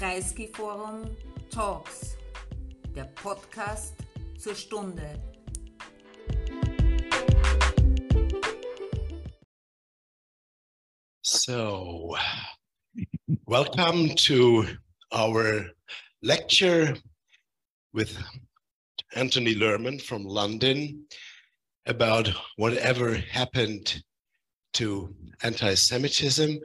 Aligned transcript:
Kreisky 0.00 0.48
Forum 0.56 1.14
Talks, 1.50 2.16
der 2.96 3.04
Podcast 3.04 3.92
zur 4.38 4.54
Stunde. 4.54 5.20
So, 11.20 12.16
welcome 13.44 14.14
to 14.24 14.64
our 15.12 15.66
lecture 16.22 16.96
with 17.92 18.16
Anthony 19.14 19.54
Lerman 19.54 20.00
from 20.00 20.24
London 20.24 21.04
about 21.84 22.26
whatever 22.56 23.16
happened 23.16 24.02
to 24.72 25.14
anti 25.42 25.74
Semitism. 25.74 26.58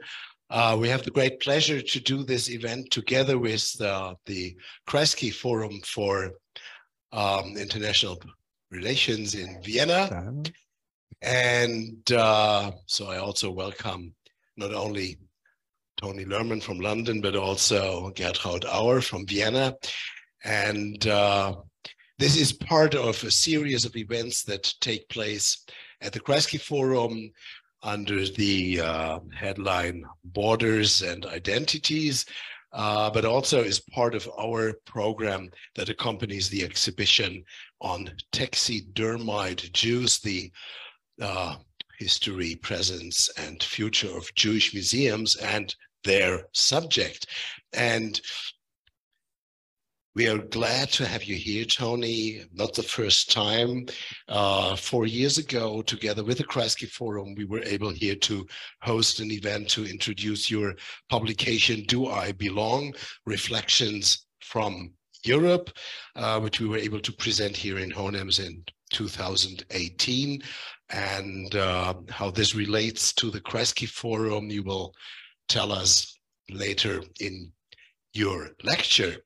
Uh, 0.48 0.76
we 0.78 0.88
have 0.88 1.02
the 1.02 1.10
great 1.10 1.40
pleasure 1.40 1.82
to 1.82 2.00
do 2.00 2.22
this 2.22 2.48
event 2.50 2.90
together 2.90 3.38
with 3.38 3.80
uh, 3.80 4.14
the 4.26 4.56
Kreisky 4.88 5.34
Forum 5.34 5.80
for 5.84 6.32
um, 7.12 7.56
International 7.56 8.20
Relations 8.70 9.34
in 9.34 9.60
Vienna. 9.62 10.32
And 11.22 12.12
uh, 12.12 12.72
so 12.86 13.08
I 13.08 13.18
also 13.18 13.50
welcome 13.50 14.14
not 14.56 14.72
only 14.72 15.18
Tony 15.96 16.24
Lerman 16.24 16.62
from 16.62 16.78
London, 16.78 17.20
but 17.20 17.34
also 17.34 18.10
Gertraud 18.10 18.64
Auer 18.66 19.00
from 19.00 19.26
Vienna. 19.26 19.74
And 20.44 21.04
uh, 21.08 21.56
this 22.18 22.36
is 22.36 22.52
part 22.52 22.94
of 22.94 23.22
a 23.24 23.30
series 23.30 23.84
of 23.84 23.96
events 23.96 24.44
that 24.44 24.72
take 24.80 25.08
place 25.08 25.64
at 26.00 26.12
the 26.12 26.20
Kreisky 26.20 26.60
Forum 26.60 27.32
under 27.82 28.26
the 28.26 28.80
uh, 28.80 29.20
headline 29.34 30.04
Borders 30.24 31.02
and 31.02 31.26
Identities, 31.26 32.24
uh, 32.72 33.10
but 33.10 33.24
also 33.24 33.62
is 33.62 33.80
part 33.80 34.14
of 34.14 34.28
our 34.38 34.74
program 34.84 35.50
that 35.74 35.88
accompanies 35.88 36.48
the 36.48 36.62
exhibition 36.62 37.44
on 37.80 38.10
taxidermized 38.32 39.72
Jews, 39.72 40.18
the 40.18 40.50
uh, 41.20 41.56
history, 41.98 42.56
presence, 42.56 43.30
and 43.38 43.62
future 43.62 44.14
of 44.16 44.34
Jewish 44.34 44.74
museums 44.74 45.36
and 45.36 45.74
their 46.04 46.46
subject. 46.52 47.26
And 47.72 48.20
we 50.16 50.26
are 50.28 50.38
glad 50.38 50.88
to 50.88 51.06
have 51.06 51.24
you 51.24 51.36
here, 51.36 51.66
Tony. 51.66 52.40
Not 52.54 52.72
the 52.72 52.82
first 52.82 53.30
time. 53.30 53.84
Uh, 54.28 54.74
four 54.74 55.04
years 55.04 55.36
ago, 55.36 55.82
together 55.82 56.24
with 56.24 56.38
the 56.38 56.44
Kreisky 56.44 56.88
Forum, 56.88 57.34
we 57.34 57.44
were 57.44 57.62
able 57.64 57.90
here 57.90 58.14
to 58.14 58.46
host 58.80 59.20
an 59.20 59.30
event 59.30 59.68
to 59.70 59.84
introduce 59.84 60.50
your 60.50 60.74
publication, 61.10 61.82
Do 61.82 62.06
I 62.06 62.32
Belong? 62.32 62.94
Reflections 63.26 64.26
from 64.40 64.94
Europe, 65.22 65.70
uh, 66.14 66.40
which 66.40 66.60
we 66.60 66.66
were 66.66 66.78
able 66.78 67.00
to 67.00 67.12
present 67.12 67.54
here 67.54 67.76
in 67.76 67.90
Hohenems 67.90 68.40
in 68.40 68.64
2018. 68.92 70.42
And 70.88 71.54
uh, 71.54 71.92
how 72.08 72.30
this 72.30 72.54
relates 72.54 73.12
to 73.14 73.30
the 73.30 73.42
Kreisky 73.42 73.86
Forum, 73.86 74.48
you 74.48 74.62
will 74.62 74.94
tell 75.46 75.72
us 75.72 76.18
later 76.48 77.02
in 77.20 77.52
your 78.16 78.50
lecture. 78.64 79.16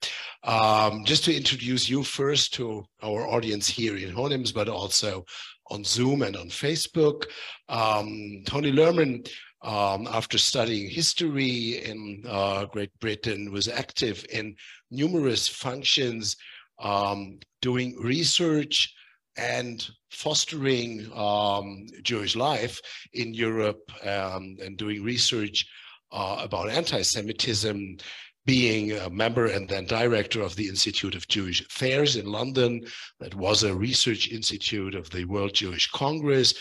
Um, 0.44 1.04
just 1.04 1.24
to 1.24 1.36
introduce 1.36 1.88
you 1.88 2.02
first 2.02 2.54
to 2.54 2.84
our 3.02 3.26
audience 3.26 3.68
here 3.68 3.96
in 3.96 4.14
Hohenems, 4.14 4.52
but 4.52 4.68
also 4.68 5.24
on 5.70 5.84
Zoom 5.84 6.22
and 6.22 6.36
on 6.36 6.48
Facebook. 6.48 7.24
Um, 7.68 8.42
Tony 8.46 8.72
Lerman, 8.72 9.28
um, 9.62 10.08
after 10.10 10.38
studying 10.38 10.88
history 10.88 11.84
in 11.84 12.24
uh, 12.26 12.64
Great 12.66 12.90
Britain, 13.00 13.52
was 13.52 13.68
active 13.68 14.24
in 14.32 14.56
numerous 14.90 15.46
functions, 15.48 16.36
um, 16.80 17.38
doing 17.60 17.96
research 18.00 18.92
and 19.36 19.88
fostering 20.10 21.10
um, 21.14 21.86
Jewish 22.02 22.34
life 22.34 22.80
in 23.12 23.32
Europe 23.32 23.90
um, 24.04 24.56
and 24.62 24.76
doing 24.76 25.04
research 25.04 25.66
uh, 26.12 26.40
about 26.42 26.68
anti-Semitism 26.68 27.96
being 28.50 28.90
a 28.90 29.08
member 29.08 29.46
and 29.46 29.68
then 29.68 29.84
director 29.84 30.42
of 30.42 30.56
the 30.56 30.66
Institute 30.66 31.14
of 31.14 31.28
Jewish 31.28 31.64
Affairs 31.64 32.16
in 32.16 32.26
London, 32.26 32.84
that 33.20 33.32
was 33.36 33.62
a 33.62 33.72
research 33.72 34.32
institute 34.32 34.96
of 34.96 35.08
the 35.10 35.24
World 35.24 35.54
Jewish 35.54 35.88
Congress. 35.92 36.52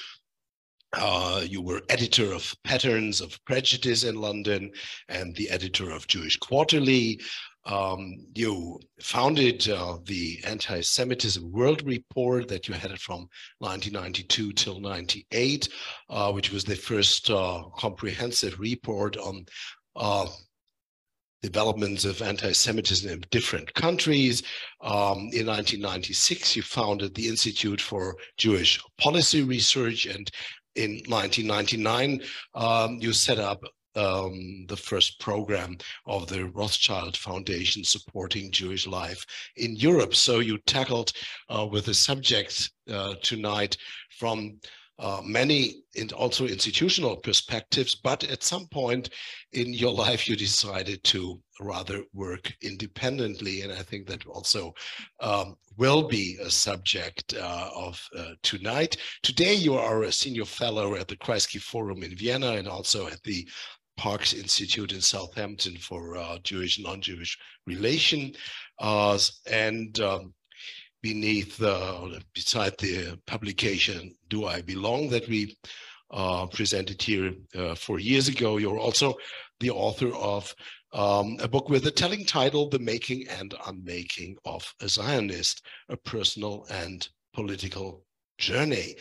Uh, 0.95 1.41
you 1.44 1.63
were 1.63 1.81
editor 1.89 2.31
of 2.31 2.53
Patterns 2.63 3.22
of 3.22 3.44
Prejudice 3.44 4.03
in 4.03 4.17
London 4.17 4.72
and 5.07 5.35
the 5.35 5.50
editor 5.50 5.89
of 5.89 6.05
Jewish 6.05 6.38
Quarterly. 6.38 7.19
Um, 7.66 8.17
you 8.35 8.79
founded 9.01 9.67
uh, 9.67 9.97
the 10.06 10.38
Anti-Semitism 10.45 11.51
World 11.51 11.81
Report 11.88 12.47
that 12.50 12.67
you 12.67 12.75
had 12.75 13.00
from 13.00 13.27
1992 13.57 14.53
till 14.53 14.79
98, 14.79 15.69
uh, 16.11 16.31
which 16.33 16.51
was 16.51 16.63
the 16.63 16.75
first 16.75 17.31
uh, 17.31 17.63
comprehensive 17.75 18.59
report 18.59 19.17
on 19.17 19.44
uh, 19.95 20.27
developments 21.41 22.05
of 22.05 22.22
anti-Semitism 22.22 23.09
in 23.09 23.23
different 23.31 23.73
countries. 23.73 24.44
Um, 24.81 25.29
in 25.31 25.47
1996, 25.47 26.55
you 26.55 26.61
founded 26.61 27.16
the 27.16 27.27
Institute 27.27 27.81
for 27.81 28.16
Jewish 28.38 28.81
Policy 29.00 29.44
Research, 29.44 30.05
and 30.05 30.29
in 30.75 31.01
1999, 31.07 32.22
um, 32.55 32.97
you 33.01 33.13
set 33.13 33.39
up 33.39 33.61
um, 33.95 34.66
the 34.67 34.77
first 34.77 35.19
program 35.19 35.77
of 36.05 36.27
the 36.27 36.45
Rothschild 36.45 37.17
Foundation 37.17 37.83
supporting 37.83 38.51
Jewish 38.51 38.88
life 38.88 39.25
in 39.57 39.75
Europe. 39.75 40.16
So 40.16 40.39
you 40.39 40.57
tackled 40.59 41.11
uh, 41.50 41.66
with 41.66 41.85
the 41.85 41.94
subject 41.94 42.71
uh, 42.89 43.16
tonight 43.21 43.77
from 44.17 44.59
uh, 45.00 45.22
many 45.24 45.84
and 45.98 46.12
also 46.12 46.46
institutional 46.46 47.16
perspectives, 47.16 47.96
but 47.96 48.24
at 48.26 48.44
some 48.44 48.68
point 48.68 49.10
in 49.54 49.74
your 49.74 49.94
life, 50.06 50.28
you 50.28 50.36
decided 50.36 51.04
to 51.06 51.42
rather 51.62 52.04
work 52.14 52.54
independently. 52.62 53.62
And 53.62 53.72
I 53.72 53.82
think 53.82 54.08
that 54.08 54.26
also 54.28 54.74
um, 55.22 55.56
will 55.78 56.08
be 56.08 56.38
a 56.42 56.50
subject 56.50 57.34
uh, 57.34 57.70
of 57.76 58.02
uh, 58.18 58.32
tonight. 58.44 58.98
Today, 59.24 59.54
you 59.54 59.76
are 59.76 60.04
a 60.04 60.12
senior 60.12 60.46
fellow 60.46 60.96
at 60.96 61.08
the 61.08 61.18
Kreisky 61.18 61.62
Forum 61.62 62.04
in 62.04 62.16
Vienna 62.16 62.52
and 62.54 62.68
also 62.68 63.08
at 63.08 63.24
the 63.24 63.48
Parkes 63.98 64.34
Institute 64.34 64.94
in 64.94 65.02
Southampton 65.02 65.76
for 65.78 66.16
uh, 66.16 66.38
Jewish 66.44 66.80
non-Jewish 66.80 67.38
relation. 67.66 68.34
Uh, 68.80 69.20
and 69.52 70.00
um, 70.00 70.34
beneath, 71.02 71.58
beside 72.34 72.78
the 72.78 73.20
publication 73.26 74.14
Do 74.30 74.46
I 74.46 74.62
Belong 74.62 75.10
that 75.10 75.28
we 75.28 75.58
uh, 76.12 76.48
presented 76.48 77.02
here 77.02 77.34
uh, 77.56 77.76
four 77.76 78.00
years 78.00 78.28
ago. 78.28 78.58
You're 78.58 78.80
also 78.80 79.16
the 79.60 79.70
author 79.70 80.14
of 80.16 80.54
um, 80.94 81.38
a 81.40 81.48
book 81.48 81.70
with 81.70 81.86
a 81.86 81.92
telling 81.92 82.26
title, 82.26 82.68
The 82.68 82.80
Making 82.80 83.28
and 83.28 83.54
Unmaking 83.68 84.38
of 84.46 84.74
a 84.82 84.90
Zionist, 84.90 85.62
a 85.90 85.98
personal 85.98 86.66
and 86.72 87.08
political 87.34 88.04
journey. 88.40 88.96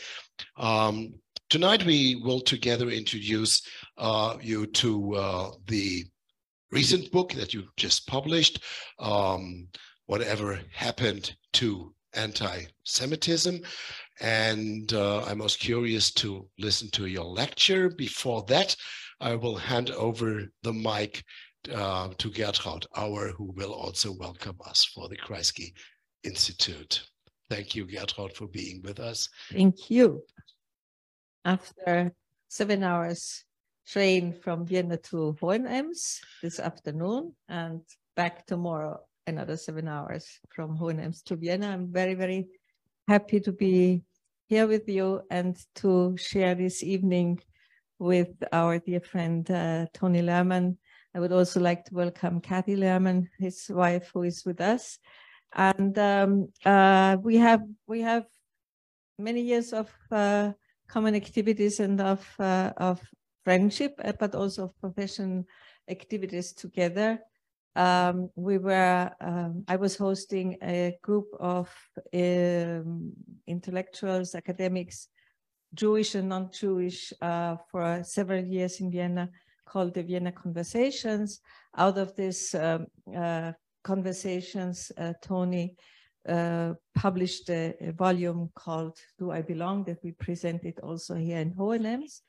Um, 0.59 1.15
tonight 1.49 1.87
we 1.87 2.17
will 2.17 2.41
together 2.41 2.91
introduce 2.91 3.63
uh, 3.97 4.37
you 4.43 4.67
to 4.67 5.15
uh, 5.15 5.51
the 5.67 6.05
recent 6.71 7.11
book 7.11 7.33
that 7.33 7.55
you 7.55 7.65
just 7.79 8.07
published, 8.07 8.63
um, 8.99 9.69
Whatever 10.09 10.59
Happened 10.73 11.37
to 11.53 11.93
Anti-Semitism. 12.15 13.61
And 14.21 14.91
uh, 14.95 15.25
I'm 15.25 15.37
most 15.37 15.61
curious 15.61 16.11
to 16.15 16.49
listen 16.59 16.89
to 16.93 17.05
your 17.07 17.27
lecture. 17.27 17.91
Before 17.91 18.43
that, 18.49 18.75
I 19.21 19.35
will 19.35 19.57
hand 19.57 19.91
over 19.91 20.45
the 20.63 20.73
mic 20.73 21.23
uh, 21.75 22.09
to 22.17 22.31
Gertraud 22.31 22.87
Auer, 22.97 23.33
who 23.37 23.53
will 23.55 23.75
also 23.75 24.13
welcome 24.13 24.57
us 24.67 24.91
for 24.95 25.11
the 25.11 25.17
Kreisky 25.19 25.75
Institute. 26.25 27.07
Thank 27.51 27.75
you, 27.75 27.85
Gertraud, 27.85 28.33
for 28.33 28.49
being 28.49 28.81
with 28.83 29.01
us. 29.01 29.29
Thank 29.53 29.91
you. 29.91 30.25
After 31.45 32.13
seven 32.49 32.83
hours 32.83 33.45
train 33.87 34.33
from 34.33 34.65
Vienna 34.65 34.97
to 34.97 35.37
Hohenems 35.39 36.21
this 36.43 36.59
afternoon 36.59 37.35
and 37.47 37.83
back 38.17 38.47
tomorrow 38.47 39.01
another 39.29 39.57
seven 39.57 39.87
hours 39.87 40.41
from 40.49 40.77
Hohenems 40.77 41.23
to 41.25 41.37
Vienna. 41.37 41.69
I'm 41.69 41.93
very, 41.93 42.15
very 42.15 42.49
happy 43.07 43.41
to 43.41 43.53
be 43.53 44.03
here 44.47 44.67
with 44.67 44.89
you 44.89 45.21
and 45.31 45.55
to 45.77 46.17
share 46.17 46.55
this 46.55 46.83
evening 46.83 47.41
with 47.99 48.31
our 48.53 48.79
dear 48.79 49.01
friend 49.01 49.49
uh, 49.51 49.87
Tony 49.93 50.23
Lerman. 50.23 50.79
I 51.15 51.21
would 51.21 51.33
also 51.33 51.61
like 51.61 51.85
to 51.85 51.95
welcome 51.95 52.41
Kathy 52.41 52.75
Lerman, 52.77 53.29
his 53.39 53.67
wife, 53.69 54.11
who 54.15 54.23
is 54.23 54.45
with 54.47 54.63
us. 54.63 54.99
And 55.55 55.99
um, 55.99 56.49
uh, 56.65 57.19
we 57.23 57.37
have 57.37 57.63
we 57.87 58.01
have 58.01 58.25
many 59.19 59.43
years 59.43 59.73
of 59.75 59.91
uh, 60.11 60.53
common 60.89 61.15
activities 61.15 61.81
and 61.81 62.01
of 62.01 62.27
uh, 62.39 62.73
of 62.79 63.01
friendship, 63.45 64.01
uh, 64.03 64.13
but 64.19 64.35
also 64.35 64.65
of 64.65 64.81
professional 64.81 65.45
activities 65.89 66.53
together. 66.53 67.21
Um, 67.79 68.29
we 68.35 68.59
were, 68.59 69.11
um, 69.21 69.65
I 69.69 69.77
was 69.77 69.97
hosting 69.97 70.59
a 70.63 70.99
group 71.01 71.29
of 71.39 71.71
um, 72.13 73.13
intellectuals, 73.47 74.35
academics, 74.35 75.09
Jewish 75.73 76.17
and 76.17 76.29
non-Jewish, 76.29 77.13
uh, 77.23 77.57
for 77.71 78.03
several 78.03 78.45
years 78.45 78.81
in 78.81 78.91
Vienna 78.91 79.31
called 79.65 79.95
the 79.95 80.03
Vienna 80.03 80.33
Conversations. 80.33 81.41
Out 81.77 81.99
of 81.99 82.17
these 82.17 82.53
um, 82.57 82.87
uh, 83.17 83.53
conversations, 83.85 84.91
uh, 84.99 85.13
Tony 85.23 85.77
uh, 86.29 86.75
published 86.97 87.49
a, 87.49 87.75
a, 87.81 87.93
volume 87.93 88.51
called 88.57 88.99
Do 89.21 89.31
I 89.31 89.43
Belong 89.43 89.85
that 89.85 90.03
we 90.03 90.13
presented 90.13 90.81
also 90.81 91.15
here 91.15 91.39
in 91.39 91.55
Hohenems. 91.55 92.23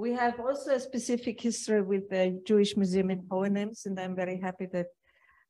We 0.00 0.14
have 0.14 0.40
also 0.40 0.70
a 0.70 0.80
specific 0.80 1.42
history 1.42 1.82
with 1.82 2.08
the 2.08 2.40
Jewish 2.46 2.74
Museum 2.74 3.10
in 3.10 3.20
Hohenems, 3.30 3.84
and 3.84 4.00
I'm 4.00 4.16
very 4.16 4.40
happy 4.40 4.64
that 4.72 4.86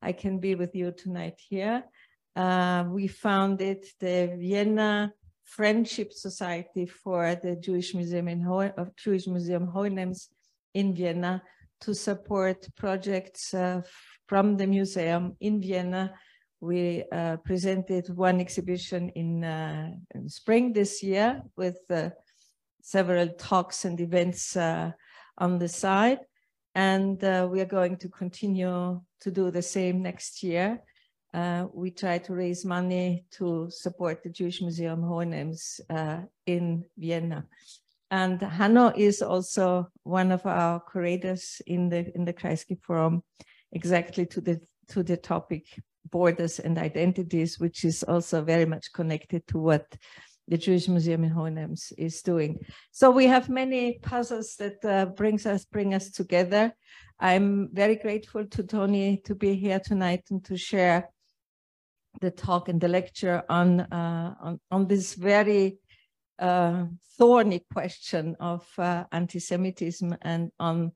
I 0.03 0.11
can 0.11 0.41
be 0.41 0.57
with 0.57 0.75
you 0.75 0.91
tonight 0.91 1.39
here. 1.39 1.85
Uh, 2.35 2.83
we 2.89 3.07
founded 3.07 3.85
the 4.01 4.37
Vienna 4.41 5.13
Friendship 5.45 6.13
Society 6.13 6.85
for 6.87 7.37
the 7.37 7.55
Jewish 7.55 7.95
Museum 7.95 8.27
in 8.27 8.41
Ho 8.41 8.63
of 8.77 8.97
Jewish 8.97 9.29
Museum 9.29 9.69
Hohenems 9.69 10.27
in 10.75 10.97
Vienna 10.97 11.45
to 11.83 11.95
support 11.95 12.67
projects 12.75 13.55
uh, 13.55 13.83
from 14.27 14.57
the 14.57 14.67
museum 14.67 15.37
in 15.41 15.63
Vienna. 15.63 16.13
We 16.61 17.05
uh, 17.13 17.37
presented 17.45 18.09
one 18.17 18.41
exhibition 18.41 19.11
in, 19.11 19.45
uh, 19.45 19.93
in, 20.13 20.29
spring 20.29 20.73
this 20.73 21.05
year 21.05 21.41
with 21.57 21.79
uh, 21.89 22.11
several 22.83 23.29
talks 23.29 23.85
and 23.85 24.01
events 24.01 24.57
uh, 24.57 24.93
on 25.39 25.59
the 25.59 25.69
side. 25.69 26.21
And 26.75 27.23
uh, 27.25 27.49
we 27.51 27.61
are 27.61 27.67
going 27.67 27.97
to 27.99 28.09
continue 28.09 29.01
to 29.21 29.31
do 29.31 29.51
the 29.51 29.63
same 29.63 30.03
next 30.03 30.43
year. 30.43 30.81
we 31.73 31.91
try 31.91 32.19
to 32.19 32.35
raise 32.35 32.65
money 32.65 33.25
to 33.31 33.69
support 33.71 34.23
the 34.23 34.31
Jewish 34.31 34.61
Museum 34.61 35.01
Hohenems 35.03 35.81
in 36.47 36.85
Vienna. 36.97 37.47
And 38.11 38.41
Hanno 38.43 38.93
is 38.97 39.23
also 39.23 39.89
one 40.03 40.33
of 40.33 40.45
our 40.45 40.81
curators 40.81 41.63
in 41.67 41.89
the 41.89 42.11
in 42.15 42.25
the 42.25 42.33
Kreisky 42.33 42.77
Forum, 42.83 43.23
exactly 43.73 44.27
to 44.27 44.41
the 44.41 44.61
to 44.89 45.03
the 45.03 45.17
topic 45.17 45.65
borders 46.11 46.59
and 46.59 46.77
identities, 46.77 47.61
which 47.61 47.85
is 47.85 48.03
also 48.03 48.43
very 48.43 48.67
much 48.67 48.93
connected 48.93 49.47
to 49.47 49.59
what 49.59 49.87
the 50.51 50.59
Jewish 50.59 50.89
Museum 50.89 51.23
in 51.23 51.31
Hohenems 51.31 51.93
is 51.97 52.23
doing. 52.23 52.59
So 52.91 53.11
we 53.11 53.27
have 53.27 53.49
many 53.49 54.01
puzzles 54.03 54.57
that 54.57 54.85
uh, 54.85 55.07
brings 55.07 55.47
us 55.47 55.65
bring 55.65 55.95
us 55.95 56.11
together. 56.11 56.75
I'm 57.21 57.69
very 57.73 57.95
grateful 57.95 58.45
to 58.47 58.63
Tony 58.65 59.19
to 59.25 59.35
be 59.37 59.55
here 59.55 59.79
tonight 59.79 60.25
and 60.31 60.45
to 60.47 60.57
share 60.57 61.09
the 62.21 62.33
talk 62.33 62.69
and 62.69 62.81
the 62.81 62.89
lecture 62.89 63.45
on 63.49 63.81
uh, 63.81 64.35
on, 64.43 64.61
on 64.73 64.89
this 64.89 65.15
very 65.15 65.79
uh, 66.41 66.87
thorny 67.17 67.65
question 67.73 68.37
of 68.41 68.67
uh, 68.77 69.05
anti-Semitism 69.13 70.17
and 70.23 70.51
on 70.59 70.91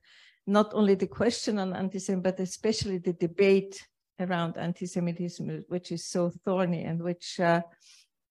not 0.47 0.75
only 0.75 0.97
the 0.97 1.07
question 1.07 1.59
on 1.59 1.73
anti-Semitism, 1.73 2.23
but 2.23 2.41
especially 2.41 2.99
the 2.99 3.13
debate 3.13 3.87
around 4.19 4.57
anti-Semitism, 4.57 5.65
which 5.69 5.93
is 5.93 6.07
so 6.07 6.31
thorny 6.45 6.83
and 6.85 7.01
which 7.03 7.39
uh, 7.39 7.61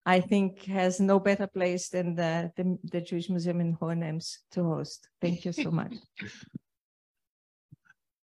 I 0.06 0.20
think 0.20 0.64
has 0.66 1.00
no 1.00 1.20
better 1.20 1.48
place 1.48 1.90
than 1.90 2.16
the, 2.16 2.52
the, 2.58 2.78
the 2.84 3.02
Jewish 3.02 3.30
Museum 3.30 3.62
in 3.62 3.76
Hohenems 3.78 4.38
to 4.52 4.64
host. 4.64 5.08
Thank 5.22 5.46
you 5.46 5.54
so 5.54 5.72
much. 5.72 5.94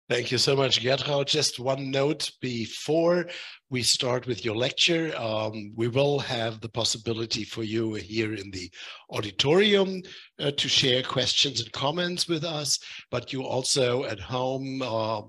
Thank 0.08 0.30
you 0.30 0.38
so 0.38 0.54
much, 0.54 0.84
Gertraud. 0.84 1.26
Just 1.26 1.58
one 1.58 1.90
note 1.90 2.30
before 2.40 3.26
we 3.70 3.82
start 3.82 4.28
with 4.28 4.44
your 4.44 4.54
lecture. 4.54 5.12
Um, 5.18 5.72
we 5.74 5.88
will 5.88 6.20
have 6.20 6.60
the 6.60 6.68
possibility 6.68 7.42
for 7.42 7.64
you 7.64 7.94
here 7.94 8.32
in 8.34 8.52
the 8.52 8.70
auditorium 9.10 10.02
uh, 10.38 10.52
to 10.52 10.68
share 10.68 11.02
questions 11.02 11.60
and 11.60 11.72
comments 11.72 12.28
with 12.28 12.44
us, 12.44 12.78
but 13.10 13.32
you 13.32 13.42
also 13.42 14.04
at 14.04 14.20
home 14.20 14.80
uh, 14.80 15.22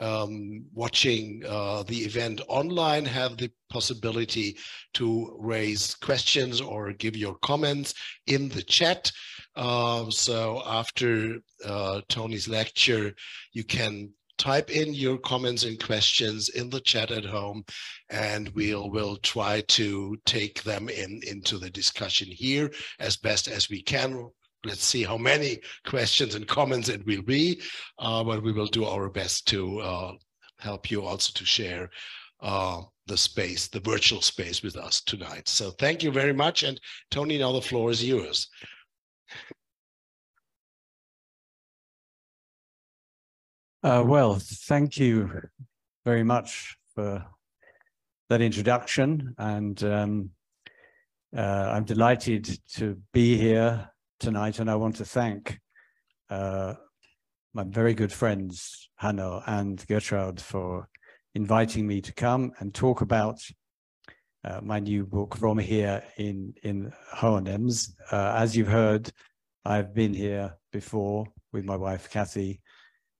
um, 0.00 0.64
watching 0.72 1.42
uh, 1.48 1.82
the 1.84 1.98
event 1.98 2.40
online 2.48 3.04
have 3.04 3.36
the 3.36 3.50
possibility 3.70 4.56
to 4.94 5.36
raise 5.38 5.94
questions 5.96 6.60
or 6.60 6.92
give 6.92 7.16
your 7.16 7.36
comments 7.36 7.94
in 8.26 8.48
the 8.48 8.62
chat. 8.62 9.10
Uh, 9.56 10.10
so 10.10 10.62
after 10.66 11.38
uh, 11.64 12.00
Tony's 12.08 12.48
lecture, 12.48 13.14
you 13.52 13.64
can 13.64 14.10
type 14.36 14.70
in 14.70 14.92
your 14.92 15.18
comments 15.18 15.64
and 15.64 15.82
questions 15.82 16.48
in 16.50 16.68
the 16.68 16.80
chat 16.80 17.10
at 17.12 17.24
home 17.24 17.64
and 18.10 18.48
we'll 18.50 18.90
will 18.90 19.16
try 19.18 19.60
to 19.68 20.16
take 20.26 20.62
them 20.64 20.88
in 20.88 21.20
into 21.26 21.56
the 21.56 21.70
discussion 21.70 22.26
here 22.28 22.68
as 22.98 23.16
best 23.16 23.46
as 23.46 23.70
we 23.70 23.80
can 23.80 24.28
let's 24.64 24.84
see 24.84 25.02
how 25.02 25.16
many 25.16 25.60
questions 25.84 26.34
and 26.34 26.46
comments 26.46 26.88
it 26.88 27.04
will 27.06 27.22
be 27.22 27.60
uh, 27.98 28.22
but 28.24 28.42
we 28.42 28.52
will 28.52 28.66
do 28.66 28.84
our 28.84 29.08
best 29.08 29.46
to 29.46 29.80
uh, 29.80 30.12
help 30.58 30.90
you 30.90 31.02
also 31.02 31.32
to 31.34 31.44
share 31.44 31.90
uh, 32.42 32.80
the 33.06 33.16
space 33.16 33.68
the 33.68 33.80
virtual 33.80 34.20
space 34.20 34.62
with 34.62 34.76
us 34.76 35.00
tonight 35.02 35.48
so 35.48 35.70
thank 35.72 36.02
you 36.02 36.10
very 36.10 36.32
much 36.32 36.62
and 36.62 36.80
tony 37.10 37.38
now 37.38 37.52
the 37.52 37.60
floor 37.60 37.90
is 37.90 38.04
yours 38.04 38.48
Uh, 43.84 44.02
well, 44.02 44.38
thank 44.40 44.96
you 44.96 45.30
very 46.06 46.24
much 46.24 46.74
for 46.94 47.22
that 48.30 48.40
introduction. 48.40 49.34
And 49.36 49.84
um, 49.84 50.30
uh, 51.36 51.70
I'm 51.70 51.84
delighted 51.84 52.48
to 52.76 52.96
be 53.12 53.36
here 53.36 53.90
tonight. 54.18 54.58
And 54.58 54.70
I 54.70 54.76
want 54.76 54.96
to 54.96 55.04
thank 55.04 55.58
uh, 56.30 56.74
my 57.52 57.64
very 57.64 57.94
good 57.94 58.12
friends, 58.12 58.90
Hanno 58.96 59.42
and 59.46 59.78
Gertraud, 59.86 60.40
for 60.40 60.88
inviting 61.34 61.86
me 61.86 62.00
to 62.00 62.12
come 62.12 62.52
and 62.58 62.74
talk 62.74 63.00
about 63.00 63.38
uh, 64.44 64.60
my 64.62 64.78
new 64.78 65.06
book 65.06 65.36
from 65.36 65.58
here 65.58 66.02
in, 66.16 66.54
in 66.62 66.92
Hohenems. 67.14 67.90
Uh, 68.12 68.34
as 68.36 68.56
you've 68.56 68.68
heard, 68.68 69.10
I've 69.64 69.94
been 69.94 70.12
here 70.12 70.56
before 70.72 71.26
with 71.52 71.64
my 71.64 71.76
wife, 71.76 72.10
Kathy, 72.10 72.60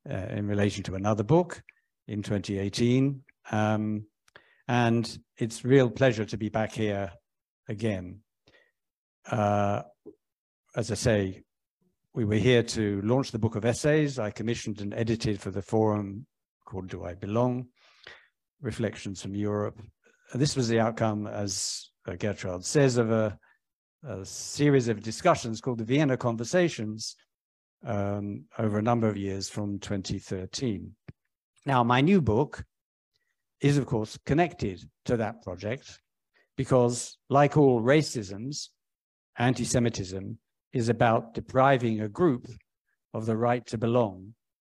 uh, 0.09 0.27
in 0.31 0.47
relation 0.47 0.83
to 0.85 0.95
another 0.95 1.23
book 1.23 1.63
in 2.09 2.23
2018. 2.23 3.23
Um, 3.51 4.07
and 4.69 5.19
it's 5.39 5.65
real 5.65 5.91
pleasure 5.91 6.25
to 6.25 6.37
be 6.37 6.49
back 6.49 6.73
here 6.73 7.13
again. 7.69 8.21
Uh, 9.31 9.83
as 10.77 10.91
I 10.91 10.95
say, 10.95 11.43
we 12.15 12.25
were 12.25 12.35
here 12.35 12.63
to 12.63 13.01
launch 13.03 13.31
the 13.31 13.39
book 13.39 13.55
of 13.55 13.65
essays 13.65 14.19
I 14.19 14.31
commissioned 14.31 14.81
and 14.81 14.93
edited 14.93 15.41
for 15.41 15.51
the 15.51 15.63
forum 15.63 16.27
called 16.65 16.89
Do 16.89 17.05
I 17.05 17.15
Belong? 17.15 17.67
Reflections 18.61 19.23
from 19.23 19.37
Europe. 19.37 19.81
And 20.33 20.43
this 20.43 20.57
was 20.57 20.69
the 20.69 20.81
outcome, 20.81 21.27
as 21.27 21.91
uh, 22.09 22.13
Gertraud 22.13 22.65
says, 22.65 22.97
of 22.97 23.11
a, 23.13 23.39
a 24.07 24.25
series 24.25 24.89
of 24.89 25.03
discussions 25.03 25.61
called 25.61 25.79
the 25.79 25.85
Vienna 25.85 26.17
Conversations, 26.17 27.15
um, 27.87 28.45
over 28.59 28.79
a 28.79 28.83
number 28.83 29.09
of 29.09 29.17
years 29.17 29.49
from 29.49 29.79
2013. 29.79 30.91
Now, 31.67 31.85
my 31.85 32.01
new 32.01 32.21
book 32.21 32.65
is, 33.61 33.79
of 33.79 33.87
course, 33.87 34.19
connected 34.27 34.83
to 35.05 35.17
that 35.19 35.43
project 35.43 36.01
because, 36.57 37.17
like 37.29 37.57
all 37.57 37.81
racisms, 37.81 38.71
anti 39.39 39.65
Semitism 39.65 40.39
is 40.75 40.89
about 40.89 41.35
depriving 41.35 42.01
a 42.01 42.09
group 42.09 42.49
of 43.15 43.25
the 43.25 43.37
right 43.37 43.65
to 43.65 43.79
belong 43.79 44.35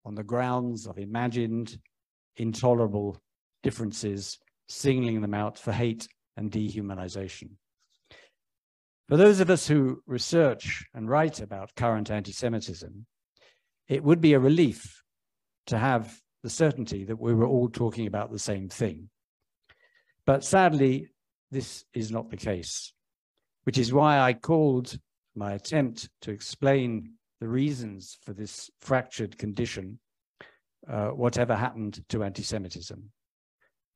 on 0.05 0.17
the 0.17 0.25
grounds 0.25 0.87
of 0.87 0.99
imagined, 0.99 1.79
intolerable 2.37 3.17
differences, 3.63 4.39
singling 4.69 5.23
them 5.23 5.33
out 5.33 5.57
for 5.57 5.73
hate 5.73 6.09
and 6.37 6.51
dehumanization. 6.51 7.51
For 9.09 9.17
those 9.17 9.39
of 9.39 9.51
us 9.51 9.69
who 9.69 10.03
research 10.07 10.85
and 10.95 11.09
write 11.09 11.41
about 11.41 11.77
current 11.77 12.11
anti 12.11 12.33
Semitism, 12.33 13.07
it 13.89 14.03
would 14.03 14.21
be 14.21 14.33
a 14.33 14.41
relief 14.41 15.03
to 15.67 15.79
have 15.79 16.19
the 16.43 16.51
certainty 16.51 17.05
that 17.05 17.21
we 17.21 17.35
were 17.35 17.47
all 17.47 17.69
talking 17.69 18.07
about 18.07 18.33
the 18.33 18.39
same 18.39 18.69
thing. 18.69 19.11
But 20.27 20.43
sadly, 20.43 21.09
this 21.53 21.85
is 21.95 22.11
not 22.11 22.31
the 22.31 22.37
case, 22.37 22.93
which 23.63 23.79
is 23.79 23.93
why 23.93 24.19
I 24.19 24.33
called 24.33 24.99
my 25.35 25.53
attempt 25.53 26.09
to 26.23 26.31
explain 26.31 27.11
the 27.41 27.49
reasons 27.49 28.19
for 28.23 28.33
this 28.33 28.71
fractured 28.81 29.37
condition, 29.39 29.99
uh, 30.89 31.09
whatever 31.09 31.55
happened 31.55 32.05
to 32.09 32.25
anti 32.25 32.43
Semitism. 32.43 33.11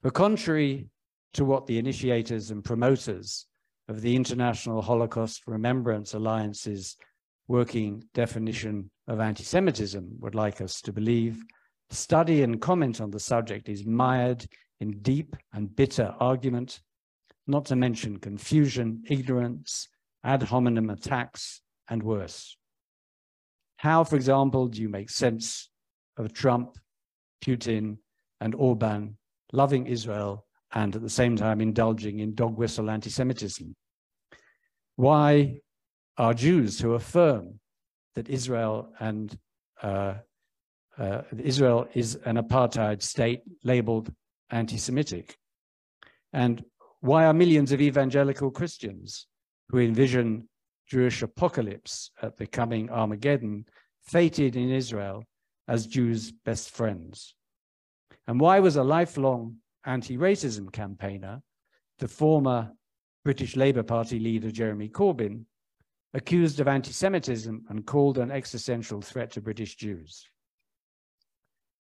For 0.02 0.10
contrary 0.10 0.88
to 1.34 1.44
what 1.44 1.66
the 1.66 1.78
initiators 1.78 2.50
and 2.50 2.64
promoters 2.64 3.46
of 3.88 4.00
the 4.00 4.14
International 4.14 4.82
Holocaust 4.82 5.42
Remembrance 5.46 6.14
Alliance's 6.14 6.96
working 7.46 8.04
definition 8.14 8.90
of 9.06 9.20
anti 9.20 9.44
Semitism 9.44 10.16
would 10.20 10.34
like 10.34 10.60
us 10.60 10.80
to 10.82 10.92
believe. 10.92 11.42
Study 11.90 12.42
and 12.42 12.60
comment 12.60 13.00
on 13.00 13.10
the 13.10 13.20
subject 13.20 13.68
is 13.68 13.86
mired 13.86 14.46
in 14.80 14.98
deep 15.00 15.34
and 15.54 15.74
bitter 15.74 16.14
argument, 16.20 16.80
not 17.46 17.64
to 17.66 17.76
mention 17.76 18.18
confusion, 18.18 19.02
ignorance, 19.08 19.88
ad 20.28 20.42
hominem 20.42 20.90
attacks, 20.90 21.62
and 21.88 22.02
worse. 22.02 22.58
How, 23.78 24.04
for 24.04 24.16
example, 24.16 24.68
do 24.68 24.82
you 24.82 24.90
make 24.90 25.08
sense 25.08 25.70
of 26.18 26.34
Trump, 26.34 26.76
Putin, 27.42 27.96
and 28.38 28.54
Orban 28.54 29.16
loving 29.52 29.86
Israel 29.86 30.44
and 30.74 30.94
at 30.94 31.00
the 31.00 31.08
same 31.08 31.34
time 31.36 31.62
indulging 31.62 32.18
in 32.18 32.34
dog 32.34 32.58
whistle 32.58 32.90
anti 32.90 33.08
Semitism? 33.08 33.74
Why 34.96 35.60
are 36.18 36.34
Jews 36.34 36.78
who 36.78 36.92
affirm 36.92 37.58
that 38.14 38.28
Israel 38.28 38.92
and 39.00 39.34
uh, 39.82 40.14
uh, 40.98 41.22
Israel 41.38 41.88
is 41.94 42.16
an 42.26 42.36
apartheid 42.36 43.00
state 43.00 43.40
labeled 43.64 44.12
anti 44.50 44.76
Semitic? 44.76 45.38
And 46.34 46.62
why 47.00 47.24
are 47.24 47.32
millions 47.32 47.72
of 47.72 47.80
evangelical 47.80 48.50
Christians 48.50 49.26
who 49.68 49.78
envision 49.78 50.48
Jewish 50.86 51.22
apocalypse 51.22 52.10
at 52.22 52.36
the 52.36 52.46
coming 52.46 52.90
Armageddon 52.90 53.66
fated 54.02 54.56
in 54.56 54.70
Israel 54.70 55.24
as 55.66 55.86
Jews' 55.86 56.32
best 56.32 56.70
friends? 56.70 57.34
And 58.26 58.40
why 58.40 58.60
was 58.60 58.76
a 58.76 58.84
lifelong 58.84 59.56
anti 59.84 60.16
racism 60.16 60.72
campaigner, 60.72 61.42
the 61.98 62.08
former 62.08 62.72
British 63.24 63.56
Labour 63.56 63.82
Party 63.82 64.18
leader 64.18 64.50
Jeremy 64.50 64.88
Corbyn, 64.88 65.44
accused 66.14 66.60
of 66.60 66.68
anti 66.68 66.92
Semitism 66.92 67.64
and 67.68 67.86
called 67.86 68.18
an 68.18 68.30
existential 68.30 69.00
threat 69.00 69.30
to 69.32 69.40
British 69.40 69.76
Jews? 69.76 70.26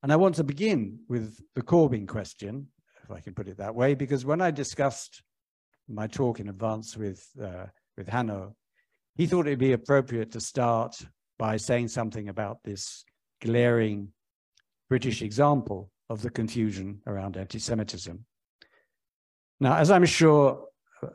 And 0.01 0.13
I 0.13 0.15
want 0.15 0.35
to 0.35 0.43
begin 0.43 0.99
with 1.09 1.39
the 1.55 1.61
Corbyn 1.61 2.07
question, 2.07 2.67
if 3.03 3.11
I 3.11 3.19
can 3.19 3.33
put 3.33 3.47
it 3.47 3.57
that 3.57 3.75
way, 3.75 3.95
because 3.95 4.25
when 4.25 4.41
I 4.41 4.51
discussed 4.51 5.21
my 5.89 6.07
talk 6.07 6.39
in 6.39 6.49
advance 6.49 6.95
with, 6.95 7.27
uh, 7.41 7.65
with 7.97 8.07
Hanno, 8.07 8.55
he 9.15 9.25
thought 9.25 9.47
it'd 9.47 9.59
be 9.59 9.73
appropriate 9.73 10.31
to 10.31 10.39
start 10.39 10.95
by 11.37 11.57
saying 11.57 11.87
something 11.87 12.29
about 12.29 12.63
this 12.63 13.03
glaring 13.41 14.09
British 14.87 15.21
example 15.21 15.91
of 16.09 16.21
the 16.21 16.29
confusion 16.29 17.01
around 17.07 17.37
anti 17.37 17.59
Semitism. 17.59 18.25
Now, 19.59 19.75
as 19.75 19.91
I'm 19.91 20.05
sure 20.05 20.65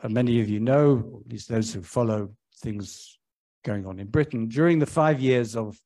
uh, 0.03 0.09
many 0.09 0.41
of 0.41 0.49
you 0.49 0.61
know, 0.61 1.23
at 1.25 1.33
least 1.33 1.49
those 1.49 1.73
who 1.73 1.83
follow 1.83 2.31
things 2.59 3.19
going 3.65 3.87
on 3.87 3.99
in 3.99 4.09
Britain, 4.09 4.49
during 4.49 4.79
the 4.79 4.87
five 4.87 5.21
years 5.21 5.57
of, 5.57 5.79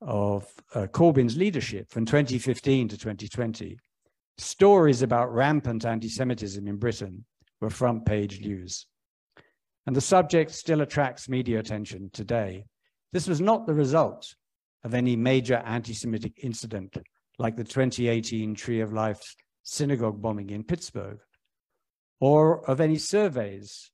of 0.00 0.46
uh, 0.74 0.86
Corbyn's 0.86 1.36
leadership 1.36 1.90
from 1.90 2.04
2015 2.04 2.88
to 2.88 2.98
2020, 2.98 3.78
stories 4.38 5.02
about 5.02 5.32
rampant 5.32 5.84
anti 5.84 6.08
Semitism 6.08 6.66
in 6.66 6.76
Britain 6.76 7.24
were 7.60 7.70
front 7.70 8.04
page 8.06 8.40
news. 8.40 8.86
And 9.86 9.94
the 9.94 10.00
subject 10.00 10.50
still 10.50 10.80
attracts 10.80 11.28
media 11.28 11.58
attention 11.58 12.10
today. 12.12 12.64
This 13.12 13.28
was 13.28 13.40
not 13.40 13.66
the 13.66 13.74
result 13.74 14.34
of 14.84 14.94
any 14.94 15.16
major 15.16 15.56
anti 15.64 15.94
Semitic 15.94 16.40
incident 16.42 16.96
like 17.38 17.56
the 17.56 17.64
2018 17.64 18.54
Tree 18.54 18.80
of 18.80 18.92
Life 18.92 19.34
synagogue 19.62 20.20
bombing 20.20 20.50
in 20.50 20.64
Pittsburgh, 20.64 21.18
or 22.20 22.68
of 22.68 22.80
any 22.80 22.96
surveys 22.96 23.90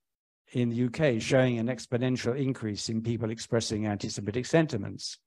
in 0.53 0.69
the 0.69 0.85
UK 0.85 1.21
showing 1.21 1.57
an 1.57 1.67
exponential 1.67 2.37
increase 2.37 2.89
in 2.89 3.01
people 3.01 3.31
expressing 3.31 3.85
anti 3.85 4.09
Semitic 4.09 4.45
sentiments. 4.45 5.17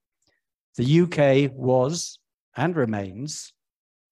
The 0.77 1.01
UK 1.03 1.53
was 1.53 2.19
and 2.57 2.77
remains 2.77 3.53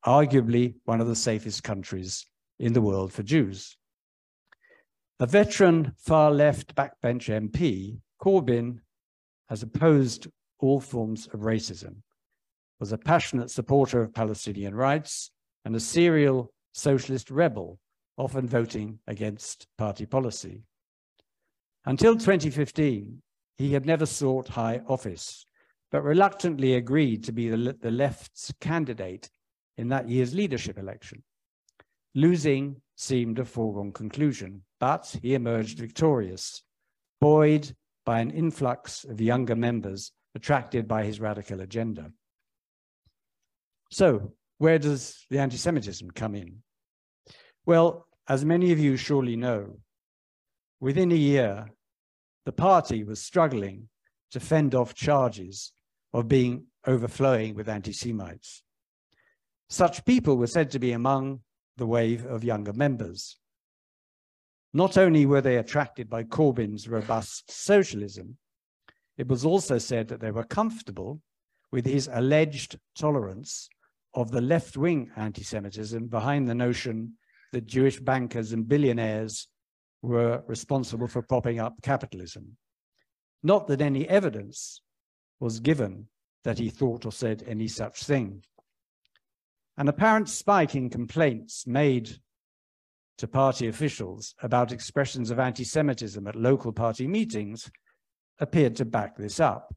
arguably 0.04 0.74
one 0.84 1.00
of 1.00 1.06
the 1.06 1.16
safest 1.16 1.62
countries 1.62 2.26
in 2.58 2.72
the 2.72 2.82
world 2.82 3.12
for 3.12 3.22
Jews. 3.22 3.76
A 5.20 5.26
veteran 5.26 5.94
far 5.96 6.30
left 6.30 6.74
backbench 6.74 7.28
MP, 7.28 8.00
Corbyn 8.20 8.80
has 9.48 9.62
opposed 9.62 10.26
all 10.58 10.80
forms 10.80 11.28
of 11.28 11.40
racism 11.40 12.02
was 12.80 12.92
a 12.92 12.98
passionate 12.98 13.50
supporter 13.50 14.02
of 14.02 14.14
Palestinian 14.14 14.74
rights 14.74 15.30
and 15.64 15.74
a 15.74 15.80
serial 15.80 16.52
socialist 16.72 17.30
rebel, 17.30 17.78
often 18.16 18.46
voting 18.46 18.98
against 19.06 19.66
party 19.78 20.06
policy. 20.06 20.62
Until 21.86 22.14
2015, 22.14 23.22
he 23.56 23.72
had 23.72 23.86
never 23.86 24.06
sought 24.06 24.48
high 24.48 24.82
office, 24.88 25.46
but 25.90 26.02
reluctantly 26.02 26.74
agreed 26.74 27.24
to 27.24 27.32
be 27.32 27.48
the, 27.48 27.76
the 27.80 27.90
left's 27.90 28.52
candidate 28.60 29.30
in 29.76 29.88
that 29.88 30.08
year's 30.08 30.34
leadership 30.34 30.78
election. 30.78 31.22
Losing 32.14 32.80
seemed 32.96 33.38
a 33.38 33.44
foregone 33.44 33.92
conclusion, 33.92 34.62
but 34.78 35.16
he 35.20 35.34
emerged 35.34 35.78
victorious, 35.78 36.62
buoyed 37.20 37.74
by 38.04 38.20
an 38.20 38.30
influx 38.30 39.04
of 39.04 39.20
younger 39.20 39.56
members 39.56 40.12
attracted 40.34 40.86
by 40.86 41.04
his 41.04 41.20
radical 41.20 41.60
agenda. 41.60 42.12
So, 43.90 44.32
where 44.58 44.78
does 44.78 45.26
the 45.30 45.38
anti 45.38 45.56
Semitism 45.56 46.10
come 46.12 46.34
in? 46.34 46.62
Well, 47.66 48.06
as 48.28 48.44
many 48.44 48.72
of 48.72 48.78
you 48.78 48.96
surely 48.96 49.36
know, 49.36 49.78
within 50.80 51.10
a 51.12 51.16
year, 51.16 51.66
the 52.44 52.52
party 52.52 53.04
was 53.04 53.22
struggling 53.22 53.88
to 54.30 54.40
fend 54.40 54.74
off 54.74 54.94
charges 54.94 55.72
of 56.12 56.28
being 56.28 56.66
overflowing 56.86 57.54
with 57.54 57.68
anti 57.68 57.92
Semites. 57.92 58.62
Such 59.68 60.04
people 60.04 60.36
were 60.36 60.46
said 60.46 60.70
to 60.72 60.78
be 60.78 60.92
among 60.92 61.40
the 61.76 61.86
wave 61.86 62.24
of 62.26 62.44
younger 62.44 62.72
members. 62.72 63.36
Not 64.72 64.96
only 64.96 65.24
were 65.26 65.40
they 65.40 65.56
attracted 65.56 66.10
by 66.10 66.24
Corbyn's 66.24 66.88
robust 66.88 67.50
socialism, 67.50 68.38
it 69.16 69.28
was 69.28 69.44
also 69.44 69.78
said 69.78 70.08
that 70.08 70.20
they 70.20 70.32
were 70.32 70.44
comfortable 70.44 71.20
with 71.70 71.86
his 71.86 72.08
alleged 72.12 72.78
tolerance 72.96 73.68
of 74.14 74.30
the 74.30 74.40
left 74.40 74.76
wing 74.76 75.10
anti 75.16 75.42
Semitism 75.42 76.08
behind 76.08 76.48
the 76.48 76.54
notion 76.54 77.14
that 77.52 77.66
Jewish 77.66 78.00
bankers 78.00 78.52
and 78.52 78.68
billionaires 78.68 79.48
were 80.02 80.42
responsible 80.46 81.06
for 81.08 81.22
propping 81.22 81.60
up 81.60 81.74
capitalism. 81.82 82.56
Not 83.42 83.68
that 83.68 83.80
any 83.80 84.08
evidence 84.08 84.82
was 85.40 85.60
given 85.60 86.08
that 86.44 86.58
he 86.58 86.68
thought 86.68 87.06
or 87.06 87.12
said 87.12 87.44
any 87.46 87.68
such 87.68 88.04
thing. 88.04 88.42
An 89.76 89.88
apparent 89.88 90.28
spike 90.28 90.74
in 90.74 90.88
complaints 90.88 91.66
made 91.66 92.18
to 93.18 93.26
party 93.26 93.66
officials 93.66 94.34
about 94.40 94.72
expressions 94.72 95.30
of 95.30 95.38
anti 95.38 95.64
Semitism 95.64 96.26
at 96.26 96.36
local 96.36 96.72
party 96.72 97.06
meetings 97.06 97.70
appeared 98.38 98.76
to 98.76 98.84
back 98.84 99.16
this 99.16 99.40
up. 99.40 99.74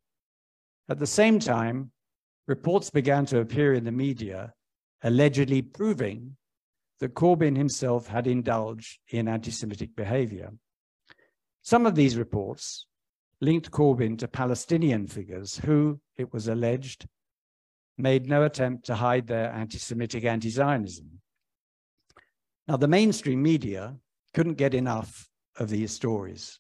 At 0.89 0.99
the 0.99 1.07
same 1.07 1.39
time, 1.39 1.91
reports 2.47 2.89
began 2.89 3.25
to 3.27 3.39
appear 3.39 3.73
in 3.73 3.83
the 3.83 3.91
media 3.91 4.53
allegedly 5.03 5.61
proving 5.61 6.37
that 6.99 7.13
Corbyn 7.13 7.55
himself 7.55 8.07
had 8.07 8.25
indulged 8.25 8.99
in 9.09 9.27
anti 9.27 9.51
Semitic 9.51 9.95
behavior. 9.95 10.51
Some 11.61 11.85
of 11.85 11.95
these 11.95 12.17
reports 12.17 12.87
linked 13.41 13.71
Corbyn 13.71 14.17
to 14.19 14.27
Palestinian 14.27 15.07
figures 15.07 15.57
who, 15.57 15.99
it 16.17 16.33
was 16.33 16.47
alleged, 16.47 17.07
made 17.97 18.27
no 18.27 18.43
attempt 18.43 18.85
to 18.85 18.95
hide 18.95 19.27
their 19.27 19.51
anti 19.51 19.77
Semitic 19.77 20.23
anti 20.23 20.49
Zionism. 20.49 21.19
Now, 22.67 22.77
the 22.77 22.87
mainstream 22.87 23.41
media 23.41 23.97
couldn't 24.33 24.55
get 24.55 24.73
enough 24.73 25.29
of 25.57 25.69
these 25.69 25.91
stories. 25.91 26.59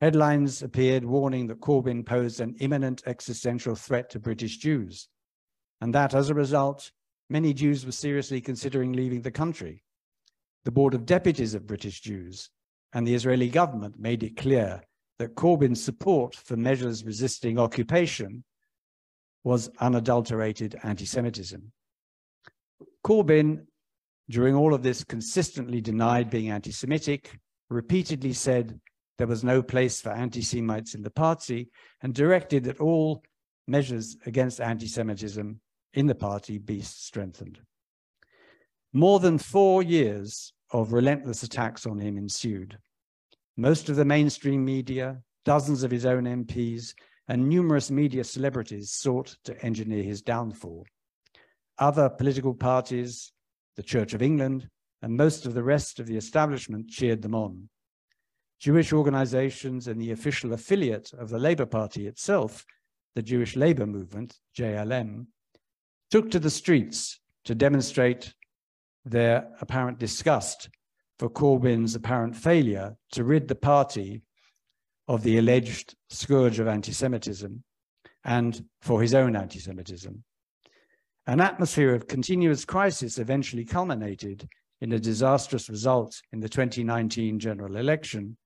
Headlines 0.00 0.62
appeared 0.62 1.04
warning 1.04 1.46
that 1.48 1.60
Corbyn 1.60 2.06
posed 2.06 2.40
an 2.40 2.56
imminent 2.60 3.02
existential 3.06 3.74
threat 3.74 4.08
to 4.10 4.18
British 4.18 4.56
Jews, 4.56 5.08
and 5.80 5.94
that 5.94 6.14
as 6.14 6.30
a 6.30 6.34
result, 6.34 6.90
many 7.28 7.52
Jews 7.52 7.84
were 7.84 7.92
seriously 7.92 8.40
considering 8.40 8.92
leaving 8.92 9.20
the 9.20 9.30
country. 9.30 9.84
The 10.64 10.70
Board 10.70 10.94
of 10.94 11.04
Deputies 11.04 11.54
of 11.54 11.66
British 11.66 12.00
Jews 12.00 12.48
and 12.92 13.06
the 13.06 13.14
Israeli 13.14 13.50
government 13.50 14.00
made 14.00 14.22
it 14.22 14.36
clear 14.36 14.82
that 15.18 15.34
Corbyn's 15.34 15.82
support 15.82 16.34
for 16.34 16.56
measures 16.56 17.04
resisting 17.04 17.58
occupation 17.58 18.42
was 19.44 19.70
unadulterated 19.78 20.78
anti 20.82 21.04
Semitism. 21.04 21.72
Corbyn, 23.04 23.66
during 24.28 24.54
all 24.54 24.74
of 24.74 24.82
this, 24.82 25.04
consistently 25.04 25.80
denied 25.80 26.30
being 26.30 26.50
anti 26.50 26.70
Semitic, 26.70 27.38
repeatedly 27.68 28.32
said 28.32 28.80
there 29.18 29.26
was 29.26 29.44
no 29.44 29.62
place 29.62 30.00
for 30.00 30.10
anti 30.10 30.42
Semites 30.42 30.94
in 30.94 31.02
the 31.02 31.10
party, 31.10 31.70
and 32.02 32.14
directed 32.14 32.64
that 32.64 32.80
all 32.80 33.22
measures 33.66 34.16
against 34.26 34.60
anti 34.60 34.86
Semitism 34.86 35.60
in 35.94 36.06
the 36.06 36.14
party 36.14 36.58
be 36.58 36.80
strengthened. 36.82 37.60
More 38.92 39.20
than 39.20 39.38
four 39.38 39.82
years 39.82 40.52
of 40.72 40.92
relentless 40.92 41.42
attacks 41.42 41.86
on 41.86 41.98
him 41.98 42.16
ensued. 42.16 42.78
Most 43.56 43.88
of 43.88 43.96
the 43.96 44.04
mainstream 44.04 44.64
media, 44.64 45.20
dozens 45.44 45.82
of 45.82 45.90
his 45.90 46.06
own 46.06 46.24
MPs, 46.24 46.94
and 47.30 47.48
numerous 47.48 47.92
media 47.92 48.24
celebrities 48.24 48.90
sought 48.90 49.36
to 49.44 49.64
engineer 49.64 50.02
his 50.02 50.20
downfall. 50.20 50.84
other 51.78 52.10
political 52.10 52.52
parties, 52.52 53.32
the 53.76 53.82
Church 53.84 54.12
of 54.14 54.20
England, 54.20 54.68
and 55.00 55.16
most 55.16 55.46
of 55.46 55.54
the 55.54 55.62
rest 55.62 56.00
of 56.00 56.06
the 56.06 56.16
establishment 56.16 56.90
cheered 56.90 57.22
them 57.22 57.34
on. 57.34 57.68
Jewish 58.58 58.92
organizations 58.92 59.86
and 59.86 59.98
the 60.00 60.10
official 60.10 60.52
affiliate 60.52 61.12
of 61.14 61.30
the 61.30 61.38
Labour 61.38 61.66
Party 61.66 62.08
itself, 62.08 62.66
the 63.14 63.22
Jewish 63.22 63.54
Labour 63.54 63.86
Movement, 63.86 64.40
JLM, 64.58 65.26
took 66.10 66.32
to 66.32 66.40
the 66.40 66.50
streets 66.50 67.20
to 67.44 67.54
demonstrate 67.54 68.34
their 69.04 69.48
apparent 69.60 70.00
disgust 70.00 70.68
for 71.20 71.30
Corbyn's 71.30 71.94
apparent 71.94 72.34
failure 72.34 72.96
to 73.12 73.22
rid 73.22 73.46
the 73.46 73.54
party 73.54 74.24
of 75.10 75.24
the 75.24 75.38
alleged 75.38 75.96
scourge 76.08 76.60
of 76.60 76.68
anti 76.68 76.92
Semitism 76.92 77.64
and 78.24 78.64
for 78.80 79.02
his 79.02 79.12
own 79.12 79.34
anti 79.34 79.58
Semitism. 79.58 80.22
An 81.26 81.40
atmosphere 81.40 81.96
of 81.96 82.06
continuous 82.06 82.64
crisis 82.64 83.18
eventually 83.18 83.64
culminated 83.64 84.48
in 84.80 84.92
a 84.92 85.00
disastrous 85.00 85.68
result 85.68 86.14
in 86.32 86.38
the 86.38 86.48
2019 86.48 87.40
general 87.40 87.76
election, 87.76 88.36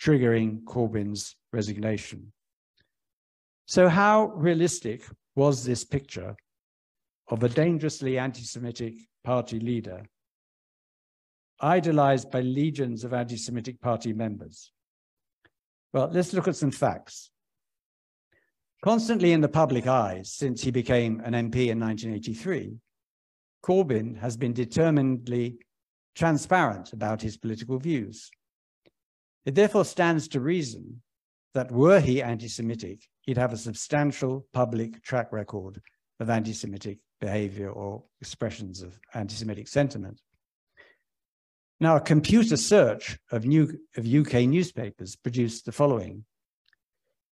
triggering 0.00 0.62
Corbyn's 0.62 1.34
resignation. 1.52 2.32
So, 3.66 3.88
how 3.88 4.26
realistic 4.26 5.02
was 5.34 5.64
this 5.64 5.82
picture 5.82 6.36
of 7.30 7.42
a 7.42 7.48
dangerously 7.48 8.16
anti 8.16 8.42
Semitic 8.42 8.94
party 9.24 9.58
leader, 9.58 10.04
idolized 11.58 12.30
by 12.30 12.42
legions 12.42 13.02
of 13.02 13.12
anti 13.12 13.36
Semitic 13.36 13.80
party 13.80 14.12
members? 14.12 14.70
Well, 15.92 16.10
let's 16.12 16.32
look 16.32 16.48
at 16.48 16.56
some 16.56 16.70
facts. 16.70 17.30
Constantly 18.82 19.32
in 19.32 19.40
the 19.40 19.48
public 19.48 19.86
eye 19.86 20.20
since 20.22 20.62
he 20.62 20.70
became 20.70 21.20
an 21.20 21.32
MP 21.32 21.68
in 21.68 21.80
1983, 21.80 22.76
Corbyn 23.62 24.18
has 24.18 24.36
been 24.36 24.52
determinedly 24.52 25.58
transparent 26.14 26.92
about 26.92 27.22
his 27.22 27.36
political 27.36 27.78
views. 27.78 28.30
It 29.44 29.54
therefore 29.54 29.84
stands 29.84 30.28
to 30.28 30.40
reason 30.40 31.02
that 31.54 31.72
were 31.72 32.00
he 32.00 32.22
anti 32.22 32.48
Semitic, 32.48 33.00
he'd 33.22 33.38
have 33.38 33.52
a 33.52 33.56
substantial 33.56 34.46
public 34.52 35.02
track 35.02 35.32
record 35.32 35.80
of 36.20 36.30
anti 36.30 36.52
Semitic 36.52 36.98
behavior 37.20 37.70
or 37.70 38.04
expressions 38.20 38.82
of 38.82 38.98
anti 39.14 39.34
Semitic 39.34 39.68
sentiment. 39.68 40.20
Now, 41.78 41.96
a 41.96 42.00
computer 42.00 42.56
search 42.56 43.18
of, 43.30 43.44
new, 43.44 43.78
of 43.96 44.06
UK 44.06 44.48
newspapers 44.48 45.14
produced 45.14 45.66
the 45.66 45.72
following. 45.72 46.24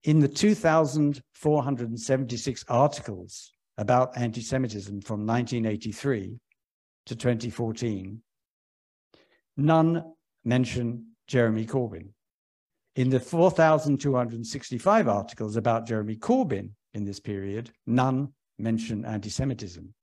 In 0.03 0.19
the 0.19 0.27
2,476 0.27 2.65
articles 2.67 3.53
about 3.77 4.17
anti 4.17 4.41
Semitism 4.41 4.99
from 5.01 5.25
1983 5.25 6.37
to 7.05 7.15
2014, 7.15 8.21
none 9.55 10.03
mention 10.43 11.05
Jeremy 11.27 11.65
Corbyn. 11.65 12.09
In 12.97 13.09
the 13.09 13.21
4,265 13.21 15.07
articles 15.07 15.55
about 15.55 15.87
Jeremy 15.87 16.17
Corbyn 16.17 16.71
in 16.93 17.05
this 17.05 17.21
period, 17.21 17.71
none 17.87 18.33
mention 18.59 19.05
anti 19.05 19.29
Semitism. 19.29 19.93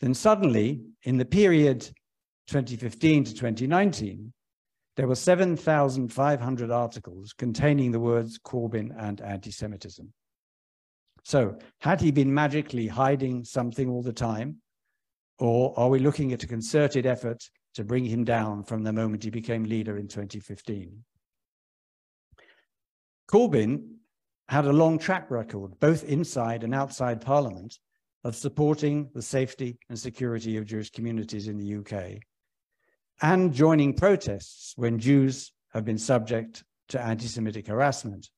Then 0.00 0.14
suddenly, 0.14 0.80
in 1.02 1.18
the 1.18 1.26
period 1.26 1.90
2015 2.46 3.24
to 3.24 3.34
2019, 3.34 4.32
there 4.96 5.08
were 5.08 5.14
7,500 5.14 6.70
articles 6.70 7.32
containing 7.32 7.90
the 7.90 8.00
words 8.00 8.38
Corbyn 8.38 8.94
and 8.98 9.20
anti 9.20 9.50
Semitism. 9.50 10.12
So, 11.24 11.58
had 11.80 12.00
he 12.00 12.12
been 12.12 12.32
magically 12.32 12.86
hiding 12.86 13.44
something 13.44 13.90
all 13.90 14.02
the 14.02 14.12
time? 14.12 14.62
Or 15.38 15.78
are 15.78 15.90
we 15.90 15.98
looking 15.98 16.32
at 16.32 16.44
a 16.44 16.46
concerted 16.46 17.04
effort 17.04 17.42
to 17.74 17.84
bring 17.84 18.04
him 18.04 18.24
down 18.24 18.62
from 18.62 18.84
the 18.84 18.92
moment 18.92 19.24
he 19.24 19.30
became 19.30 19.64
leader 19.64 19.98
in 19.98 20.08
2015? 20.08 21.04
Corbyn 23.28 23.96
had 24.48 24.64
a 24.66 24.72
long 24.72 24.98
track 24.98 25.30
record, 25.30 25.78
both 25.80 26.04
inside 26.04 26.62
and 26.62 26.74
outside 26.74 27.20
Parliament, 27.20 27.76
of 28.24 28.34
supporting 28.34 29.10
the 29.14 29.20
safety 29.20 29.78
and 29.90 29.98
security 29.98 30.56
of 30.56 30.64
Jewish 30.64 30.90
communities 30.90 31.48
in 31.48 31.58
the 31.58 31.76
UK 31.76 32.20
and 33.22 33.52
joining 33.52 33.94
protests 33.94 34.74
when 34.76 34.98
Jews 34.98 35.52
have 35.72 35.84
been 35.84 35.98
subject 35.98 36.64
to 36.88 37.00
anti 37.00 37.26
Semitic 37.26 37.66
harassment. 37.66 38.28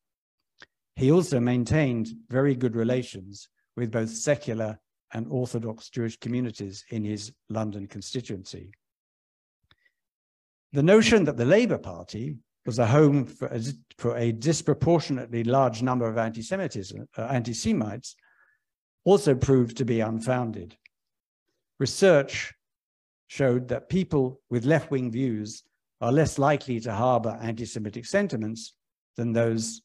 He 0.95 1.11
also 1.11 1.39
maintained 1.39 2.09
very 2.29 2.55
good 2.55 2.75
relations 2.75 3.47
with 3.75 3.91
both 3.91 4.09
secular 4.09 4.77
and 5.13 5.27
Orthodox 5.29 5.89
Jewish 5.89 6.17
communities 6.17 6.83
in 6.89 7.03
his 7.03 7.31
London 7.49 7.87
constituency. 7.87 8.71
The 10.73 10.83
notion 10.83 11.23
that 11.25 11.37
the 11.37 11.45
Labour 11.45 11.77
Party 11.77 12.37
was 12.65 12.79
a 12.79 12.85
home 12.85 13.25
for 13.25 13.47
a, 13.47 13.61
for 13.97 14.15
a 14.17 14.31
disproportionately 14.31 15.43
large 15.43 15.81
number 15.81 16.07
of 16.07 16.17
anti-Semitism, 16.17 17.07
uh, 17.17 17.21
anti-Semites 17.21 18.15
also 19.05 19.33
proved 19.33 19.77
to 19.77 19.85
be 19.85 20.01
unfounded. 20.01 20.77
Research 21.79 22.53
showed 23.29 23.67
that 23.67 23.89
people 23.89 24.41
with 24.49 24.65
left-wing 24.65 25.11
views 25.11 25.63
are 26.01 26.11
less 26.11 26.39
likely 26.39 26.79
to 26.79 26.91
harbor 26.91 27.37
anti-Semitic 27.41 28.03
sentiments 28.03 28.73
than 29.15 29.31
those 29.31 29.81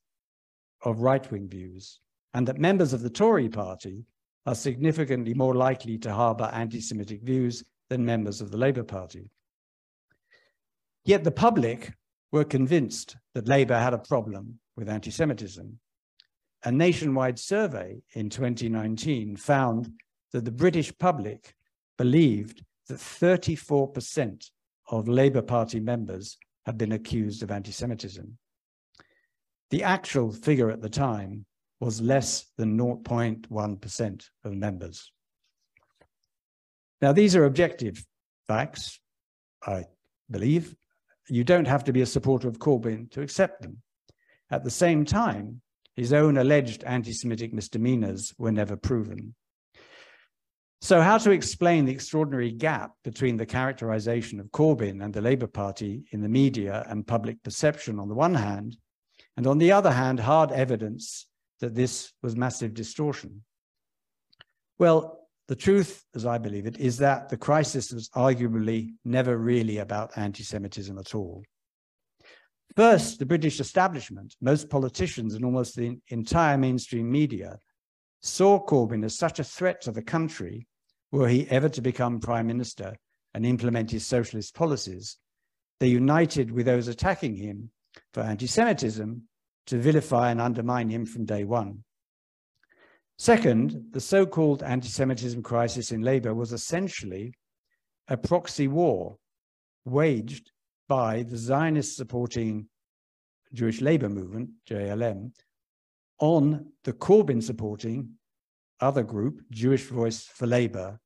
of 0.83 1.01
right-wing 1.01 1.47
views, 1.49 2.01
and 2.33 2.49
that 2.49 2.59
members 2.59 2.95
of 2.95 3.03
the 3.03 3.11
Tory 3.11 3.51
party 3.51 4.07
are 4.47 4.55
significantly 4.55 5.35
more 5.35 5.55
likely 5.55 5.99
to 5.99 6.13
harbor 6.13 6.51
anti-Semitic 6.55 7.23
views 7.23 7.63
than 7.91 8.03
members 8.05 8.41
of 8.41 8.51
the 8.51 8.57
Labour 8.57 8.83
Party. 8.83 9.31
Yet 11.05 11.23
the 11.23 11.31
public 11.31 11.93
were 12.33 12.45
convinced 12.45 13.15
that 13.35 13.47
Labour 13.47 13.79
had 13.79 13.93
a 13.93 13.99
problem 13.99 14.59
with 14.75 14.89
anti 14.89 15.11
Semitism. 15.11 15.79
A 16.65 16.73
nationwide 16.73 17.39
survey 17.39 18.01
in 18.15 18.31
2019 18.31 19.37
found 19.37 19.91
that 20.33 20.47
the 20.47 20.51
British 20.51 20.97
public 20.97 21.55
believed 21.99 22.65
that 22.89 22.99
34% 22.99 24.51
of 24.91 25.09
Labour 25.09 25.43
Party 25.43 25.81
members 25.81 26.37
have 26.67 26.79
been 26.79 26.93
accused 26.93 27.43
of 27.43 27.51
anti 27.51 27.73
Semitism. 27.73 28.37
The 29.71 29.83
actual 29.83 30.31
figure 30.31 30.71
at 30.71 30.81
the 30.81 30.91
time 30.91 31.47
was 31.81 32.01
less 32.01 32.47
than 32.57 32.79
0.1% 32.79 34.29
of 34.45 34.53
members. 34.53 35.13
Now, 37.03 37.13
these 37.13 37.35
are 37.37 37.45
objective 37.45 38.05
facts, 38.47 39.01
I 39.67 39.85
believe, 40.31 40.75
you 41.29 41.45
don't 41.45 41.67
have 41.67 41.85
to 41.85 41.93
be 41.93 42.03
a 42.03 42.07
supporter 42.07 42.49
of 42.49 42.59
Corbyn 42.59 43.11
to 43.13 43.23
accept 43.23 43.63
them. 43.63 43.79
At 44.51 44.65
the 44.65 44.71
same 44.71 45.05
time, 45.05 45.61
his 45.97 46.13
own 46.13 46.37
alleged 46.37 46.85
anti 46.85 47.13
Semitic 47.13 47.53
misdemeanors 47.53 48.35
were 48.39 48.53
never 48.53 48.77
proven. 48.77 49.35
So, 50.85 51.01
how 51.01 51.17
to 51.17 51.31
explain 51.31 51.87
the 51.87 51.93
extraordinary 51.93 52.51
gap 52.51 52.93
between 53.05 53.39
the 53.39 53.47
characterization 53.47 54.39
of 54.39 54.51
Corbyn 54.51 55.03
and 55.03 55.15
the 55.15 55.23
Labour 55.23 55.47
Party 55.47 56.05
in 56.11 56.21
the 56.21 56.29
media 56.29 56.85
and 56.91 57.07
public 57.07 57.43
perception 57.43 57.99
on 57.99 58.07
the 58.07 58.15
one 58.15 58.35
hand, 58.35 58.77
and 59.39 59.47
on 59.47 59.57
the 59.57 59.73
other 59.73 59.91
hand, 59.91 60.21
hard 60.21 60.53
evidence 60.53 61.27
that 61.61 61.75
this 61.75 62.13
was 62.23 62.37
massive 62.37 62.75
distortion? 62.75 63.45
Well, 64.79 65.27
the 65.49 65.57
truth, 65.57 66.05
as 66.15 66.27
I 66.27 66.37
believe 66.37 66.67
it, 66.67 66.79
is 66.79 66.99
that 66.99 67.31
the 67.31 67.39
crisis 67.39 67.91
was 67.91 68.11
arguably 68.11 68.91
never 69.07 69.39
really 69.39 69.79
about 69.79 70.19
anti 70.19 70.43
Semitism 70.43 70.99
at 70.99 71.15
all. 71.15 71.45
First, 72.77 73.19
the 73.19 73.25
British 73.25 73.59
establishment, 73.59 74.37
most 74.43 74.69
politicians, 74.69 75.33
and 75.33 75.47
almost 75.47 75.77
the 75.77 75.99
entire 76.09 76.59
mainstream 76.59 77.11
media 77.11 77.57
saw 78.21 78.63
Corbyn 78.63 79.03
as 79.03 79.17
such 79.17 79.39
a 79.39 79.45
threat 79.45 79.81
to 79.81 79.91
the 79.91 80.03
country, 80.03 80.67
were 81.15 81.29
he 81.29 81.49
ever 81.49 81.69
to 81.69 81.81
become 81.81 82.19
prime 82.19 82.45
minister 82.45 82.97
and 83.35 83.47
implement 83.47 83.89
his 83.93 84.05
socialist 84.05 84.53
policies, 84.53 85.17
they 85.79 85.87
united 85.87 86.51
with 86.51 86.67
those 86.67 86.89
attacking 86.89 87.37
him 87.37 87.71
for 88.13 88.23
anti 88.23 88.49
Semitism 88.49 89.23
to 89.67 89.79
vilify 89.79 90.33
and 90.33 90.41
undermine 90.41 90.89
him 90.89 91.07
from 91.07 91.25
day 91.25 91.45
one. 91.45 91.85
Second, 93.17 93.81
the 93.93 94.01
so 94.01 94.27
called 94.27 94.65
anti 94.65 94.89
Semitism 94.89 95.41
crisis 95.41 95.93
in 95.93 96.03
Labour 96.03 96.35
was 96.35 96.53
essentially 96.53 97.33
a 98.09 98.17
proxy 98.17 98.67
war 98.67 99.17
waged 99.85 100.51
by 100.89 101.23
the 101.23 101.37
Zionist 101.37 101.97
supporting 101.97 102.67
Jewish 103.53 103.81
Labour 103.81 104.09
movement, 104.09 104.51
JLM, 104.69 105.31
on 106.19 106.73
the 106.83 106.93
Corbyn 106.93 107.41
supporting 107.41 108.15
other 108.81 109.05
group, 109.05 109.43
Jewish 109.53 109.85
Voice 109.85 110.25
for 110.27 110.49
Labour, 110.49 110.99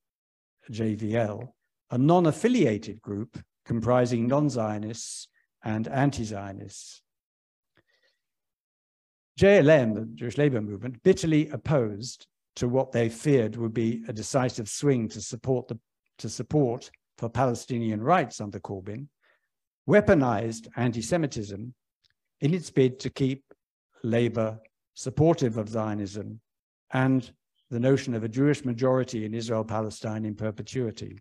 JVL, 0.71 1.49
a 1.91 1.99
non 1.99 2.27
affiliated 2.27 3.01
group 3.01 3.39
comprising 3.65 4.27
non 4.27 4.49
Zionists 4.49 5.29
and 5.65 5.89
anti 5.89 6.25
Zionists. 6.25 7.03
JLM, 9.39 9.95
the 9.95 10.07
Jewish 10.15 10.37
Labour 10.37 10.61
Movement, 10.61 11.03
bitterly 11.03 11.49
opposed 11.51 12.27
to 12.57 12.69
what 12.69 12.91
they 12.91 13.09
feared 13.09 13.57
would 13.57 13.73
be 13.73 14.03
a 14.09 14.13
decisive 14.13 14.69
swing 14.69 15.09
to 15.09 15.21
support 15.21 15.69
the 15.69 15.79
to 16.19 16.29
support 16.29 16.91
for 17.17 17.29
Palestinian 17.29 18.03
rights 18.03 18.41
under 18.41 18.59
Corbyn, 18.59 19.07
weaponized 19.89 20.69
anti-Semitism 20.77 21.73
in 22.41 22.55
its 22.55 22.71
bid 22.71 22.99
to 23.01 23.11
keep 23.11 23.45
Labour 24.03 24.59
supportive 24.95 25.57
of 25.59 25.69
Zionism 25.69 26.41
and 26.93 27.31
the 27.71 27.81
notion 27.81 28.15
of 28.15 28.25
a 28.25 28.29
Jewish 28.29 28.65
majority 28.65 29.25
in 29.25 29.35
Israel 29.35 29.65
Palestine 29.65 30.25
in 30.25 30.35
perpetuity. 30.35 31.19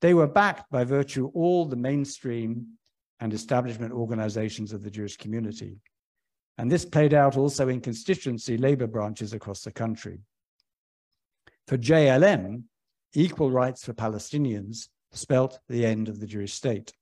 They 0.00 0.14
were 0.14 0.26
backed 0.26 0.70
by 0.70 0.84
virtue 0.84 1.30
all 1.34 1.66
the 1.66 1.76
mainstream 1.76 2.78
and 3.20 3.32
establishment 3.32 3.92
organizations 3.92 4.72
of 4.72 4.82
the 4.82 4.90
Jewish 4.90 5.16
community. 5.16 5.78
And 6.58 6.70
this 6.70 6.84
played 6.84 7.14
out 7.14 7.36
also 7.36 7.68
in 7.68 7.80
constituency 7.80 8.56
labor 8.56 8.86
branches 8.86 9.32
across 9.32 9.62
the 9.62 9.72
country. 9.72 10.20
For 11.66 11.78
JLM, 11.78 12.64
equal 13.14 13.50
rights 13.50 13.84
for 13.84 13.92
Palestinians 13.92 14.88
spelt 15.12 15.60
the 15.68 15.84
end 15.84 16.08
of 16.08 16.20
the 16.20 16.26
Jewish 16.26 16.54
state. 16.54 16.92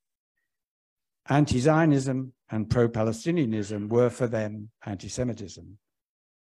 Anti 1.28 1.60
Zionism 1.60 2.32
and 2.50 2.70
pro 2.70 2.88
Palestinianism 2.88 3.88
were 3.88 4.10
for 4.10 4.26
them 4.26 4.70
anti 4.84 5.08
Semitism. 5.08 5.78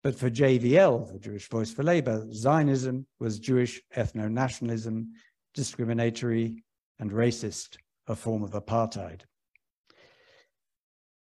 But 0.06 0.14
for 0.14 0.30
JVL, 0.30 1.12
the 1.14 1.18
Jewish 1.18 1.50
Voice 1.50 1.72
for 1.72 1.82
Labour, 1.82 2.28
Zionism 2.32 3.08
was 3.20 3.40
Jewish 3.40 3.82
ethno 3.98 4.30
nationalism, 4.30 5.14
discriminatory 5.56 6.64
and 7.00 7.10
racist, 7.10 7.78
a 8.06 8.16
form 8.16 8.44
of 8.44 8.52
apartheid. 8.52 9.22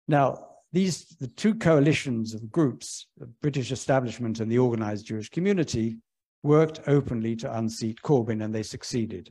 Now, 0.07 0.47
these 0.71 1.05
the 1.19 1.27
two 1.27 1.53
coalitions 1.53 2.33
of 2.33 2.49
groups, 2.49 3.05
the 3.17 3.27
British 3.27 3.71
establishment 3.71 4.39
and 4.39 4.51
the 4.51 4.57
organized 4.57 5.05
Jewish 5.05 5.29
community, 5.29 5.97
worked 6.41 6.79
openly 6.87 7.35
to 7.35 7.55
unseat 7.55 8.01
Corbyn 8.01 8.43
and 8.43 8.51
they 8.51 8.63
succeeded. 8.63 9.29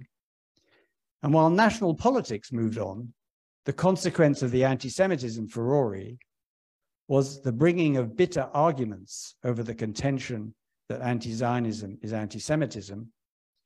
And 1.25 1.35
while 1.35 1.51
national 1.51 1.97
politics 1.97 2.53
moved 2.53 2.79
on, 2.79 3.13
the 3.65 3.73
consequence 3.73 4.43
of 4.43 4.53
the 4.53 4.63
anti-Semitism 4.63 5.49
furore 5.49 5.97
was 7.11 7.43
the 7.43 7.51
bringing 7.51 7.97
of 7.97 8.17
bitter 8.17 8.49
arguments 8.55 9.35
over 9.43 9.65
the 9.65 9.75
contention 9.75 10.55
that 10.89 11.01
anti-Zionism 11.01 11.99
is 12.03 12.13
anti-Semitism, 12.13 13.13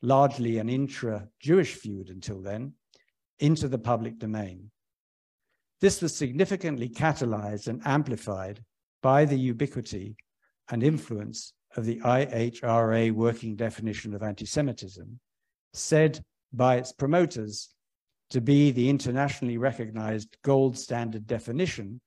largely 0.00 0.56
an 0.56 0.70
intra-Jewish 0.70 1.74
feud 1.74 2.08
until 2.08 2.40
then, 2.40 2.72
into 3.40 3.68
the 3.68 3.76
public 3.76 4.18
domain. 4.18 4.70
This 5.82 6.00
was 6.00 6.16
significantly 6.16 6.88
catalyzed 6.88 7.68
and 7.68 7.82
amplified 7.84 8.64
by 9.02 9.26
the 9.26 9.38
ubiquity 9.38 10.16
and 10.70 10.82
influence 10.82 11.52
of 11.76 11.84
the 11.84 12.00
IHRA 12.00 13.12
working 13.12 13.56
definition 13.56 14.14
of 14.14 14.22
anti-Semitism, 14.22 15.20
said 15.74 16.18
by 16.54 16.76
its 16.76 16.92
promoters 16.92 17.74
to 18.30 18.40
be 18.40 18.70
the 18.70 18.88
internationally 18.88 19.58
recognized 19.58 20.34
gold 20.42 20.78
standard 20.78 21.26
definition, 21.26 22.00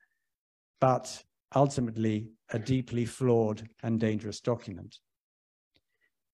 but 0.82 1.23
ultimately 1.55 2.29
a 2.51 2.60
deeply 2.60 3.05
flawed 3.05 3.67
and 3.83 3.99
dangerous 3.99 4.39
document. 4.39 4.97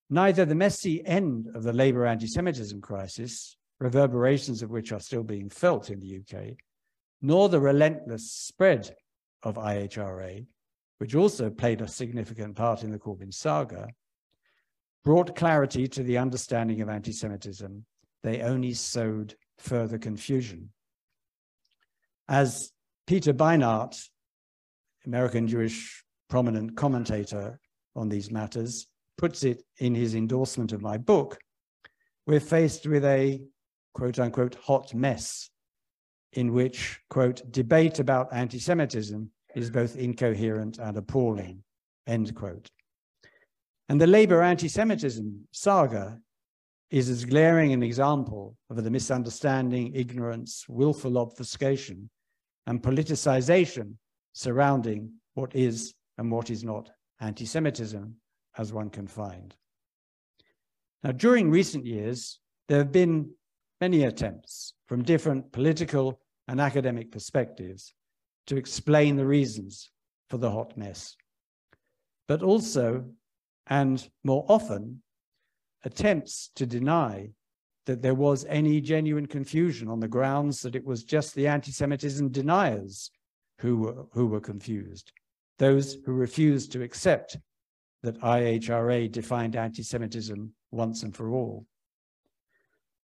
Neither 0.09 0.45
the 0.45 0.55
messy 0.55 1.05
end 1.05 1.47
of 1.55 1.63
the 1.63 1.73
Labour 1.73 2.05
anti 2.05 2.27
Semitism 2.27 2.81
crisis, 2.81 3.57
reverberations 3.79 4.61
of 4.61 4.69
which 4.69 4.91
are 4.91 4.99
still 4.99 5.23
being 5.23 5.49
felt 5.49 5.89
in 5.89 5.99
the 5.99 6.19
UK, 6.19 6.55
nor 7.21 7.49
the 7.49 7.59
relentless 7.59 8.31
spread 8.31 8.95
of 9.43 9.55
IHRA, 9.55 10.45
which 10.99 11.15
also 11.15 11.49
played 11.49 11.81
a 11.81 11.87
significant 11.87 12.55
part 12.55 12.83
in 12.83 12.91
the 12.91 12.99
Corbyn 12.99 13.33
saga, 13.33 13.87
brought 15.03 15.35
clarity 15.35 15.87
to 15.87 16.03
the 16.03 16.17
understanding 16.17 16.81
of 16.81 16.89
anti 16.89 17.11
Semitism. 17.11 17.85
They 18.23 18.41
only 18.41 18.73
sowed 18.73 19.35
further 19.57 19.97
confusion. 19.97 20.69
As 22.29 22.71
Peter 23.05 23.33
Beinart 23.33 23.97
American 25.05 25.47
Jewish 25.47 26.03
prominent 26.29 26.75
commentator 26.75 27.59
on 27.95 28.09
these 28.09 28.31
matters, 28.31 28.87
puts 29.17 29.43
it 29.43 29.63
in 29.77 29.93
his 29.93 30.15
endorsement 30.15 30.71
of 30.71 30.81
my 30.81 30.97
book, 30.97 31.37
we're 32.25 32.39
faced 32.39 32.87
with 32.87 33.05
a 33.05 33.41
quote 33.93 34.19
unquote 34.19 34.55
hot 34.55 34.93
mess 34.93 35.49
in 36.33 36.53
which, 36.53 36.99
quote, 37.09 37.43
debate 37.51 37.99
about 37.99 38.33
anti 38.33 38.57
Semitism 38.57 39.29
is 39.55 39.69
both 39.69 39.95
incoherent 39.95 40.79
and 40.79 40.97
appalling, 40.97 41.63
end 42.07 42.33
quote. 42.33 42.69
And 43.89 44.01
the 44.01 44.07
Labour 44.07 44.41
anti 44.41 44.67
Semitism 44.67 45.47
saga 45.51 46.19
is 46.89 47.09
as 47.09 47.25
glaring 47.25 47.73
an 47.73 47.83
example 47.83 48.55
of 48.69 48.83
the 48.83 48.89
misunderstanding, 48.89 49.93
ignorance, 49.93 50.65
willful 50.67 51.17
obfuscation, 51.17 52.09
and 52.65 52.81
politicization 52.81 53.95
surrounding 54.33 55.11
what 55.35 55.55
is 55.55 55.93
and 56.17 56.31
what 56.31 56.49
is 56.49 56.63
not 56.63 56.89
anti 57.19 57.45
Semitism, 57.45 58.15
as 58.57 58.73
one 58.73 58.89
can 58.89 59.07
find. 59.07 59.55
Now, 61.03 61.11
during 61.11 61.49
recent 61.49 61.85
years, 61.85 62.39
there 62.67 62.79
have 62.79 62.91
been 62.91 63.31
many 63.81 64.03
attempts 64.03 64.73
from 64.87 65.03
different 65.03 65.51
political 65.51 66.19
and 66.47 66.59
academic 66.59 67.11
perspectives 67.11 67.93
to 68.47 68.57
explain 68.57 69.15
the 69.15 69.25
reasons 69.25 69.89
for 70.29 70.37
the 70.37 70.51
hot 70.51 70.77
mess, 70.77 71.15
but 72.27 72.43
also, 72.43 73.05
and 73.67 74.09
more 74.23 74.45
often, 74.49 75.01
attempts 75.85 76.49
to 76.55 76.65
deny 76.65 77.29
that 77.85 78.01
there 78.01 78.15
was 78.15 78.45
any 78.47 78.79
genuine 78.79 79.25
confusion 79.25 79.89
on 79.89 79.99
the 79.99 80.07
grounds 80.07 80.61
that 80.61 80.75
it 80.75 80.85
was 80.85 81.03
just 81.03 81.35
the 81.35 81.47
anti 81.47 81.71
Semitism 81.71 82.29
deniers 82.29 83.11
who 83.59 83.77
were, 83.77 84.05
who 84.11 84.27
were 84.27 84.41
confused, 84.41 85.11
those 85.59 85.97
who 86.05 86.13
refused 86.13 86.71
to 86.71 86.83
accept 86.83 87.37
that 88.01 88.19
IHRA 88.19 89.11
defined 89.11 89.55
anti 89.55 89.83
Semitism 89.83 90.53
once 90.71 91.03
and 91.03 91.15
for 91.15 91.29
all. 91.29 91.65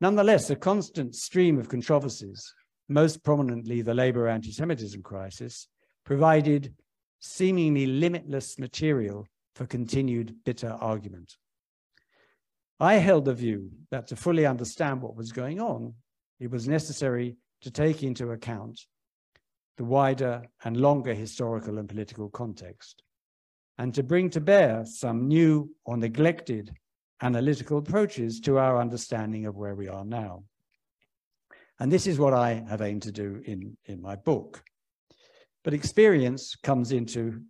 Nonetheless, 0.01 0.51
a 0.51 0.57
constant 0.57 1.15
stream 1.15 1.59
of 1.59 1.69
controversies, 1.69 2.55
most 2.89 3.23
prominently 3.25 3.83
the 3.83 3.95
Labour 3.95 4.29
anti 4.29 4.53
Semitism 4.53 5.03
crisis, 5.03 5.69
provided 6.05 6.75
seemingly 7.21 7.87
limitless 7.87 8.59
material 8.59 9.27
for 9.55 9.67
continued 9.67 10.37
bitter 10.45 10.71
argument. 10.81 11.37
I 12.79 12.95
held 12.95 13.25
the 13.25 13.35
view 13.35 13.71
that 13.91 14.07
to 14.09 14.17
fully 14.17 14.45
understand 14.45 15.01
what 15.01 15.17
was 15.17 15.33
going 15.33 15.61
on, 15.61 15.95
it 16.41 16.51
was 16.51 16.69
necessary 16.69 17.37
to 17.63 17.71
take 17.71 18.03
into 18.03 18.33
account 18.33 18.79
the 19.77 19.85
wider 19.85 20.43
and 20.65 20.77
longer 20.77 21.15
historical 21.15 21.79
and 21.79 21.89
political 21.89 22.29
context, 22.31 23.03
and 23.79 23.95
to 23.95 24.03
bring 24.03 24.31
to 24.31 24.41
bear 24.41 24.85
some 24.85 25.29
new 25.29 25.71
or 25.85 25.97
neglected 25.97 26.75
analytical 27.23 27.79
approaches 27.79 28.41
to 28.41 28.59
our 28.59 28.81
understanding 28.81 29.47
of 29.47 29.57
where 29.57 29.75
we 29.75 29.89
are 29.89 30.05
now. 30.05 30.45
And 31.79 31.93
this 31.93 32.07
is 32.07 32.19
what 32.19 32.33
I 32.33 32.65
have 32.69 32.81
aimed 32.81 33.03
to 33.03 33.13
do 33.13 33.43
in, 33.45 33.77
in 33.85 34.01
my 34.01 34.17
book. 34.17 34.63
But 35.63 35.75
experience 35.75 36.57
comes 36.63 36.93
into 36.93 37.43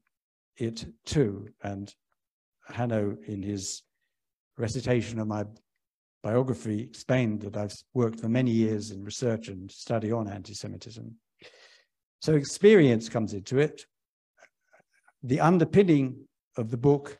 it 0.56 0.86
too. 1.04 1.48
And 1.62 1.94
Hanno, 2.68 3.16
in 3.26 3.42
his 3.42 3.82
recitation 4.56 5.20
of 5.20 5.28
my 5.28 5.44
biography, 6.22 6.80
explained 6.80 7.42
that 7.42 7.56
I've 7.56 7.76
worked 7.94 8.20
for 8.20 8.28
many 8.28 8.50
years 8.50 8.90
in 8.90 9.04
research 9.04 9.48
and 9.48 9.70
study 9.70 10.10
on 10.10 10.28
anti 10.28 10.54
Semitism. 10.54 11.14
So 12.20 12.35
experience 12.35 13.09
comes 13.09 13.35
into 13.35 13.59
it. 13.59 13.87
The 15.22 15.40
underpinning 15.40 16.26
of 16.57 16.70
the 16.70 16.76
book 16.76 17.18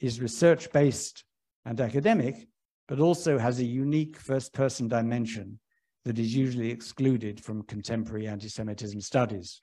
is 0.00 0.20
research 0.20 0.70
based 0.72 1.24
and 1.64 1.80
academic, 1.80 2.48
but 2.88 3.00
also 3.00 3.38
has 3.38 3.58
a 3.58 3.64
unique 3.64 4.18
first 4.18 4.52
person 4.52 4.88
dimension 4.88 5.58
that 6.04 6.18
is 6.18 6.34
usually 6.34 6.70
excluded 6.70 7.40
from 7.40 7.62
contemporary 7.62 8.26
anti 8.26 8.48
Semitism 8.48 9.00
studies. 9.00 9.60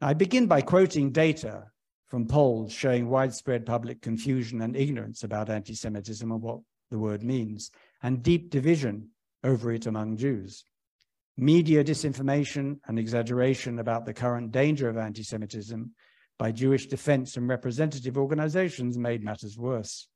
I 0.00 0.14
begin 0.14 0.46
by 0.46 0.62
quoting 0.62 1.10
data 1.10 1.64
from 2.06 2.26
polls 2.26 2.72
showing 2.72 3.08
widespread 3.08 3.66
public 3.66 4.00
confusion 4.00 4.62
and 4.62 4.74
ignorance 4.74 5.22
about 5.22 5.50
anti 5.50 5.74
Semitism 5.74 6.30
and 6.30 6.42
what 6.42 6.60
the 6.90 6.98
word 6.98 7.22
means, 7.22 7.70
and 8.02 8.22
deep 8.22 8.50
division 8.50 9.10
over 9.44 9.72
it 9.72 9.86
among 9.86 10.16
Jews. 10.16 10.64
Media 11.40 11.82
disinformation 11.82 12.78
and 12.86 12.98
exaggeration 12.98 13.78
about 13.78 14.04
the 14.04 14.12
current 14.12 14.52
danger 14.52 14.90
of 14.90 14.98
anti 14.98 15.22
Semitism 15.22 15.90
by 16.38 16.52
Jewish 16.52 16.86
defense 16.86 17.38
and 17.38 17.48
representative 17.48 18.18
organizations 18.18 18.98
made 18.98 19.24
matters 19.24 19.56
worse. 19.56 20.06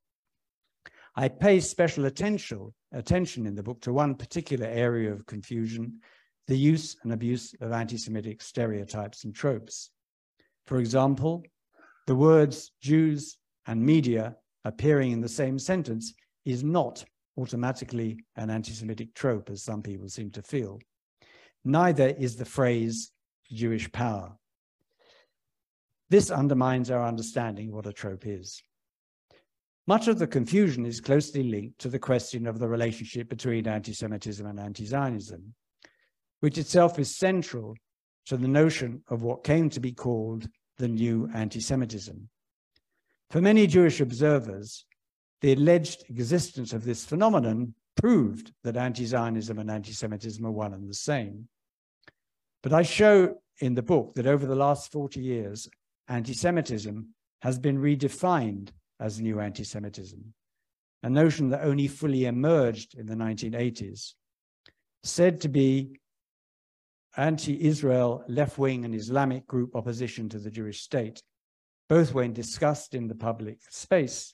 I 1.16 1.28
pay 1.28 1.60
special 1.60 2.04
attention, 2.04 2.74
attention 2.92 3.46
in 3.46 3.54
the 3.54 3.62
book 3.62 3.80
to 3.80 3.92
one 3.94 4.16
particular 4.16 4.66
area 4.66 5.10
of 5.14 5.24
confusion 5.24 6.00
the 6.46 6.58
use 6.58 6.94
and 7.02 7.12
abuse 7.14 7.54
of 7.62 7.72
anti 7.72 7.96
Semitic 7.96 8.42
stereotypes 8.42 9.24
and 9.24 9.34
tropes. 9.34 9.88
For 10.66 10.76
example, 10.76 11.42
the 12.06 12.14
words 12.14 12.70
Jews 12.82 13.38
and 13.66 13.80
media 13.80 14.37
appearing 14.66 15.12
in 15.12 15.22
the 15.22 15.28
same 15.30 15.58
sentence 15.58 16.12
is 16.44 16.62
not 16.62 17.02
automatically 17.38 18.18
an 18.37 18.50
anti-Semitic 18.50 19.14
trope, 19.14 19.48
as 19.48 19.62
some 19.62 19.82
people 19.82 20.10
seem 20.10 20.30
to 20.32 20.42
feel. 20.42 20.78
Neither 21.64 22.09
is 22.09 22.37
the 22.37 22.44
phrase 22.44 23.11
Jewish 23.50 23.90
power. 23.90 24.37
This 26.11 26.31
undermines 26.31 26.90
our 26.90 27.07
understanding 27.07 27.72
what 27.72 27.87
a 27.87 27.92
trope 27.92 28.27
is. 28.27 28.62
Much 29.87 30.09
of 30.09 30.18
the 30.18 30.27
confusion 30.27 30.87
is 30.87 31.00
closely 31.00 31.42
linked 31.42 31.79
to 31.79 31.88
the 31.88 31.98
question 31.98 32.46
of 32.46 32.59
the 32.59 32.68
relationship 32.68 33.29
between 33.29 33.66
anti-Semitism 33.66 34.46
and 34.46 34.61
anti-Zionism, 34.61 35.55
which 36.40 36.59
itself 36.59 36.98
is 36.98 37.16
central 37.16 37.74
to 38.27 38.37
the 38.37 38.48
notion 38.48 39.03
of 39.09 39.22
what 39.22 39.44
came 39.44 39.68
to 39.70 39.81
be 39.81 39.92
called 39.92 40.48
the 40.79 40.88
new 40.88 41.29
anti-Semitism. 41.35 42.29
For 43.31 43.40
many 43.40 43.66
Jewish 43.66 44.00
observers, 44.00 44.87
the 45.40 45.53
alleged 45.53 46.05
existence 46.09 46.72
of 46.72 46.85
this 46.85 47.05
phenomenon 47.05 47.74
proved 47.96 48.53
that 48.64 48.77
anti-Zionism 48.77 49.59
and 49.59 49.70
anti-Semitism 49.70 50.44
are 50.44 50.50
one 50.50 50.72
and 50.72 50.88
the 50.88 50.94
same. 50.94 51.48
But 52.64 52.72
I 52.72 52.81
show 52.83 53.37
in 53.61 53.74
the 53.74 53.83
book 53.83 54.14
that 54.14 54.27
over 54.27 54.46
the 54.46 54.55
last 54.55 54.90
40 54.90 55.20
years, 55.20 55.68
anti-Semitism 56.09 57.07
has 57.42 57.59
been 57.59 57.77
redefined 57.77 58.70
as 58.98 59.20
new 59.20 59.38
anti-Semitism, 59.38 60.33
a 61.03 61.11
notion 61.11 61.50
that 61.50 61.62
only 61.62 61.88
fully 61.88 62.24
emerged 62.24 62.94
in 62.94 63.05
the 63.05 63.16
1980s, 63.16 64.14
said 65.03 65.42
to 65.42 65.48
be 65.50 66.00
anti-Israel 67.18 68.24
left-wing 68.29 68.87
and 68.87 68.94
Islamic 68.94 69.46
group 69.46 69.77
opposition 69.77 70.31
to 70.31 70.38
the 70.38 70.50
Jewish 70.50 70.81
state, 70.81 71.22
both 71.90 72.14
when 72.14 72.33
discussed 72.33 72.94
in 72.94 73.09
the 73.09 73.14
public 73.14 73.59
space 73.68 74.33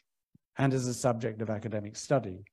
and 0.57 0.73
as 0.73 0.87
a 0.87 0.95
subject 0.95 1.43
of 1.43 1.51
academic 1.51 1.97
study. 1.97 2.45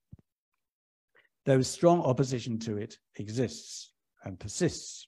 Though 1.46 1.62
strong 1.62 2.02
opposition 2.02 2.58
to 2.62 2.78
it 2.78 2.98
exists 3.16 3.92
and 4.24 4.40
persists. 4.40 5.07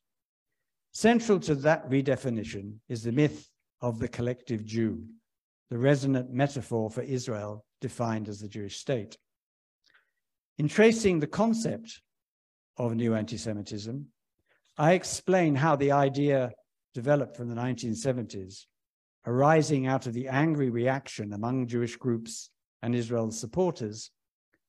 Central 0.92 1.40
to 1.40 1.56
that 1.56 1.90
redefinition 1.90 2.80
is 2.90 3.04
the 3.04 3.12
myth 3.12 3.50
of 3.82 4.00
the 4.00 4.08
collective 4.08 4.66
Jew, 4.66 5.06
the 5.70 5.78
resonant 5.78 6.32
metaphor 6.32 6.90
for 6.90 7.02
Israel 7.02 7.66
defined 7.80 8.28
as 8.28 8.40
the 8.40 8.48
Jewish 8.48 8.78
state. 8.78 9.18
In 10.58 10.68
tracing 10.68 11.20
the 11.20 11.28
concept 11.28 12.02
of 12.78 12.96
new 12.96 13.16
anti-Semitism, 13.16 14.08
I 14.78 14.94
explain 14.94 15.56
how 15.56 15.76
the 15.76 15.92
idea 15.92 16.52
developed 16.94 17.38
from 17.38 17.50
the 17.50 17.56
1970s, 17.56 18.66
arising 19.26 19.88
out 19.88 20.08
of 20.08 20.14
the 20.14 20.28
angry 20.28 20.70
reaction 20.70 21.34
among 21.34 21.68
Jewish 21.68 21.96
groups 21.98 22.50
and 22.82 22.96
Israel's 22.96 23.40
supporters 23.40 24.12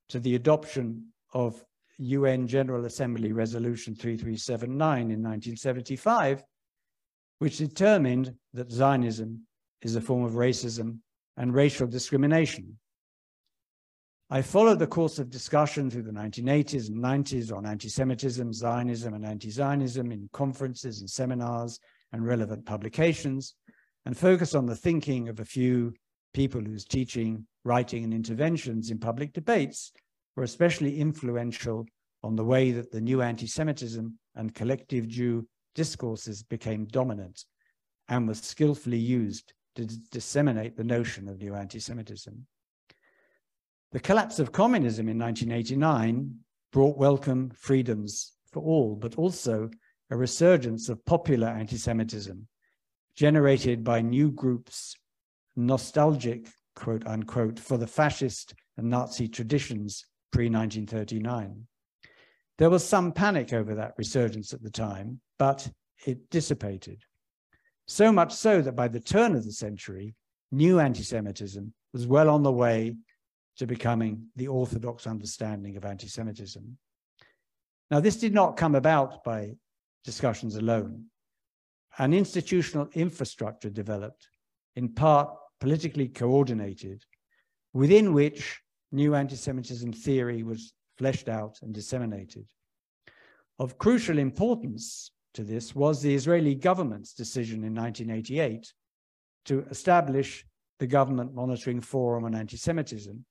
to 0.09 0.21
the 0.21 0.35
adoption 0.35 1.13
of 1.33 1.65
UN 2.01 2.47
General 2.47 2.87
Assembly 2.87 3.33
Resolution 3.33 3.95
3379 3.95 4.99
in 4.99 5.23
1975, 5.23 6.43
which 7.41 7.59
determined 7.59 8.35
that 8.55 8.73
Zionism 8.73 9.47
is 9.83 9.97
a 9.97 10.01
form 10.01 10.25
of 10.25 10.33
racism 10.33 10.99
and 11.37 11.55
racial 11.55 11.87
discrimination. 11.87 12.79
I 14.31 14.41
followed 14.43 14.79
the 14.79 14.87
course 14.87 15.19
of 15.19 15.29
discussion 15.29 15.91
through 15.91 16.05
the 16.05 16.13
1980s 16.13 16.89
and 16.89 17.03
90s 17.03 17.55
on 17.55 17.67
anti-Semitism, 17.67 18.53
Zionism, 18.53 19.13
and 19.13 19.27
anti-Zionism 19.27 20.11
in 20.11 20.31
conferences 20.33 21.01
and 21.01 21.11
seminars 21.11 21.81
and 22.13 22.25
relevant 22.25 22.65
publications, 22.65 23.55
and 24.07 24.17
focused 24.17 24.55
on 24.55 24.67
the 24.67 24.77
thinking 24.77 25.29
of 25.29 25.41
a 25.41 25.45
few 25.45 25.93
people 26.33 26.61
whose 26.61 26.85
teaching, 26.85 27.47
writing, 27.65 28.05
and 28.05 28.15
interventions 28.15 28.91
in 28.91 28.99
public 28.99 29.33
debates 29.33 29.93
were 30.41 30.45
especially 30.45 30.99
influential 30.99 31.85
on 32.23 32.35
the 32.35 32.43
way 32.43 32.71
that 32.71 32.91
the 32.91 33.01
new 33.01 33.21
anti-Semitism 33.21 34.19
and 34.37 34.55
collective 34.55 35.07
Jew 35.07 35.47
discourses 35.75 36.43
became 36.43 36.87
dominant 36.87 37.45
and 38.09 38.27
was 38.27 38.41
skillfully 38.41 38.97
used 38.97 39.53
to 39.77 39.85
disseminate 40.11 40.79
the 40.79 40.83
notion 40.83 41.29
of 41.29 41.43
new 41.43 41.55
anti-Semitism. 41.55 42.47
The 43.93 44.01
collapse 44.01 44.39
of 44.39 44.51
communism 44.51 45.11
in 45.11 45.19
1989 45.19 46.35
brought 46.73 46.97
welcome 46.97 47.51
freedoms 47.51 48.33
for 48.51 48.63
all, 48.63 48.97
but 48.97 49.17
also 49.17 49.69
a 50.09 50.17
resurgence 50.17 50.89
of 50.89 51.05
popular 51.05 51.49
anti-Semitism 51.49 52.49
generated 53.15 53.85
by 53.85 54.01
new 54.01 54.31
groups 54.31 54.97
nostalgic, 55.55 56.49
quote 56.77 57.07
unquote, 57.07 57.59
for 57.59 57.77
the 57.77 57.87
fascist 57.87 58.55
and 58.79 58.89
Nazi 58.89 59.29
traditions 59.29 60.07
pre-1939. 60.33 61.63
There 62.59 62.71
was 62.71 62.87
some 62.87 63.13
panic 63.13 63.53
over 63.53 63.75
that 63.75 63.95
resurgence 63.97 64.53
at 64.53 64.63
the 64.63 64.71
time, 64.71 65.21
but 65.39 65.69
it 66.07 66.31
dissipated. 66.31 67.03
So 67.87 68.13
much 68.13 68.33
so 68.33 68.63
that 68.63 68.77
by 68.77 68.89
the 68.89 69.01
turn 69.01 69.35
of 69.35 69.45
the 69.45 69.53
century, 69.53 70.15
new 70.53 70.79
anti-Semitism 70.79 71.73
was 71.93 72.07
well 72.07 72.29
on 72.29 72.43
the 72.43 72.53
way 72.53 72.97
to 73.57 73.67
becoming 73.67 74.27
the 74.37 74.49
orthodox 74.49 75.07
understanding 75.07 75.77
of 75.77 75.85
anti-Semitism. 75.85 76.77
Now, 77.91 78.01
this 78.01 78.17
did 78.17 78.33
not 78.33 78.57
come 78.57 78.75
about 78.75 79.25
by 79.25 79.55
discussions 80.05 80.57
alone. 80.57 81.07
An 81.99 82.15
institutional 82.15 82.89
infrastructure 82.95 83.71
developed, 83.71 84.29
in 84.77 84.91
part 84.91 85.35
politically 85.61 86.09
coordinated, 86.09 87.05
within 87.73 88.13
which 88.15 88.61
new 88.93 89.15
anti-Semitism 89.15 89.93
theory 89.93 90.43
was 90.43 90.73
fleshed 90.99 91.29
out 91.29 91.59
and 91.63 91.73
disseminated. 91.73 92.47
Of 93.59 93.79
crucial 93.79 94.19
importance 94.19 95.11
to 95.35 95.45
this 95.45 95.75
was 95.75 96.03
the 96.03 96.15
Israeli 96.15 96.55
government's 96.55 97.15
decision 97.15 97.65
in 97.65 97.75
1988 97.75 98.73
to 99.47 99.65
establish 99.71 100.45
the 100.79 100.87
Government 100.87 101.35
Monitoring 101.35 101.81
Forum 101.81 102.25
on 102.25 102.35
Anti-Semitism 102.35 103.25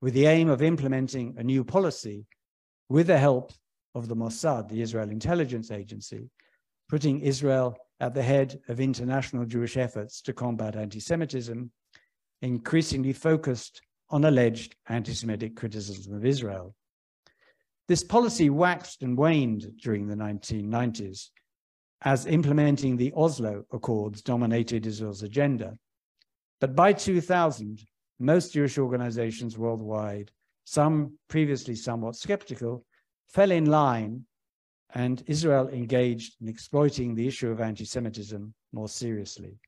with 0.00 0.14
the 0.14 0.26
aim 0.26 0.48
of 0.48 0.62
implementing 0.62 1.34
a 1.38 1.42
new 1.42 1.64
policy 1.64 2.26
with 2.88 3.06
the 3.06 3.18
help 3.18 3.52
of 3.94 4.08
the 4.08 4.16
Mossad, 4.16 4.68
the 4.68 4.82
Israel 4.82 5.10
intelligence 5.10 5.70
agency, 5.70 6.28
putting 6.88 7.20
Israel 7.20 7.76
at 8.00 8.14
the 8.14 8.22
head 8.22 8.58
of 8.68 8.80
international 8.80 9.46
Jewish 9.46 9.76
efforts 9.76 10.20
to 10.22 10.32
combat 10.32 10.74
anti-Semitism, 10.76 11.70
increasingly 12.42 13.12
focused 13.12 13.80
on 14.12 14.24
alleged 14.24 14.76
anti-Semitic 14.88 15.56
criticism 15.56 16.14
of 16.14 16.24
Israel. 16.24 16.74
This 17.88 18.04
policy 18.04 18.50
waxed 18.50 19.02
and 19.02 19.16
waned 19.16 19.72
during 19.82 20.06
the 20.06 20.14
1990s 20.14 21.30
as 22.02 22.26
implementing 22.26 22.96
the 22.96 23.12
Oslo 23.16 23.64
Accords 23.72 24.22
dominated 24.22 24.86
Israel's 24.86 25.22
agenda. 25.22 25.78
But 26.60 26.76
by 26.76 26.92
2000, 26.92 27.80
most 28.20 28.52
Jewish 28.52 28.78
organizations 28.78 29.58
worldwide, 29.58 30.30
some 30.64 31.18
previously 31.28 31.74
somewhat 31.74 32.14
skeptical, 32.14 32.84
fell 33.28 33.50
in 33.50 33.64
line 33.64 34.26
and 34.94 35.22
Israel 35.26 35.68
engaged 35.68 36.36
in 36.40 36.48
exploiting 36.48 37.14
the 37.14 37.26
issue 37.26 37.50
of 37.50 37.60
anti-Semitism 37.60 38.52
more 38.72 38.88
seriously. 38.88 39.58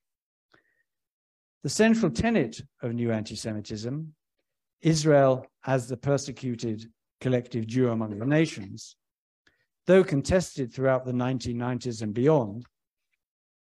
The 1.62 1.70
central 1.70 2.10
tenet 2.10 2.60
of 2.82 2.92
new 2.92 3.10
anti-Semitism, 3.10 4.14
Israel 4.84 5.46
as 5.66 5.88
the 5.88 5.96
persecuted 5.96 6.90
collective 7.20 7.66
Jew 7.66 7.88
among 7.88 8.18
the 8.18 8.26
nations, 8.26 8.96
though 9.86 10.04
contested 10.04 10.72
throughout 10.72 11.04
the 11.04 11.12
1990s 11.12 12.02
and 12.02 12.12
beyond, 12.12 12.66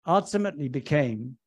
ultimately 0.06 0.68
became, 0.68 1.38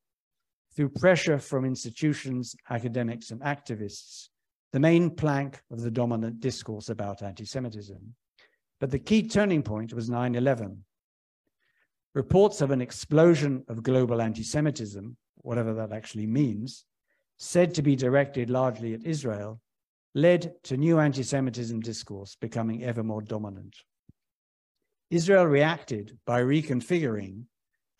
through 0.74 0.88
pressure 0.88 1.38
from 1.38 1.64
institutions, 1.64 2.56
academics, 2.70 3.30
and 3.30 3.40
activists, 3.42 4.28
the 4.72 4.80
main 4.80 5.10
plank 5.10 5.60
of 5.70 5.80
the 5.82 5.90
dominant 5.90 6.40
discourse 6.40 6.88
about 6.88 7.22
anti-Semitism. 7.22 8.14
But 8.80 8.90
the 8.90 8.98
key 8.98 9.28
turning 9.28 9.62
point 9.62 9.92
was 9.92 10.10
9-11. 10.10 10.78
Reports 12.14 12.62
of 12.62 12.70
an 12.70 12.80
explosion 12.80 13.62
of 13.68 13.82
global 13.82 14.22
anti-Semitism, 14.22 15.16
whatever 15.36 15.74
that 15.74 15.92
actually 15.92 16.26
means, 16.26 16.84
said 17.38 17.74
to 17.74 17.82
be 17.82 17.94
directed 17.94 18.48
largely 18.48 18.94
at 18.94 19.04
Israel, 19.04 19.60
led 20.16 20.54
to 20.62 20.78
new 20.78 20.98
anti-Semitism 20.98 21.78
discourse 21.80 22.38
becoming 22.40 22.82
ever 22.82 23.04
more 23.04 23.20
dominant. 23.20 23.76
Israel 25.10 25.44
reacted 25.44 26.18
by 26.26 26.40
reconfiguring 26.40 27.42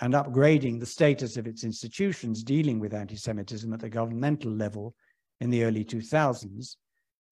and 0.00 0.14
upgrading 0.14 0.80
the 0.80 0.86
status 0.86 1.36
of 1.36 1.46
its 1.46 1.62
institutions 1.62 2.42
dealing 2.42 2.80
with 2.80 2.94
anti-Semitism 2.94 3.70
at 3.70 3.80
the 3.80 3.90
governmental 3.90 4.50
level 4.50 4.94
in 5.42 5.50
the 5.50 5.62
early 5.62 5.84
2000s 5.84 6.76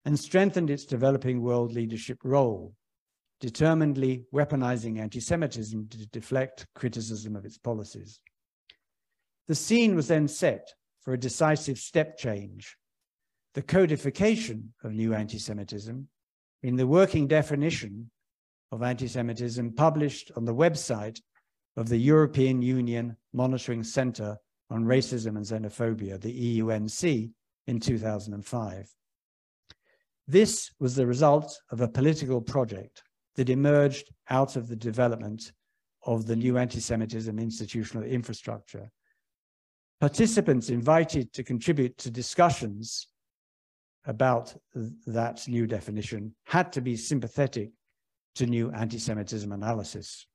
and 0.05 0.20
strengthened 0.20 0.68
its 0.68 0.85
developing 0.85 1.40
world 1.40 1.73
leadership 1.73 2.18
role, 2.23 2.75
determinedly 3.40 4.25
weaponizing 4.35 4.99
anti-Semitism 4.99 5.88
to 5.88 6.07
deflect 6.09 6.66
criticism 6.75 7.37
of 7.37 7.47
its 7.47 7.57
policies. 7.57 8.20
The 9.49 9.55
scene 9.55 9.97
was 9.97 10.09
then 10.09 10.29
set 10.29 10.75
for 11.01 11.14
a 11.14 11.18
decisive 11.18 11.79
step 11.79 12.18
change 12.18 12.77
the 13.55 13.62
codification 13.62 14.75
of 14.83 14.93
new 14.93 15.14
anti-Semitism 15.14 16.09
in 16.62 16.77
the 16.77 16.87
working 16.87 17.29
definition 17.29 18.11
of 18.73 18.83
anti-Semitism 18.83 19.73
published 19.75 20.33
on 20.37 20.45
the 20.45 20.55
website 20.55 21.21
of 21.77 21.88
the 21.88 21.97
European 21.97 22.62
Union 22.62 23.17
Monitoring 23.33 23.85
Center 23.85 24.37
on 24.71 24.85
Racism 24.85 25.37
and 25.37 25.45
Xenophobia, 25.45 26.21
the 26.21 26.61
EUMC, 26.61 27.31
in 27.67 27.81
2005. 27.81 28.93
This 30.27 30.71
was 30.81 30.95
the 30.95 31.07
result 31.07 31.59
of 31.71 31.81
a 31.81 31.88
political 31.88 32.40
project 32.40 33.03
that 33.37 33.51
emerged 33.51 34.12
out 34.31 34.57
of 34.57 34.69
the 34.69 34.77
development 34.77 35.53
of 36.07 36.27
the 36.27 36.37
new 36.37 36.59
anti-Semitism 36.59 37.38
institutional 37.38 38.05
infrastructure. 38.05 38.90
Participants 40.01 40.71
invited 40.71 41.33
to 41.33 41.43
contribute 41.43 41.97
to 41.99 42.11
discussions 42.11 43.09
about 44.07 44.55
that 45.07 45.47
new 45.49 45.67
definition 45.67 46.35
had 46.45 46.73
to 46.73 46.81
be 46.81 46.97
sympathetic 46.97 47.71
to 48.35 48.47
new 48.47 48.71
anti-Semitism 48.73 49.51
analysis. 49.51 50.27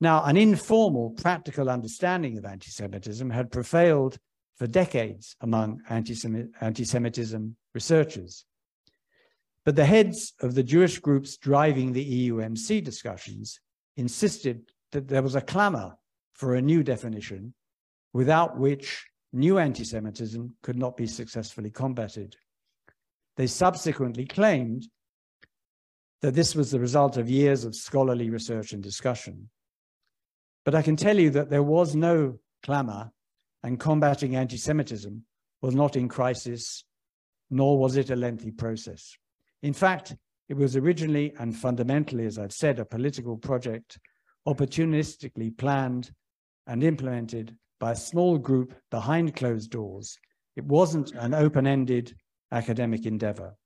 Now, 0.00 0.24
an 0.24 0.36
informal, 0.36 1.10
practical 1.10 1.68
understanding 1.70 2.38
of 2.38 2.44
anti-Semitism 2.44 3.30
had 3.30 3.50
prevailed 3.50 4.18
for 4.56 4.66
decades 4.66 5.36
among 5.40 5.80
anti-Semitism 5.88 7.56
researchers. 7.74 8.44
But 9.64 9.76
the 9.76 9.84
heads 9.84 10.32
of 10.40 10.54
the 10.54 10.62
Jewish 10.62 10.98
groups 10.98 11.36
driving 11.36 11.92
the 11.92 12.30
EUMC 12.30 12.84
discussions 12.84 13.60
insisted 13.96 14.70
that 14.92 15.08
there 15.08 15.22
was 15.22 15.34
a 15.34 15.40
clamor 15.40 15.96
for 16.34 16.54
a 16.54 16.62
new 16.62 16.82
definition 16.82 17.52
without 18.12 18.58
which 18.58 19.06
new 19.32 19.58
anti-Semitism 19.58 20.54
could 20.62 20.76
not 20.76 20.96
be 20.96 21.06
successfully 21.06 21.70
combated. 21.70 22.36
They 23.36 23.46
subsequently 23.46 24.24
claimed 24.24 24.88
that 26.22 26.34
this 26.34 26.54
was 26.54 26.70
the 26.70 26.80
result 26.80 27.16
of 27.16 27.28
years 27.28 27.64
of 27.64 27.76
scholarly 27.76 28.30
research 28.30 28.72
and 28.72 28.82
discussion. 28.82 29.50
But 30.64 30.74
I 30.74 30.82
can 30.82 30.96
tell 30.96 31.18
you 31.18 31.30
that 31.30 31.50
there 31.50 31.62
was 31.62 31.94
no 31.94 32.38
clamor 32.62 33.12
and 33.62 33.78
combating 33.78 34.36
anti-Semitism 34.36 35.24
was 35.60 35.74
not 35.74 35.96
in 35.96 36.08
crisis, 36.08 36.84
nor 37.50 37.78
was 37.78 37.96
it 37.96 38.10
a 38.10 38.16
lengthy 38.16 38.50
process. 38.50 39.16
In 39.62 39.72
fact, 39.72 40.16
it 40.48 40.54
was 40.54 40.76
originally 40.76 41.32
and 41.38 41.56
fundamentally, 41.56 42.24
as 42.26 42.38
I've 42.38 42.52
said, 42.52 42.78
a 42.78 42.84
political 42.84 43.36
project 43.36 43.98
opportunistically 44.46 45.56
planned 45.56 46.10
and 46.66 46.82
implemented 46.82 47.56
by 47.78 47.92
a 47.92 47.96
small 47.96 48.38
group 48.38 48.74
behind 48.90 49.36
closed 49.36 49.70
doors. 49.70 50.18
It 50.56 50.64
wasn't 50.64 51.12
an 51.12 51.34
open-ended 51.34 52.14
academic 52.52 53.06
endeavor. 53.06 53.56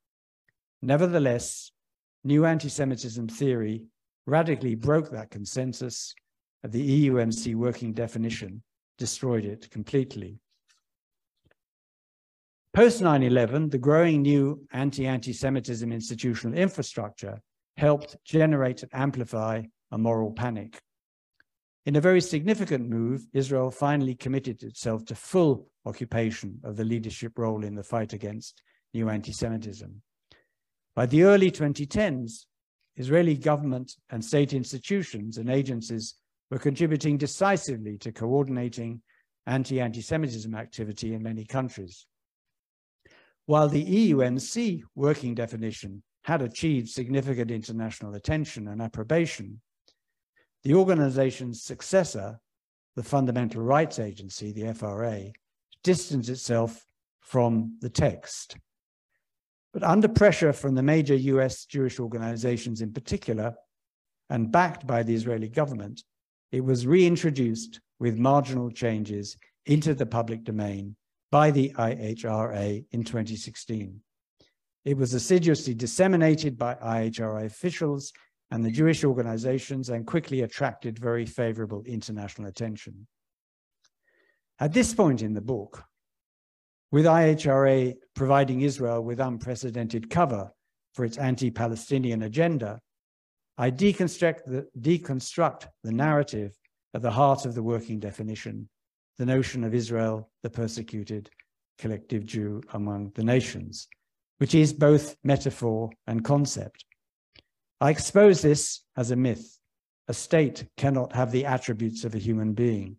Nevertheless, 0.83 1.73
new 2.25 2.45
anti-Semitism 2.45 3.29
theory 3.29 3.85
radically 4.27 4.75
broke 4.75 5.11
that 5.11 5.31
consensus 5.31 6.15
the 6.63 7.09
EUMC 7.09 7.55
working 7.55 7.93
definition 7.93 8.63
destroyed 8.99 9.45
it 9.45 9.71
completely. 9.71 10.39
Post 12.73 13.01
9 13.01 13.23
11, 13.23 13.71
the 13.71 13.79
growing 13.79 14.23
new 14.23 14.67
anti 14.73 15.07
anti 15.07 15.33
Semitism 15.33 15.91
institutional 15.91 16.57
infrastructure 16.57 17.41
helped 17.77 18.17
generate 18.25 18.83
and 18.83 18.95
amplify 18.95 19.63
a 19.91 19.99
moral 19.99 20.31
panic. 20.31 20.81
In 21.87 21.97
a 21.97 22.01
very 22.01 22.21
significant 22.21 22.89
move, 22.89 23.27
Israel 23.33 23.71
finally 23.71 24.15
committed 24.15 24.63
itself 24.63 25.05
to 25.07 25.15
full 25.15 25.67
occupation 25.87 26.61
of 26.63 26.77
the 26.77 26.85
leadership 26.85 27.39
role 27.39 27.65
in 27.65 27.75
the 27.75 27.83
fight 27.83 28.13
against 28.13 28.63
new 28.95 29.09
anti 29.09 29.33
Semitism. 29.33 30.03
By 30.95 31.07
the 31.07 31.23
early 31.23 31.51
2010s, 31.51 32.47
Israeli 32.97 33.37
government 33.37 33.93
and 34.11 34.25
state 34.25 34.53
institutions 34.53 35.39
and 35.39 35.49
agencies 35.49 36.17
were 36.51 36.59
contributing 36.59 37.17
decisively 37.17 37.97
to 37.99 38.13
coordinating 38.13 39.01
anti-anti-Semitism 39.47 40.55
activity 40.55 41.15
in 41.15 41.23
many 41.23 41.45
countries. 41.45 42.07
While 43.47 43.69
the 43.69 43.85
EUMC 43.85 44.83
working 44.95 45.35
definition 45.35 46.03
had 46.25 46.43
achieved 46.43 46.89
significant 46.89 47.51
international 47.51 48.15
attention 48.15 48.69
and 48.69 48.83
approbation, 48.83 49.61
the 50.63 50.75
organization's 50.75 51.63
successor, 51.63 52.39
the 52.97 53.03
Fundamental 53.03 53.63
Rights 53.63 53.99
Agency, 53.99 54.53
the 54.53 54.75
FRA, 54.75 55.33
distanced 55.83 56.29
itself 56.29 56.85
from 57.21 57.79
the 57.81 57.89
text. 57.89 58.57
But 59.73 59.85
under 59.85 60.09
pressure 60.09 60.53
from 60.53 60.75
the 60.75 60.83
major 60.83 61.15
US 61.15 61.65
Jewish 61.65 62.01
organizations 62.01 62.81
in 62.81 62.93
particular, 62.93 63.55
and 64.29 64.51
backed 64.51 64.87
by 64.87 65.03
the 65.03 65.15
Israeli 65.15 65.49
government, 65.49 66.03
it 66.53 66.65
was 66.65 66.87
reintroduced 66.87 67.81
with 67.99 68.19
marginal 68.19 68.71
changes 68.71 69.37
into 69.67 69.95
the 69.95 70.07
public 70.07 70.45
domain 70.45 70.97
by 71.31 71.51
the 71.51 71.73
IHRA 71.77 72.85
in 72.91 73.05
2016. 73.05 74.01
It 74.85 74.97
was 74.97 75.15
assiduously 75.15 75.75
disseminated 75.75 76.59
by 76.59 76.75
IHRA 76.77 77.45
officials 77.45 78.13
and 78.51 78.65
the 78.65 78.71
Jewish 78.71 79.05
organizations 79.05 79.91
and 79.91 80.07
quickly 80.07 80.41
attracted 80.41 80.99
very 80.99 81.27
favorable 81.27 81.83
international 81.85 82.49
attention. 82.49 83.07
At 84.59 84.73
this 84.73 84.93
point 84.93 85.23
in 85.23 85.35
the 85.35 85.41
book, 85.41 85.85
with 86.93 87.05
IHRA 87.05 87.95
providing 88.15 88.63
Israel 88.63 89.03
with 89.03 89.21
unprecedented 89.21 90.11
cover 90.11 90.51
for 90.95 91.05
its 91.05 91.19
anti-Palestinian 91.19 92.23
agenda, 92.23 92.81
I 93.57 93.71
deconstruct 93.71 94.45
the, 94.47 94.67
deconstruct 94.81 95.69
the 95.85 95.93
narrative 95.93 96.57
at 96.95 97.03
the 97.03 97.11
heart 97.11 97.47
of 97.47 97.55
the 97.55 97.63
working 97.63 98.01
definition, 98.01 98.69
the 99.19 99.27
notion 99.27 99.65
of 99.65 99.75
Israel, 99.75 100.31
the 100.43 100.51
persecuted 100.51 101.31
collective 101.79 102.27
Jew 102.27 102.63
among 102.73 103.13
the 103.15 103.25
nations, 103.25 103.89
which 104.39 104.55
is 104.55 104.73
both 104.73 105.17
metaphor 105.23 105.91
and 106.07 106.25
concept. 106.25 106.85
I 107.81 107.91
expose 107.91 108.43
this 108.43 108.81
as 108.97 109.11
a 109.11 109.17
myth. 109.17 109.59
A 110.09 110.15
state 110.15 110.67
cannot 110.77 111.15
have 111.15 111.31
the 111.31 111.47
attributes 111.47 112.05
of 112.05 112.15
a 112.15 112.19
human 112.19 112.53
being. 112.53 112.97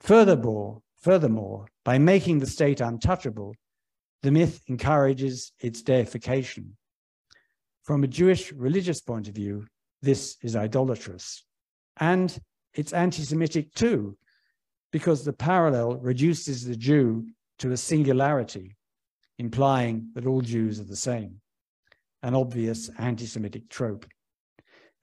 Furthermore, 0.00 0.82
furthermore, 1.00 1.66
by 1.84 1.98
making 1.98 2.38
the 2.38 2.46
state 2.46 2.80
untouchable, 2.80 3.54
the 4.22 4.30
myth 4.30 4.62
encourages 4.68 5.52
its 5.60 5.82
deification. 5.82 6.76
From 7.84 8.02
a 8.02 8.08
Jewish 8.08 8.52
religious 8.52 9.00
point 9.00 9.28
of 9.28 9.34
view, 9.34 9.66
this 10.02 10.36
is 10.42 10.56
idolatrous. 10.56 11.44
And 11.98 12.36
it's 12.74 12.92
anti 12.92 13.22
Semitic 13.22 13.72
too, 13.74 14.16
because 14.92 15.24
the 15.24 15.32
parallel 15.32 15.96
reduces 15.96 16.64
the 16.64 16.76
Jew 16.76 17.26
to 17.58 17.72
a 17.72 17.76
singularity, 17.76 18.76
implying 19.38 20.10
that 20.14 20.26
all 20.26 20.40
Jews 20.40 20.80
are 20.80 20.84
the 20.84 20.96
same, 20.96 21.40
an 22.22 22.34
obvious 22.34 22.90
anti 22.98 23.26
Semitic 23.26 23.68
trope. 23.68 24.06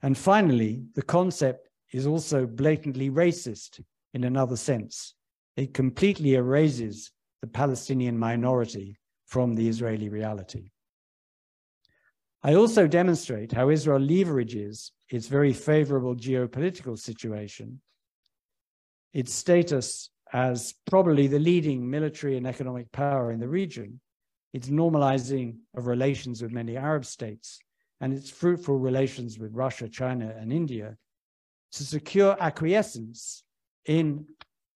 And 0.02 0.16
finally, 0.16 0.84
the 0.94 1.02
concept 1.02 1.68
is 1.92 2.06
also 2.06 2.46
blatantly 2.46 3.10
racist 3.10 3.80
in 4.12 4.24
another 4.24 4.56
sense. 4.56 5.14
It 5.56 5.72
completely 5.72 6.34
erases 6.34 7.12
the 7.40 7.46
Palestinian 7.46 8.18
minority 8.18 8.98
from 9.26 9.54
the 9.54 9.68
Israeli 9.68 10.08
reality. 10.08 10.70
I 12.42 12.54
also 12.54 12.86
demonstrate 12.86 13.52
how 13.52 13.70
Israel 13.70 14.00
leverages 14.00 14.90
its 15.08 15.28
very 15.28 15.52
favorable 15.52 16.14
geopolitical 16.14 16.98
situation, 16.98 17.80
its 19.12 19.32
status 19.32 20.10
as 20.32 20.74
probably 20.86 21.26
the 21.26 21.38
leading 21.38 21.88
military 21.88 22.36
and 22.36 22.46
economic 22.46 22.90
power 22.92 23.30
in 23.30 23.40
the 23.40 23.48
region, 23.48 24.00
its 24.52 24.68
normalizing 24.68 25.58
of 25.76 25.86
relations 25.86 26.42
with 26.42 26.50
many 26.50 26.76
Arab 26.76 27.04
states, 27.04 27.60
and 28.00 28.12
its 28.12 28.28
fruitful 28.28 28.78
relations 28.78 29.38
with 29.38 29.54
Russia, 29.54 29.88
China, 29.88 30.34
and 30.38 30.52
India 30.52 30.96
to 31.72 31.84
secure 31.84 32.36
acquiescence 32.40 33.44
in 33.86 34.26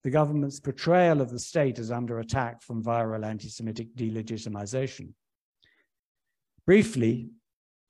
the 0.08 0.12
government's 0.12 0.58
portrayal 0.58 1.20
of 1.20 1.30
the 1.30 1.38
state 1.38 1.78
as 1.78 1.90
under 1.90 2.18
attack 2.18 2.62
from 2.62 2.82
viral 2.82 3.26
anti 3.26 3.48
Semitic 3.48 3.94
delegitimization. 3.94 5.12
Briefly, 6.64 7.28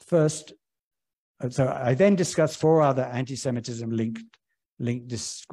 First, 0.07 0.53
uh, 1.43 1.51
so 1.51 1.69
I 1.69 1.95
then 1.95 2.15
discuss 2.15 2.57
four 2.57 2.83
other 2.83 3.03
anti-Semitism 3.03 3.91
linked, 3.91 4.25
linked 4.79 5.09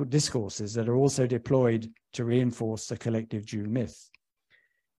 discourses 0.09 0.73
that 0.73 0.87
are 0.87 0.95
also 0.95 1.27
deployed 1.27 1.91
to 2.13 2.25
reinforce 2.25 2.87
the 2.87 2.97
collective 2.97 3.45
Jew 3.45 3.65
myth. 3.65 4.09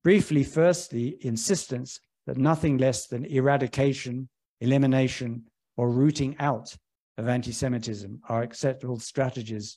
Briefly, 0.05 0.45
first, 0.45 0.91
the 0.91 1.17
insistence 1.23 1.99
that 2.27 2.37
nothing 2.37 2.79
less 2.79 3.07
than 3.07 3.25
eradication, 3.25 4.29
elimination, 4.61 5.45
or 5.77 5.91
rooting 5.91 6.37
out 6.39 6.77
of 7.19 7.29
anti-Semitism 7.29 8.21
are 8.29 8.43
acceptable 8.43 8.99
strategies 8.99 9.77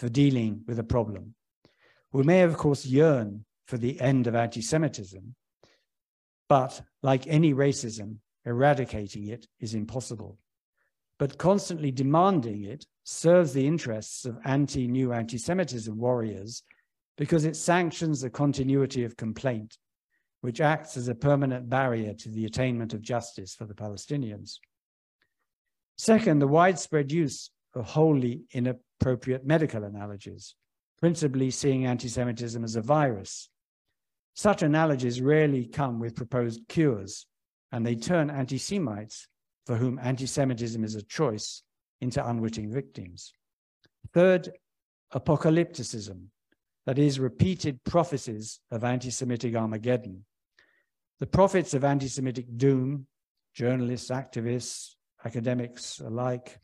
for 0.00 0.08
dealing 0.08 0.62
with 0.66 0.78
a 0.78 0.82
problem. 0.82 1.34
We 2.10 2.22
may, 2.22 2.40
of 2.40 2.56
course, 2.56 2.86
yearn 2.86 3.44
for 3.66 3.76
the 3.76 4.00
end 4.00 4.26
of 4.26 4.34
anti-Semitism, 4.34 5.34
But 6.48 6.82
like 7.02 7.26
any 7.26 7.52
racism, 7.52 8.16
eradicating 8.46 9.28
it 9.28 9.46
is 9.60 9.74
impossible. 9.74 10.38
But 11.18 11.36
constantly 11.36 11.90
demanding 11.92 12.64
it 12.64 12.86
serves 13.04 13.52
the 13.52 13.66
interests 13.66 14.24
of 14.24 14.38
anti 14.44 14.88
new 14.88 15.12
anti 15.12 15.36
Semitism 15.36 15.96
warriors 15.96 16.62
because 17.18 17.44
it 17.44 17.54
sanctions 17.54 18.22
the 18.22 18.30
continuity 18.30 19.04
of 19.04 19.18
complaint, 19.18 19.76
which 20.40 20.62
acts 20.62 20.96
as 20.96 21.08
a 21.08 21.14
permanent 21.14 21.68
barrier 21.68 22.14
to 22.14 22.30
the 22.30 22.46
attainment 22.46 22.94
of 22.94 23.02
justice 23.02 23.54
for 23.54 23.66
the 23.66 23.74
Palestinians. 23.74 24.60
Second, 25.98 26.38
the 26.38 26.48
widespread 26.48 27.12
use 27.12 27.50
of 27.74 27.84
wholly 27.84 28.44
inappropriate 29.00 29.46
medical 29.46 29.84
analogies, 29.84 30.54
principally 31.00 31.50
seeing 31.50 31.86
anti 31.86 32.08
Semitism 32.08 32.62
as 32.62 32.76
a 32.76 32.82
virus. 32.82 33.48
Such 34.34 34.62
analogies 34.62 35.20
rarely 35.20 35.66
come 35.66 35.98
with 35.98 36.16
proposed 36.16 36.68
cures, 36.68 37.26
and 37.72 37.84
they 37.84 37.96
turn 37.96 38.30
anti 38.30 38.58
Semites, 38.58 39.26
for 39.66 39.76
whom 39.76 39.98
anti 40.02 40.26
Semitism 40.26 40.84
is 40.84 40.94
a 40.94 41.02
choice, 41.02 41.62
into 42.00 42.26
unwitting 42.26 42.72
victims. 42.72 43.32
Third, 44.12 44.50
apocalypticism, 45.14 46.26
that 46.86 46.98
is, 46.98 47.20
repeated 47.20 47.82
prophecies 47.84 48.60
of 48.70 48.84
anti 48.84 49.10
Semitic 49.10 49.54
Armageddon. 49.54 50.24
The 51.20 51.26
prophets 51.26 51.74
of 51.74 51.84
anti 51.84 52.08
Semitic 52.08 52.46
doom, 52.56 53.06
journalists, 53.54 54.10
activists, 54.10 54.94
academics 55.24 56.00
alike, 56.00 56.60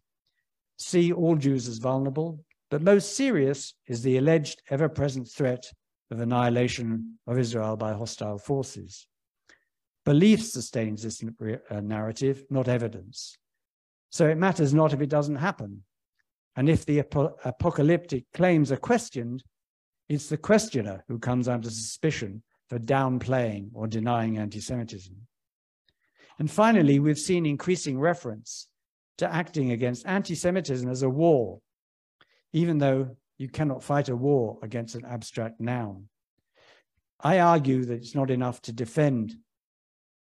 see 0.78 1.12
all 1.12 1.36
Jews 1.36 1.68
as 1.68 1.78
vulnerable, 1.78 2.44
but 2.70 2.82
most 2.82 3.16
serious 3.16 3.74
is 3.86 4.02
the 4.02 4.18
alleged 4.18 4.62
ever 4.70 4.88
present 4.88 5.28
threat 5.28 5.70
of 6.10 6.20
annihilation 6.20 7.18
of 7.26 7.38
Israel 7.38 7.76
by 7.76 7.92
hostile 7.92 8.38
forces. 8.38 9.06
Belief 10.04 10.42
sustains 10.42 11.02
this 11.02 11.22
uh, 11.22 11.80
narrative, 11.80 12.44
not 12.48 12.68
evidence. 12.68 13.36
So 14.10 14.28
it 14.28 14.38
matters 14.38 14.72
not 14.72 14.92
if 14.92 15.00
it 15.00 15.10
doesn't 15.10 15.36
happen. 15.36 15.82
And 16.54 16.68
if 16.68 16.86
the 16.86 17.00
ap 17.00 17.14
apocalyptic 17.44 18.24
claims 18.32 18.72
are 18.72 18.76
questioned, 18.76 19.42
it's 20.08 20.28
the 20.28 20.36
questioner 20.36 21.04
who 21.08 21.18
comes 21.18 21.48
under 21.48 21.68
suspicion 21.68 22.42
for 22.68 22.78
downplaying 22.78 23.70
or 23.74 23.86
denying 23.86 24.38
anti 24.38 24.60
Semitism. 24.60 25.14
And 26.38 26.50
finally, 26.50 26.98
we've 26.98 27.18
seen 27.18 27.46
increasing 27.46 27.98
reference 27.98 28.68
to 29.18 29.32
acting 29.32 29.72
against 29.72 30.06
anti 30.06 30.34
Semitism 30.34 30.88
as 30.88 31.02
a 31.02 31.08
war, 31.08 31.60
even 32.52 32.78
though 32.78 33.16
you 33.38 33.48
cannot 33.48 33.82
fight 33.82 34.08
a 34.08 34.16
war 34.16 34.58
against 34.62 34.94
an 34.94 35.04
abstract 35.04 35.60
noun. 35.60 36.08
I 37.20 37.40
argue 37.40 37.84
that 37.84 37.94
it's 37.94 38.14
not 38.14 38.30
enough 38.30 38.60
to 38.62 38.72
defend 38.72 39.36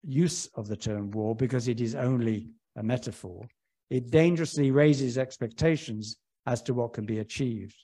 use 0.03 0.49
of 0.55 0.69
the 0.69 0.77
term 0.77 1.11
war 1.11 1.35
because 1.35 1.69
it 1.69 1.81
is 1.81 1.95
only 1.95 2.51
a 2.77 2.83
metaphor. 2.83 3.47
It 3.91 4.11
dangerously 4.11 4.71
raises 4.71 5.19
expectations 5.19 6.17
as 6.47 6.63
to 6.63 6.75
what 6.75 6.93
can 6.93 7.07
be 7.07 7.19
achieved. 7.19 7.77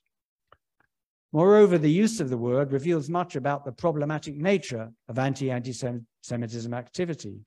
Moreover, 1.33 1.77
the 1.79 1.91
use 1.91 2.21
of 2.21 2.31
the 2.31 2.39
word 2.39 2.73
reveals 2.73 3.11
much 3.11 3.37
about 3.37 3.65
the 3.65 3.73
problematic 3.73 4.35
nature 4.35 4.91
of 5.09 5.19
anti 5.19 5.51
anti 5.51 5.73
Semitism 6.23 6.75
activity. 6.75 7.41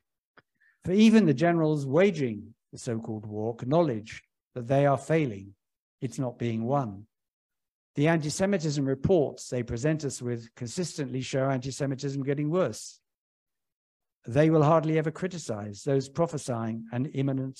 For 0.85 0.91
even 0.93 1.25
the 1.25 1.33
generals 1.33 1.85
waging 1.85 2.53
the 2.71 2.77
so 2.77 2.99
called 2.99 3.25
war 3.25 3.55
acknowledge 3.59 4.23
that 4.55 4.67
they 4.67 4.85
are 4.85 4.97
failing, 4.97 5.53
it's 6.01 6.19
not 6.19 6.39
being 6.39 6.63
won. 6.63 7.05
The 7.95 8.07
anti 8.07 8.29
Semitism 8.29 8.85
reports 8.85 9.49
they 9.49 9.63
present 9.63 10.05
us 10.05 10.21
with 10.21 10.53
consistently 10.55 11.21
show 11.21 11.49
anti 11.49 11.71
Semitism 11.71 12.23
getting 12.23 12.49
worse. 12.49 12.99
They 14.27 14.49
will 14.49 14.63
hardly 14.63 14.97
ever 14.97 15.11
criticize 15.11 15.83
those 15.83 16.07
prophesying 16.07 16.85
an 16.91 17.07
imminent 17.07 17.59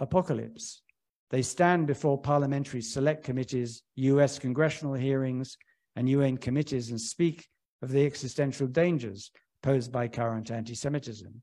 apocalypse. 0.00 0.82
They 1.30 1.42
stand 1.42 1.86
before 1.86 2.20
parliamentary 2.20 2.80
select 2.80 3.24
committees, 3.24 3.82
US 3.96 4.38
congressional 4.38 4.94
hearings, 4.94 5.56
and 5.94 6.08
UN 6.08 6.38
committees 6.38 6.90
and 6.90 7.00
speak 7.00 7.46
of 7.82 7.90
the 7.90 8.04
existential 8.06 8.66
dangers 8.66 9.30
posed 9.62 9.92
by 9.92 10.08
current 10.08 10.50
anti 10.50 10.74
Semitism. 10.74 11.42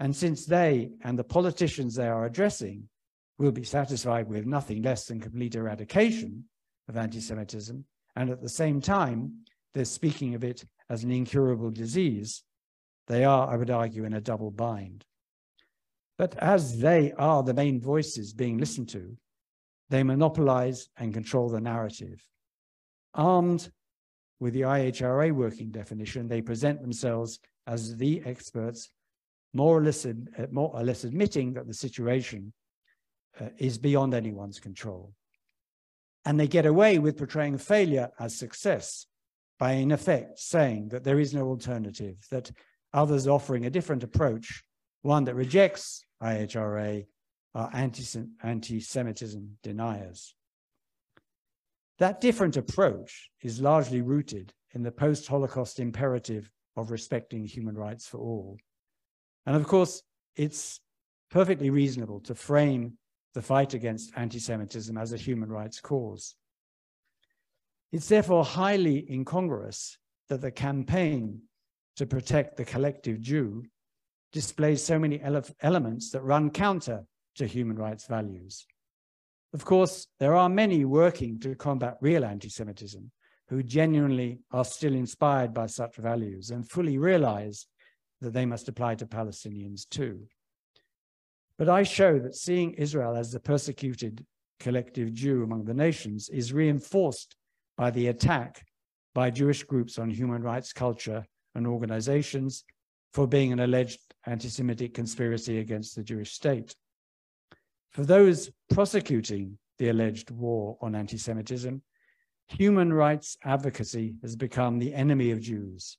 And 0.00 0.14
since 0.14 0.46
they 0.46 0.90
and 1.02 1.18
the 1.18 1.24
politicians 1.24 1.94
they 1.94 2.08
are 2.08 2.26
addressing 2.26 2.88
will 3.38 3.52
be 3.52 3.64
satisfied 3.64 4.28
with 4.28 4.46
nothing 4.46 4.82
less 4.82 5.06
than 5.06 5.20
complete 5.20 5.54
eradication 5.54 6.44
of 6.88 6.96
anti 6.96 7.20
Semitism, 7.20 7.84
and 8.16 8.30
at 8.30 8.42
the 8.42 8.48
same 8.48 8.80
time, 8.80 9.44
they're 9.72 9.84
speaking 9.84 10.34
of 10.34 10.44
it 10.44 10.64
as 10.88 11.02
an 11.02 11.10
incurable 11.10 11.70
disease, 11.70 12.42
they 13.06 13.24
are, 13.24 13.48
I 13.48 13.56
would 13.56 13.70
argue, 13.70 14.04
in 14.04 14.14
a 14.14 14.20
double 14.20 14.50
bind. 14.50 15.04
But 16.16 16.36
as 16.38 16.78
they 16.78 17.12
are 17.12 17.42
the 17.42 17.54
main 17.54 17.80
voices 17.80 18.32
being 18.32 18.58
listened 18.58 18.88
to, 18.90 19.16
they 19.90 20.02
monopolize 20.02 20.88
and 20.96 21.12
control 21.12 21.48
the 21.48 21.60
narrative. 21.60 22.24
Armed 23.14 23.68
with 24.40 24.54
the 24.54 24.62
IHRA 24.62 25.32
working 25.32 25.70
definition, 25.70 26.28
they 26.28 26.42
present 26.42 26.80
themselves 26.80 27.40
as 27.66 27.96
the 27.96 28.22
experts, 28.24 28.90
more 29.54 29.78
or 29.78 29.82
less, 29.82 30.06
more 30.50 30.70
or 30.74 30.82
less 30.82 31.04
admitting 31.04 31.54
that 31.54 31.66
the 31.66 31.74
situation 31.74 32.52
uh, 33.40 33.46
is 33.56 33.78
beyond 33.78 34.12
anyone's 34.12 34.60
control. 34.60 35.14
And 36.24 36.38
they 36.38 36.48
get 36.48 36.66
away 36.66 36.98
with 36.98 37.16
portraying 37.16 37.58
failure 37.58 38.10
as 38.18 38.36
success 38.36 39.06
by, 39.58 39.72
in 39.72 39.92
effect, 39.92 40.38
saying 40.38 40.88
that 40.88 41.04
there 41.04 41.20
is 41.20 41.32
no 41.32 41.46
alternative, 41.46 42.16
that 42.30 42.50
others 42.92 43.28
offering 43.28 43.64
a 43.64 43.70
different 43.70 44.02
approach 44.02 44.64
one 45.02 45.24
that 45.24 45.34
rejects 45.34 46.04
IHRA 46.22 47.06
are 47.54 47.70
anti 47.72 48.80
Semitism 48.80 49.58
deniers. 49.62 50.34
That 51.98 52.20
different 52.20 52.56
approach 52.56 53.30
is 53.42 53.60
largely 53.60 54.00
rooted 54.00 54.52
in 54.72 54.82
the 54.82 54.90
post 54.90 55.28
Holocaust 55.28 55.78
imperative 55.78 56.50
of 56.76 56.90
respecting 56.90 57.44
human 57.44 57.76
rights 57.76 58.08
for 58.08 58.18
all. 58.18 58.58
And 59.46 59.56
of 59.56 59.66
course, 59.66 60.02
it's 60.36 60.80
perfectly 61.30 61.70
reasonable 61.70 62.20
to 62.20 62.34
frame 62.34 62.98
the 63.34 63.42
fight 63.42 63.74
against 63.74 64.12
anti 64.16 64.38
Semitism 64.38 64.96
as 64.96 65.12
a 65.12 65.16
human 65.16 65.50
rights 65.50 65.80
cause. 65.80 66.36
It's 67.92 68.08
therefore 68.08 68.44
highly 68.44 69.10
incongruous 69.10 69.98
that 70.28 70.40
the 70.40 70.50
campaign 70.50 71.42
to 71.96 72.06
protect 72.06 72.56
the 72.56 72.64
collective 72.64 73.20
Jew 73.20 73.64
displays 74.32 74.82
so 74.82 74.98
many 74.98 75.20
ele 75.20 75.42
elements 75.60 76.10
that 76.10 76.22
run 76.22 76.50
counter 76.50 77.04
to 77.36 77.46
human 77.46 77.76
rights 77.76 78.06
values. 78.06 78.66
Of 79.52 79.64
course, 79.64 80.08
there 80.18 80.34
are 80.34 80.48
many 80.48 80.84
working 80.84 81.38
to 81.40 81.54
combat 81.54 81.98
real 82.00 82.24
anti 82.24 82.48
Semitism 82.48 83.10
who 83.48 83.62
genuinely 83.62 84.40
are 84.50 84.64
still 84.64 84.94
inspired 84.94 85.52
by 85.52 85.66
such 85.66 85.96
values 85.96 86.50
and 86.50 86.68
fully 86.68 86.98
realize 86.98 87.66
that 88.20 88.32
they 88.32 88.46
must 88.46 88.68
apply 88.68 88.94
to 88.96 89.06
Palestinians 89.06 89.88
too. 89.88 90.26
But 91.58 91.68
I 91.68 91.82
show 91.82 92.18
that 92.18 92.34
seeing 92.34 92.74
Israel 92.74 93.16
as 93.16 93.30
the 93.30 93.40
persecuted 93.40 94.24
collective 94.60 95.12
Jew 95.12 95.42
among 95.42 95.64
the 95.64 95.74
nations 95.74 96.28
is 96.28 96.52
reinforced 96.52 97.36
by 97.76 97.90
the 97.90 98.08
attack 98.08 98.64
by 99.14 99.30
Jewish 99.30 99.62
groups 99.62 99.98
on 99.98 100.10
human 100.10 100.42
rights 100.42 100.72
culture 100.72 101.24
and 101.54 101.66
organizations 101.66 102.64
for 103.12 103.28
being 103.28 103.52
an 103.52 103.60
alleged 103.60 104.00
anti 104.26 104.48
Semitic 104.48 104.94
conspiracy 104.94 105.58
against 105.58 105.94
the 105.94 106.02
Jewish 106.02 106.32
state. 106.32 106.74
For 107.90 108.04
those 108.04 108.50
prosecuting 108.70 109.58
the 109.78 109.88
alleged 109.88 110.30
war 110.30 110.76
on 110.80 110.96
anti 110.96 111.18
Semitism, 111.18 111.80
human 112.48 112.92
rights 112.92 113.36
advocacy 113.44 114.16
has 114.22 114.34
become 114.34 114.78
the 114.78 114.94
enemy 114.94 115.30
of 115.30 115.40
Jews 115.40 115.96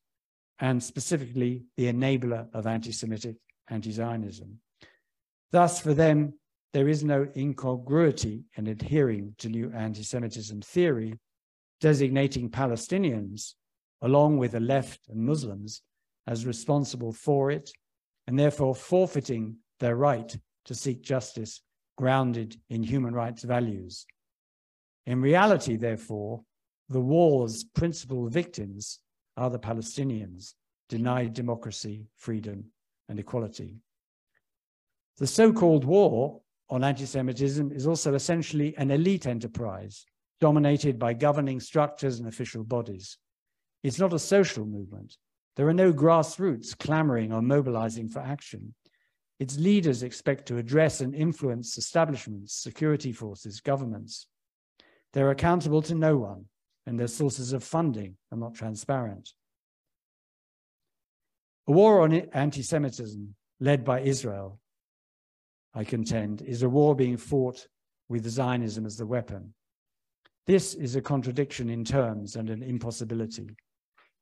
and 0.60 0.82
specifically 0.82 1.66
the 1.78 1.91
enabler 1.91 2.47
of 2.53 2.68
anti 2.68 2.91
Semitic 2.91 3.38
anti 3.70 3.91
Zionism. 3.91 4.60
Thus, 5.51 5.80
for 5.80 5.93
them, 5.93 6.34
there 6.74 6.88
is 6.89 7.03
no 7.03 7.28
incongruity 7.36 8.43
in 8.56 8.68
adhering 8.68 9.36
to 9.39 9.49
new 9.49 9.72
anti 9.74 10.03
Semitism 10.03 10.62
theory, 10.62 11.20
designating 11.82 12.49
Palestinians, 12.49 13.53
along 14.01 14.38
with 14.38 14.51
the 14.51 14.60
left 14.60 15.08
and 15.10 15.22
Muslims, 15.22 15.82
as 16.28 16.45
responsible 16.45 17.12
for 17.12 17.51
it, 17.51 17.72
and 18.28 18.38
therefore 18.38 18.76
forfeiting 18.76 19.58
their 19.80 19.95
right 19.95 20.38
to 20.66 20.76
seek 20.76 21.01
justice 21.01 21.62
grounded 21.97 22.58
in 22.70 22.84
human 22.84 23.14
rights 23.14 23.43
values. 23.43 24.06
In 25.06 25.22
reality, 25.22 25.76
therefore, 25.76 26.41
the 26.89 26.99
war's 26.99 27.64
principal 27.64 28.28
victims 28.28 28.99
are 29.38 29.49
the 29.49 29.59
Palestinians, 29.59 30.53
denied 30.89 31.33
democracy, 31.33 32.07
freedom, 32.15 32.65
and 33.09 33.19
equality. 33.19 33.77
The 35.17 35.27
so 35.27 35.53
called 35.53 35.86
war 35.86 36.41
on 36.69 36.83
anti 36.83 37.05
Semitism 37.05 37.71
is 37.71 37.88
also 37.88 38.13
essentially 38.15 38.75
an 38.77 38.91
elite 38.91 39.25
enterprise 39.25 40.05
dominated 40.41 40.99
by 40.99 41.13
governing 41.13 41.59
structures 41.59 42.19
and 42.19 42.27
official 42.27 42.63
bodies. 42.63 43.17
It's 43.83 43.99
not 43.99 44.13
a 44.13 44.19
social 44.19 44.65
movement, 44.65 45.15
There 45.55 45.67
are 45.67 45.73
no 45.73 45.93
grassroots 45.93 46.77
clamoring 46.77 47.31
or 47.31 47.41
mobilizing 47.41 48.09
for 48.09 48.19
action. 48.19 48.73
Its 49.39 49.57
leaders 49.57 50.03
expect 50.03 50.47
to 50.47 50.57
address 50.57 51.01
and 51.01 51.15
influence 51.15 51.77
establishments, 51.77 52.53
security 52.53 53.13
forces, 53.13 53.61
governments. 53.61 54.27
They're 55.13 55.31
accountable 55.31 55.81
to 55.83 55.95
no 55.95 56.17
one, 56.17 56.45
and 56.86 56.99
their 56.99 57.07
sources 57.07 57.53
of 57.53 57.63
funding 57.63 58.15
are 58.31 58.38
not 58.38 58.55
transparent. 58.55 59.33
A 61.67 61.71
war 61.71 62.01
on 62.01 62.13
anti 62.13 62.61
Semitism 62.61 63.36
led 63.59 63.83
by 63.83 64.01
Israel, 64.01 64.59
I 65.73 65.83
contend, 65.83 66.41
is 66.41 66.61
a 66.61 66.69
war 66.69 66.95
being 66.95 67.17
fought 67.17 67.67
with 68.07 68.27
Zionism 68.27 68.86
as 68.86 68.97
the 68.97 69.05
weapon. 69.05 69.53
This 70.45 70.75
is 70.75 70.95
a 70.95 71.01
contradiction 71.01 71.69
in 71.69 71.83
terms 71.83 72.36
and 72.36 72.51
an 72.51 72.61
impossibility, 72.61 73.49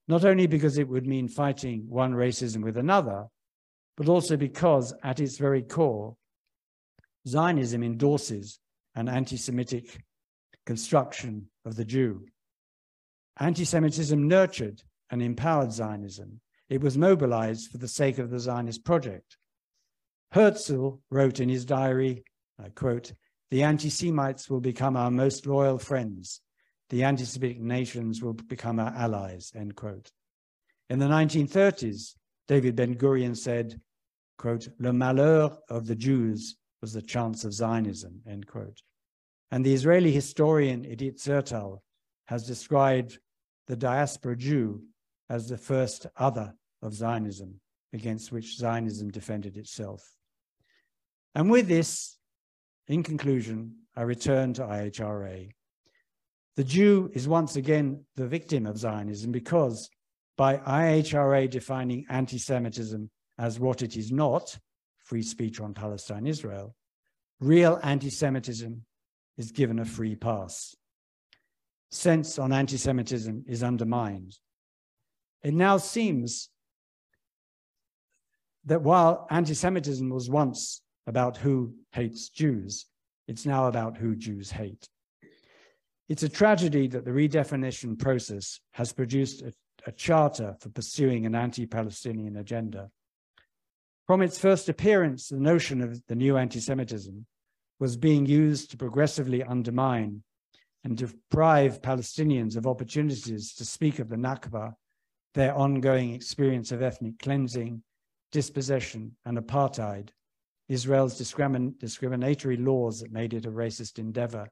not 0.08 0.24
only 0.24 0.48
because 0.48 0.78
it 0.78 0.88
would 0.88 1.06
mean 1.06 1.28
fighting 1.28 1.86
one 1.90 2.14
racism 2.14 2.64
with 2.64 2.78
another, 2.78 3.26
but 3.98 4.08
also 4.08 4.38
because 4.38 4.94
at 5.04 5.20
its 5.20 5.38
very 5.38 5.62
core, 5.62 6.16
Zionism 7.28 7.84
endorses 7.84 8.60
an 8.96 9.10
anti 9.10 9.38
Semitic 9.38 10.02
construction 10.66 11.48
of 11.66 11.76
the 11.76 11.86
Jew. 11.86 12.26
Anti 13.38 13.66
Semitism 13.66 14.28
nurtured 14.28 14.84
and 15.10 15.22
empowered 15.22 15.72
Zionism. 15.72 16.40
It 16.70 16.82
was 16.82 16.98
mobilized 16.98 17.72
for 17.72 17.78
the 17.78 17.88
sake 17.88 18.18
of 18.18 18.30
the 18.30 18.40
Zionist 18.40 18.84
project. 18.84 19.38
Herzl 20.32 21.00
wrote 21.10 21.40
in 21.40 21.50
his 21.50 21.66
diary, 21.66 22.24
I 22.60 22.70
quote, 22.70 23.14
the 23.52 23.64
anti 23.64 23.90
Semites 23.90 24.50
will 24.50 24.62
become 24.62 24.98
our 24.98 25.12
most 25.12 25.46
loyal 25.46 25.78
friends. 25.78 26.42
The 26.90 27.04
anti 27.04 27.24
Semitic 27.24 27.60
nations 27.60 28.22
will 28.22 28.34
become 28.34 28.80
our 28.80 28.94
allies, 28.94 29.52
end 29.56 29.76
quote. 29.76 30.12
In 30.90 31.00
the 31.00 31.08
1930s, 31.08 32.16
David 32.48 32.76
Ben 32.76 32.96
Gurion 32.96 33.38
said, 33.38 33.80
quote, 34.38 34.68
Le 34.80 34.92
malheur 34.92 35.58
of 35.70 35.86
the 35.86 35.96
Jews 35.96 36.56
was 36.82 36.94
the 36.94 37.02
chance 37.02 37.46
of 37.46 37.54
Zionism, 37.54 38.22
end 38.28 38.48
quote. 38.48 38.82
And 39.52 39.66
the 39.66 39.74
Israeli 39.74 40.12
historian 40.12 40.84
Idit 40.84 41.22
Zertal 41.22 41.80
has 42.26 42.46
described 42.48 43.20
the 43.68 43.76
diaspora 43.76 44.36
Jew 44.36 44.84
as 45.30 45.48
the 45.48 45.58
first 45.58 46.08
other 46.18 46.54
of 46.82 46.94
Zionism 46.94 47.60
against 47.94 48.32
which 48.32 48.58
Zionism 48.58 49.10
defended 49.10 49.58
itself. 49.58 50.04
And 51.36 51.50
with 51.50 51.68
this, 51.68 52.18
in 52.88 53.04
conclusion, 53.04 53.76
I 53.96 54.02
return 54.02 54.54
to 54.56 54.64
IHRA. 54.64 55.50
The 56.56 56.64
Jew 56.64 57.10
is 57.14 57.28
once 57.28 57.56
again 57.56 58.06
the 58.16 58.28
victim 58.28 58.66
of 58.66 58.78
Zionism 58.78 59.32
because 59.32 59.90
by 60.38 60.58
IHRA 60.58 61.50
defining 61.50 62.06
anti 62.10 62.38
Semitism 62.38 63.10
as 63.38 63.60
what 63.60 63.82
it 63.82 63.96
is 63.96 64.12
not, 64.12 64.58
free 65.04 65.24
speech 65.24 65.60
on 65.60 65.74
Palestine 65.74 66.28
Israel, 66.28 66.76
real 67.40 67.80
anti 67.84 68.10
Semitism 68.10 68.86
is 69.38 69.52
given 69.52 69.80
a 69.80 69.86
free 69.86 70.16
pass. 70.16 70.76
Sense 71.94 72.40
on 72.40 72.52
anti 72.52 72.78
Semitism 72.78 73.46
is 73.48 73.62
undermined. 73.62 74.36
It 75.44 75.54
now 75.54 75.78
seems 75.78 76.50
that 78.66 78.82
while 78.82 79.28
anti 79.30 79.54
Semitism 79.54 80.10
was 80.10 80.28
once 80.28 80.82
about 81.06 81.38
who 81.38 81.76
hates 81.92 82.30
Jews, 82.30 82.88
it's 83.28 83.46
now 83.46 83.68
about 83.68 83.98
who 83.98 84.16
Jews 84.16 84.50
hate. 84.50 84.90
It's 86.10 86.24
a 86.24 86.30
tragedy 86.30 86.88
that 86.88 87.06
the 87.06 87.12
redefinition 87.12 88.00
process 88.00 88.60
has 88.72 88.92
produced 88.92 89.44
a, 89.44 89.54
a 89.86 89.92
charter 89.92 90.56
for 90.62 90.70
pursuing 90.70 91.28
an 91.28 91.36
anti 91.36 91.68
Palestinian 91.68 92.38
agenda. 92.38 92.90
From 94.08 94.24
its 94.24 94.40
first 94.40 94.68
appearance, 94.68 95.28
the 95.28 95.40
notion 95.40 95.82
of 95.82 96.02
the 96.08 96.16
new 96.16 96.38
anti 96.38 96.60
Semitism 96.60 97.28
was 97.80 97.98
being 97.98 98.26
used 98.26 98.72
to 98.72 98.78
progressively 98.78 99.44
undermine 99.44 100.24
and 100.84 100.98
deprive 100.98 101.82
Palestinians 101.82 102.58
of 102.58 102.68
opportunities 102.68 103.54
to 103.56 103.66
speak 103.66 104.00
of 104.00 104.10
the 104.10 104.16
Nakba, 104.16 104.74
their 105.34 105.56
ongoing 105.56 106.14
experience 106.14 106.72
of 106.72 106.82
ethnic 106.82 107.20
cleansing, 107.20 107.82
dispossession, 108.32 109.16
and 109.26 109.38
apartheid, 109.38 110.10
Israel's 110.70 111.20
discrimin 111.20 111.78
discriminatory 111.80 112.58
laws 112.58 113.00
that 113.00 113.12
made 113.12 113.34
it 113.34 113.46
a 113.46 113.52
racist 113.52 114.00
endeavor, 114.00 114.50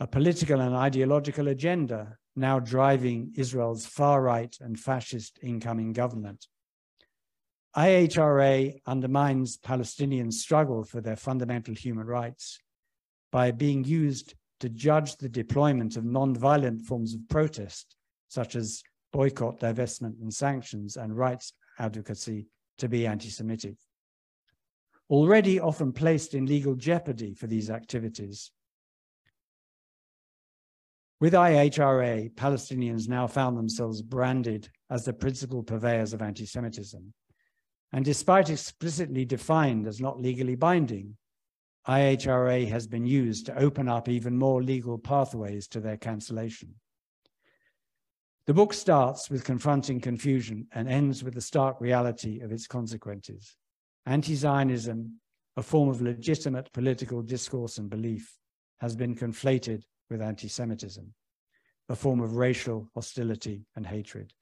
a 0.00 0.06
political 0.06 0.60
and 0.60 0.74
ideological 0.74 1.48
agenda 1.48 2.16
now 2.36 2.58
driving 2.58 3.32
Israel's 3.36 3.86
far 3.86 4.22
right 4.22 4.54
and 4.60 4.78
fascist 4.78 5.38
incoming 5.42 5.92
government. 5.92 6.46
IHRA 7.76 8.80
undermines 8.86 9.56
Palestinian 9.56 10.30
struggle 10.30 10.84
for 10.84 11.00
their 11.00 11.16
fundamental 11.16 11.74
human 11.74 12.06
rights 12.06 12.58
by 13.32 13.50
being 13.50 13.84
used 13.84 14.34
to 14.60 14.68
judge 14.68 15.16
the 15.16 15.28
deployment 15.28 15.96
of 15.96 16.04
non-violent 16.04 16.82
forms 16.82 17.14
of 17.14 17.28
protest, 17.28 17.96
such 18.28 18.56
as 18.56 18.82
boycott, 19.12 19.60
divestment, 19.60 20.20
and 20.20 20.32
sanctions, 20.32 20.96
and 20.96 21.16
rights 21.16 21.52
advocacy 21.78 22.46
to 22.78 22.88
be 22.88 23.06
anti-Semitic 23.06 23.76
already 25.08 25.60
often 25.60 25.92
placed 25.92 26.34
in 26.34 26.46
legal 26.46 26.74
jeopardy 26.74 27.34
for 27.34 27.46
these 27.46 27.70
activities. 27.70 28.50
With 31.20 31.32
IHRA, 31.32 32.34
Palestinians 32.34 33.08
now 33.08 33.26
found 33.26 33.56
themselves 33.56 34.02
branded 34.02 34.68
as 34.90 35.04
the 35.04 35.12
principal 35.12 35.62
purveyors 35.62 36.12
of 36.12 36.20
anti 36.20 36.44
Semitism. 36.44 37.12
And 37.92 38.04
despite 38.04 38.50
explicitly 38.50 39.24
defined 39.24 39.86
as 39.86 40.00
not 40.00 40.20
legally 40.20 40.56
binding, 40.56 41.16
IHRA 41.88 42.68
has 42.68 42.86
been 42.86 43.06
used 43.06 43.46
to 43.46 43.58
open 43.58 43.88
up 43.88 44.08
even 44.08 44.36
more 44.36 44.62
legal 44.62 44.98
pathways 44.98 45.68
to 45.68 45.80
their 45.80 45.96
cancellation. 45.96 46.74
The 48.46 48.54
book 48.54 48.72
starts 48.74 49.30
with 49.30 49.44
confronting 49.44 50.00
confusion 50.00 50.66
and 50.72 50.88
ends 50.88 51.22
with 51.22 51.34
the 51.34 51.40
stark 51.40 51.80
reality 51.80 52.40
of 52.40 52.52
its 52.52 52.66
consequences. 52.66 53.56
Anti-Zionism, 54.04 55.20
a 55.56 55.62
form 55.62 55.88
of 55.88 56.02
legitimate 56.02 56.72
political 56.72 57.22
discourse 57.22 57.78
and 57.78 57.88
belief, 57.90 58.36
has 58.80 58.94
been 58.94 59.14
conflated 59.14 59.82
with 60.10 60.22
anti-Semitism, 60.22 61.12
a 61.88 61.96
form 61.96 62.20
of 62.20 62.36
racial 62.36 62.88
hostility 62.94 63.64
and 63.74 63.86
hatred. 63.86 64.32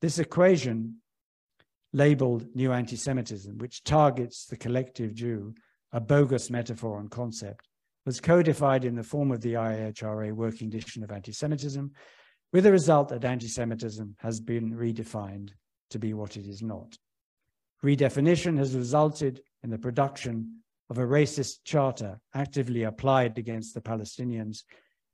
This 0.00 0.18
equation, 0.18 0.96
labeled 1.92 2.46
New 2.54 2.72
Anti-Semitism, 2.72 3.58
which 3.58 3.84
targets 3.84 4.46
the 4.46 4.56
collective 4.56 5.14
Jew, 5.14 5.54
a 5.94 6.00
bogus 6.00 6.50
metaphor 6.50 6.98
and 6.98 7.10
concept, 7.10 7.68
was 8.04 8.20
codified 8.20 8.84
in 8.84 8.96
the 8.96 9.02
form 9.02 9.30
of 9.30 9.40
the 9.40 9.54
IHRA 9.54 10.32
Working 10.32 10.66
Edition 10.66 11.04
of 11.04 11.12
Anti-Semitism, 11.12 11.90
with 12.52 12.64
the 12.64 12.72
result 12.72 13.08
that 13.08 13.24
anti-Semitism 13.24 14.16
has 14.18 14.40
been 14.40 14.74
redefined 14.74 15.50
to 15.90 15.98
be 16.00 16.12
what 16.12 16.36
it 16.36 16.46
is 16.46 16.62
not. 16.62 16.98
Redefinition 17.82 18.58
has 18.58 18.74
resulted 18.74 19.40
in 19.62 19.70
the 19.70 19.78
production 19.78 20.62
of 20.90 20.98
a 20.98 21.06
racist 21.06 21.58
charter 21.64 22.18
actively 22.34 22.82
applied 22.82 23.38
against 23.38 23.72
the 23.72 23.80
Palestinians 23.80 24.64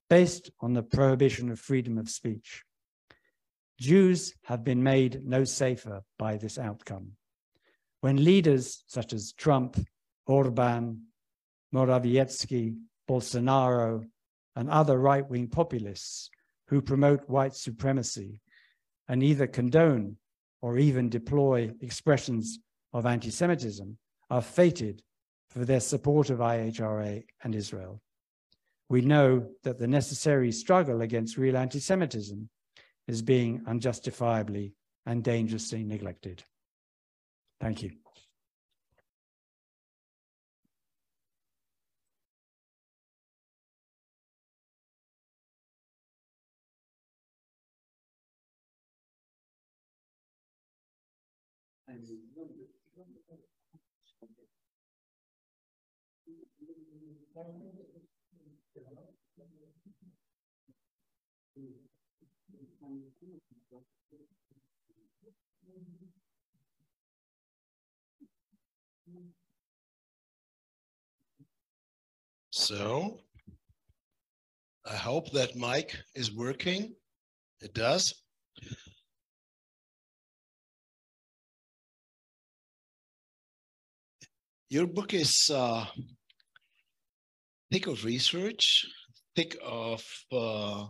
based 0.09 0.51
on 0.61 0.73
the 0.73 0.83
prohibition 0.83 1.51
of 1.51 1.61
freedom 1.61 1.99
of 1.99 2.09
speech. 2.09 2.63
Jews 3.79 4.35
have 4.45 4.65
been 4.65 4.83
made 4.83 5.25
no 5.25 5.45
safer 5.45 6.01
by 6.19 6.39
this 6.39 6.59
outcome. 6.59 7.13
When 8.01 8.25
leaders 8.25 8.83
such 8.87 9.13
as 9.13 9.33
Trump, 9.33 9.77
Orban, 10.31 11.03
Morawiecki, 11.75 12.77
Bolsonaro, 13.09 14.05
and 14.57 14.71
other 14.71 14.99
right 14.99 15.29
wing 15.29 15.49
populists 15.49 16.31
who 16.69 16.81
promote 16.81 17.29
white 17.29 17.55
supremacy 17.55 18.41
and 19.09 19.23
either 19.23 19.47
condone 19.47 20.17
or 20.63 20.79
even 20.79 21.09
deploy 21.09 21.71
expressions 21.81 22.59
of 22.93 23.07
anti 23.07 23.31
Semitism 23.31 23.99
are 24.31 24.43
fated 24.43 25.03
for 25.49 25.65
their 25.65 25.81
support 25.81 26.31
of 26.31 26.39
IHRA 26.39 27.25
and 27.43 27.55
Israel. 27.55 28.01
We 28.89 29.01
know 29.01 29.49
that 29.65 29.79
the 29.79 29.89
necessary 29.89 30.53
struggle 30.53 31.01
against 31.01 31.39
real 31.39 31.57
anti 31.57 31.81
Semitism 31.81 32.49
is 33.09 33.23
being 33.23 33.63
unjustifiably 33.67 34.75
and 35.07 35.25
dangerously 35.25 35.83
neglected. 35.83 36.45
Thank 37.61 37.83
you. 37.83 37.93
So 72.53 73.21
I 74.85 74.97
hope 74.97 75.31
that 75.33 75.57
mic 75.57 75.97
is 76.15 76.35
working. 76.35 76.95
It 77.61 77.75
does. 77.75 78.15
Your 84.69 84.87
book 84.87 85.15
is 85.15 85.51
uh, 85.53 85.87
thick 87.71 87.87
of 87.87 88.05
research, 88.05 88.85
thick 89.37 89.57
of 89.65 90.05
uh, 90.33 90.87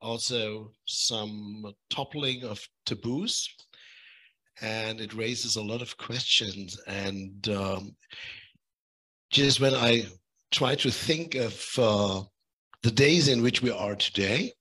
also 0.00 0.72
some 0.86 1.72
toppling 1.90 2.44
of 2.44 2.60
taboos, 2.86 3.48
and 4.60 5.00
it 5.00 5.14
raises 5.14 5.56
a 5.56 5.62
lot 5.62 5.82
of 5.82 5.96
questions. 5.96 6.80
And 6.86 7.48
um, 7.48 7.96
just 9.30 9.60
when 9.60 9.74
I 9.74 10.06
try 10.50 10.74
to 10.76 10.90
think 10.90 11.34
of 11.34 11.66
uh, 11.78 12.22
the 12.82 12.90
days 12.90 13.28
in 13.28 13.42
which 13.42 13.62
we 13.62 13.70
are 13.70 13.94
today, 13.94 14.52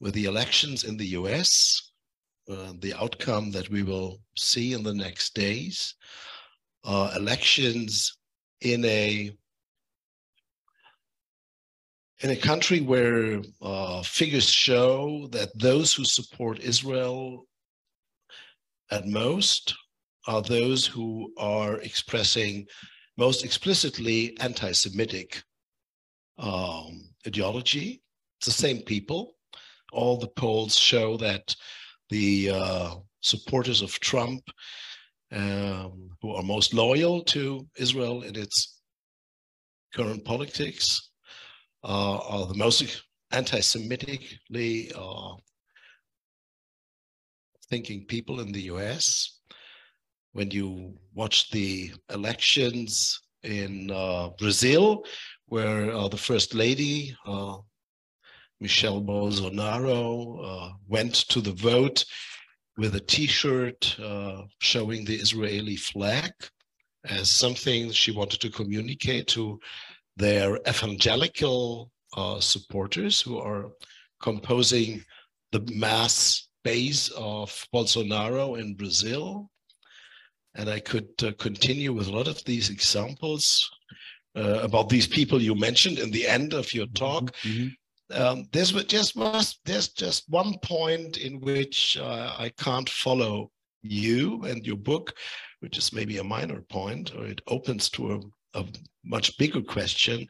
with 0.00 0.14
the 0.14 0.24
elections 0.24 0.84
in 0.84 0.96
the 0.96 1.08
US, 1.08 1.92
uh, 2.50 2.72
the 2.80 2.94
outcome 2.94 3.50
that 3.52 3.70
we 3.70 3.82
will 3.82 4.18
see 4.36 4.72
in 4.72 4.82
the 4.82 4.94
next 4.94 5.34
days, 5.34 5.94
uh, 6.84 7.12
elections 7.14 8.16
in 8.62 8.84
a 8.86 9.30
in 12.22 12.30
a 12.30 12.36
country 12.36 12.80
where 12.80 13.40
uh, 13.62 14.02
figures 14.02 14.48
show 14.48 15.26
that 15.32 15.58
those 15.58 15.94
who 15.94 16.04
support 16.04 16.60
Israel 16.60 17.46
at 18.90 19.06
most 19.06 19.74
are 20.26 20.42
those 20.42 20.86
who 20.86 21.32
are 21.38 21.80
expressing 21.80 22.66
most 23.16 23.44
explicitly 23.44 24.36
anti-Semitic 24.40 25.42
um, 26.38 27.08
ideology. 27.26 28.02
It's 28.38 28.46
the 28.46 28.52
same 28.52 28.82
people. 28.82 29.34
All 29.92 30.16
the 30.16 30.28
polls 30.28 30.76
show 30.76 31.16
that 31.18 31.54
the 32.10 32.50
uh, 32.50 32.94
supporters 33.22 33.82
of 33.82 33.98
Trump, 34.00 34.42
um, 35.32 36.10
who 36.20 36.34
are 36.34 36.42
most 36.42 36.74
loyal 36.74 37.22
to 37.24 37.66
Israel 37.76 38.22
in 38.22 38.36
its 38.36 38.80
current 39.94 40.24
politics, 40.24 41.09
are 41.82 42.46
the 42.46 42.54
most 42.54 43.02
anti-Semitically 43.32 44.92
uh, 44.94 45.34
thinking 47.68 48.04
people 48.06 48.40
in 48.40 48.52
the 48.52 48.62
US. 48.62 49.40
When 50.32 50.50
you 50.50 50.94
watch 51.14 51.50
the 51.50 51.92
elections 52.12 53.20
in 53.42 53.90
uh, 53.90 54.30
Brazil, 54.38 55.04
where 55.46 55.92
uh, 55.92 56.08
the 56.08 56.16
first 56.16 56.54
lady, 56.54 57.16
uh, 57.26 57.56
Michelle 58.60 59.00
Bolsonaro, 59.00 60.38
uh, 60.44 60.72
went 60.88 61.14
to 61.14 61.40
the 61.40 61.52
vote 61.52 62.04
with 62.76 62.94
a 62.94 63.00
T-shirt 63.00 63.98
uh, 64.00 64.42
showing 64.58 65.04
the 65.04 65.16
Israeli 65.16 65.76
flag 65.76 66.32
as 67.04 67.30
something 67.30 67.90
she 67.90 68.12
wanted 68.12 68.40
to 68.40 68.50
communicate 68.50 69.26
to 69.28 69.58
their 70.20 70.58
evangelical 70.68 71.90
uh, 72.16 72.40
supporters 72.40 73.20
who 73.20 73.38
are 73.38 73.70
composing 74.20 75.02
the 75.52 75.62
mass 75.72 76.48
base 76.62 77.08
of 77.16 77.66
Bolsonaro 77.74 78.60
in 78.60 78.74
Brazil. 78.74 79.50
And 80.54 80.68
I 80.68 80.80
could 80.80 81.08
uh, 81.22 81.32
continue 81.38 81.92
with 81.92 82.08
a 82.08 82.12
lot 82.12 82.28
of 82.28 82.44
these 82.44 82.70
examples 82.70 83.68
uh, 84.36 84.60
about 84.62 84.88
these 84.88 85.06
people 85.06 85.40
you 85.40 85.54
mentioned 85.54 85.98
in 85.98 86.10
the 86.10 86.26
end 86.26 86.52
of 86.52 86.72
your 86.74 86.86
talk. 86.88 87.32
Mm-hmm. 87.42 87.68
Um, 88.12 88.48
there's 88.52 88.72
just 88.84 89.16
there's 89.64 89.88
just 89.88 90.28
one 90.28 90.58
point 90.62 91.16
in 91.18 91.40
which 91.40 91.96
uh, 91.96 92.34
I 92.36 92.48
can't 92.58 92.88
follow 92.88 93.50
you 93.82 94.42
and 94.44 94.66
your 94.66 94.76
book, 94.76 95.14
which 95.60 95.78
is 95.78 95.92
maybe 95.92 96.18
a 96.18 96.24
minor 96.24 96.60
point, 96.62 97.14
or 97.14 97.24
it 97.24 97.40
opens 97.46 97.88
to 97.90 98.12
a, 98.14 98.20
a 98.54 98.64
much 99.04 99.36
bigger 99.38 99.62
question. 99.62 100.26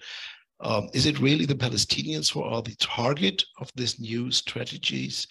Um, 0.60 0.88
is 0.92 1.06
it 1.06 1.20
really 1.20 1.46
the 1.46 1.54
Palestinians 1.54 2.30
who 2.30 2.42
are 2.42 2.62
the 2.62 2.76
target 2.76 3.44
of 3.58 3.70
these 3.74 3.98
new 3.98 4.30
strategies, 4.30 5.26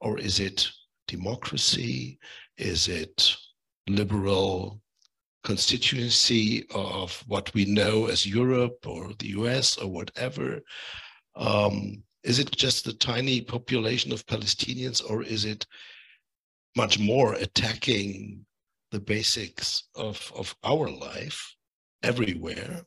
or 0.00 0.18
is 0.18 0.38
it 0.38 0.70
democracy? 1.08 2.18
Is 2.58 2.88
it 2.88 3.36
liberal 3.88 4.80
constituency 5.44 6.66
of 6.74 7.22
what 7.26 7.54
we 7.54 7.64
know 7.64 8.06
as 8.06 8.26
Europe 8.26 8.86
or 8.86 9.12
the 9.18 9.28
US 9.28 9.78
or 9.78 9.88
whatever? 9.88 10.60
Um, 11.36 12.02
is 12.24 12.40
it 12.40 12.50
just 12.50 12.84
the 12.84 12.92
tiny 12.94 13.40
population 13.40 14.12
of 14.12 14.26
Palestinians 14.26 15.00
or 15.08 15.22
is 15.22 15.44
it 15.44 15.64
much 16.76 16.98
more 16.98 17.34
attacking 17.34 18.44
the 18.90 19.00
basics 19.00 19.84
of, 19.94 20.32
of 20.36 20.54
our 20.64 20.90
life 20.90 21.55
everywhere 22.06 22.86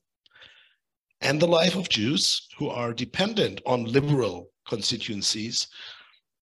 and 1.22 1.40
the 1.40 1.48
life 1.48 1.76
of 1.76 1.90
Jews 1.90 2.48
who 2.58 2.70
are 2.70 2.94
dependent 2.94 3.62
on 3.66 3.84
liberal 3.84 4.50
constituencies 4.68 5.68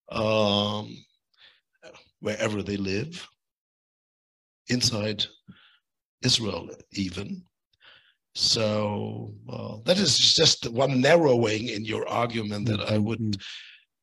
um, 0.09 1.03
wherever 2.19 2.61
they 2.61 2.77
live, 2.77 3.27
inside 4.69 5.25
Israel 6.23 6.69
even. 6.91 7.43
So 8.35 9.33
uh, 9.49 9.77
that 9.85 9.97
is 9.97 10.35
just 10.35 10.69
one 10.71 11.01
narrowing 11.01 11.69
in 11.69 11.85
your 11.85 12.07
argument 12.07 12.67
that 12.67 12.81
I 12.81 12.97
would 12.97 13.19
mm-hmm. 13.19 13.41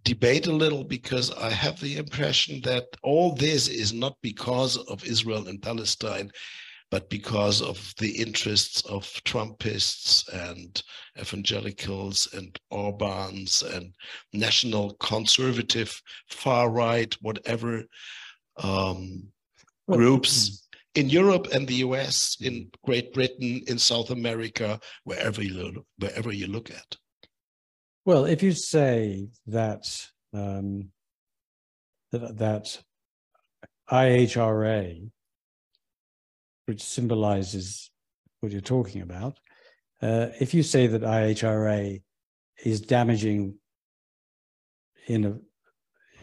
debate 0.03 0.47
a 0.47 0.53
little 0.53 0.83
because 0.83 1.33
I 1.33 1.51
have 1.51 1.79
the 1.81 1.97
impression 1.99 2.61
that 2.63 2.87
all 3.03 3.35
this 3.35 3.69
is 3.69 3.93
not 3.93 4.17
because 4.23 4.77
of 4.77 5.05
Israel 5.05 5.47
and 5.47 5.63
Palestine, 5.63 6.33
but 6.95 7.11
because 7.11 7.61
of 7.61 7.93
the 7.99 8.09
interests 8.09 8.81
of 8.83 9.03
Trumpists 9.25 10.29
and 10.29 10.81
evangelicals 11.21 12.29
and 12.33 12.57
Orbans 12.73 13.65
and 13.75 13.93
national 14.33 14.95
conservative, 15.01 16.01
far 16.29 16.71
right, 16.71 17.13
whatever 17.21 17.83
um, 18.63 19.25
groups 19.91 20.51
mm 20.51 20.61
in 20.97 21.09
Europe 21.09 21.49
and 21.53 21.67
the 21.67 21.81
US, 21.87 22.37
in 22.41 22.71
Great 22.85 23.13
Britain, 23.13 23.61
in 23.67 23.77
South 23.81 24.11
America, 24.11 24.79
wherever 25.03 25.43
you 25.43 25.55
look, 25.55 25.85
wherever 25.99 26.33
you 26.33 26.47
look 26.47 26.71
at. 26.71 26.97
Well, 28.05 28.27
if 28.27 28.45
you 28.45 28.53
say 28.53 29.27
that 29.49 29.85
um, 30.33 30.91
that, 32.13 32.39
that 32.39 32.81
IHRA, 33.91 35.11
which 36.67 36.83
symbolizes 36.83 37.91
what 38.41 38.53
you're 38.53 38.61
talking 38.61 39.03
about, 39.03 39.39
uh, 40.03 40.29
if 40.41 40.55
you 40.55 40.63
say 40.63 40.87
that 40.87 41.03
IHRA 41.03 42.03
is 42.65 42.81
damaging 42.81 43.57
in 45.07 45.25
a 45.25 45.39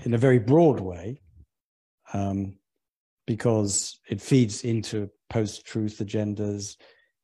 in 0.03 0.13
a 0.13 0.17
very 0.17 0.39
broad 0.39 0.79
way, 0.79 1.21
um, 2.13 2.57
because 3.27 3.99
it 4.09 4.19
feeds 4.19 4.63
into 4.63 5.09
post-truth 5.29 5.99
agendas, 5.99 6.75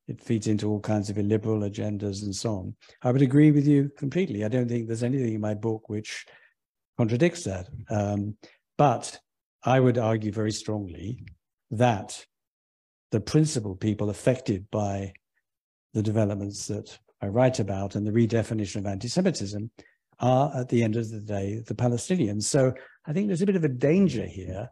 it 0.07 0.21
feeds 0.21 0.47
into 0.47 0.69
all 0.69 0.79
kinds 0.79 1.09
of 1.09 1.17
illiberal 1.17 1.61
agendas 1.61 2.23
and 2.23 2.35
so 2.35 2.51
on. 2.51 2.75
I 3.01 3.11
would 3.11 3.23
agree 3.23 3.51
with 3.51 3.67
you 3.67 3.89
completely. 3.97 4.45
I 4.45 4.47
don't 4.47 4.69
think 4.69 4.87
there's 4.87 5.03
anything 5.03 5.33
in 5.33 5.41
my 5.41 5.55
book 5.55 5.89
which 5.89 6.25
contradicts 6.97 7.43
that. 7.43 7.67
Um, 7.89 8.37
but 8.77 9.19
I 9.63 9.79
would 9.79 9.97
argue 9.97 10.31
very 10.31 10.51
strongly 10.51 11.25
that 11.71 12.25
the 13.11 13.19
principal 13.19 13.75
people 13.75 14.09
affected 14.09 14.69
by 14.71 15.13
the 15.93 16.03
developments 16.03 16.67
that 16.67 16.97
I 17.21 17.27
write 17.27 17.59
about 17.59 17.95
and 17.95 18.05
the 18.05 18.11
redefinition 18.11 18.77
of 18.77 18.85
anti-Semitism 18.85 19.71
are, 20.19 20.51
at 20.55 20.69
the 20.69 20.83
end 20.83 20.95
of 20.95 21.09
the 21.09 21.19
day, 21.19 21.63
the 21.65 21.75
Palestinians. 21.75 22.43
So 22.43 22.73
I 23.05 23.13
think 23.13 23.27
there's 23.27 23.41
a 23.41 23.45
bit 23.45 23.55
of 23.55 23.63
a 23.63 23.69
danger 23.69 24.25
here 24.25 24.69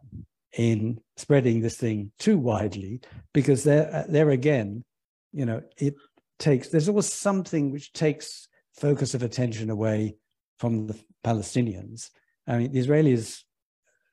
in 0.56 0.98
spreading 1.16 1.60
this 1.60 1.76
thing 1.76 2.10
too 2.18 2.38
widely 2.38 3.00
because 3.34 3.62
there 3.64 3.94
uh, 3.94 4.04
there 4.08 4.30
again 4.30 4.82
you 5.32 5.44
know 5.44 5.62
it 5.76 5.94
takes 6.38 6.68
there's 6.68 6.88
always 6.88 7.12
something 7.12 7.70
which 7.70 7.92
takes 7.92 8.48
focus 8.74 9.14
of 9.14 9.22
attention 9.22 9.70
away 9.70 10.16
from 10.58 10.86
the 10.86 10.98
palestinians 11.24 12.10
i 12.46 12.56
mean 12.56 12.72
the 12.72 12.78
israelis 12.78 13.42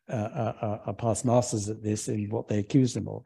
uh, 0.09 0.53
are, 0.61 0.81
are 0.85 0.93
past 0.93 1.23
masters 1.23 1.69
at 1.69 1.81
this 1.81 2.09
in 2.09 2.29
what 2.29 2.47
they 2.47 2.59
accuse 2.59 2.93
them 2.93 3.07
of 3.07 3.23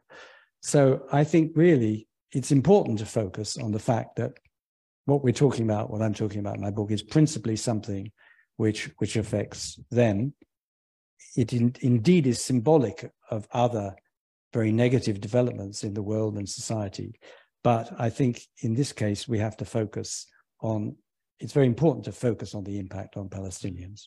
so 0.60 1.06
i 1.12 1.24
think 1.24 1.52
really 1.54 2.08
it's 2.32 2.52
important 2.52 2.98
to 2.98 3.06
focus 3.06 3.56
on 3.56 3.72
the 3.72 3.78
fact 3.78 4.16
that 4.16 4.32
what 5.06 5.22
we're 5.24 5.32
talking 5.32 5.64
about 5.64 5.90
what 5.90 6.02
i'm 6.02 6.14
talking 6.14 6.40
about 6.40 6.56
in 6.56 6.62
my 6.62 6.70
book 6.70 6.90
is 6.90 7.02
principally 7.02 7.56
something 7.56 8.10
which 8.56 8.90
which 8.98 9.16
affects 9.16 9.78
them 9.90 10.32
it 11.36 11.52
in, 11.52 11.74
indeed 11.80 12.26
is 12.26 12.42
symbolic 12.42 13.10
of 13.30 13.46
other 13.52 13.94
very 14.52 14.72
negative 14.72 15.20
developments 15.20 15.84
in 15.84 15.94
the 15.94 16.02
world 16.02 16.36
and 16.36 16.48
society. 16.48 17.18
But 17.62 17.92
I 17.98 18.10
think 18.10 18.42
in 18.60 18.74
this 18.74 18.92
case, 18.92 19.28
we 19.28 19.38
have 19.38 19.56
to 19.58 19.64
focus 19.64 20.26
on, 20.60 20.96
it's 21.40 21.52
very 21.52 21.66
important 21.66 22.04
to 22.06 22.12
focus 22.12 22.54
on 22.54 22.64
the 22.64 22.78
impact 22.78 23.16
on 23.16 23.28
Palestinians. 23.28 24.06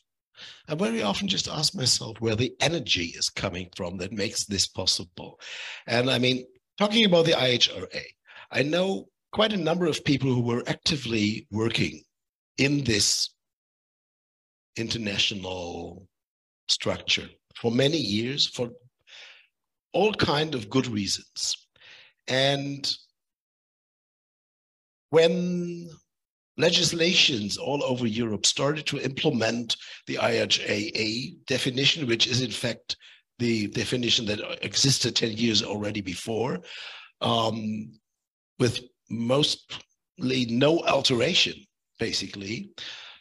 I 0.68 0.74
very 0.74 1.02
often 1.02 1.28
just 1.28 1.48
ask 1.48 1.74
myself 1.74 2.20
where 2.20 2.36
the 2.36 2.54
energy 2.60 3.14
is 3.16 3.28
coming 3.28 3.68
from 3.76 3.98
that 3.98 4.12
makes 4.12 4.44
this 4.44 4.66
possible. 4.66 5.38
And 5.86 6.10
I 6.10 6.18
mean, 6.18 6.44
talking 6.78 7.04
about 7.04 7.26
the 7.26 7.32
IHRA, 7.32 8.04
I 8.50 8.62
know 8.62 9.08
quite 9.32 9.52
a 9.52 9.56
number 9.56 9.86
of 9.86 10.04
people 10.04 10.32
who 10.32 10.42
were 10.42 10.62
actively 10.66 11.46
working 11.50 12.02
in 12.58 12.84
this 12.84 13.30
international 14.76 16.06
structure 16.68 17.28
for 17.56 17.70
many 17.70 17.98
years 17.98 18.46
for 18.46 18.70
all 19.92 20.12
kind 20.14 20.54
of 20.54 20.70
good 20.70 20.86
reasons. 20.86 21.56
And 22.28 22.90
when 25.10 25.90
legislations 26.58 27.56
all 27.56 27.82
over 27.82 28.06
Europe 28.06 28.46
started 28.46 28.86
to 28.86 29.00
implement 29.00 29.76
the 30.06 30.16
IHRA 30.16 31.34
definition, 31.46 32.06
which 32.06 32.26
is 32.26 32.42
in 32.42 32.50
fact 32.50 32.96
the 33.38 33.68
definition 33.68 34.26
that 34.26 34.64
existed 34.64 35.16
10 35.16 35.32
years 35.32 35.62
already 35.62 36.00
before, 36.00 36.60
um, 37.20 37.92
with 38.58 38.80
mostly 39.10 40.46
no 40.48 40.80
alteration, 40.80 41.54
basically. 41.98 42.70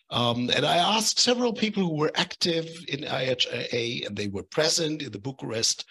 Um, 0.10 0.50
and 0.54 0.66
I 0.66 0.78
asked 0.78 1.20
several 1.20 1.54
people 1.54 1.84
who 1.84 1.96
were 1.96 2.12
active 2.16 2.68
in 2.90 3.02
IHRA 3.02 4.06
and 4.06 4.16
they 4.16 4.28
were 4.28 4.44
present 4.44 5.02
in 5.02 5.12
the 5.12 5.20
Bucharest 5.20 5.86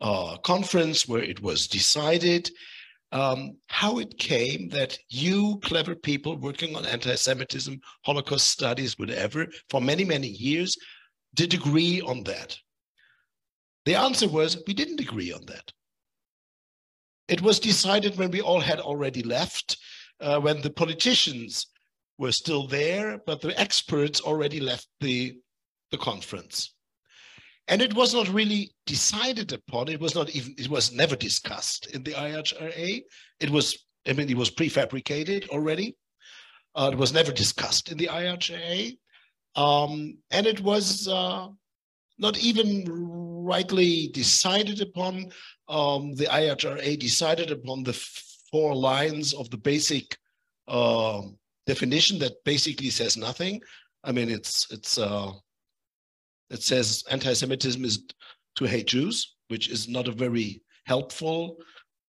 uh, 0.00 0.38
conference 0.38 1.06
where 1.06 1.22
it 1.22 1.42
was 1.42 1.66
decided 1.66 2.50
um, 3.12 3.56
how 3.68 3.98
it 3.98 4.18
came 4.18 4.68
that 4.68 4.98
you 5.08 5.58
clever 5.62 5.94
people 5.94 6.36
working 6.36 6.76
on 6.76 6.84
anti-Semitism, 6.84 7.80
Holocaust 8.04 8.48
studies, 8.48 8.98
whatever, 8.98 9.46
for 9.70 9.80
many, 9.80 10.04
many 10.04 10.28
years, 10.28 10.76
did 11.34 11.54
agree 11.54 12.00
on 12.00 12.22
that. 12.24 12.58
The 13.86 13.94
answer 13.94 14.28
was 14.28 14.62
we 14.66 14.74
didn't 14.74 15.00
agree 15.00 15.32
on 15.32 15.44
that. 15.46 15.72
It 17.28 17.42
was 17.42 17.60
decided 17.60 18.16
when 18.16 18.30
we 18.30 18.40
all 18.40 18.60
had 18.60 18.80
already 18.80 19.22
left, 19.22 19.76
uh, 20.20 20.40
when 20.40 20.60
the 20.60 20.70
politicians 20.70 21.66
were 22.18 22.32
still 22.32 22.66
there, 22.66 23.18
but 23.26 23.40
the 23.40 23.58
experts 23.58 24.20
already 24.20 24.60
left 24.60 24.88
the, 25.00 25.36
the 25.90 25.98
conference. 25.98 26.74
And 27.68 27.82
it 27.82 27.94
was 27.94 28.14
not 28.14 28.28
really 28.28 28.72
decided 28.86 29.52
upon. 29.52 29.88
It 29.88 30.00
was 30.00 30.14
not 30.14 30.30
even, 30.30 30.54
it 30.56 30.68
was 30.68 30.92
never 30.92 31.14
discussed 31.14 31.88
in 31.94 32.02
the 32.02 32.12
IHRA. 32.12 33.02
It 33.40 33.50
was, 33.50 33.86
I 34.06 34.14
mean, 34.14 34.30
it 34.30 34.36
was 34.36 34.50
prefabricated 34.50 35.48
already. 35.50 35.94
Uh, 36.74 36.90
it 36.92 36.98
was 36.98 37.12
never 37.12 37.30
discussed 37.30 37.90
in 37.90 37.98
the 37.98 38.06
IHRA. 38.06 38.96
Um, 39.54 40.16
and 40.30 40.46
it 40.46 40.60
was 40.60 41.08
uh, 41.08 41.48
not 42.18 42.38
even 42.38 42.86
rightly 42.88 44.08
decided 44.08 44.80
upon. 44.80 45.30
Um, 45.68 46.14
the 46.14 46.26
IHRA 46.26 46.98
decided 46.98 47.50
upon 47.50 47.82
the 47.82 47.92
four 48.50 48.74
lines 48.74 49.34
of 49.34 49.50
the 49.50 49.58
basic 49.58 50.16
uh, 50.68 51.22
definition 51.66 52.18
that 52.20 52.42
basically 52.44 52.90
says 52.90 53.16
nothing. 53.16 53.60
I 54.04 54.12
mean, 54.12 54.30
it's 54.30 54.70
it's 54.70 54.96
uh, 54.96 55.32
that 56.50 56.62
says 56.62 57.04
anti-Semitism 57.10 57.84
is 57.84 58.04
to 58.56 58.64
hate 58.64 58.88
Jews, 58.88 59.36
which 59.48 59.68
is 59.68 59.88
not 59.88 60.08
a 60.08 60.12
very 60.12 60.62
helpful 60.86 61.58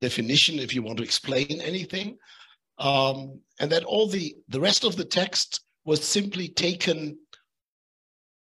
definition 0.01 0.59
if 0.59 0.75
you 0.75 0.83
want 0.83 0.99
to 0.99 1.05
explain 1.05 1.61
anything. 1.61 2.19
Um, 2.79 3.41
and 3.59 3.73
that 3.73 3.85
all 3.85 4.07
the, 4.07 4.37
the 4.49 4.61
rest 4.61 4.85
of 4.85 4.97
the 4.97 5.05
text 5.05 5.61
was 5.85 6.05
simply 6.05 6.49
taken 6.49 7.19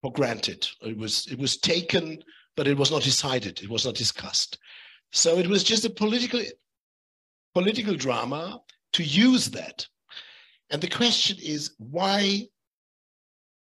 for 0.03 0.13
granted. 0.13 0.67
It 0.81 0.97
was, 0.97 1.27
it 1.31 1.39
was 1.39 1.59
taken, 1.59 2.23
but 2.57 2.67
it 2.67 2.79
was 2.79 2.91
not 2.91 3.03
decided. 3.03 3.61
It 3.63 3.69
was 3.69 3.85
not 3.85 3.95
discussed. 3.95 4.59
So 5.13 5.39
it 5.39 5.47
was 5.47 5.63
just 5.63 5.85
a 5.85 5.91
political, 5.91 6.41
political 7.55 7.95
drama 7.95 8.61
to 8.95 9.03
use 9.03 9.51
that. 9.51 9.87
And 10.71 10.81
the 10.81 10.89
question 10.89 11.37
is, 11.43 11.75
why 11.79 12.49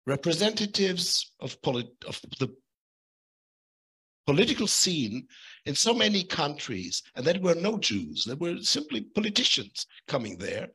representatives 0.05 1.31
of, 1.39 1.61
polit- 1.61 2.03
of 2.07 2.19
the 2.39 2.53
political 4.25 4.67
scene 4.67 5.27
in 5.65 5.75
so 5.75 5.93
many 5.93 6.23
countries, 6.23 7.03
and 7.15 7.25
there 7.25 7.39
were 7.39 7.55
no 7.55 7.77
Jews, 7.77 8.23
there 8.25 8.35
were 8.35 8.57
simply 8.61 9.01
politicians 9.01 9.85
coming 10.07 10.37
there. 10.37 10.69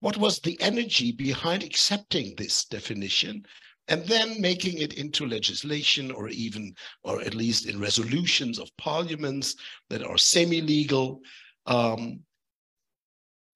What 0.00 0.16
was 0.16 0.38
the 0.38 0.60
energy 0.60 1.12
behind 1.12 1.62
accepting 1.62 2.34
this 2.36 2.64
definition 2.64 3.44
and 3.88 4.04
then 4.04 4.40
making 4.40 4.78
it 4.78 4.94
into 4.94 5.26
legislation 5.26 6.10
or 6.10 6.28
even, 6.28 6.74
or 7.02 7.20
at 7.22 7.34
least 7.34 7.66
in 7.66 7.80
resolutions 7.80 8.58
of 8.58 8.76
parliaments 8.76 9.56
that 9.88 10.04
are 10.04 10.18
semi 10.18 10.60
legal, 10.60 11.20
um, 11.66 12.20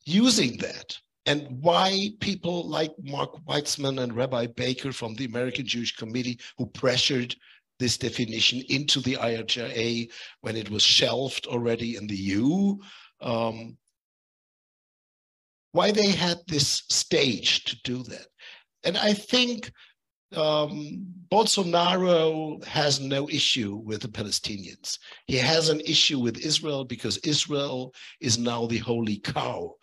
using 0.05 0.57
that 0.57 0.99
and 1.27 1.47
why 1.61 2.11
people 2.21 2.69
like 2.69 2.93
Mark 3.03 3.45
Weitzman 3.47 4.03
and 4.03 4.15
Rabbi 4.15 4.47
Baker 4.49 4.93
from 4.93 5.15
the 5.15 5.25
American 5.25 5.67
Jewish 5.67 5.95
Committee, 5.95 6.39
who 6.59 6.67
pressured 6.67 7.37
this 7.79 7.97
definition 7.97 8.63
into 8.69 9.01
the 9.01 9.15
IHRA 9.15 10.11
when 10.41 10.57
it 10.57 10.71
was 10.71 10.83
shelved 10.83 11.47
already 11.47 11.97
in 11.97 12.07
the 12.07 12.17
EU, 12.17 12.77
um, 13.21 13.77
why 15.73 15.91
they 15.91 16.11
had 16.11 16.39
this 16.47 16.83
stage 16.89 17.65
to 17.65 17.77
do 17.83 18.03
that. 18.05 18.27
And 18.85 18.97
I 18.99 19.15
think 19.15 19.71
um, 20.35 21.07
Bolsonaro 21.31 22.63
has 22.65 23.01
no 23.01 23.29
issue 23.29 23.77
with 23.77 24.03
the 24.03 24.09
Palestinians. 24.09 24.99
He 25.27 25.37
has 25.37 25.69
an 25.69 25.81
issue 25.81 26.19
with 26.19 26.45
Israel 26.45 26.85
because 26.85 27.19
Israel 27.19 27.95
is 28.21 28.39
now 28.39 28.67
the 28.67 28.79
holy 28.79 29.19
cow 29.19 29.75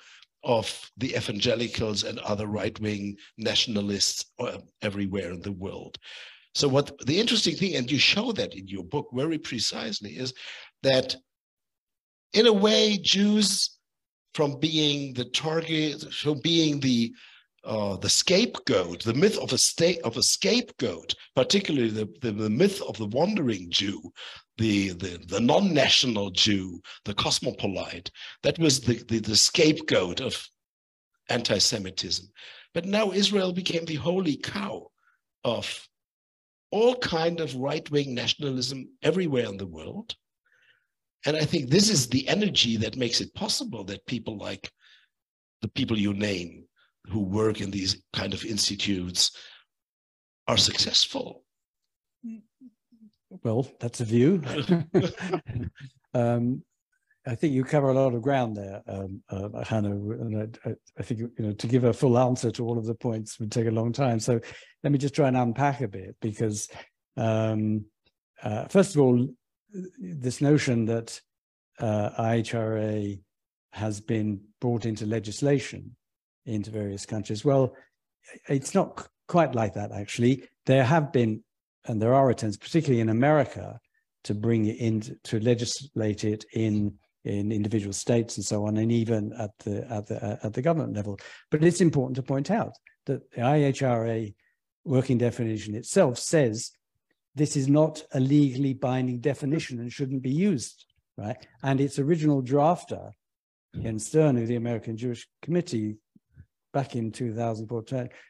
of 0.44 0.90
the 0.98 1.16
evangelicals 1.16 2.04
and 2.04 2.20
other 2.20 2.48
right-wing 2.48 3.16
nationalists 3.38 4.26
uh, 4.40 4.58
everywhere 4.82 5.32
in 5.32 5.42
the 5.42 5.52
world. 5.52 5.98
So 6.56 6.68
what 6.68 6.92
the 7.06 7.20
interesting 7.20 7.56
thing, 7.56 7.76
and 7.76 7.92
you 7.92 8.00
show 8.00 8.32
that 8.34 8.56
in 8.56 8.68
your 8.68 8.84
book 8.84 9.08
very 9.14 9.38
precisely, 9.38 10.12
is 10.12 10.34
that 10.84 11.16
in 12.34 12.48
a 12.48 12.54
way, 12.54 12.98
Jews 13.02 13.78
from 14.34 14.60
being 14.60 15.14
the 15.14 15.26
target, 15.26 16.14
from 16.14 16.40
being 16.42 16.80
the 16.80 17.14
uh, 17.66 17.98
the 17.98 18.10
scapegoat, 18.10 19.04
the 19.04 19.14
myth 19.14 19.38
of 19.38 19.52
a 19.52 19.58
state 19.58 20.00
of 20.04 20.16
a 20.16 20.24
scapegoat, 20.24 21.14
particularly 21.36 21.90
the, 21.90 22.08
the, 22.22 22.32
the 22.32 22.50
myth 22.50 22.82
of 22.88 22.98
the 22.98 23.08
wandering 23.08 23.70
Jew, 23.70 24.02
the, 24.60 24.90
the, 24.90 25.20
the 25.28 25.40
non-national 25.40 26.32
Jew, 26.32 26.82
the 27.06 27.14
cosmopolite. 27.14 28.12
That 28.44 28.60
was 28.60 28.82
the, 28.82 29.02
the, 29.08 29.20
the 29.20 29.36
scapegoat 29.36 30.20
of 30.20 30.48
anti-Semitism. 31.30 32.28
But 32.74 32.86
now 32.86 33.12
Israel 33.12 33.54
became 33.54 33.86
the 33.86 33.96
holy 33.96 34.36
cow 34.36 34.92
of 35.44 35.88
all 36.72 36.96
kind 36.98 37.40
of 37.40 37.56
right-wing 37.56 38.14
nationalism 38.14 38.90
everywhere 39.02 39.46
in 39.46 39.58
the 39.58 39.66
world. 39.66 40.16
And 41.26 41.36
I 41.36 41.46
think 41.46 41.70
this 41.70 41.90
is 41.90 42.08
the 42.08 42.28
energy 42.28 42.78
that 42.78 42.98
makes 42.98 43.22
it 43.22 43.34
possible 43.34 43.84
that 43.86 44.06
people 44.06 44.38
like 44.38 44.70
the 45.62 45.70
people 45.70 45.98
you 45.98 46.14
name 46.14 46.66
who 47.08 47.22
work 47.22 47.62
in 47.62 47.72
these 47.72 48.02
kind 48.14 48.34
of 48.34 48.46
institutes 48.46 49.32
are 50.48 50.58
successful 50.58 51.44
well, 53.44 53.68
that's 53.80 54.02
a 54.02 54.06
view. 54.06 54.42
um, 56.14 56.64
I 57.28 57.36
think 57.36 57.54
you 57.54 57.64
cover 57.64 57.90
a 57.90 57.94
lot 57.94 58.14
of 58.14 58.22
ground 58.22 58.56
there, 58.56 58.82
um, 58.88 59.22
uh, 59.30 59.64
Hannah, 59.64 59.92
and 59.92 60.58
I, 60.66 60.74
I, 60.98 61.04
think 61.04 61.20
you 61.20 61.32
know 61.38 61.52
to 61.52 61.68
give 61.68 61.84
a 61.84 61.94
full 61.94 62.18
answer 62.18 62.50
to 62.52 62.66
all 62.66 62.78
of 62.78 62.86
the 62.86 62.96
points 62.96 63.40
would 63.40 63.52
take 63.52 63.68
a 63.68 63.72
long 63.72 63.92
time. 63.92 64.20
So 64.20 64.40
let 64.84 64.92
me 64.92 64.98
just 64.98 65.14
try 65.14 65.28
and 65.28 65.38
unpack 65.38 65.82
a 65.82 65.88
bit 65.88 66.16
because, 66.22 66.70
um, 67.18 67.86
uh, 68.42 68.66
first 68.66 68.96
of 68.96 69.02
all, 69.02 69.28
this 70.00 70.42
notion 70.42 70.86
that 70.86 71.20
uh, 71.80 72.10
IHRA 72.20 73.20
has 73.74 74.02
been 74.02 74.42
brought 74.60 74.86
into 74.86 75.06
legislation 75.06 75.96
into 76.46 76.72
various 76.72 77.06
countries. 77.06 77.46
Well, 77.46 77.76
it's 78.48 78.74
not 78.74 79.08
quite 79.28 79.54
like 79.56 79.74
that 79.76 79.92
actually. 79.92 80.44
There 80.66 80.84
have 80.84 81.12
been 81.12 81.44
and 81.88 82.02
there 82.02 82.14
are 82.14 82.30
attempts, 82.30 82.58
particularly 82.58 83.02
in 83.02 83.10
America, 83.10 83.80
to 84.26 84.34
bring 84.34 84.66
it 84.66 84.78
in 84.78 85.02
to 85.24 85.40
legislate 85.40 86.24
it 86.24 86.46
in 86.54 86.94
in 87.26 87.52
individual 87.52 87.94
states 87.94 88.38
and 88.38 88.46
so 88.46 88.66
on, 88.66 88.78
and 88.78 88.92
even 88.92 89.34
at 89.34 89.52
the 89.60 89.92
at 89.92 90.08
the 90.08 90.40
at 90.44 90.54
the 90.54 90.62
government 90.62 90.96
level. 90.96 91.20
But 91.52 91.64
it's 91.64 91.82
important 91.82 92.16
to 92.16 92.24
point 92.24 92.52
out 92.52 92.74
that 93.06 93.30
the 93.32 93.42
IHRA 93.42 94.34
working 94.86 95.18
definition 95.18 95.76
itself 95.76 96.18
says 96.18 96.72
this 97.36 97.56
is 97.56 97.68
not 97.68 98.04
a 98.14 98.20
legally 98.20 98.74
binding 98.74 99.20
definition 99.20 99.80
and 99.80 99.92
shouldn't 99.92 100.22
be 100.22 100.32
used, 100.32 100.86
right? 101.18 101.38
And 101.64 101.80
its 101.80 102.00
original 102.00 102.42
drafter, 102.42 103.12
Ken 103.82 104.00
Stern 104.00 104.38
of 104.38 104.48
the 104.48 104.56
American 104.56 104.98
Jewish 104.98 105.28
Committee, 105.42 105.98
back 106.74 106.96
in 106.96 107.12
2004, 107.12 107.84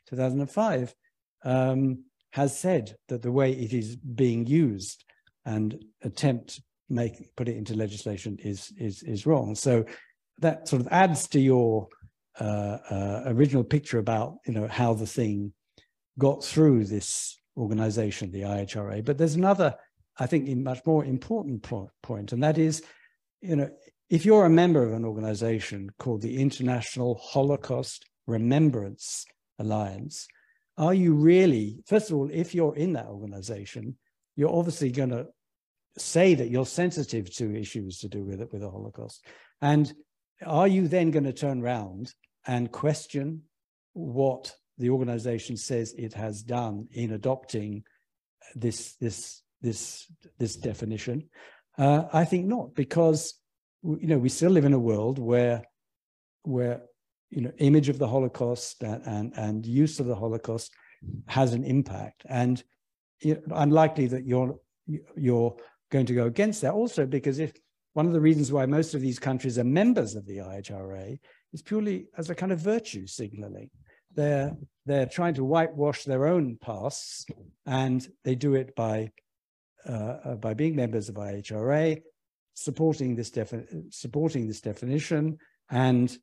2005, 0.08 0.96
um, 1.44 2.04
has 2.32 2.58
said 2.58 2.96
that 3.08 3.22
the 3.22 3.32
way 3.32 3.52
it 3.52 3.74
is 3.74 3.96
being 3.96 4.46
used 4.46 5.04
and 5.46 5.84
attempt 6.04 6.62
make 6.90 7.36
put 7.36 7.48
it 7.48 7.56
into 7.56 7.76
legislation 7.76 8.38
is 8.40 8.72
is 8.78 9.04
is 9.04 9.26
wrong. 9.26 9.56
So 9.56 9.86
that 10.40 10.68
sort 10.68 10.82
of 10.82 10.88
adds 10.92 11.28
to 11.30 11.40
your 11.40 11.88
uh, 12.40 12.78
uh, 12.90 13.24
original 13.28 13.64
picture 13.64 14.00
about 14.00 14.38
you 14.46 14.54
know 14.54 14.68
how 14.68 14.94
the 14.94 15.08
thing 15.08 15.54
got 16.18 16.44
through 16.44 16.86
this 16.86 17.38
organization, 17.58 18.32
the 18.32 18.42
IHRA. 18.42 19.04
But 19.04 19.18
there's 19.18 19.36
another, 19.36 19.76
I 20.18 20.26
think, 20.26 20.50
much 20.58 20.82
more 20.86 21.06
important 21.06 21.64
point, 22.02 22.34
and 22.34 22.44
that 22.44 22.58
is, 22.58 22.84
you 23.42 23.56
know, 23.56 23.70
if 24.10 24.26
you're 24.26 24.46
a 24.46 24.50
member 24.50 24.84
of 24.84 24.94
an 24.94 25.06
organization 25.06 25.90
called 26.00 26.22
the 26.22 26.42
International 26.42 27.16
Holocaust 27.16 28.06
Remembrance 28.26 29.26
Alliance, 29.60 30.28
are 30.80 30.94
you 30.94 31.14
really, 31.14 31.84
first 31.86 32.10
of 32.10 32.16
all, 32.16 32.30
if 32.32 32.56
you're 32.56 32.76
in 32.76 32.94
that 32.94 33.08
organization, 33.08 33.98
you're 34.38 34.56
obviously 34.56 34.90
going 34.92 35.10
to 35.10 35.28
say 35.98 36.34
that 36.36 36.50
you're 36.50 36.66
sensitive 36.66 37.30
to 37.36 37.54
issues 37.54 38.00
to 38.00 38.08
do 38.08 38.24
with 38.24 38.42
it, 38.42 38.52
with 38.54 38.62
the 38.62 38.72
Holocaust. 38.72 39.26
And 39.62 39.94
are 40.46 40.70
you 40.70 40.88
then 40.88 41.12
going 41.12 41.26
to 41.26 41.34
turn 41.34 41.62
around 41.62 42.14
and 42.48 42.72
question 42.72 43.44
what 43.92 44.56
the 44.78 44.90
organization 44.90 45.58
says 45.58 45.94
it 45.98 46.14
has 46.14 46.42
done 46.42 46.88
in 46.94 47.12
adopting 47.12 47.84
this 48.56 48.94
this 49.02 49.42
this 49.62 50.10
this 50.38 50.56
definition? 50.56 51.30
Uh, 51.78 52.06
I 52.14 52.24
think 52.24 52.46
not, 52.46 52.74
because 52.74 53.34
you 53.84 54.08
know 54.08 54.18
we 54.18 54.30
still 54.30 54.52
live 54.52 54.66
in 54.66 54.74
a 54.74 54.80
world 54.80 55.20
where 55.20 55.64
where 56.44 56.84
you 57.30 57.42
know 57.42 57.52
image 57.58 57.90
of 57.90 58.00
the 58.00 58.08
Holocaust 58.08 58.82
and 58.84 59.02
and, 59.06 59.34
and 59.36 59.66
use 59.66 60.00
of 60.00 60.08
the 60.08 60.16
Holocaust 60.16 60.72
has 61.28 61.54
an 61.54 61.64
impact, 61.64 62.24
and 62.28 62.64
unlikely 63.52 64.08
that 64.08 64.26
you're 64.26 64.60
you're 65.16 65.56
going 65.92 66.06
to 66.06 66.14
go 66.14 66.26
against 66.26 66.62
that. 66.62 66.74
Also, 66.74 67.06
because 67.06 67.40
if 67.40 67.54
one 67.94 68.06
of 68.06 68.14
the 68.14 68.22
reasons 68.22 68.52
why 68.52 68.66
most 68.66 68.94
of 68.94 69.02
these 69.02 69.20
countries 69.20 69.58
are 69.58 69.64
members 69.64 70.16
of 70.16 70.26
the 70.26 70.38
IHRA 70.38 71.20
is 71.54 71.62
purely 71.62 72.08
as 72.18 72.30
a 72.30 72.36
kind 72.36 72.52
of 72.52 72.60
virtue 72.60 73.08
signaling. 73.08 73.70
They're 74.16 74.56
they're 74.86 75.06
trying 75.06 75.36
to 75.36 75.44
whitewash 75.44 76.04
their 76.04 76.28
own 76.28 76.58
pasts, 76.62 77.26
and 77.66 78.08
they 78.24 78.36
do 78.36 78.56
it 78.56 78.76
by 78.76 79.12
uh, 79.88 80.18
uh 80.24 80.36
by 80.36 80.54
being 80.54 80.76
members 80.76 81.10
of 81.10 81.16
IHRA, 81.16 82.02
supporting 82.54 83.16
this 83.16 83.32
supporting 83.90 84.48
this 84.48 84.62
definition, 84.62 85.38
and 85.70 86.16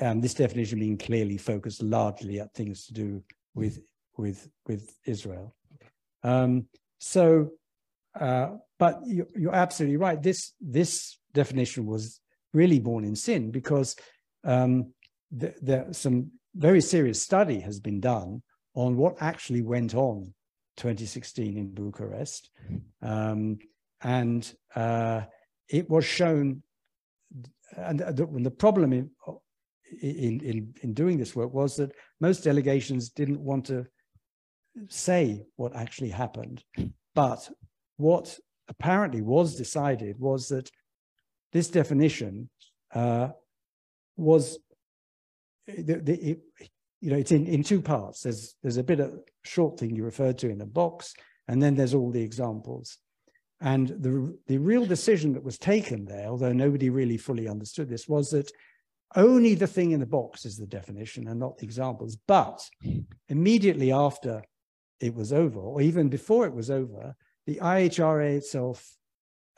um, 0.00 0.20
this 0.20 0.34
definition 0.34 0.78
being 0.78 0.98
clearly 0.98 1.38
focused 1.38 1.82
largely 1.82 2.40
at 2.40 2.52
things 2.54 2.86
to 2.86 2.92
do 2.92 3.22
with 3.54 3.80
with 4.16 4.48
with 4.66 4.94
Israel. 5.06 5.54
Um, 6.22 6.66
so 6.98 7.52
uh, 8.18 8.50
but 8.78 9.00
you, 9.06 9.26
are 9.48 9.54
absolutely 9.54 9.96
right. 9.96 10.22
This 10.22 10.52
this 10.60 11.18
definition 11.32 11.86
was 11.86 12.20
really 12.52 12.78
born 12.78 13.04
in 13.04 13.16
sin 13.16 13.50
because 13.50 13.96
um, 14.44 14.92
there 15.30 15.86
some 15.92 16.32
very 16.54 16.80
serious 16.80 17.22
study 17.22 17.60
has 17.60 17.80
been 17.80 18.00
done 18.00 18.42
on 18.74 18.96
what 18.96 19.16
actually 19.20 19.62
went 19.62 19.94
on 19.94 20.34
2016 20.76 21.56
in 21.56 21.72
Bucharest, 21.72 22.50
um, 23.00 23.58
and 24.02 24.52
uh, 24.74 25.22
it 25.68 25.88
was 25.88 26.04
shown. 26.04 26.62
And 27.74 28.00
the, 28.00 28.28
the 28.30 28.50
problem 28.50 29.10
in, 30.00 30.40
in 30.40 30.40
in 30.40 30.74
in 30.82 30.94
doing 30.94 31.18
this 31.18 31.36
work 31.36 31.52
was 31.52 31.76
that 31.76 31.92
most 32.20 32.44
delegations 32.44 33.10
didn't 33.10 33.40
want 33.40 33.66
to 33.66 33.86
say 34.88 35.44
what 35.56 35.76
actually 35.76 36.10
happened, 36.10 36.64
but 37.14 37.50
what 37.96 38.38
apparently 38.68 39.20
was 39.20 39.56
decided 39.56 40.18
was 40.18 40.48
that 40.48 40.70
this 41.52 41.68
definition 41.68 42.48
uh, 42.94 43.28
was 44.16 44.58
the, 45.66 45.94
the, 45.94 46.30
it, 46.30 46.40
you 47.00 47.10
know 47.10 47.16
it's 47.16 47.32
in, 47.32 47.46
in 47.46 47.62
two 47.62 47.80
parts. 47.80 48.22
There's 48.22 48.54
there's 48.62 48.78
a 48.78 48.84
bit 48.84 49.00
of 49.00 49.20
short 49.44 49.78
thing 49.78 49.94
you 49.94 50.04
referred 50.04 50.38
to 50.38 50.50
in 50.50 50.58
the 50.58 50.66
box 50.66 51.14
and 51.48 51.62
then 51.62 51.74
there's 51.74 51.94
all 51.94 52.10
the 52.10 52.22
examples. 52.22 52.98
And 53.60 53.88
the 53.88 54.36
the 54.46 54.58
real 54.58 54.86
decision 54.86 55.34
that 55.34 55.44
was 55.44 55.58
taken 55.58 56.04
there 56.04 56.28
although 56.28 56.52
nobody 56.52 56.90
really 56.90 57.18
fully 57.18 57.48
understood 57.48 57.88
this 57.88 58.08
was 58.08 58.30
that 58.30 58.50
only 59.16 59.54
the 59.54 59.66
thing 59.66 59.92
in 59.92 60.00
the 60.00 60.06
box 60.06 60.44
is 60.44 60.56
the 60.56 60.66
definition 60.66 61.28
and 61.28 61.38
not 61.38 61.58
the 61.58 61.64
examples 61.64 62.16
but 62.26 62.68
immediately 63.28 63.92
after 63.92 64.42
it 65.00 65.14
was 65.14 65.32
over 65.32 65.60
or 65.60 65.80
even 65.80 66.08
before 66.08 66.46
it 66.46 66.54
was 66.54 66.70
over 66.70 67.14
the 67.46 67.56
IHRA 67.56 68.36
itself, 68.36 68.96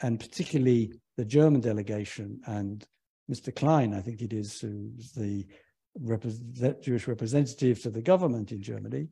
and 0.00 0.18
particularly 0.18 0.92
the 1.16 1.24
German 1.24 1.60
delegation 1.60 2.40
and 2.46 2.86
Mr. 3.30 3.54
Klein, 3.54 3.94
I 3.94 4.00
think 4.00 4.20
it 4.20 4.32
is, 4.32 4.60
who's 4.60 5.12
the 5.12 5.46
Jewish 6.82 7.06
representative 7.06 7.82
to 7.82 7.90
the 7.90 8.02
government 8.02 8.52
in 8.52 8.62
Germany. 8.62 9.08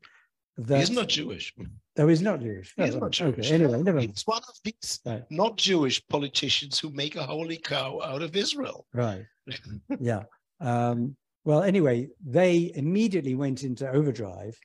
That, 0.57 0.79
he's 0.79 0.91
not 0.91 1.07
Jewish. 1.07 1.53
Oh, 1.97 2.07
he's 2.07 2.21
not 2.21 2.39
Jewish. 2.39 2.73
He's 2.77 2.95
not 2.95 3.11
Jewish. 3.11 3.39
Okay. 3.39 3.55
Anyway, 3.55 3.81
never 3.81 3.97
mind. 3.97 4.11
He's 4.11 4.23
one 4.23 4.41
of 4.47 4.55
these 4.63 4.99
right. 5.05 5.23
not 5.31 5.57
Jewish 5.57 6.05
politicians 6.07 6.79
who 6.79 6.91
make 6.91 7.15
a 7.15 7.23
holy 7.23 7.57
cow 7.57 7.99
out 8.01 8.21
of 8.21 8.35
Israel. 8.35 8.85
Right. 8.93 9.25
yeah. 9.99 10.23
Um, 10.59 11.15
well, 11.43 11.63
anyway, 11.63 12.09
they 12.23 12.71
immediately 12.75 13.35
went 13.35 13.63
into 13.63 13.89
overdrive 13.89 14.57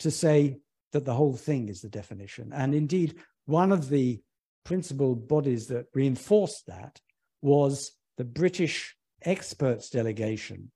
to 0.00 0.10
say 0.10 0.58
that 0.92 1.04
the 1.04 1.14
whole 1.14 1.36
thing 1.36 1.68
is 1.68 1.80
the 1.80 1.88
definition. 1.88 2.52
And 2.52 2.74
indeed, 2.74 3.16
one 3.46 3.72
of 3.72 3.88
the 3.88 4.20
principal 4.64 5.14
bodies 5.14 5.68
that 5.68 5.86
reinforced 5.94 6.66
that 6.66 7.00
was 7.40 7.92
the 8.16 8.24
British 8.24 8.96
experts 9.22 9.90
delegation 9.90 10.70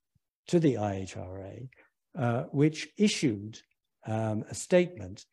to 0.49 0.61
the 0.61 0.75
IHRA, 0.75 1.69
uh, 2.17 2.43
which 2.53 2.89
issued 2.97 3.61
um, 4.07 4.45
a 4.51 4.55
statement 4.55 5.25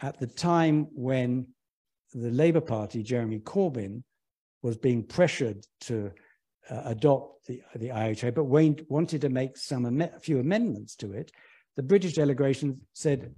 at 0.00 0.18
the 0.18 0.26
time 0.26 0.88
when 0.92 1.46
the 2.12 2.30
Labour 2.30 2.60
Party, 2.60 3.02
Jeremy 3.02 3.40
Corbyn, 3.40 4.02
was 4.62 4.76
being 4.76 5.02
pressured 5.02 5.66
to 5.80 6.10
uh, 6.70 6.82
adopt 6.86 7.46
the, 7.46 7.60
the 7.76 7.88
IHRA, 7.88 8.34
but 8.34 8.44
wanted 8.44 9.20
to 9.20 9.28
make 9.28 9.56
some 9.56 10.00
a 10.00 10.20
few 10.20 10.40
amendments 10.40 10.96
to 10.96 11.12
it. 11.12 11.30
The 11.76 11.82
British 11.82 12.14
delegation 12.14 12.80
said 12.94 13.34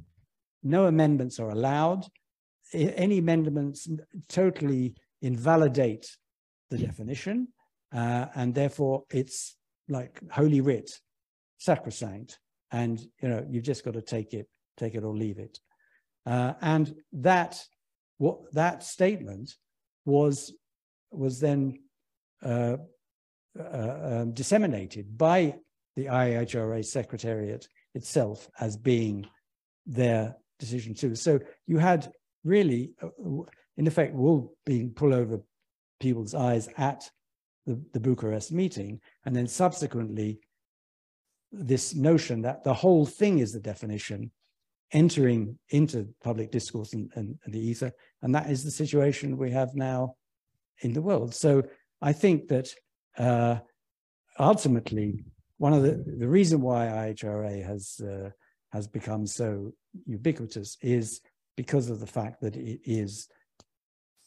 no 0.63 0.87
amendments 0.87 1.41
are 1.41 1.51
allowed. 1.51 2.07
Any 2.73 3.19
amendments 3.19 3.89
totally 4.29 4.95
invalidate 5.23 6.07
the 6.71 6.79
definition, 6.79 7.49
uh, 7.95 8.27
and 8.35 8.55
therefore 8.55 9.05
it's 9.11 9.57
like 9.89 10.21
holy 10.31 10.61
writ, 10.61 10.91
sacrosanct, 11.59 12.39
and 12.73 13.01
you 13.23 13.29
know 13.29 13.47
you've 13.49 13.65
just 13.65 13.85
got 13.85 13.95
to 13.95 14.03
take 14.03 14.35
it, 14.35 14.49
take 14.77 14.95
it 14.95 15.05
or 15.05 15.15
leave 15.15 15.39
it. 15.39 15.59
Uh, 16.25 16.55
and 16.61 16.95
that 17.13 17.63
what 18.19 18.39
that 18.53 18.83
statement 18.83 19.55
was 20.05 20.53
was 21.11 21.39
then 21.41 21.79
uh, 22.43 22.77
uh 23.59 23.99
um, 24.03 24.33
disseminated 24.33 25.17
by 25.17 25.55
the 25.95 26.07
IHRA 26.07 26.85
Secretariat 26.85 27.67
itself 27.95 28.49
as 28.61 28.77
being 28.77 29.27
their 29.87 30.37
decision 30.59 30.95
too. 30.95 31.15
So 31.15 31.41
you 31.67 31.79
had 31.79 32.13
really, 32.45 32.93
uh, 33.03 33.09
in 33.77 33.87
effect, 33.87 34.15
will 34.15 34.55
being 34.65 34.91
pull 34.91 35.15
over 35.15 35.41
people's 36.01 36.35
eyes 36.35 36.69
at 36.77 37.11
the, 37.67 37.81
the 37.93 38.01
Bucharest 38.01 38.53
meeting, 38.53 39.01
and 39.25 39.35
then 39.35 39.47
subsequently 39.47 40.39
this 41.51 41.95
notion 41.95 42.43
that 42.43 42.63
the 42.63 42.75
whole 42.75 43.07
thing 43.07 43.39
is 43.39 43.53
the 43.53 43.61
definition 43.61 44.31
entering 44.93 45.59
into 45.71 46.09
public 46.23 46.51
discourse 46.51 46.93
and, 46.93 47.11
and, 47.15 47.37
and, 47.45 47.53
the 47.53 47.61
ether. 47.61 47.93
And 48.23 48.35
that 48.35 48.51
is 48.51 48.63
the 48.63 48.71
situation 48.71 49.37
we 49.37 49.51
have 49.51 49.75
now 49.75 50.15
in 50.81 50.93
the 50.93 51.03
world. 51.03 51.35
So 51.35 51.65
I 52.01 52.13
think 52.13 52.49
that 52.49 52.69
uh, 53.19 53.59
ultimately, 54.39 55.25
one 55.59 55.73
of 55.73 55.83
the, 55.83 56.05
the 56.19 56.29
reason 56.29 56.61
why 56.61 56.87
IHRA 56.87 57.65
has, 57.65 58.01
uh, 58.01 58.31
has 58.73 58.87
become 58.87 59.27
so 59.27 59.73
ubiquitous 60.05 60.77
is 60.83 61.21
because 61.57 61.89
of 61.89 62.01
the 62.01 62.07
fact 62.07 62.41
that 62.43 62.57
it 62.57 62.81
is 62.85 63.29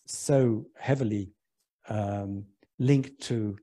so 0.07 0.65
heavily 0.77 1.31
um, 1.87 2.45
linked 2.79 3.21
to 3.21 3.57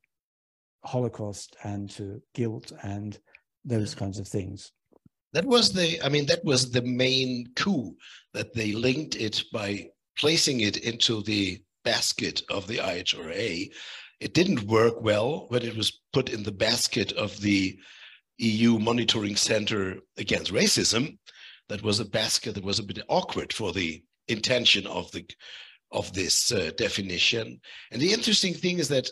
Holocaust 0.84 1.56
and 1.64 1.90
to 1.90 2.22
guilt 2.34 2.72
and 2.82 3.18
those 3.64 3.94
kinds 3.94 4.18
of 4.18 4.28
things. 4.28 4.72
That 5.32 5.44
was 5.44 5.72
the, 5.72 6.00
I 6.02 6.08
mean, 6.08 6.26
that 6.26 6.44
was 6.44 6.70
the 6.70 6.82
main 6.82 7.48
coup 7.56 7.94
that 8.34 8.54
they 8.54 8.72
linked 8.72 9.16
it 9.16 9.42
by 9.52 9.88
placing 10.18 10.60
it 10.60 10.78
into 10.78 11.22
the 11.22 11.62
basket 11.84 12.42
of 12.50 12.66
the 12.66 12.78
IHRA. 12.78 13.70
It 14.20 14.34
didn't 14.34 14.62
work 14.62 15.00
well 15.00 15.46
when 15.48 15.62
it 15.62 15.76
was 15.76 16.00
put 16.12 16.30
in 16.30 16.42
the 16.42 16.52
basket 16.52 17.12
of 17.12 17.38
the 17.40 17.78
EU 18.38 18.78
Monitoring 18.78 19.36
Center 19.36 19.96
Against 20.16 20.52
Racism. 20.52 21.18
That 21.68 21.82
was 21.82 22.00
a 22.00 22.04
basket 22.04 22.54
that 22.54 22.64
was 22.64 22.78
a 22.78 22.84
bit 22.84 23.00
awkward 23.08 23.52
for 23.52 23.72
the 23.72 24.02
intention 24.28 24.86
of 24.86 25.10
the 25.12 25.26
of 25.92 26.12
this 26.12 26.52
uh, 26.52 26.70
definition. 26.76 27.60
And 27.92 28.02
the 28.02 28.12
interesting 28.12 28.54
thing 28.54 28.78
is 28.78 28.88
that 28.88 29.08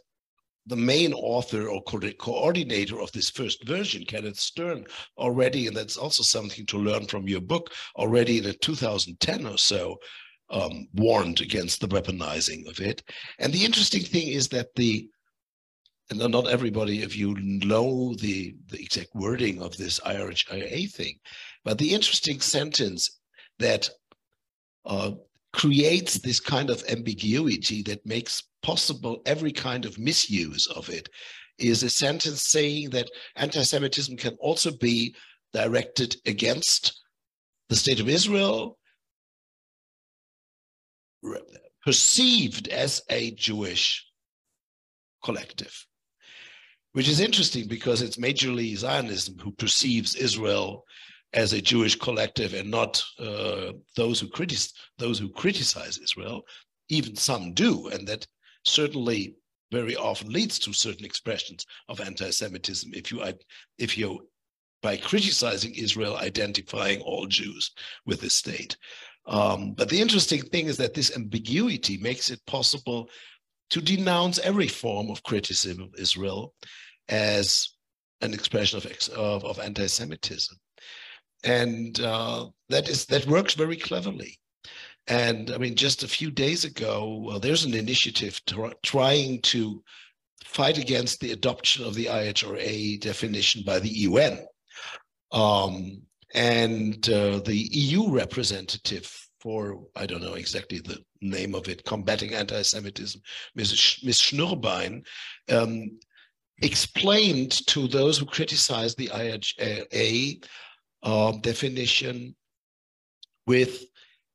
the 0.67 0.77
main 0.77 1.12
author 1.12 1.69
or 1.69 1.83
co 1.83 2.01
coordinator 2.19 3.01
of 3.01 3.12
this 3.12 3.31
first 3.31 3.67
version, 3.67 4.05
Kenneth 4.05 4.39
Stern, 4.39 4.87
already, 5.19 5.67
and 5.67 5.77
that's 5.77 5.97
also 5.97 6.23
something 6.23 6.65
to 6.67 6.79
learn 6.79 7.07
from 7.07 7.29
your 7.29 7.41
book, 7.41 7.73
already 7.97 8.39
in 8.39 8.55
2010 8.61 9.47
or 9.47 9.59
so, 9.59 9.97
um, 10.51 10.89
warned 10.95 11.41
against 11.41 11.81
the 11.81 11.89
weaponizing 11.89 12.67
of 12.69 12.81
it. 12.81 13.03
And 13.39 13.53
the 13.53 13.65
interesting 13.65 14.03
thing 14.03 14.29
is 14.29 14.49
that 14.49 14.75
the 14.75 15.09
and 16.11 16.19
not 16.19 16.51
everybody, 16.51 17.03
if 17.03 17.17
you 17.17 17.35
know 17.41 18.15
the, 18.21 18.55
the 18.69 18.79
exact 18.79 19.15
wording 19.15 19.62
of 19.62 19.75
this 19.77 19.99
IHRA 20.01 20.91
thing, 20.93 21.19
but 21.65 21.79
the 21.79 21.95
interesting 21.95 22.41
sentence 22.41 23.21
that 23.59 23.89
uh, 24.85 25.12
creates 25.55 26.18
this 26.18 26.40
kind 26.40 26.68
of 26.68 26.82
ambiguity 26.88 27.80
that 27.82 28.05
makes 28.05 28.42
possible 28.62 29.22
every 29.24 29.52
kind 29.52 29.84
of 29.84 29.98
misuse 29.98 30.66
of 30.66 30.88
it 30.88 31.09
is 31.59 31.84
a 31.84 31.88
sentence 31.88 32.42
saying 32.42 32.90
that 32.90 33.09
anti-Semitism 33.36 34.16
can 34.16 34.34
also 34.40 34.72
be 34.72 35.14
directed 35.52 36.16
against 36.26 37.00
the 37.68 37.76
state 37.76 38.00
of 38.00 38.09
Israel, 38.09 38.76
perceived 41.84 42.66
as 42.68 43.00
a 43.09 43.30
Jewish 43.32 44.05
collective, 45.22 45.86
which 46.94 47.09
is 47.09 47.20
interesting 47.20 47.68
because 47.68 48.02
it's 48.02 48.16
majorly 48.16 48.76
Zionism 48.76 49.38
who 49.38 49.52
perceives 49.52 50.16
Israel 50.16 50.84
as 51.35 51.53
a 51.53 51.61
Jewish 51.61 51.97
collective 51.97 52.55
and 52.55 52.70
not 52.70 53.03
uh, 53.18 53.72
those 53.97 54.20
who 54.20 54.28
criticize 54.28 54.72
those 54.99 55.18
who 55.18 55.28
criticize 55.28 55.99
Israel. 55.99 56.43
Even 56.89 57.16
some 57.16 57.53
do, 57.55 57.89
and 57.89 58.07
that 58.07 58.26
certainly 58.64 59.37
very 59.72 59.97
often 59.97 60.28
leads 60.28 60.59
to 60.61 60.72
certain 60.72 61.05
expressions 61.05 61.66
of 61.89 62.01
anti-Semitism. 62.01 62.93
If 62.95 63.11
you 63.11 63.22
if 63.78 63.99
you 63.99 64.28
by 64.82 64.97
criticizing 64.97 65.74
Israel, 65.74 66.16
identifying 66.16 67.01
all 67.01 67.26
Jews 67.26 67.72
with 68.07 68.20
the 68.20 68.30
state. 68.30 68.76
Um, 69.26 69.72
but 69.72 69.89
the 69.89 70.01
interesting 70.01 70.43
thing 70.43 70.66
is 70.66 70.76
that 70.76 70.93
this 70.93 71.16
ambiguity 71.16 71.97
makes 71.97 72.30
it 72.30 72.45
possible 72.47 73.09
to 73.70 73.80
denounce 73.80 74.39
every 74.41 74.68
form 74.68 75.11
of 75.11 75.22
criticism 75.22 75.82
of 75.82 75.95
Israel 75.99 76.53
as 77.09 77.70
an 78.20 78.35
expression 78.35 78.76
of, 78.76 78.85
of, 79.16 79.45
of 79.45 79.59
anti-Semitism 79.59 80.55
and 81.45 82.01
uh, 82.01 82.47
that 82.68 82.88
is 82.88 83.07
that 83.07 83.26
works 83.26 83.55
very 83.55 83.76
cleverly. 83.76 84.38
And 85.07 85.51
I 85.51 85.59
mean, 85.59 85.74
just 85.74 86.03
a 86.03 86.09
few 86.09 86.30
days 86.30 86.64
ago, 86.64 87.38
there's 87.42 87.64
an 87.64 87.74
initiative 87.74 88.40
to, 88.47 88.72
trying 88.82 89.42
to 89.42 89.82
fight 90.45 90.78
against 90.78 91.20
the 91.20 91.32
adoption 91.32 91.84
of 91.84 91.95
the 91.95 92.07
IHRA 92.07 93.01
definition 93.01 93.62
by 93.66 93.80
the 93.80 93.88
UN. 93.88 94.47
Um, 95.32 96.03
and 96.34 97.09
uh, 97.11 97.40
the 97.40 97.68
EU 97.72 98.11
representative 98.11 99.12
for, 99.40 99.84
I 99.95 100.07
don't 100.07 100.22
know 100.22 100.34
exactly 100.34 100.78
the 100.78 100.99
name 101.20 101.55
of 101.55 101.68
it, 101.68 101.84
combating 101.84 102.32
anti-Semitism, 102.32 103.20
Ms. 103.55 103.99
Ms. 104.03 104.18
Schnurbein, 104.20 105.05
um, 105.53 105.99
explained 106.62 107.66
to 107.66 107.86
those 107.88 108.16
who 108.16 108.26
criticized 108.26 108.97
the 108.97 109.09
IHRA 109.09 110.45
um, 111.05 111.40
definition 111.40 112.34
with 113.46 113.84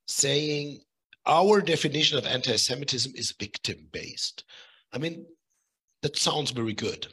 saying 0.07 0.79
our 1.25 1.61
definition 1.61 2.17
of 2.17 2.25
anti 2.25 2.55
Semitism 2.55 3.11
is 3.15 3.35
victim 3.39 3.87
based. 3.91 4.43
I 4.93 4.97
mean, 4.97 5.25
that 6.01 6.17
sounds 6.17 6.51
very 6.51 6.73
good. 6.73 7.07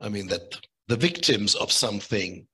I 0.00 0.08
mean, 0.08 0.26
that 0.28 0.56
the 0.88 0.96
victims 0.96 1.54
of 1.54 1.70
something 1.70 2.46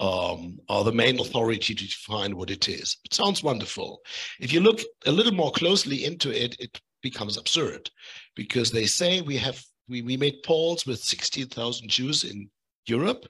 um, 0.00 0.58
are 0.68 0.84
the 0.84 0.92
main 0.92 1.20
authority 1.20 1.74
to 1.74 1.86
define 1.86 2.36
what 2.36 2.50
it 2.50 2.68
is. 2.68 2.96
It 3.04 3.14
sounds 3.14 3.42
wonderful. 3.42 4.00
If 4.40 4.52
you 4.52 4.60
look 4.60 4.80
a 5.06 5.12
little 5.12 5.32
more 5.32 5.52
closely 5.52 6.04
into 6.04 6.30
it, 6.30 6.56
it 6.58 6.80
becomes 7.02 7.36
absurd 7.36 7.90
because 8.36 8.70
they 8.70 8.86
say 8.86 9.20
we 9.20 9.36
have 9.38 9.62
we, 9.88 10.02
we 10.02 10.16
made 10.16 10.42
polls 10.44 10.86
with 10.86 11.00
16,000 11.00 11.88
Jews 11.88 12.24
in 12.24 12.48
Europe 12.86 13.26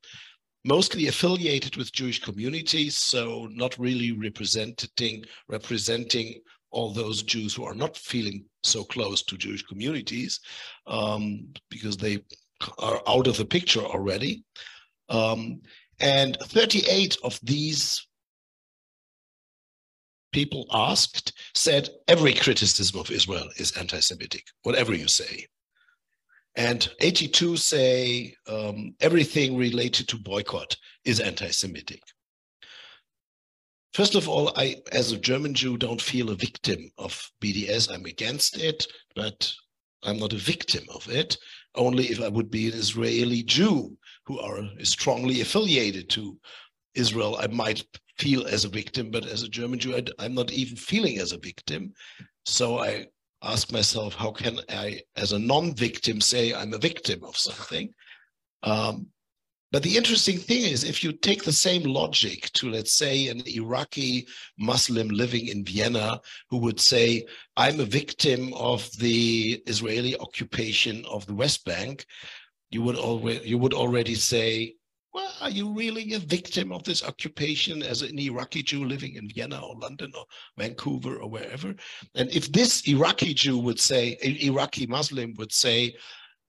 mostly 0.65 1.09
affiliated 1.09 1.77
with 1.77 1.93
Jewish 1.93 2.21
communities, 2.21 2.97
so 2.97 3.49
not 3.51 3.79
really 3.79 4.13
representing 4.13 5.25
representing 5.49 6.41
all 6.71 6.93
those 6.93 7.23
Jews 7.23 7.55
who 7.55 7.65
are 7.65 7.75
not 7.75 7.97
feeling 7.97 8.45
so 8.63 8.83
close 8.83 9.23
to 9.25 9.37
Jewish 9.37 9.63
communities 9.63 10.41
um, 10.87 11.49
because 11.69 11.97
they 11.97 12.19
are 12.79 13.03
out 13.07 13.27
of 13.27 13.37
the 13.37 13.45
picture 13.45 13.81
already. 13.81 14.45
Um, 15.09 15.61
and 16.01 16.37
38 16.41 17.19
of 17.23 17.39
these 17.43 18.07
people 20.33 20.67
asked 20.73 21.33
said 21.55 21.91
every 22.09 22.33
criticism 22.33 22.99
of 22.99 23.11
Israel 23.11 23.49
is 23.57 23.77
anti 23.77 24.01
Semitic, 24.01 24.47
whatever 24.63 24.95
you 24.95 25.09
say. 25.09 25.47
And 26.55 26.89
82 27.01 27.57
say 27.57 28.35
um, 28.47 28.95
everything 29.01 29.57
related 29.57 30.09
to 30.09 30.19
boycott 30.19 30.77
is 31.05 31.21
anti 31.21 31.51
Semitic. 31.51 32.03
First 33.95 34.15
of 34.15 34.29
all, 34.29 34.53
I, 34.57 34.77
as 34.91 35.13
a 35.13 35.19
German 35.19 35.55
Jew, 35.55 35.77
don't 35.77 36.01
feel 36.01 36.31
a 36.31 36.35
victim 36.35 36.91
of 36.97 37.31
BDS. 37.43 37.93
I'm 37.93 38.07
against 38.07 38.57
it, 38.57 38.87
but 39.15 39.53
I'm 40.03 40.19
not 40.19 40.33
a 40.33 40.39
victim 40.39 40.85
of 40.95 41.09
it. 41.11 41.37
Only 41.75 42.07
if 42.07 42.21
I 42.21 42.29
would 42.29 42.51
be 42.51 42.69
an 42.69 42.75
Israeli 42.75 43.43
Jew 43.43 43.97
who 44.27 44.39
are 44.41 44.63
strongly 44.83 45.41
affiliated 45.41 46.09
to 46.11 46.39
Israel, 46.95 47.37
I 47.39 47.47
might 47.49 47.85
feel 48.19 48.47
as 48.47 48.65
a 48.65 48.71
victim. 48.71 49.11
But 49.11 49.27
as 49.27 49.43
a 49.43 49.49
German 49.49 49.79
Jew, 49.79 49.97
I, 49.97 50.05
I'm 50.19 50.35
not 50.35 50.53
even 50.53 50.77
feeling 50.77 51.19
as 51.19 51.33
a 51.33 51.39
victim. 51.39 51.93
So 52.45 52.79
I 52.79 53.07
ask 53.43 53.73
myself, 53.73 54.15
how 54.15 54.31
can 54.31 54.61
I, 54.69 55.03
as 55.17 55.33
a 55.33 55.39
non-victim, 55.39 56.21
say 56.21 56.55
I'm 56.55 56.75
a 56.75 56.79
victim 56.79 57.25
of 57.25 57.37
something? 57.37 57.93
Um, 58.63 59.09
but 59.73 59.83
the 59.83 59.97
interesting 59.97 60.37
thing 60.37 60.65
is, 60.65 60.85
if 60.85 61.03
you 61.03 61.13
take 61.13 61.45
the 61.45 61.53
same 61.53 61.83
logic 61.83 62.51
to, 62.53 62.71
let's 62.71 62.93
say, 62.93 63.29
an 63.29 63.43
Iraqi 63.47 64.29
Muslim 64.59 65.09
living 65.09 65.49
in 65.49 65.65
Vienna 65.65 66.21
who 66.51 66.59
would 66.59 66.79
say, 66.79 67.25
I'm 67.57 67.81
a 67.81 67.87
victim 67.87 68.53
of 68.53 68.89
the 68.99 69.63
Israeli 69.67 70.15
occupation 70.19 71.07
of 71.07 71.27
the 71.27 71.35
West 71.35 71.65
Bank, 71.65 72.05
you 72.71 72.83
would 72.83 72.97
already, 72.97 73.49
you 73.49 73.57
would 73.57 73.73
already 73.73 74.15
say, 74.15 74.75
well, 75.13 75.33
are 75.41 75.51
you 75.51 75.73
really 75.75 76.15
a 76.15 76.19
victim 76.19 76.73
of 76.73 76.85
this 76.85 77.05
occupation 77.05 77.83
as 77.83 78.01
an 78.03 78.19
Iraqi 78.19 78.63
Jew 78.63 78.85
living 78.85 79.17
in 79.17 79.29
Vienna 79.29 79.61
or 79.61 79.77
London 79.77 80.11
or 80.17 80.25
Vancouver 80.57 81.17
or 81.17 81.29
wherever? 81.29 81.75
And 82.15 82.31
if 82.31 82.51
this 82.51 82.89
Iraqi 82.89 83.35
Jew 83.35 83.59
would 83.59 83.79
say, 83.79 84.17
Iraqi 84.23 84.87
Muslim 84.87 85.35
would 85.37 85.53
say, 85.53 85.95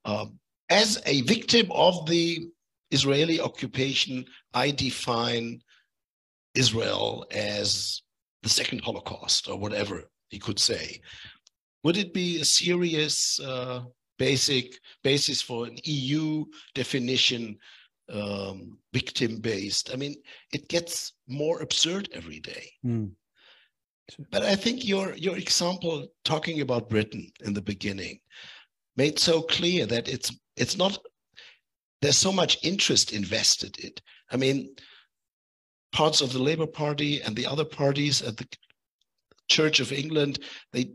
um, 0.05 0.39
as 0.69 1.01
a 1.05 1.21
victim 1.21 1.69
of 1.71 2.05
the 2.07 2.47
Israeli 2.91 3.41
occupation, 3.41 4.25
I 4.53 4.71
define 4.71 5.61
Israel 6.55 7.25
as 7.31 8.01
the 8.43 8.49
second 8.49 8.79
Holocaust 8.79 9.49
or 9.49 9.57
whatever 9.57 10.09
he 10.29 10.39
could 10.39 10.59
say. 10.59 11.01
Would 11.83 11.97
it 11.97 12.13
be 12.13 12.39
a 12.39 12.45
serious 12.45 13.39
uh, 13.41 13.81
basic 14.17 14.79
basis 15.03 15.41
for 15.41 15.65
an 15.65 15.77
EU 15.83 16.45
definition 16.75 17.57
um, 18.13 18.77
victim 18.93 19.39
based. 19.39 19.91
I 19.91 19.97
mean, 19.97 20.15
it 20.53 20.69
gets 20.69 21.13
more 21.27 21.61
absurd 21.61 22.09
every 22.13 22.39
day. 22.39 22.69
Mm. 22.85 23.11
But 24.31 24.43
I 24.43 24.55
think 24.55 24.85
your 24.85 25.15
your 25.15 25.37
example 25.37 26.07
talking 26.23 26.61
about 26.61 26.89
Britain 26.89 27.31
in 27.45 27.53
the 27.53 27.61
beginning 27.61 28.19
made 28.97 29.17
so 29.17 29.41
clear 29.41 29.85
that 29.85 30.07
it's 30.07 30.31
it's 30.57 30.77
not 30.77 30.97
there's 32.01 32.17
so 32.17 32.31
much 32.31 32.57
interest 32.63 33.13
invested 33.13 33.79
in 33.79 33.87
it. 33.87 34.01
I 34.29 34.37
mean, 34.37 34.75
parts 35.93 36.21
of 36.21 36.33
the 36.33 36.43
Labour 36.43 36.67
Party 36.67 37.21
and 37.21 37.35
the 37.35 37.45
other 37.45 37.65
parties 37.65 38.21
at 38.21 38.35
the 38.35 38.47
Church 39.49 39.79
of 39.79 39.93
England, 39.93 40.39
they 40.73 40.91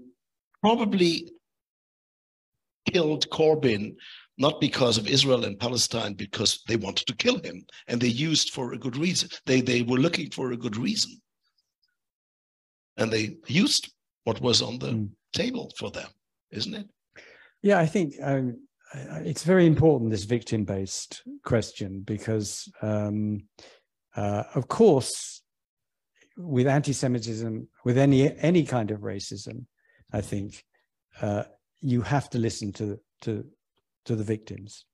probably 0.61 1.33
killed 2.93 3.29
Corbyn 3.31 3.95
not 4.39 4.61
because 4.61 4.99
of 4.99 5.09
Israel 5.09 5.45
and 5.45 5.59
Palestine, 5.59 6.14
because 6.14 6.62
they 6.68 6.76
wanted 6.76 7.07
to 7.09 7.16
kill 7.16 7.39
him, 7.41 7.66
and 7.89 8.01
they 8.01 8.09
used 8.09 8.51
for 8.51 8.72
a 8.72 8.78
good 8.78 8.97
reason. 8.97 9.28
They 9.47 9.61
they 9.61 9.82
were 9.82 9.99
looking 9.99 10.30
for 10.30 10.53
a 10.53 10.57
good 10.57 10.76
reason, 10.76 11.20
and 12.97 13.11
they 13.11 13.36
used 13.47 13.93
what 14.24 14.41
was 14.41 14.62
on 14.62 14.78
the 14.78 14.93
Mm. 14.93 15.11
table 15.32 15.70
for 15.78 15.91
them, 15.91 16.11
isn't 16.51 16.74
it? 16.74 16.89
Yeah, 17.62 17.78
I 17.78 17.86
think 17.86 18.14
um, 18.22 18.68
it's 19.24 19.45
very 19.45 19.66
important 19.66 20.11
this 20.11 20.24
victim-based 20.24 21.22
question 21.45 22.01
because, 22.01 22.70
um, 22.82 23.49
uh, 24.16 24.45
of 24.55 24.68
course, 24.68 25.43
with 26.36 26.66
anti-Semitism, 26.66 27.68
with 27.84 27.99
any 27.99 28.32
any 28.39 28.64
kind 28.64 28.91
of 28.91 29.01
racism, 29.01 29.66
I 30.12 30.20
think 30.20 30.64
uh, 31.20 31.45
you 31.80 32.03
have 32.03 32.30
to 32.30 32.39
listen 32.39 32.72
to 32.74 32.99
to 33.22 33.45
to 34.05 34.16
the 34.16 34.24
victims, 34.24 34.84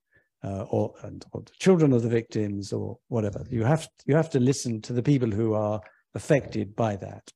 uh, 0.43 0.63
or 0.69 0.93
and 1.03 1.25
or 1.31 1.41
the 1.41 1.51
children 1.59 1.93
of 1.93 2.03
the 2.03 2.09
victims, 2.09 2.73
or 2.73 2.97
whatever. 3.07 3.45
You 3.49 3.63
have 3.63 3.87
you 4.05 4.15
have 4.15 4.29
to 4.31 4.39
listen 4.39 4.81
to 4.83 4.93
the 4.93 5.03
people 5.03 5.31
who 5.31 5.53
are 5.53 5.81
affected 6.13 6.75
by 6.75 6.95
that, 6.97 7.31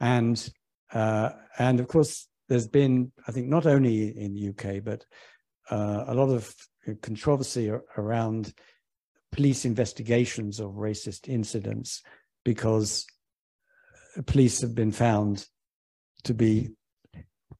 and 0.00 0.48
uh, 0.92 1.30
and 1.58 1.80
of 1.80 1.88
course, 1.88 2.28
there's 2.48 2.68
been, 2.68 3.12
I 3.26 3.32
think, 3.32 3.48
not 3.48 3.66
only 3.66 4.16
in 4.16 4.34
the 4.34 4.48
UK, 4.48 4.82
but 4.84 5.04
uh, 5.70 6.04
a 6.06 6.14
lot 6.14 6.30
of 6.30 6.54
controversy 7.02 7.70
around 7.96 8.54
police 9.32 9.64
investigations 9.64 10.58
of 10.58 10.72
racist 10.72 11.28
incidents 11.28 12.02
because 12.44 13.06
police 14.26 14.60
have 14.62 14.74
been 14.74 14.92
found 14.92 15.46
to 16.24 16.34
be 16.34 16.70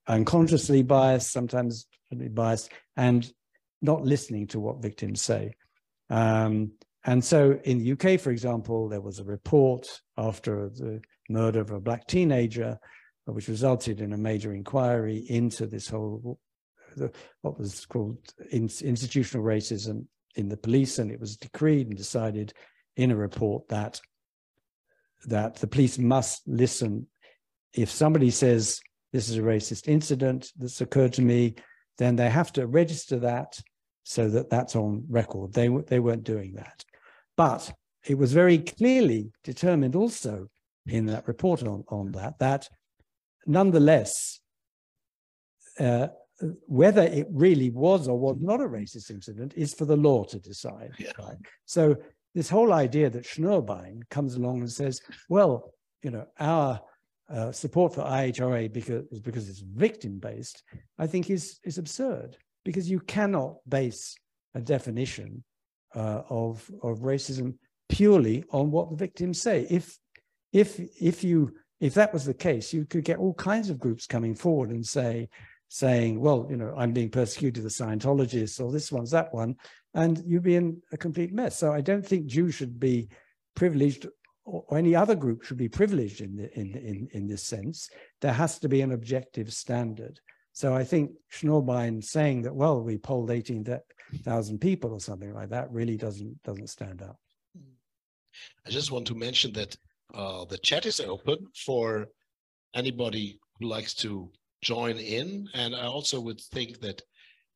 unconsciously 0.07 0.83
biased, 0.83 1.31
sometimes 1.31 1.87
biased, 2.31 2.71
and 2.97 3.31
not 3.81 4.05
listening 4.05 4.47
to 4.49 4.61
what 4.61 4.83
victims 4.83 5.23
say. 5.23 5.55
Um, 6.11 6.73
and 7.05 7.25
so 7.25 7.59
in 7.65 7.79
the 7.79 7.93
UK, 7.93 8.21
for 8.21 8.31
example, 8.31 8.89
there 8.89 9.01
was 9.01 9.19
a 9.19 9.25
report 9.25 9.89
after 10.17 10.69
the 10.69 11.01
murder 11.29 11.61
of 11.61 11.71
a 11.71 11.81
black 11.81 12.07
teenager, 12.07 12.79
which 13.25 13.49
resulted 13.49 14.01
in 14.01 14.13
a 14.13 14.19
major 14.19 14.53
inquiry 14.53 15.25
into 15.29 15.67
this 15.67 15.89
whole, 15.89 16.39
what 17.43 17.59
was 17.59 17.87
called 17.87 18.19
in, 18.51 18.69
institutional 18.83 19.45
racism 19.45 20.07
in 20.35 20.49
the 20.49 20.57
police. 20.57 20.99
And 20.99 21.11
it 21.11 21.21
was 21.21 21.37
decreed 21.37 21.89
and 21.89 21.97
decided 21.97 22.53
in 22.97 23.11
a 23.11 23.17
report 23.17 23.69
that 23.69 24.01
that 25.27 25.57
the 25.57 25.67
police 25.67 25.99
must 25.99 26.47
listen. 26.47 27.07
If 27.73 27.91
somebody 27.91 28.31
says 28.31 28.81
this 29.13 29.29
is 29.29 29.37
a 29.37 29.43
racist 29.43 29.89
incident 29.89 30.53
that's 30.59 30.81
occurred 30.81 31.13
to 31.15 31.23
me, 31.23 31.57
then 31.99 32.17
they 32.17 32.31
have 32.31 32.53
to 32.53 32.67
register 32.67 33.19
that 33.21 33.59
so 34.09 34.27
that 34.27 34.49
that's 34.49 34.75
on 34.75 35.05
record. 35.11 35.53
They, 35.53 35.69
they 35.69 36.01
weren't 36.01 36.25
doing 36.25 36.55
that. 36.55 36.83
But 37.37 37.71
it 38.07 38.17
was 38.17 38.33
very 38.33 38.57
clearly 38.57 39.33
determined 39.45 39.95
also 39.95 40.49
in 40.87 41.05
that 41.07 41.29
report 41.29 41.63
on, 41.63 41.85
on 41.89 42.13
that, 42.13 42.39
that 42.39 42.71
nonetheless, 43.47 44.41
uh, 45.79 46.09
whether 46.67 47.03
it 47.03 47.27
really 47.31 47.69
was 47.69 48.09
or 48.09 48.19
was 48.19 48.39
not 48.41 48.63
a 48.63 48.65
racist 48.65 49.11
incident 49.11 49.53
is 49.57 49.75
for 49.75 49.85
the 49.85 49.97
law 49.97 50.25
to 50.25 50.39
decide. 50.39 50.93
Yeah. 50.99 51.13
Right? 51.19 51.37
So 51.67 51.95
this 52.35 52.49
whole 52.49 52.73
idea 52.73 53.11
that 53.11 53.27
Schnurbein 53.27 54.09
comes 54.09 54.37
along 54.37 54.61
and 54.61 54.73
says, 54.73 55.03
well, 55.29 55.75
you 56.03 56.13
know, 56.13 56.27
our 56.41 56.81
uh, 57.29 57.53
support 57.53 57.95
for 57.95 58.05
IHRA 58.05 58.73
because, 58.73 59.05
is 59.11 59.21
because 59.21 59.51
it's 59.51 59.61
victim-based, 59.61 60.63
I 60.99 61.07
think 61.07 61.29
is, 61.29 61.61
is 61.63 61.77
absurd 61.77 62.39
because 62.69 62.91
you 62.91 63.01
cannot 63.01 63.57
base 63.67 64.15
a 64.55 64.61
definition 64.61 65.43
uh, 65.95 66.21
of, 66.29 66.71
of 66.83 66.99
racism 66.99 67.55
purely 67.89 68.45
on 68.51 68.71
what 68.71 68.91
the 68.91 68.97
victims 68.97 69.41
say. 69.41 69.67
If, 69.71 69.99
if, 70.53 70.79
if, 71.01 71.25
you, 71.25 71.55
if 71.81 71.95
that 71.95 72.13
was 72.13 72.27
the 72.27 72.35
case, 72.35 72.75
you 72.75 72.85
could 72.85 73.05
get 73.05 73.17
all 73.17 73.33
kinds 73.33 73.71
of 73.71 73.79
groups 73.79 74.07
coming 74.07 74.35
forward 74.35 74.69
and 74.69 74.87
say, 74.87 75.31
saying, 75.69 76.21
well, 76.21 76.47
you 76.51 76.59
know, 76.59 76.75
I'm 76.77 76.93
being 76.93 77.09
persecuted, 77.09 77.65
the 77.65 77.71
Scientologists, 77.71 78.63
or 78.63 78.71
this 78.71 78.93
one's 78.93 79.13
that 79.13 79.33
one, 79.33 79.57
and 79.95 80.23
you'd 80.27 80.43
be 80.43 80.57
in 80.57 80.83
a 80.93 80.99
complete 80.99 81.33
mess. 81.33 81.57
So 81.57 81.73
I 81.73 81.81
don't 81.81 82.07
think 82.07 82.27
Jews 82.27 82.55
should 82.55 82.79
be 82.79 83.09
privileged 83.55 84.07
or, 84.45 84.77
any 84.77 84.95
other 84.95 85.15
group 85.15 85.43
should 85.43 85.57
be 85.57 85.71
privileged 85.71 86.21
in, 86.21 86.37
the, 86.37 86.53
in, 86.53 86.75
in, 86.75 87.09
in 87.13 87.27
this 87.27 87.45
sense. 87.45 87.89
There 88.21 88.35
has 88.35 88.59
to 88.59 88.69
be 88.69 88.83
an 88.83 88.93
objective 88.93 89.55
standard. 89.55 90.21
So 90.59 90.75
I 90.75 90.83
think 90.83 91.13
Schnurbein 91.33 92.03
saying 92.03 92.43
that, 92.43 92.53
well, 92.53 92.83
we 92.83 92.99
polled 92.99 93.31
18,000 93.31 94.59
people 94.59 94.93
or 94.93 94.99
something 94.99 95.33
like 95.33 95.51
that 95.51 95.71
really 95.71 95.97
doesn't, 95.97 96.43
doesn't 96.43 96.67
stand 96.67 97.01
up. 97.01 97.17
I 98.67 98.71
just 98.71 98.91
want 98.91 99.07
to 99.07 99.15
mention 99.15 99.53
that 99.53 99.77
uh, 100.13 100.47
the 100.47 100.59
chat 100.59 100.85
is 100.85 100.99
open 100.99 101.47
for 101.65 102.09
anybody 102.75 103.39
who 103.61 103.69
likes 103.69 103.95
to 104.03 104.33
join 104.61 104.97
in. 104.97 105.49
And 105.55 105.77
I 105.77 105.85
also 105.85 106.19
would 106.21 106.41
think 106.41 106.81
that 106.81 107.03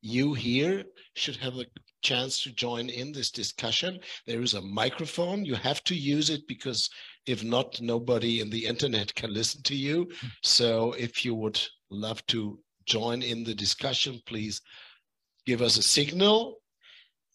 you 0.01 0.35
here 0.35 0.85
should 1.17 1.39
have 1.39 1.57
a 1.57 1.67
chance 2.03 2.41
to 2.45 2.53
join 2.53 2.89
in 2.89 3.11
this 3.11 3.33
discussion. 3.33 3.99
There 4.29 4.43
is 4.43 4.55
a 4.55 4.63
microphone. 4.63 5.45
You 5.45 5.57
have 5.57 5.83
to 5.85 5.97
use 5.97 6.31
it 6.31 6.47
because 6.47 6.89
if 7.27 7.43
not, 7.43 7.81
nobody 7.81 8.39
in 8.39 8.49
the 8.49 8.65
internet 8.65 9.13
can 9.17 9.35
listen 9.35 9.61
to 9.65 9.75
you. 9.75 10.09
So 10.45 10.93
if 10.93 11.25
you 11.25 11.35
would 11.35 11.61
love 11.91 12.25
to 12.29 12.61
join 12.87 13.23
in 13.23 13.45
the 13.45 13.55
discussion, 13.55 14.21
please 14.27 14.61
give 15.47 15.63
us 15.63 15.77
a 15.77 15.83
signal. 15.83 16.59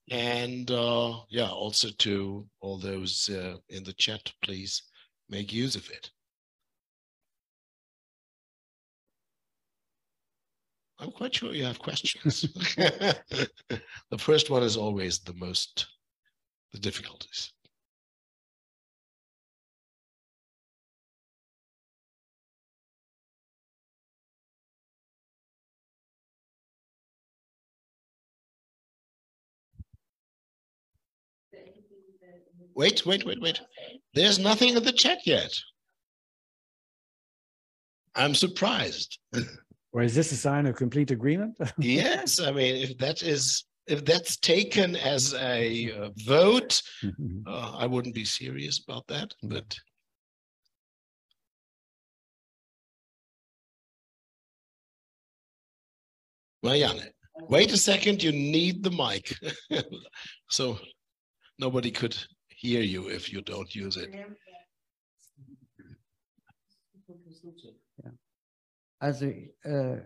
And 0.09 0.71
uh, 0.71 1.19
yeah, 1.29 1.49
also 1.49 1.89
to 1.99 2.47
all 2.61 2.77
those 2.77 3.29
uh, 3.29 3.57
in 3.69 3.83
the 3.83 3.93
chat, 3.93 4.31
please 4.41 4.83
make 5.29 5.51
use 5.51 5.75
of 5.75 5.89
it. 5.89 6.11
I'm 10.99 11.11
quite 11.11 11.35
sure 11.35 11.53
you 11.53 11.65
have 11.65 11.79
questions. 11.79 12.41
the 12.75 14.17
first 14.17 14.49
one 14.49 14.63
is 14.63 14.77
always 14.77 15.19
the 15.19 15.33
most, 15.33 15.87
the 16.73 16.79
difficulties. 16.79 17.53
Wait, 32.75 33.05
wait, 33.05 33.25
wait, 33.25 33.41
wait. 33.41 33.59
There's 34.13 34.39
nothing 34.39 34.75
in 34.75 34.83
the 34.83 34.91
chat 34.91 35.19
yet. 35.25 35.51
I'm 38.15 38.35
surprised. 38.35 39.19
Or 39.93 40.03
is 40.03 40.13
this 40.13 40.31
a 40.31 40.35
sign 40.35 40.67
of 40.67 40.75
complete 40.75 41.09
agreement? 41.09 41.57
yes, 41.79 42.39
I 42.39 42.51
mean, 42.51 42.75
if 42.75 42.97
that 42.99 43.23
is 43.23 43.63
if 43.87 44.05
that's 44.05 44.37
taken 44.37 44.95
as 44.95 45.33
a 45.33 45.91
uh, 45.91 46.09
vote, 46.25 46.79
uh, 47.47 47.71
I 47.75 47.87
wouldn't 47.87 48.13
be 48.13 48.25
serious 48.25 48.83
about 48.87 49.07
that. 49.07 49.33
But 49.41 49.75
Marianne, 56.61 57.01
wait 57.49 57.71
a 57.71 57.77
second. 57.77 58.21
You 58.21 58.33
need 58.33 58.83
the 58.83 58.91
mic, 58.91 59.33
so 60.49 60.77
nobody 61.59 61.91
could 61.91 62.15
hear 62.47 62.81
you 62.81 63.09
if 63.09 63.31
you 63.31 63.41
don't 63.41 63.73
use 63.75 63.97
it. 63.97 64.13
Also 68.99 69.25
äh, 69.63 70.05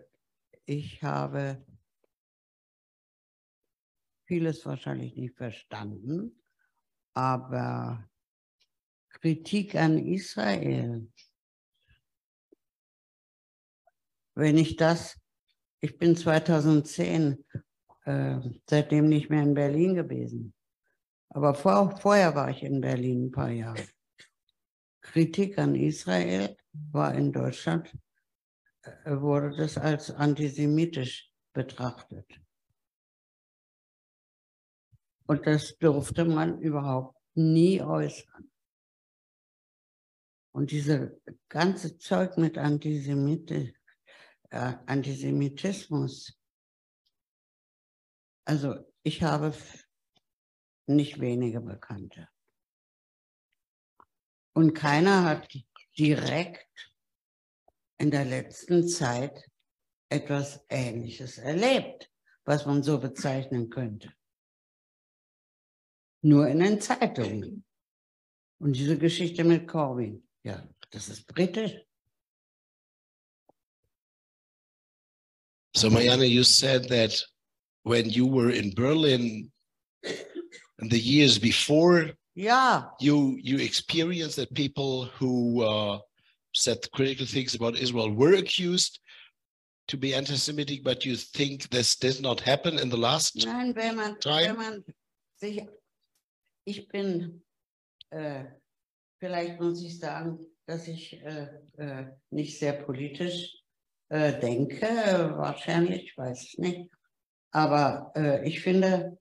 ich 0.66 1.02
habe 1.02 1.64
vieles 4.26 4.64
wahrscheinlich 4.66 5.16
nicht 5.16 5.36
verstanden, 5.36 6.42
aber 7.14 8.08
Kritik 9.08 9.74
an 9.74 9.98
Israel, 9.98 11.10
wenn 14.34 14.58
ich 14.58 14.76
das, 14.76 15.18
ich 15.80 15.98
bin 15.98 16.16
2010 16.16 17.44
äh, 18.04 18.40
seitdem 18.66 19.08
nicht 19.08 19.30
mehr 19.30 19.42
in 19.42 19.54
Berlin 19.54 19.94
gewesen, 19.94 20.54
aber 21.34 21.54
vor, 21.54 21.96
vorher 21.96 22.34
war 22.34 22.50
ich 22.50 22.62
in 22.62 22.80
Berlin 22.80 23.26
ein 23.26 23.30
paar 23.30 23.50
Jahre. 23.50 23.86
Kritik 25.00 25.58
an 25.58 25.74
Israel 25.74 26.56
war 26.72 27.14
in 27.14 27.32
Deutschland 27.32 27.92
äh, 28.82 29.16
wurde 29.20 29.56
das 29.56 29.78
als 29.78 30.10
antisemitisch 30.10 31.32
betrachtet. 31.52 32.26
Und 35.26 35.46
das 35.46 35.76
durfte 35.78 36.24
man 36.24 36.60
überhaupt 36.60 37.16
nie 37.34 37.80
äußern. 37.80 38.50
Und 40.54 40.70
diese 40.70 41.18
ganze 41.48 41.96
Zeug 41.96 42.36
mit 42.36 42.58
Antisemiti 42.58 43.74
äh, 44.50 44.74
Antisemitismus, 44.84 46.38
Also 48.44 48.74
ich 49.02 49.22
habe 49.22 49.54
nicht 50.86 51.20
wenige 51.20 51.60
Bekannte. 51.60 52.28
Und 54.54 54.74
keiner 54.74 55.24
hat 55.24 55.48
direkt 55.98 56.92
in 57.98 58.10
der 58.10 58.24
letzten 58.24 58.86
Zeit 58.88 59.48
etwas 60.08 60.64
Ähnliches 60.68 61.38
erlebt, 61.38 62.10
was 62.44 62.66
man 62.66 62.82
so 62.82 62.98
bezeichnen 62.98 63.70
könnte. 63.70 64.12
Nur 66.22 66.46
in 66.48 66.58
den 66.58 66.80
Zeitungen. 66.80 67.64
Und 68.58 68.74
diese 68.76 68.98
Geschichte 68.98 69.42
mit 69.42 69.66
Corbyn, 69.66 70.26
ja, 70.44 70.68
das 70.90 71.08
ist 71.08 71.26
britisch. 71.26 71.74
So 75.74 75.88
Marianne, 75.90 76.26
you 76.26 76.44
said 76.44 76.88
that 76.88 77.26
when 77.82 78.08
you 78.10 78.26
were 78.26 78.52
in 78.52 78.74
Berlin 78.74 79.50
in 80.82 80.88
the 80.88 80.98
years 80.98 81.38
before, 81.38 82.10
Ja, 82.34 82.90
you 82.98 83.38
you 83.42 83.58
experienced 83.58 84.36
that 84.36 84.54
people 84.54 85.04
who 85.18 85.62
uh, 85.62 85.98
said 86.54 86.78
critical 86.92 87.26
things 87.26 87.54
about 87.54 87.76
Israel 87.76 88.10
were 88.10 88.34
accused 88.34 88.98
to 89.88 89.96
be 89.98 90.14
anti-Semitic, 90.14 90.82
but 90.82 91.04
you 91.04 91.16
think 91.16 91.68
this 91.68 91.96
did 91.96 92.22
not 92.22 92.40
happen 92.40 92.78
in 92.78 92.88
the 92.88 92.96
last? 92.96 93.44
Nein, 93.44 93.74
wenn 93.74 93.96
man, 93.96 94.18
Time? 94.20 94.46
wenn 94.46 94.56
man 94.56 94.84
sich, 95.36 95.60
ich 96.64 96.88
bin, 96.88 97.42
äh, 98.10 98.44
vielleicht 99.20 99.60
muss 99.60 99.82
ich 99.82 99.98
sagen, 99.98 100.38
dass 100.66 100.88
ich 100.88 101.12
äh, 101.22 101.48
äh, 101.76 102.06
nicht 102.30 102.58
sehr 102.58 102.72
politisch 102.72 103.62
äh, 104.08 104.40
denke, 104.40 105.34
wahrscheinlich, 105.36 106.04
ich 106.04 106.16
weiß 106.16 106.44
es 106.44 106.58
nicht. 106.58 106.90
Aber 107.50 108.10
äh, 108.16 108.48
ich 108.48 108.60
finde 108.60 109.18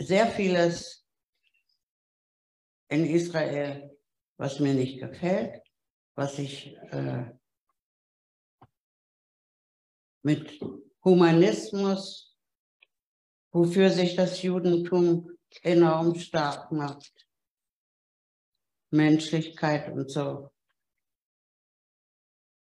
sehr 0.00 0.26
vieles 0.26 1.06
in 2.88 3.06
Israel, 3.06 3.96
was 4.36 4.58
mir 4.58 4.74
nicht 4.74 4.98
gefällt, 5.00 5.62
was 6.16 6.38
ich 6.38 6.76
äh, 6.90 7.30
mit 10.22 10.60
Humanismus 11.04 12.30
wofür 13.52 13.90
sich 13.90 14.16
das 14.16 14.42
Judentum 14.42 15.30
enorm 15.62 16.14
stark 16.14 16.70
macht. 16.72 17.26
Menschlichkeit 18.90 19.92
und 19.92 20.10
so 20.10 20.50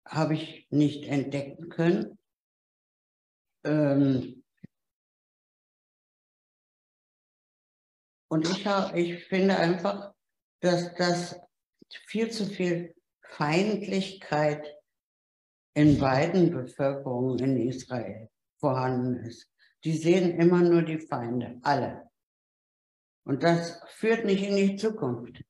habe 0.06 0.34
ich 0.34 0.66
nicht 0.70 1.04
entdecken 1.04 1.68
können. 1.68 2.18
Ähm 3.64 4.39
und 8.30 8.48
ich, 8.48 8.64
hab, 8.66 8.94
ich 8.94 9.24
finde 9.24 9.56
einfach, 9.56 10.14
dass 10.60 10.94
das 10.94 11.36
viel 12.06 12.30
zu 12.30 12.46
viel 12.46 12.94
Feindlichkeit 13.22 14.76
in 15.74 15.98
beiden 15.98 16.50
Bevölkerungen 16.50 17.38
in 17.40 17.68
Israel 17.68 18.28
vorhanden 18.58 19.24
ist. 19.26 19.48
Die 19.82 19.96
sehen 19.96 20.38
immer 20.38 20.60
nur 20.60 20.82
die 20.82 21.00
Feinde, 21.00 21.58
alle. 21.62 22.08
Und 23.24 23.42
das 23.42 23.80
führt 23.96 24.24
nicht 24.24 24.42
in 24.44 24.56
die 24.56 24.76
Zukunft. 24.76 25.42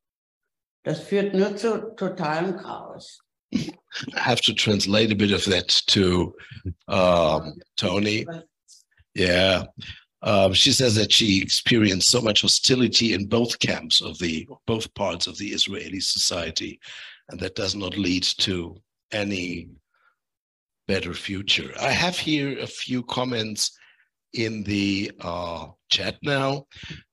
Das 0.83 1.01
führt 1.01 1.35
nur 1.35 1.57
zu 1.57 1.95
totalem 1.97 2.57
Chaos. 2.57 3.21
I 3.53 3.73
have 4.15 4.41
to 4.43 4.53
translate 4.53 5.11
a 5.11 5.17
bit 5.17 5.33
of 5.33 5.45
that 5.45 5.69
to 5.89 6.35
um, 6.87 7.61
Tony. 7.77 8.25
Yeah. 9.15 9.67
Um, 10.23 10.53
she 10.53 10.73
says 10.73 10.95
that 10.97 11.13
she 11.13 11.41
experienced 11.41 12.11
so 12.11 12.21
much 12.21 12.43
hostility 12.43 13.15
in 13.15 13.27
both 13.27 13.59
camps 13.59 14.03
of 14.03 14.19
the 14.19 14.47
both 14.67 14.93
parts 14.95 15.27
of 15.27 15.39
the 15.39 15.49
Israeli 15.49 16.01
society, 16.01 16.79
and 17.31 17.41
that 17.41 17.55
does 17.55 17.75
not 17.75 17.97
lead 17.97 18.23
to 18.23 18.77
any 19.13 19.69
better 20.87 21.15
future. 21.15 21.73
I 21.81 21.91
have 21.91 22.19
here 22.19 22.59
a 22.59 22.67
few 22.67 23.03
comments 23.05 23.79
in 24.33 24.63
the 24.63 25.11
uh, 25.21 25.69
chat 25.91 26.17
now. 26.23 26.67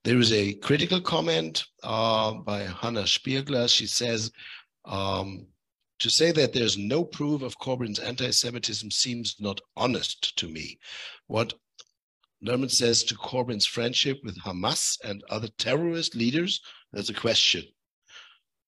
There 0.03 0.17
is 0.17 0.31
a 0.33 0.53
critical 0.55 1.01
comment 1.01 1.65
uh, 1.83 2.33
by 2.33 2.59
Hannah 2.61 3.03
Spiegler. 3.03 3.69
She 3.69 3.87
says, 3.87 4.31
um, 4.85 5.47
to 5.99 6.09
say 6.09 6.31
that 6.31 6.53
there's 6.53 6.77
no 6.77 7.03
proof 7.03 7.41
of 7.41 7.57
Corbyn's 7.59 7.99
anti-Semitism 7.99 8.91
seems 8.91 9.35
not 9.39 9.59
honest 9.75 10.37
to 10.37 10.47
me. 10.47 10.77
What 11.27 11.53
Lerman 12.45 12.69
says 12.69 13.03
to 13.03 13.15
Corbyn's 13.15 13.65
friendship 13.65 14.19
with 14.23 14.37
Hamas 14.39 14.97
and 15.03 15.23
other 15.29 15.47
terrorist 15.57 16.15
leaders, 16.15 16.61
there's 16.93 17.09
a 17.09 17.13
question. 17.13 17.63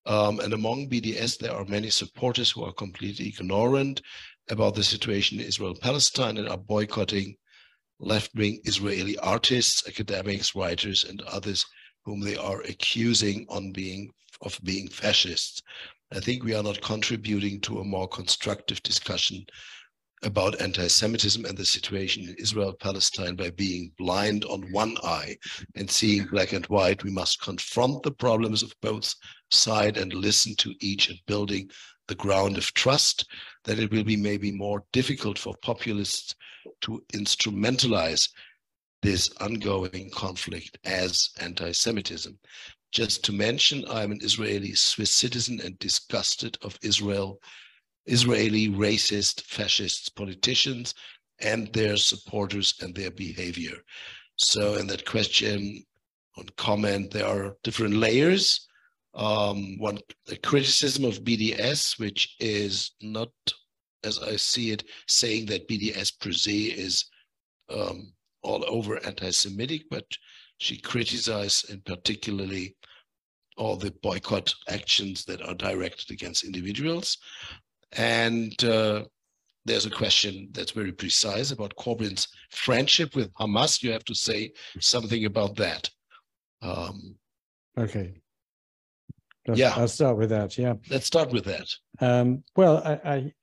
Um, 0.05 0.39
and 0.39 0.53
among 0.53 0.89
BDS, 0.89 1.37
there 1.37 1.53
are 1.53 1.65
many 1.65 1.89
supporters 1.89 2.49
who 2.49 2.63
are 2.63 2.73
completely 2.73 3.27
ignorant 3.27 4.01
about 4.49 4.73
the 4.73 4.83
situation 4.83 5.39
in 5.39 5.45
Israel 5.45 5.75
Palestine 5.79 6.37
and 6.37 6.49
are 6.49 6.57
boycotting 6.57 7.35
left 7.99 8.33
wing 8.33 8.59
Israeli 8.63 9.17
artists, 9.19 9.87
academics, 9.87 10.55
writers, 10.55 11.03
and 11.03 11.21
others 11.23 11.65
whom 12.05 12.21
they 12.21 12.37
are 12.37 12.61
accusing 12.61 13.45
on 13.49 13.71
being 13.71 14.09
of 14.41 14.59
being 14.63 14.87
fascists. 14.87 15.61
I 16.11 16.19
think 16.19 16.43
we 16.43 16.55
are 16.55 16.63
not 16.63 16.81
contributing 16.81 17.59
to 17.61 17.79
a 17.79 17.83
more 17.83 18.07
constructive 18.07 18.81
discussion 18.81 19.45
about 20.23 20.61
anti-Semitism 20.61 21.45
and 21.45 21.57
the 21.57 21.65
situation 21.65 22.23
in 22.23 22.35
Israel 22.37 22.73
Palestine 22.73 23.35
by 23.35 23.49
being 23.51 23.91
blind 23.97 24.45
on 24.45 24.71
one 24.71 24.97
eye 25.03 25.37
and 25.75 25.89
seeing 25.89 26.25
black 26.25 26.53
and 26.53 26.65
white. 26.65 27.03
We 27.03 27.11
must 27.11 27.41
confront 27.41 28.03
the 28.03 28.11
problems 28.11 28.61
of 28.63 28.73
both 28.81 29.13
side 29.51 29.97
and 29.97 30.13
listen 30.13 30.55
to 30.57 30.73
each 30.81 31.09
and 31.09 31.19
building 31.25 31.69
the 32.07 32.15
ground 32.15 32.57
of 32.57 32.73
trust 32.73 33.25
that 33.63 33.79
it 33.79 33.91
will 33.91 34.03
be 34.03 34.17
maybe 34.17 34.51
more 34.51 34.83
difficult 34.91 35.37
for 35.37 35.55
populists 35.61 36.35
to 36.81 37.03
instrumentalize 37.13 38.29
this 39.01 39.29
ongoing 39.39 40.09
conflict 40.13 40.77
as 40.83 41.29
anti-Semitism. 41.39 42.37
Just 42.91 43.23
to 43.25 43.31
mention, 43.31 43.85
I'm 43.89 44.11
an 44.11 44.19
Israeli 44.21 44.73
Swiss 44.73 45.13
citizen 45.13 45.61
and 45.63 45.77
disgusted 45.79 46.57
of 46.63 46.77
Israel, 46.81 47.39
Israeli 48.09 48.69
racist, 48.69 49.41
fascist 49.41 50.15
politicians 50.15 50.93
and 51.41 51.71
their 51.73 51.95
supporters 51.95 52.73
and 52.81 52.93
their 52.93 53.11
behavior. 53.11 53.77
So 54.35 54.75
in 54.75 54.87
that 54.87 55.05
question 55.05 55.83
on 56.37 56.45
comment, 56.57 57.11
there 57.11 57.27
are 57.27 57.55
different 57.63 57.95
layers. 57.95 58.67
Um, 59.13 59.77
one 59.79 59.99
a 60.29 60.35
criticism 60.37 61.05
of 61.05 61.23
BDS, 61.23 61.99
which 61.99 62.35
is 62.39 62.91
not, 63.01 63.31
as 64.03 64.19
I 64.19 64.35
see 64.35 64.71
it, 64.71 64.83
saying 65.07 65.47
that 65.47 65.67
BDS 65.67 66.19
per 66.19 66.31
se 66.31 66.51
is 66.51 67.05
um, 67.69 68.13
all 68.41 68.63
over 68.67 69.03
anti-Semitic, 69.05 69.83
but 69.89 70.05
she 70.59 70.77
criticized 70.77 71.69
in 71.69 71.81
particularly 71.81 72.75
all 73.57 73.75
the 73.75 73.91
boycott 74.01 74.53
actions 74.69 75.25
that 75.25 75.41
are 75.41 75.53
directed 75.53 76.11
against 76.11 76.45
individuals. 76.45 77.17
And 77.97 78.61
uh, 78.63 79.03
there's 79.65 79.85
a 79.85 79.89
question 79.89 80.49
that's 80.51 80.71
very 80.71 80.91
precise 80.91 81.51
about 81.51 81.75
Corbyn's 81.75 82.27
friendship 82.51 83.15
with 83.15 83.33
Hamas. 83.33 83.81
You 83.83 83.91
have 83.91 84.05
to 84.05 84.15
say 84.15 84.51
something 84.79 85.25
about 85.25 85.55
that. 85.57 85.89
Um, 86.61 87.15
Okay. 87.77 88.13
Let's- 89.47 89.59
Yeah. 89.59 89.73
I'll 89.75 89.87
start 89.87 90.17
with 90.17 90.29
that. 90.29 90.57
Yeah. 90.57 90.73
let's 90.89 91.05
start 91.05 91.31
with 91.31 91.45
that. 91.45 91.67
Um, 92.01 92.43
well, 92.57 92.77
I, 92.85 92.93
I, 93.15 93.33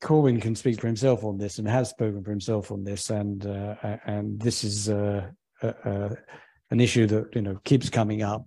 Corbyn 0.00 0.40
can 0.40 0.54
speak 0.54 0.80
for 0.80 0.86
himself 0.86 1.24
on 1.24 1.36
this 1.36 1.58
and 1.58 1.68
has 1.68 1.90
spoken 1.90 2.22
for 2.24 2.30
himself 2.30 2.70
on 2.70 2.82
this, 2.84 3.10
and 3.10 3.44
uh, 3.46 3.74
and 4.06 4.40
this 4.40 4.64
is 4.64 4.88
uh, 4.88 5.28
an 5.62 6.80
issue 6.80 7.06
that 7.06 7.34
you 7.34 7.42
know 7.42 7.60
keeps 7.64 7.90
coming 7.90 8.22
up. 8.22 8.46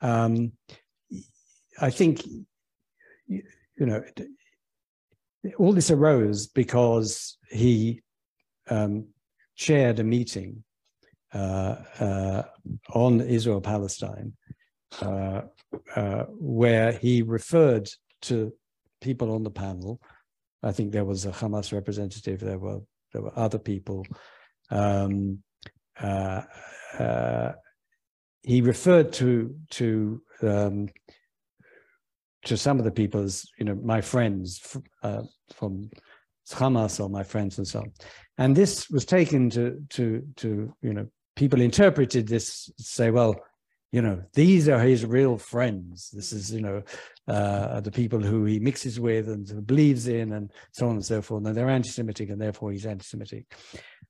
Um, 0.00 0.52
I 1.80 1.90
think 1.90 2.22
you 3.28 3.42
you 3.78 3.86
know 3.86 4.02
all 5.58 5.72
this 5.72 5.90
arose 5.90 6.46
because 6.46 7.38
he 7.50 8.00
um, 8.68 9.06
chaired 9.56 9.98
a 10.00 10.04
meeting 10.04 10.64
uh, 11.32 11.76
uh, 12.00 12.42
on 12.94 13.20
Israel 13.20 13.60
Palestine 13.60 14.32
uh, 15.02 15.42
uh, 15.94 16.24
where 16.28 16.92
he 16.92 17.22
referred 17.22 17.88
to 18.22 18.52
people 19.00 19.32
on 19.32 19.42
the 19.42 19.50
panel. 19.50 20.00
I 20.62 20.72
think 20.72 20.92
there 20.92 21.04
was 21.04 21.24
a 21.24 21.30
Hamas 21.30 21.72
representative. 21.72 22.40
There 22.40 22.58
were 22.58 22.80
there 23.12 23.22
were 23.22 23.38
other 23.38 23.58
people. 23.58 24.06
Um, 24.70 25.42
uh, 26.00 26.42
uh, 26.98 27.52
he 28.42 28.60
referred 28.60 29.12
to 29.14 29.54
to 29.70 30.22
um, 30.42 30.88
to 32.44 32.56
some 32.56 32.78
of 32.78 32.84
the 32.84 32.90
people 32.90 33.22
as 33.22 33.44
you 33.58 33.64
know 33.64 33.74
my 33.74 34.00
friends 34.00 34.76
uh, 35.02 35.22
from 35.54 35.90
Hamas 36.54 37.00
or 37.00 37.08
my 37.08 37.22
friends 37.22 37.58
and 37.58 37.66
so 37.66 37.80
on. 37.80 37.92
And 38.38 38.56
this 38.56 38.88
was 38.90 39.04
taken 39.04 39.50
to, 39.50 39.82
to, 39.90 40.22
to, 40.36 40.74
you 40.80 40.92
know, 40.94 41.08
people 41.36 41.60
interpreted 41.60 42.26
this, 42.26 42.70
say, 42.78 43.10
well, 43.10 43.36
you 43.90 44.02
know, 44.02 44.22
these 44.34 44.68
are 44.68 44.80
his 44.80 45.04
real 45.04 45.38
friends. 45.38 46.10
This 46.10 46.32
is, 46.32 46.52
you 46.52 46.60
know, 46.60 46.82
uh, 47.26 47.80
the 47.80 47.90
people 47.90 48.20
who 48.20 48.44
he 48.44 48.58
mixes 48.58 49.00
with 49.00 49.28
and 49.28 49.66
believes 49.66 50.08
in 50.08 50.32
and 50.32 50.52
so 50.72 50.88
on 50.88 50.96
and 50.96 51.04
so 51.04 51.22
forth. 51.22 51.44
And 51.46 51.56
they're 51.56 51.70
anti-Semitic 51.70 52.28
and 52.30 52.40
therefore 52.40 52.72
he's 52.72 52.86
anti-Semitic. 52.86 53.46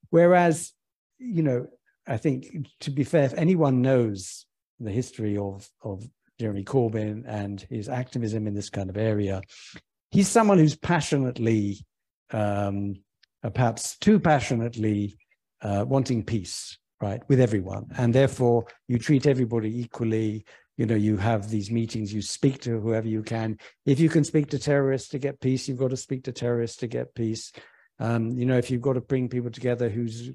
Whereas, 0.09 0.73
you 1.17 1.43
know, 1.43 1.67
I 2.07 2.17
think 2.17 2.67
to 2.81 2.91
be 2.91 3.03
fair, 3.03 3.23
if 3.23 3.33
anyone 3.35 3.81
knows 3.81 4.45
the 4.79 4.91
history 4.91 5.37
of, 5.37 5.69
of 5.81 6.03
Jeremy 6.39 6.63
Corbyn 6.63 7.23
and 7.27 7.61
his 7.69 7.89
activism 7.89 8.47
in 8.47 8.53
this 8.53 8.69
kind 8.69 8.89
of 8.89 8.97
area, 8.97 9.41
he's 10.11 10.27
someone 10.27 10.57
who's 10.57 10.75
passionately, 10.75 11.85
um, 12.31 12.95
uh, 13.43 13.49
perhaps 13.49 13.97
too 13.97 14.19
passionately 14.19 15.17
uh, 15.61 15.85
wanting 15.87 16.23
peace 16.23 16.77
right, 17.01 17.21
with 17.27 17.39
everyone. 17.39 17.87
And 17.97 18.13
therefore, 18.13 18.65
you 18.87 18.99
treat 18.99 19.27
everybody 19.27 19.79
equally. 19.79 20.45
You 20.77 20.85
know, 20.85 20.95
you 20.95 21.17
have 21.17 21.49
these 21.49 21.69
meetings, 21.69 22.13
you 22.13 22.21
speak 22.21 22.61
to 22.61 22.79
whoever 22.79 23.07
you 23.07 23.21
can. 23.21 23.57
If 23.85 23.99
you 23.99 24.07
can 24.07 24.23
speak 24.23 24.49
to 24.51 24.59
terrorists 24.59 25.09
to 25.09 25.19
get 25.19 25.41
peace, 25.41 25.67
you've 25.67 25.77
got 25.77 25.89
to 25.89 25.97
speak 25.97 26.23
to 26.23 26.31
terrorists 26.31 26.77
to 26.77 26.87
get 26.87 27.13
peace. 27.13 27.51
Um, 27.99 28.31
you 28.31 28.45
know, 28.45 28.57
if 28.57 28.71
you've 28.71 28.81
got 28.81 28.93
to 28.93 29.01
bring 29.01 29.27
people 29.27 29.51
together 29.51 29.89
whose 29.89 30.31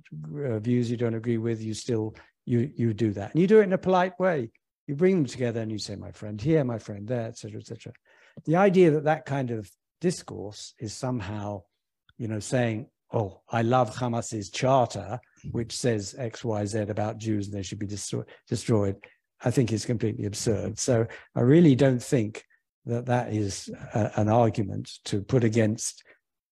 uh, 0.46 0.58
views 0.58 0.90
you 0.90 0.98
don't 0.98 1.14
agree 1.14 1.38
with, 1.38 1.62
you 1.62 1.72
still 1.72 2.14
you 2.44 2.70
you 2.76 2.92
do 2.92 3.12
that, 3.14 3.32
and 3.32 3.40
you 3.40 3.46
do 3.46 3.60
it 3.60 3.64
in 3.64 3.72
a 3.72 3.78
polite 3.78 4.18
way. 4.20 4.50
You 4.86 4.94
bring 4.94 5.16
them 5.16 5.24
together 5.26 5.60
and 5.60 5.72
you 5.72 5.78
say, 5.78 5.96
"My 5.96 6.12
friend 6.12 6.40
here, 6.40 6.64
my 6.64 6.78
friend 6.78 7.06
there," 7.08 7.28
etc., 7.28 7.60
etc. 7.60 7.92
The 8.44 8.56
idea 8.56 8.90
that 8.92 9.04
that 9.04 9.24
kind 9.24 9.50
of 9.50 9.70
discourse 10.00 10.74
is 10.78 10.92
somehow, 10.92 11.62
you 12.18 12.28
know, 12.28 12.40
saying, 12.40 12.88
"Oh, 13.12 13.40
I 13.48 13.62
love 13.62 13.96
Hamas's 13.96 14.50
charter," 14.50 15.20
which 15.52 15.76
says 15.76 16.14
X, 16.18 16.44
Y, 16.44 16.64
Z 16.66 16.78
about 16.80 17.18
Jews 17.18 17.46
and 17.46 17.56
they 17.56 17.62
should 17.62 17.78
be 17.78 17.86
destroy- 17.86 18.24
destroyed, 18.48 18.96
I 19.42 19.50
think 19.50 19.72
is 19.72 19.86
completely 19.86 20.26
absurd. 20.26 20.78
So 20.78 21.06
I 21.34 21.40
really 21.40 21.74
don't 21.74 22.02
think 22.02 22.44
that 22.86 23.06
that 23.06 23.32
is 23.32 23.70
a, 23.94 24.10
an 24.16 24.28
argument 24.28 24.90
to 25.04 25.22
put 25.22 25.44
against, 25.44 26.02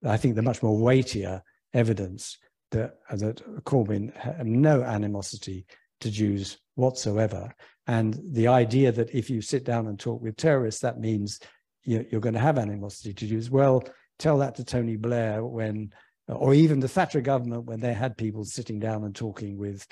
I 0.05 0.17
think, 0.17 0.35
the 0.35 0.43
much 0.43 0.63
more 0.63 0.77
weightier 0.77 1.43
evidence 1.73 2.39
that, 2.71 2.99
that 3.11 3.65
Corbyn 3.65 4.15
had 4.15 4.47
no 4.47 4.83
animosity 4.83 5.67
to 6.01 6.11
Jews 6.11 6.59
whatsoever. 6.79 7.53
And 7.87 8.19
the 8.33 8.49
idea 8.49 8.93
that 8.93 9.15
if 9.15 9.29
you 9.29 9.41
sit 9.41 9.65
down 9.65 9.89
and 9.89 9.99
talk 9.99 10.23
with 10.23 10.37
terrorists, 10.37 10.81
that 10.83 11.01
means 11.01 11.41
you're, 11.85 12.21
going 12.21 12.35
to 12.35 12.41
have 12.41 12.59
animosity 12.59 13.15
to 13.15 13.27
Jews. 13.27 13.51
Well, 13.51 13.83
tell 14.19 14.39
that 14.39 14.55
to 14.57 14.65
Tony 14.65 14.97
Blair 14.97 15.45
when 15.45 15.93
or 16.29 16.53
even 16.53 16.81
the 16.81 16.89
Thatcher 16.89 17.23
government 17.23 17.65
when 17.65 17.81
they 17.81 17.95
had 17.95 18.17
people 18.17 18.45
sitting 18.45 18.79
down 18.79 19.05
and 19.05 19.15
talking 19.15 19.57
with 19.57 19.87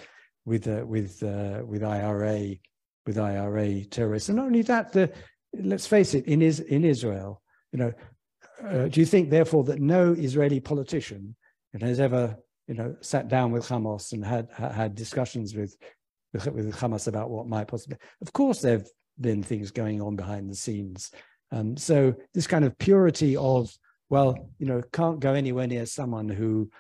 with 0.44 0.68
uh, 0.68 0.84
with 0.86 1.22
uh, 1.22 1.62
with 1.64 1.82
IRA 1.82 2.56
with 3.06 3.18
IRA 3.18 3.84
terrorists. 3.86 4.28
And 4.28 4.36
not 4.36 4.46
only 4.46 4.62
that, 4.62 4.92
the 4.92 5.10
let's 5.54 5.86
face 5.86 6.12
it, 6.12 6.26
in 6.26 6.42
is 6.42 6.60
in 6.60 6.84
Israel, 6.84 7.40
you 7.72 7.78
know, 7.78 7.92
uh, 8.62 8.88
do 8.88 9.00
you 9.00 9.06
think 9.06 9.30
therefore 9.30 9.64
that 9.64 9.80
no 9.80 10.12
Israeli 10.12 10.60
politician 10.60 11.34
has 11.80 12.00
ever 12.00 12.36
you 12.68 12.74
know 12.74 12.96
sat 13.00 13.28
down 13.28 13.52
with 13.52 13.66
Hamas 13.66 14.12
and 14.12 14.24
had 14.24 14.48
had 14.52 14.94
discussions 14.94 15.54
with 15.54 15.76
with, 16.44 16.66
with 16.66 16.76
Hamas 16.76 17.08
about 17.08 17.30
what 17.30 17.46
might 17.46 17.68
possibly? 17.68 17.98
Of 18.20 18.32
course, 18.32 18.60
there've 18.60 18.88
been 19.20 19.42
things 19.42 19.70
going 19.70 20.00
on 20.00 20.16
behind 20.16 20.50
the 20.50 20.54
scenes. 20.54 21.10
Um, 21.52 21.76
so 21.76 22.14
this 22.34 22.46
kind 22.46 22.64
of 22.64 22.76
purity 22.78 23.36
of 23.36 23.70
well, 24.08 24.50
you 24.58 24.66
know, 24.66 24.82
can't 24.92 25.20
go 25.20 25.34
anywhere 25.34 25.66
near 25.66 25.86
someone 25.86 26.28
who 26.28 26.70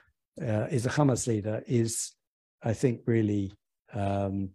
uh, 0.40 0.66
is 0.70 0.86
a 0.86 0.90
Hamas 0.90 1.26
leader 1.26 1.62
is, 1.66 2.12
I 2.62 2.72
think, 2.72 3.00
really, 3.06 3.52
um, 3.92 4.50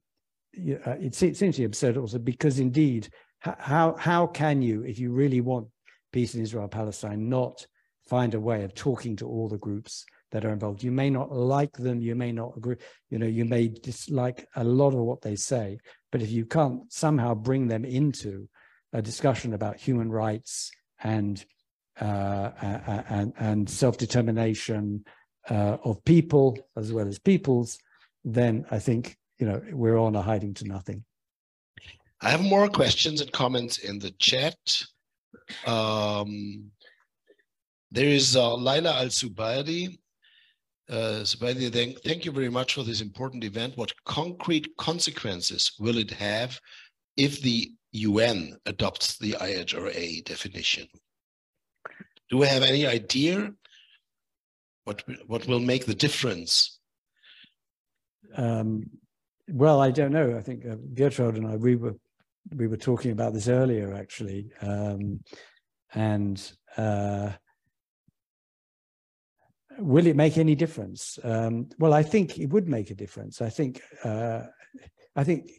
uh, 0.86 0.96
to 0.96 1.62
be 1.62 1.64
absurd 1.64 1.98
also 1.98 2.20
because 2.20 2.60
indeed, 2.60 3.10
how, 3.40 3.96
how 3.98 4.28
can 4.28 4.62
you, 4.62 4.84
if 4.84 5.00
you 5.00 5.12
really 5.12 5.42
want 5.42 5.68
peace 6.14 6.36
in 6.36 6.42
Israel 6.42 6.68
Palestine, 6.68 7.28
not 7.28 7.66
find 8.08 8.34
a 8.34 8.40
way 8.40 8.64
of 8.64 8.76
talking 8.76 9.16
to 9.18 9.28
all 9.28 9.50
the 9.50 9.58
groups 9.58 10.06
that 10.32 10.46
are 10.46 10.50
involved? 10.50 10.84
You 10.84 10.92
may 10.92 11.10
not 11.10 11.32
like 11.32 11.74
them, 11.78 12.02
you 12.02 12.16
may 12.16 12.32
not 12.32 12.54
agree, 12.58 12.78
you 13.10 13.20
know, 13.20 13.28
you 13.28 13.46
may 13.46 13.68
dislike 13.68 14.48
a 14.56 14.64
lot 14.64 14.94
of 14.94 15.02
what 15.02 15.22
they 15.22 15.36
say, 15.36 15.78
but 16.12 16.22
if 16.22 16.32
you 16.32 16.46
can't 16.46 16.92
somehow 16.92 17.34
bring 17.34 17.68
them 17.68 17.86
into 17.86 18.48
a 18.94 19.02
discussion 19.02 19.54
about 19.54 19.78
human 19.78 20.12
rights 20.12 20.72
and 21.04 21.44
uh, 22.00 22.52
and, 23.10 23.34
and 23.38 23.70
self-determination 23.70 25.04
uh, 25.50 25.78
of 25.84 26.04
people 26.04 26.58
as 26.76 26.92
well 26.92 27.08
as 27.08 27.20
peoples, 27.20 27.78
then 28.24 28.66
I 28.72 28.80
think 28.80 29.18
you 29.38 29.46
know 29.46 29.62
we're 29.72 29.98
on 29.98 30.16
a 30.16 30.22
hiding 30.22 30.54
to 30.56 30.68
nothing. 30.68 31.04
I 32.22 32.30
have 32.30 32.42
more 32.42 32.70
questions 32.70 33.22
and 33.22 33.32
comments 33.32 33.80
in 33.80 34.00
the 34.00 34.12
chat. 34.20 34.58
Um, 35.66 36.72
there 37.92 38.08
is 38.08 38.36
uh, 38.36 38.56
Laila 38.56 38.94
Al 38.94 39.08
Subaidi. 39.08 39.98
Uh, 40.92 41.24
thank, 41.24 42.02
thank 42.02 42.26
you 42.26 42.34
very 42.34 42.50
much 42.50 42.74
for 42.74 42.84
this 42.84 43.00
important 43.00 43.46
event. 43.46 43.78
What 43.78 43.94
concrete 44.04 44.68
consequences 44.78 45.72
will 45.80 45.98
it 45.98 46.12
have 46.12 46.60
if 47.16 47.42
the 47.42 47.72
UN 47.94 48.58
adopts 48.66 49.18
the 49.18 49.32
IHRA 49.34 50.26
definition? 50.26 50.88
Do 52.30 52.38
we 52.38 52.48
have 52.48 52.64
any 52.64 52.86
idea 52.86 53.52
what 54.84 55.04
what 55.28 55.48
will 55.48 55.60
make 55.60 55.86
the 55.86 55.96
difference? 55.96 56.80
Um, 58.36 58.90
well, 59.48 59.80
I 59.82 59.92
don't 59.92 60.12
know. 60.12 60.36
I 60.38 60.42
think 60.42 60.66
uh, 60.66 60.76
Gertrude 60.94 61.38
and 61.38 61.48
I 61.48 61.56
we 61.56 61.76
were 61.76 61.96
we 62.56 62.68
were 62.68 62.78
talking 62.78 63.12
about 63.12 63.34
this 63.34 63.48
earlier 63.48 63.94
actually, 63.94 64.50
um, 64.62 65.22
and 65.94 66.52
uh, 66.78 67.32
will 69.80 70.08
it 70.08 70.16
make 70.16 70.38
any 70.38 70.56
difference? 70.56 71.20
Um, 71.24 71.70
well, 71.80 71.94
I 71.94 72.04
think 72.04 72.38
it 72.38 72.48
would 72.48 72.68
make 72.68 72.92
a 72.92 72.96
difference. 72.96 73.42
I 73.42 73.50
think 73.50 73.82
uh, 74.04 74.44
I 75.16 75.24
think 75.24 75.52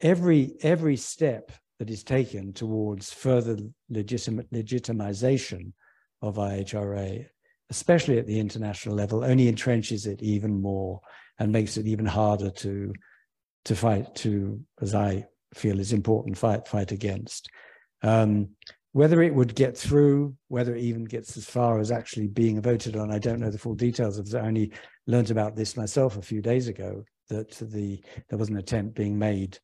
every 0.00 0.54
every 0.62 0.96
step 0.96 1.52
that 1.78 1.90
is 1.90 2.04
taken 2.04 2.52
towards 2.52 3.12
further 3.12 3.58
legitimate 3.88 4.50
legitimization 4.52 5.72
of 6.22 6.36
IHRA, 6.36 7.26
especially 7.70 8.18
at 8.18 8.26
the 8.26 8.38
international 8.38 8.94
level, 8.94 9.24
only 9.24 9.52
entrenches 9.52 10.06
it 10.06 10.22
even 10.22 10.60
more 10.60 11.00
and 11.38 11.52
makes 11.52 11.76
it 11.76 11.86
even 11.86 12.06
harder 12.06 12.50
to 12.50 12.92
to 13.64 13.74
fight 13.74 14.14
to, 14.16 14.60
as 14.80 14.94
I 14.94 15.26
feel 15.54 15.80
is 15.80 15.92
important, 15.92 16.36
fight 16.36 16.68
fight 16.68 16.92
against. 16.92 17.48
Um, 18.02 18.50
whether 18.94 19.22
it 19.22 19.34
would 19.34 19.56
get 19.56 19.76
through, 19.76 20.32
whether 20.46 20.76
it 20.76 20.80
even 20.80 21.02
gets 21.02 21.36
as 21.36 21.44
far 21.44 21.80
as 21.80 21.90
actually 21.90 22.28
being 22.28 22.62
voted 22.62 22.96
on, 22.96 23.10
I 23.10 23.18
don't 23.18 23.40
know 23.40 23.50
the 23.50 23.58
full 23.58 23.74
details 23.74 24.18
of 24.18 24.28
it. 24.28 24.36
I 24.36 24.46
only 24.46 24.72
learned 25.08 25.32
about 25.32 25.56
this 25.56 25.76
myself 25.76 26.16
a 26.16 26.22
few 26.22 26.40
days 26.40 26.68
ago 26.68 27.02
that 27.28 27.50
the 27.50 28.00
there 28.28 28.38
was 28.38 28.50
an 28.50 28.56
attempt 28.56 28.94
being 28.94 29.18
made 29.18 29.58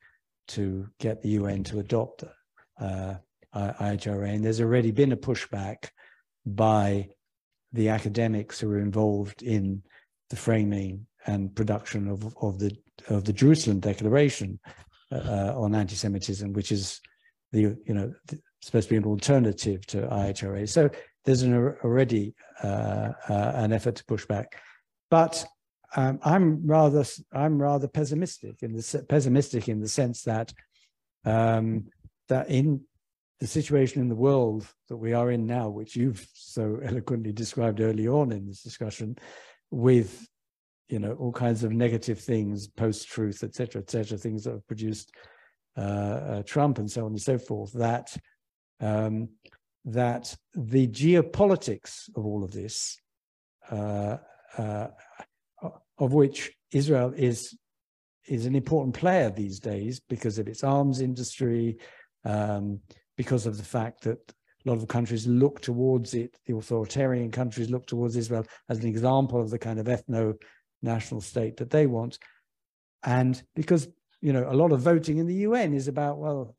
to 0.49 0.85
get 0.99 1.23
the 1.23 1.29
UN 1.29 1.63
to 1.63 1.79
adopt 1.79 2.25
uh, 2.81 3.15
IHRA, 3.55 4.35
and 4.35 4.45
there's 4.45 4.61
already 4.61 4.91
been 4.91 5.13
a 5.13 5.17
pushback 5.17 5.91
by 6.45 7.09
the 7.73 7.89
academics 7.89 8.59
who 8.59 8.69
are 8.73 8.81
involved 8.81 9.45
in 9.45 9.81
the 10.31 10.37
framing 10.37 11.07
and 11.29 11.55
production 11.55 12.09
of, 12.09 12.35
of 12.43 12.59
the 12.59 12.77
of 13.09 13.23
the 13.25 13.33
Jerusalem 13.33 13.79
Declaration 13.79 14.59
uh, 15.13 15.53
on 15.55 15.77
anti-Semitism, 15.77 16.53
which 16.53 16.73
is 16.73 17.01
the 17.53 17.77
you 17.87 17.95
know 17.95 18.13
supposed 18.61 18.89
to 18.89 18.95
be 18.95 18.99
an 18.99 19.05
alternative 19.05 19.87
to 19.87 20.03
IHRA. 20.03 20.69
So 20.69 20.91
there's 21.25 21.43
an 21.43 21.55
already 21.55 22.35
uh, 22.63 23.13
uh, 23.29 23.53
an 23.55 23.73
effort 23.73 23.97
to 23.97 24.05
push 24.05 24.27
back, 24.27 24.61
but 25.11 25.45
um, 25.97 26.21
I'm 26.23 26.67
rather 26.67 27.05
I'm 27.33 27.61
rather 27.61 27.89
pessimistic 27.89 28.63
in 28.63 28.73
the 28.73 29.05
pessimistic 29.09 29.69
in 29.69 29.81
the 29.81 29.89
sense 29.89 30.23
that 30.23 30.53
um, 31.25 31.87
that 32.29 32.49
in 32.49 32.83
the 33.41 33.47
situation 33.47 34.03
in 34.03 34.09
the 34.09 34.15
world 34.15 34.67
that 34.89 34.97
we 34.97 35.15
are 35.15 35.31
in 35.31 35.47
now, 35.47 35.69
which 35.69 35.97
you've 35.97 36.27
so 36.35 36.79
eloquently 36.85 37.33
described 37.33 37.81
early 37.81 38.07
on 38.07 38.33
in 38.33 38.47
this 38.47 38.63
discussion, 38.63 39.17
with 39.71 40.27
you 40.89 40.99
know 40.99 41.15
all 41.15 41.33
kinds 41.33 41.65
of 41.65 41.73
negative 41.73 42.21
things, 42.21 42.69
post-truth, 42.69 43.43
etc., 43.43 43.81
etc., 43.83 44.17
things 44.17 44.45
that 44.45 44.53
have 44.53 44.67
produced 44.67 45.11
uh, 45.77 45.81
uh, 45.81 46.43
Trump 46.45 46.79
and 46.79 46.91
so 46.91 47.05
on 47.05 47.13
and 47.13 47.23
so 47.23 47.39
forth. 47.39 47.73
That 47.73 48.15
um, 48.81 49.29
that 49.85 50.37
the 50.55 50.87
geopolitics 50.89 52.09
of 52.17 52.25
all 52.25 52.45
of 52.45 52.51
this, 52.53 52.99
uh, 53.71 54.17
uh 54.59 54.89
of 55.99 56.13
which 56.13 56.53
Israel 56.73 57.13
is 57.17 57.57
is 58.27 58.47
an 58.47 58.55
important 58.55 58.95
player 58.95 59.31
these 59.31 59.59
days 59.59 60.01
because 60.09 60.39
of 60.39 60.49
its 60.49 60.63
arms 60.65 61.01
industry. 61.01 61.79
Um, 62.25 62.81
because 63.17 63.45
of 63.45 63.59
the 63.59 63.63
fact 63.63 64.01
that 64.01 64.19
a 64.65 64.71
lot 64.71 64.79
of 64.79 64.89
countries 64.89 65.27
look 65.27 65.61
towards 65.61 66.15
it. 66.15 66.39
The 66.47 66.57
authoritarian 66.57 67.31
countries 67.31 67.69
look 67.69 67.87
towards 67.87 68.17
Israel 68.17 68.47
as 68.71 68.79
an 68.79 68.87
example 68.87 69.41
of 69.43 69.51
the 69.51 69.59
kind 69.59 69.79
of 69.79 69.87
ethno 69.87 70.37
national 70.81 71.21
state 71.21 71.59
that 71.59 71.69
they 71.69 71.87
want. 71.87 72.19
And 73.05 73.43
because, 73.55 73.89
you 74.23 74.33
know, 74.33 74.51
a 74.51 74.57
lot 74.57 74.73
of 74.73 74.81
voting 74.81 75.19
in 75.19 75.27
the 75.27 75.43
UN 75.47 75.75
is 75.75 75.87
about, 75.87 76.17
well, 76.17 76.57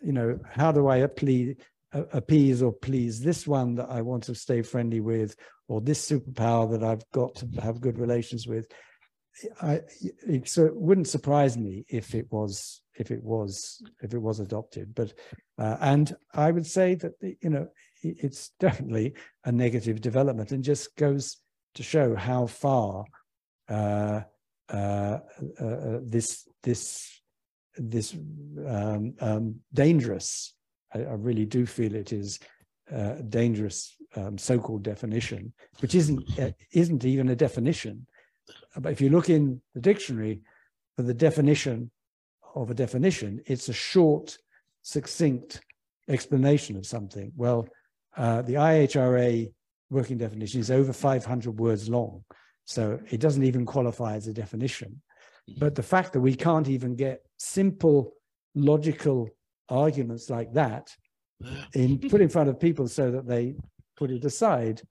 you 0.00 0.12
know, 0.12 0.38
how 0.50 0.72
do 0.72 0.88
I 0.88 0.98
appease, 0.98 1.56
appease 1.92 2.62
or 2.62 2.72
please 2.72 3.20
this 3.20 3.46
one 3.46 3.74
that 3.76 3.90
I 3.90 4.02
want 4.02 4.24
to 4.24 4.34
stay 4.34 4.62
friendly 4.62 5.00
with, 5.00 5.36
or 5.68 5.80
this 5.80 6.10
superpower 6.10 6.70
that 6.70 6.84
I've 6.84 7.08
got 7.12 7.34
to 7.36 7.48
have 7.62 7.80
good 7.80 7.98
relations 7.98 8.46
with. 8.46 8.66
I, 9.60 9.80
it, 10.26 10.48
so 10.48 10.66
it 10.66 10.76
wouldn't 10.76 11.08
surprise 11.08 11.56
me 11.56 11.86
if 11.88 12.14
it 12.14 12.26
was 12.30 12.82
if 12.98 13.10
it 13.10 13.22
was 13.22 13.82
if 14.02 14.12
it 14.12 14.18
was 14.18 14.40
adopted. 14.40 14.94
But 14.94 15.14
uh, 15.58 15.76
and 15.80 16.14
I 16.34 16.50
would 16.50 16.66
say 16.66 16.94
that 16.96 17.12
you 17.20 17.50
know 17.50 17.68
it's 18.02 18.50
definitely 18.60 19.14
a 19.44 19.52
negative 19.52 20.00
development 20.00 20.52
and 20.52 20.62
just 20.62 20.94
goes 20.96 21.38
to 21.74 21.82
show 21.82 22.14
how 22.14 22.46
far 22.46 23.04
uh, 23.68 24.22
uh, 24.68 25.18
uh, 25.60 25.64
uh 25.64 26.00
this 26.02 26.46
this 26.62 27.21
this 27.76 28.14
um, 28.66 29.14
um, 29.20 29.56
dangerous. 29.72 30.54
I, 30.94 31.00
I, 31.00 31.14
really 31.14 31.46
do 31.46 31.64
feel 31.66 31.94
it 31.94 32.12
is 32.12 32.38
uh, 32.92 33.14
dangerous 33.28 33.96
um, 34.16 34.36
so-called 34.36 34.82
definition, 34.82 35.52
which 35.80 35.94
isn't 35.94 36.22
isn't 36.72 37.04
even 37.04 37.28
a 37.30 37.36
definition. 37.36 38.06
But 38.76 38.92
if 38.92 39.00
you 39.00 39.10
look 39.10 39.30
in 39.30 39.60
the 39.74 39.80
dictionary 39.80 40.42
for 40.96 41.02
the 41.02 41.14
definition 41.14 41.90
of 42.54 42.70
a 42.70 42.74
definition, 42.74 43.40
it's 43.46 43.68
a 43.68 43.72
short, 43.72 44.36
succinct 44.82 45.60
explanation 46.08 46.76
of 46.76 46.86
something. 46.86 47.32
Well, 47.36 47.68
uh, 48.16 48.42
the 48.42 48.54
IHRA 48.54 49.52
working 49.90 50.18
definition 50.18 50.60
is 50.60 50.70
over 50.70 50.92
500 50.92 51.58
words 51.58 51.88
long, 51.88 52.24
so 52.64 52.98
it 53.10 53.20
doesn't 53.20 53.44
even 53.44 53.64
qualify 53.64 54.16
as 54.16 54.26
a 54.26 54.32
definition. 54.32 55.00
But 55.58 55.74
the 55.74 55.82
fact 55.82 56.12
that 56.12 56.20
we 56.20 56.34
can't 56.34 56.68
even 56.68 56.94
get 56.94 57.22
simple, 57.38 58.14
logical 58.54 59.28
arguments 59.68 60.30
like 60.30 60.52
that 60.52 60.94
in 61.74 61.98
put 61.98 62.20
in 62.20 62.28
front 62.28 62.48
of 62.48 62.60
people 62.60 62.86
so 62.86 63.10
that 63.10 63.26
they 63.26 63.54
put 63.96 64.10
it 64.10 64.24
aside 64.24 64.82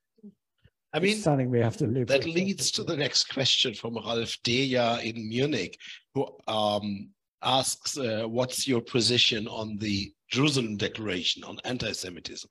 I 0.93 0.99
mean, 0.99 1.13
it's 1.13 1.23
something 1.23 1.49
we 1.49 1.59
have 1.59 1.77
to 1.77 1.87
live 1.87 2.07
that 2.07 2.25
with. 2.25 2.35
leads 2.35 2.69
to 2.71 2.83
the 2.83 2.97
next 2.97 3.33
question 3.33 3.73
from 3.73 3.95
Ralf 3.95 4.35
Deja 4.43 4.97
in 5.01 5.29
Munich, 5.29 5.77
who 6.13 6.27
um, 6.47 7.09
asks, 7.41 7.97
uh, 7.97 8.25
what's 8.27 8.67
your 8.67 8.81
position 8.81 9.47
on 9.47 9.77
the 9.77 10.13
Jerusalem 10.29 10.75
Declaration 10.75 11.43
on 11.43 11.57
anti-Semitism? 11.63 12.49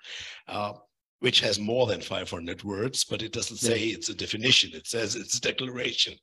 Uh, 0.49 0.73
which 1.19 1.41
has 1.41 1.59
more 1.59 1.87
than 1.87 2.01
500 2.01 2.65
words, 2.65 3.05
but 3.05 3.21
it 3.21 3.33
doesn't 3.33 3.59
say 3.59 3.79
it's 3.79 4.09
a 4.09 4.15
definition. 4.15 4.71
It 4.73 4.87
says 4.87 5.17
it's 5.17 5.37
a 5.37 5.41
declaration. 5.43 6.15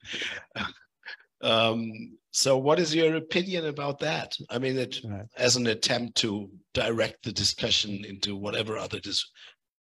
Um, 1.42 2.18
so 2.32 2.58
what 2.58 2.80
is 2.80 2.94
your 2.94 3.16
opinion 3.16 3.66
about 3.66 4.00
that? 4.00 4.36
I 4.50 4.60
mean, 4.60 4.78
it, 4.78 5.00
right. 5.04 5.26
as 5.38 5.56
an 5.56 5.68
attempt 5.68 6.16
to 6.18 6.50
direct 6.74 7.24
the 7.24 7.32
discussion 7.32 8.06
into 8.06 8.36
whatever 8.36 8.78
other 8.78 9.00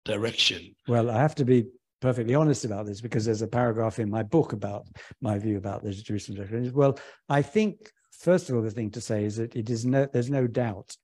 direction. 0.04 0.74
Well, 0.88 1.10
I 1.10 1.18
have 1.18 1.34
to 1.36 1.44
be 1.44 1.64
perfectly 2.00 2.34
honest 2.34 2.64
about 2.64 2.84
this 2.84 3.00
because 3.00 3.24
there's 3.24 3.42
a 3.42 3.48
paragraph 3.48 3.98
in 3.98 4.10
my 4.10 4.22
book 4.22 4.52
about 4.52 4.86
my 5.20 5.38
view 5.38 5.56
about 5.56 5.82
the 5.82 5.92
Jerusalem 5.92 6.38
Declaration. 6.38 6.74
Well, 6.74 6.98
I 7.28 7.42
think 7.42 7.90
first 8.10 8.50
of 8.50 8.56
all, 8.56 8.62
the 8.62 8.70
thing 8.70 8.90
to 8.90 9.00
say 9.00 9.24
is 9.24 9.36
that 9.36 9.56
it 9.56 9.70
is 9.70 9.86
no, 9.86 10.06
there's 10.12 10.30
no 10.30 10.46
doubt 10.46 10.96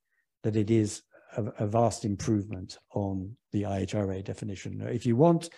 that 0.43 0.57
it 0.57 0.71
is 0.71 1.03
a, 1.37 1.45
a 1.61 1.67
vast 1.67 2.05
improvement 2.05 2.79
on 2.95 3.37
the 3.53 3.63
IHRA 3.63 4.25
definition. 4.25 4.81
If 4.83 5.07
you 5.07 5.17
want 5.17 5.51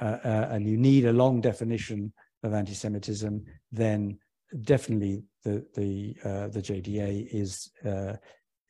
uh, 0.00 0.18
uh, 0.24 0.48
and 0.50 0.66
you 0.66 0.76
need 0.76 1.04
a 1.04 1.12
long 1.12 1.40
definition 1.40 2.12
of 2.42 2.54
anti-Semitism, 2.54 3.44
then 3.70 4.18
definitely 4.62 5.22
the 5.44 5.64
the 5.74 6.16
uh, 6.24 6.48
the 6.48 6.60
JDA 6.60 7.28
is 7.32 7.70
uh, 7.84 8.16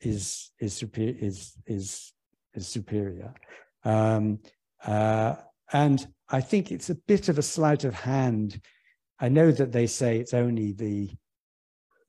is 0.01 0.51
is 0.59 0.73
superior 0.73 1.15
is 1.19 1.53
is 1.65 2.13
is 2.53 2.67
superior. 2.67 3.33
Um, 3.83 4.39
uh, 4.85 5.35
and 5.71 6.05
I 6.29 6.41
think 6.41 6.71
it's 6.71 6.89
a 6.89 6.95
bit 6.95 7.29
of 7.29 7.37
a 7.37 7.43
sleight 7.43 7.83
of 7.83 7.93
hand. 7.93 8.61
I 9.19 9.29
know 9.29 9.51
that 9.51 9.71
they 9.71 9.87
say 9.87 10.17
it's 10.17 10.33
only 10.33 10.73
the 10.73 11.09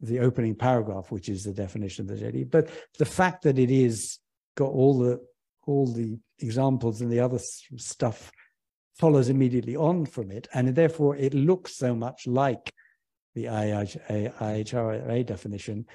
the 0.00 0.20
opening 0.20 0.54
paragraph, 0.54 1.10
which 1.10 1.28
is 1.28 1.44
the 1.44 1.52
definition 1.52 2.08
of 2.08 2.18
the 2.18 2.24
JDA, 2.24 2.50
But 2.50 2.70
the 2.98 3.06
fact 3.06 3.42
that 3.42 3.58
it 3.58 3.70
is 3.70 4.18
got 4.56 4.70
all 4.70 4.98
the 4.98 5.20
all 5.66 5.86
the 5.86 6.18
examples 6.40 7.00
and 7.00 7.10
the 7.10 7.20
other 7.20 7.38
stuff 7.76 8.30
follows 8.94 9.28
immediately 9.28 9.76
on 9.76 10.06
from 10.06 10.30
it, 10.30 10.48
and 10.54 10.74
therefore 10.74 11.16
it 11.16 11.34
looks 11.34 11.76
so 11.76 11.94
much 11.94 12.26
like 12.26 12.72
the 13.34 13.44
IHRA 13.46 15.26
definition. 15.26 15.86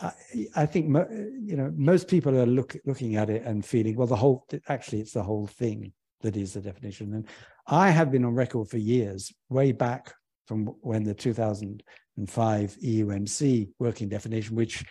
I, 0.00 0.12
I 0.56 0.66
think 0.66 0.86
you 0.86 1.56
know 1.56 1.72
most 1.76 2.08
people 2.08 2.36
are 2.36 2.46
look, 2.46 2.76
looking 2.84 3.16
at 3.16 3.30
it 3.30 3.44
and 3.44 3.64
feeling 3.64 3.96
well 3.96 4.08
the 4.08 4.16
whole 4.16 4.44
actually 4.68 5.00
it's 5.00 5.12
the 5.12 5.22
whole 5.22 5.46
thing 5.46 5.92
that 6.22 6.36
is 6.36 6.54
the 6.54 6.60
definition 6.60 7.14
and 7.14 7.28
I 7.66 7.90
have 7.90 8.10
been 8.10 8.24
on 8.24 8.34
record 8.34 8.68
for 8.68 8.78
years 8.78 9.32
way 9.48 9.72
back 9.72 10.12
from 10.46 10.66
when 10.82 11.04
the 11.04 11.14
2005 11.14 12.76
EUMC 12.82 13.68
working 13.78 14.08
definition, 14.08 14.56
which 14.56 14.84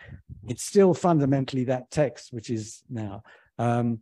it's 0.47 0.63
still 0.63 0.93
fundamentally 0.93 1.65
that 1.65 1.91
text, 1.91 2.33
which 2.33 2.49
is 2.49 2.81
now 2.89 3.21
um, 3.59 3.99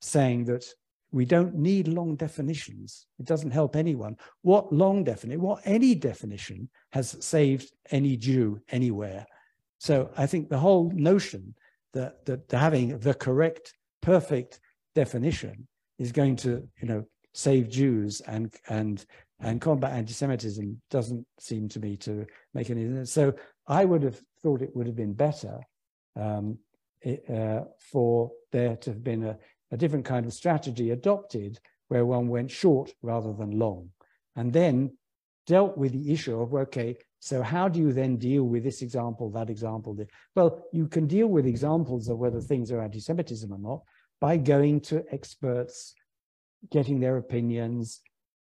saying 0.00 0.46
that 0.46 0.64
we 1.12 1.24
don't 1.24 1.54
need 1.54 1.88
long 1.88 2.16
definitions. 2.16 3.06
It 3.18 3.26
doesn't 3.26 3.52
help 3.52 3.76
anyone. 3.76 4.16
What 4.42 4.72
long 4.72 5.04
definition, 5.04 5.42
what 5.42 5.62
any 5.64 5.94
definition 5.94 6.68
has 6.92 7.16
saved 7.24 7.72
any 7.90 8.16
Jew 8.16 8.60
anywhere. 8.70 9.26
So 9.78 10.10
I 10.16 10.26
think 10.26 10.48
the 10.48 10.58
whole 10.58 10.90
notion 10.94 11.54
that, 11.92 12.24
that 12.26 12.50
having 12.50 12.98
the 12.98 13.14
correct, 13.14 13.74
perfect 14.02 14.60
definition 14.94 15.68
is 15.98 16.12
going 16.12 16.36
to, 16.36 16.68
you 16.80 16.88
know, 16.88 17.04
save 17.32 17.68
Jews 17.68 18.22
and 18.22 18.54
and 18.68 19.04
and 19.40 19.60
combat 19.60 19.92
anti-Semitism 19.92 20.80
doesn't 20.90 21.26
seem 21.38 21.68
to 21.68 21.78
me 21.78 21.96
to 21.98 22.26
make 22.54 22.70
any 22.70 22.86
sense. 22.86 23.12
So 23.12 23.34
I 23.66 23.84
would 23.84 24.02
have 24.02 24.18
thought 24.42 24.62
it 24.62 24.74
would 24.74 24.86
have 24.86 24.96
been 24.96 25.12
better 25.12 25.60
um, 26.18 26.58
it, 27.02 27.28
uh, 27.28 27.64
for 27.78 28.30
there 28.52 28.76
to 28.76 28.90
have 28.90 29.04
been 29.04 29.24
a, 29.24 29.38
a, 29.70 29.76
different 29.76 30.04
kind 30.04 30.26
of 30.26 30.32
strategy 30.32 30.90
adopted 30.90 31.58
where 31.88 32.06
one 32.06 32.28
went 32.28 32.50
short 32.50 32.92
rather 33.02 33.32
than 33.32 33.58
long, 33.58 33.90
and 34.34 34.52
then 34.52 34.96
dealt 35.46 35.78
with 35.78 35.92
the 35.92 36.12
issue 36.12 36.40
of 36.40 36.52
okay, 36.54 36.96
so 37.20 37.42
how 37.42 37.68
do 37.68 37.80
you 37.80 37.92
then 37.92 38.16
deal 38.16 38.44
with 38.44 38.64
this 38.64 38.82
example, 38.82 39.30
that 39.30 39.50
example? 39.50 39.96
Well, 40.34 40.64
you 40.72 40.88
can 40.88 41.06
deal 41.06 41.28
with 41.28 41.46
examples 41.46 42.08
of 42.08 42.18
whether 42.18 42.40
things 42.40 42.70
are 42.72 42.80
anti-Semitism 42.80 43.52
or 43.52 43.58
not 43.58 43.82
by 44.20 44.36
going 44.36 44.80
to 44.80 45.04
experts, 45.12 45.94
getting 46.70 47.00
their 47.00 47.16
opinions, 47.16 48.00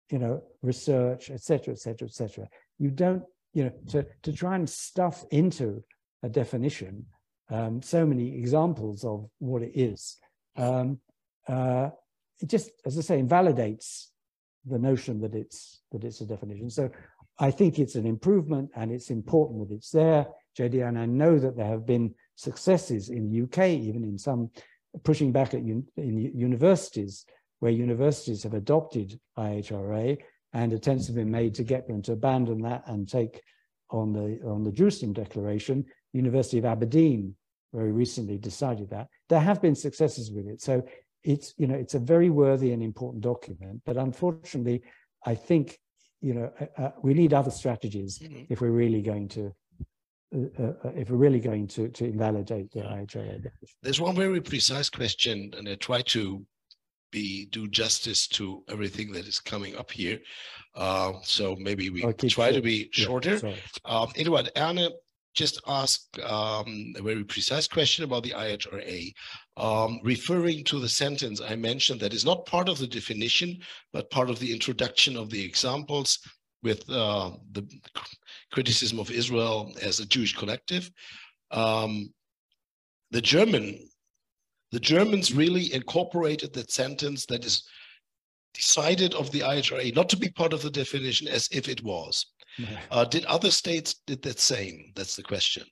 you 0.09 0.19
know, 0.19 0.43
research, 0.61 1.29
etc., 1.29 1.73
etc., 1.73 2.07
etc. 2.07 2.47
You 2.79 2.89
don't, 2.91 3.23
you 3.53 3.65
know, 3.65 3.73
to, 3.89 4.05
to 4.23 4.33
try 4.33 4.55
and 4.55 4.69
stuff 4.69 5.25
into 5.31 5.83
a 6.23 6.29
definition 6.29 7.05
um, 7.49 7.81
so 7.81 8.05
many 8.05 8.35
examples 8.37 9.03
of 9.03 9.29
what 9.39 9.61
it 9.61 9.71
is. 9.75 10.17
Um, 10.55 10.99
uh, 11.47 11.89
it 12.39 12.49
just, 12.49 12.71
as 12.85 12.97
I 12.97 13.01
say, 13.01 13.19
invalidates 13.19 14.11
the 14.65 14.79
notion 14.79 15.19
that 15.21 15.35
it's 15.35 15.81
that 15.91 16.03
it's 16.03 16.21
a 16.21 16.25
definition. 16.25 16.69
So 16.69 16.89
I 17.39 17.51
think 17.51 17.79
it's 17.79 17.95
an 17.95 18.05
improvement, 18.05 18.69
and 18.75 18.91
it's 18.91 19.09
important 19.09 19.67
that 19.67 19.75
it's 19.75 19.91
there, 19.91 20.27
JD. 20.57 20.87
And 20.87 20.97
I 20.97 21.05
know 21.05 21.39
that 21.39 21.57
there 21.57 21.67
have 21.67 21.85
been 21.85 22.13
successes 22.35 23.09
in 23.09 23.29
the 23.29 23.43
UK, 23.43 23.69
even 23.69 24.03
in 24.03 24.17
some 24.17 24.49
pushing 25.03 25.31
back 25.31 25.53
at 25.53 25.61
un, 25.61 25.85
in 25.97 26.17
universities 26.17 27.25
where 27.59 27.71
universities 27.71 28.43
have 28.43 28.53
adopted 28.53 29.19
IHRA 29.37 30.17
and 30.53 30.73
attempts 30.73 31.07
have 31.07 31.15
been 31.15 31.31
made 31.31 31.55
to 31.55 31.63
get 31.63 31.87
them 31.87 32.01
to 32.03 32.11
abandon 32.11 32.61
that 32.61 32.83
and 32.87 33.07
take 33.09 33.41
on 33.89 34.13
the 34.13 34.39
on 34.45 34.63
the 34.63 34.71
Jerusalem 34.71 35.13
Declaration. 35.13 35.85
University 36.13 36.59
of 36.59 36.65
Aberdeen 36.65 37.35
very 37.73 37.91
recently 37.91 38.37
decided 38.37 38.89
that. 38.91 39.07
There 39.29 39.39
have 39.39 39.61
been 39.61 39.75
successes 39.75 40.31
with 40.31 40.47
it. 40.47 40.61
So 40.61 40.85
it's 41.23 41.53
you 41.57 41.67
know 41.67 41.75
it's 41.75 41.95
a 41.95 41.99
very 41.99 42.29
worthy 42.29 42.73
and 42.73 42.83
important 42.83 43.23
document, 43.23 43.81
but 43.85 43.97
unfortunately, 43.97 44.81
I 45.25 45.35
think 45.35 45.79
you 46.21 46.33
know 46.33 46.51
uh, 46.59 46.81
uh 46.81 46.91
we 47.01 47.13
need 47.13 47.33
other 47.33 47.51
strategies 47.51 48.19
mm 48.19 48.27
-hmm. 48.27 48.45
if 48.49 48.59
we're 48.61 48.77
really 48.83 49.01
going 49.01 49.29
to 49.29 49.53
uh, 50.33 50.63
uh, 50.63 50.91
if 50.95 51.09
we're 51.09 51.23
really 51.25 51.39
going 51.39 51.67
to 51.67 51.89
to 51.89 52.05
invalidate 52.05 52.71
the 52.71 52.79
IHRA. 52.79 53.51
There's 53.81 54.01
one 54.01 54.15
very 54.15 54.41
precise 54.41 54.89
question, 54.89 55.53
and 55.57 55.69
I 55.69 55.75
try 55.75 56.01
to 56.01 56.45
be 57.11 57.45
do 57.51 57.67
justice 57.67 58.27
to 58.27 58.63
everything 58.67 59.13
that 59.13 59.27
is 59.27 59.39
coming 59.39 59.75
up 59.77 59.91
here. 59.91 60.19
Uh, 60.75 61.13
so 61.21 61.55
maybe 61.59 61.89
we 61.89 62.01
try 62.01 62.27
short. 62.29 62.55
to 62.55 62.61
be 62.61 62.89
shorter. 62.91 63.35
Yeah, 63.43 63.55
um, 63.85 64.11
anyway, 64.15 64.49
Erne 64.55 64.89
just 65.33 65.61
ask 65.67 66.01
um, 66.23 66.93
a 66.95 67.01
very 67.01 67.23
precise 67.23 67.67
question 67.67 68.03
about 68.03 68.23
the 68.23 68.31
IHRA, 68.31 69.13
um, 69.57 69.99
referring 70.03 70.63
to 70.65 70.79
the 70.79 70.89
sentence 70.89 71.41
I 71.41 71.55
mentioned 71.55 71.99
that 72.01 72.13
is 72.13 72.25
not 72.25 72.45
part 72.45 72.69
of 72.69 72.79
the 72.79 72.87
definition, 72.87 73.59
but 73.91 74.09
part 74.09 74.29
of 74.29 74.39
the 74.39 74.51
introduction 74.51 75.15
of 75.15 75.29
the 75.29 75.43
examples 75.43 76.19
with 76.63 76.89
uh, 76.89 77.31
the 77.51 77.67
criticism 78.51 78.99
of 78.99 79.11
Israel 79.11 79.73
as 79.81 79.99
a 79.99 80.05
Jewish 80.05 80.35
collective. 80.35 80.89
Um, 81.51 82.11
the 83.11 83.21
German, 83.21 83.77
the 84.71 84.79
Germans 84.79 85.33
really 85.33 85.73
incorporated 85.73 86.53
that 86.53 86.71
sentence 86.71 87.25
that 87.27 87.45
is 87.45 87.63
decided 88.53 89.13
of 89.13 89.31
the 89.31 89.41
IHRA 89.41 89.95
not 89.95 90.09
to 90.09 90.17
be 90.17 90.29
part 90.29 90.53
of 90.53 90.61
the 90.61 90.69
definition 90.69 91.27
as 91.27 91.47
if 91.51 91.67
it 91.67 91.83
was. 91.83 92.25
Uh, 92.91 93.03
did 93.05 93.25
other 93.25 93.51
states 93.51 93.95
did 94.07 94.21
that 94.23 94.39
same? 94.39 94.91
That's 94.95 95.15
the 95.15 95.23
question. 95.23 95.63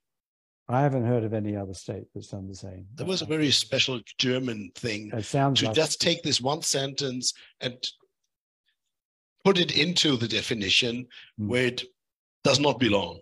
I 0.67 0.81
haven't 0.81 1.05
heard 1.05 1.23
of 1.23 1.33
any 1.33 1.55
other 1.55 1.73
state 1.73 2.05
that's 2.13 2.29
done 2.29 2.47
the 2.47 2.55
same. 2.55 2.85
There 2.95 3.05
was 3.05 3.21
a 3.21 3.25
very 3.25 3.51
special 3.51 3.99
German 4.17 4.71
thing 4.75 5.11
It 5.13 5.25
sounds 5.25 5.59
to 5.59 5.65
like 5.67 5.75
just 5.75 5.99
take 5.99 6.23
this 6.23 6.39
one 6.39 6.61
sentence 6.61 7.33
and 7.59 7.75
put 9.43 9.57
it 9.57 9.77
into 9.77 10.15
the 10.17 10.27
definition 10.27 11.07
Mm. 11.39 11.47
where 11.47 11.65
it 11.67 11.83
does 12.43 12.59
not 12.59 12.79
belong. 12.79 13.19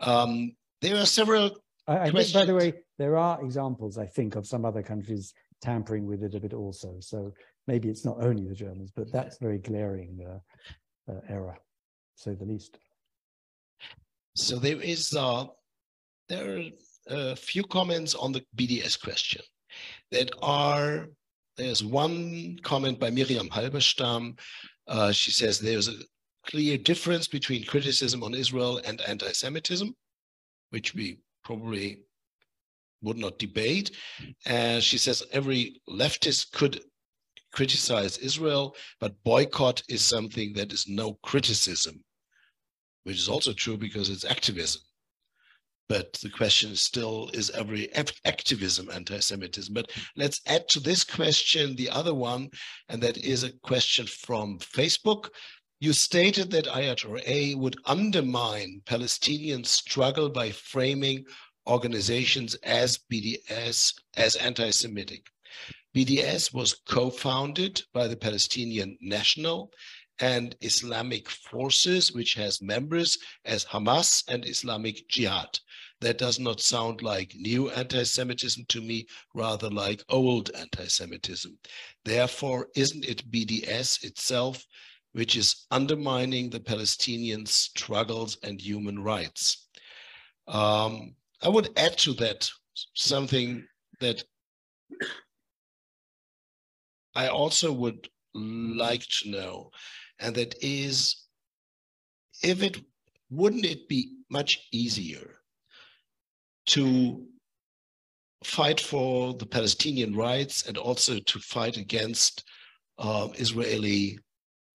Um, 0.00 0.56
there 0.80 0.96
are 0.96 1.06
several. 1.06 1.50
I, 1.86 1.98
I 1.98 2.10
think, 2.10 2.32
by 2.32 2.44
the 2.44 2.54
way, 2.54 2.72
there 2.98 3.16
are 3.16 3.42
examples, 3.44 3.98
I 3.98 4.06
think, 4.06 4.36
of 4.36 4.46
some 4.46 4.64
other 4.64 4.82
countries 4.82 5.32
tampering 5.60 6.06
with 6.06 6.22
it 6.22 6.34
a 6.34 6.40
bit 6.40 6.54
also. 6.54 6.96
So 7.00 7.32
maybe 7.66 7.88
it's 7.88 8.04
not 8.04 8.22
only 8.22 8.46
the 8.46 8.54
Germans, 8.54 8.90
but 8.94 9.12
that's 9.12 9.38
very 9.38 9.58
glaring 9.58 10.18
uh, 10.28 11.12
uh, 11.12 11.20
error, 11.28 11.56
to 12.16 12.22
say 12.22 12.34
the 12.34 12.44
least. 12.44 12.78
So 14.34 14.58
there 14.58 14.80
is 14.80 15.14
uh, 15.14 15.46
there 16.28 16.58
are 16.58 16.62
a 17.32 17.36
few 17.36 17.62
comments 17.64 18.14
on 18.14 18.32
the 18.32 18.44
BDS 18.56 19.00
question 19.00 19.42
that 20.10 20.30
are. 20.42 21.08
There's 21.56 21.84
one 21.84 22.58
comment 22.64 22.98
by 22.98 23.10
Miriam 23.10 23.48
Halberstam. 23.48 24.36
Uh, 24.88 25.12
she 25.12 25.30
says 25.30 25.60
there's 25.60 25.86
a 25.86 25.94
clear 26.46 26.76
difference 26.76 27.28
between 27.28 27.64
criticism 27.64 28.24
on 28.24 28.34
Israel 28.34 28.80
and 28.84 29.00
anti-Semitism, 29.02 29.94
which 30.70 30.94
we 30.94 31.20
probably 31.44 32.00
would 33.02 33.18
not 33.18 33.38
debate. 33.38 33.92
And 34.46 34.82
she 34.82 34.98
says 34.98 35.22
every 35.30 35.80
leftist 35.88 36.50
could 36.50 36.80
criticize 37.52 38.18
Israel, 38.18 38.74
but 38.98 39.22
boycott 39.22 39.80
is 39.88 40.02
something 40.02 40.52
that 40.54 40.72
is 40.72 40.86
no 40.88 41.14
criticism, 41.22 42.02
which 43.04 43.16
is 43.16 43.28
also 43.28 43.52
true 43.52 43.76
because 43.76 44.10
it's 44.10 44.24
activism. 44.24 44.82
But 45.88 46.14
the 46.14 46.30
question 46.30 46.72
is 46.72 46.82
still 46.82 47.28
is 47.34 47.50
every 47.50 47.92
activism 47.94 48.90
anti 48.90 49.18
Semitism? 49.18 49.74
But 49.74 49.90
hmm. 49.92 50.00
let's 50.16 50.40
add 50.46 50.68
to 50.70 50.80
this 50.80 51.04
question 51.04 51.76
the 51.76 51.90
other 51.90 52.14
one, 52.14 52.50
and 52.88 53.02
that 53.02 53.18
is 53.18 53.42
a 53.42 53.52
question 53.58 54.06
from 54.06 54.58
Facebook. 54.58 55.28
You 55.80 55.92
stated 55.92 56.50
that 56.52 56.64
IHRA 56.64 57.56
would 57.56 57.76
undermine 57.84 58.80
Palestinian 58.86 59.64
struggle 59.64 60.30
by 60.30 60.52
framing 60.52 61.26
organizations 61.66 62.54
as 62.62 62.98
BDS 63.12 63.92
as 64.16 64.36
anti 64.36 64.70
Semitic. 64.70 65.26
BDS 65.94 66.52
was 66.52 66.80
co 66.88 67.10
founded 67.10 67.82
by 67.92 68.08
the 68.08 68.16
Palestinian 68.16 68.96
National 69.00 69.70
and 70.20 70.56
Islamic 70.60 71.28
Forces, 71.28 72.12
which 72.12 72.34
has 72.34 72.62
members 72.62 73.18
as 73.44 73.64
Hamas 73.64 74.24
and 74.28 74.46
Islamic 74.46 75.08
Jihad. 75.08 75.58
That 76.00 76.18
does 76.18 76.38
not 76.38 76.60
sound 76.60 77.02
like 77.02 77.34
new 77.34 77.70
anti 77.70 78.02
Semitism 78.02 78.66
to 78.68 78.80
me, 78.80 79.06
rather 79.34 79.70
like 79.70 80.04
old 80.08 80.50
anti 80.50 80.86
Semitism. 80.86 81.58
Therefore, 82.04 82.68
isn't 82.74 83.04
it 83.04 83.30
BDS 83.30 84.04
itself 84.04 84.66
which 85.12 85.36
is 85.36 85.66
undermining 85.70 86.50
the 86.50 86.58
Palestinian 86.60 87.46
struggles 87.46 88.36
and 88.42 88.60
human 88.60 88.98
rights? 88.98 89.68
Um, 90.48 91.14
I 91.40 91.48
would 91.48 91.70
add 91.78 91.96
to 91.98 92.14
that 92.14 92.50
something 92.94 93.66
that 94.00 94.24
I 97.14 97.28
also 97.28 97.72
would 97.72 98.08
like 98.34 99.06
to 99.20 99.30
know, 99.30 99.70
and 100.24 100.34
that 100.34 100.54
is 100.62 101.26
if 102.42 102.62
it 102.62 102.80
wouldn't 103.30 103.66
it 103.66 103.88
be 103.88 104.16
much 104.30 104.66
easier 104.72 105.36
to 106.66 107.26
fight 108.42 108.80
for 108.80 109.34
the 109.34 109.46
Palestinian 109.46 110.16
rights 110.16 110.66
and 110.66 110.78
also 110.78 111.18
to 111.18 111.38
fight 111.38 111.76
against 111.76 112.44
um, 112.98 113.32
Israeli, 113.36 114.18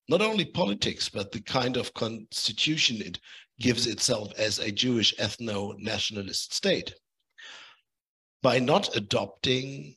not 0.08 0.22
only 0.22 0.46
politics, 0.46 1.10
but 1.10 1.32
the 1.32 1.42
kind 1.42 1.78
of 1.78 1.94
constitution 1.94 3.02
it 3.02 3.20
gives 3.60 3.88
itself 3.88 4.32
as 4.38 4.60
a 4.60 4.72
Jewish 4.72 5.16
ethno 5.18 5.78
nationalist 5.80 6.54
state? 6.54 6.94
By 8.42 8.60
not 8.60 8.96
adopting 8.96 9.96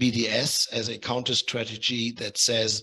BDS 0.00 0.72
as 0.72 0.88
a 0.88 0.98
counter 0.98 1.34
strategy 1.34 2.12
that 2.12 2.38
says 2.38 2.82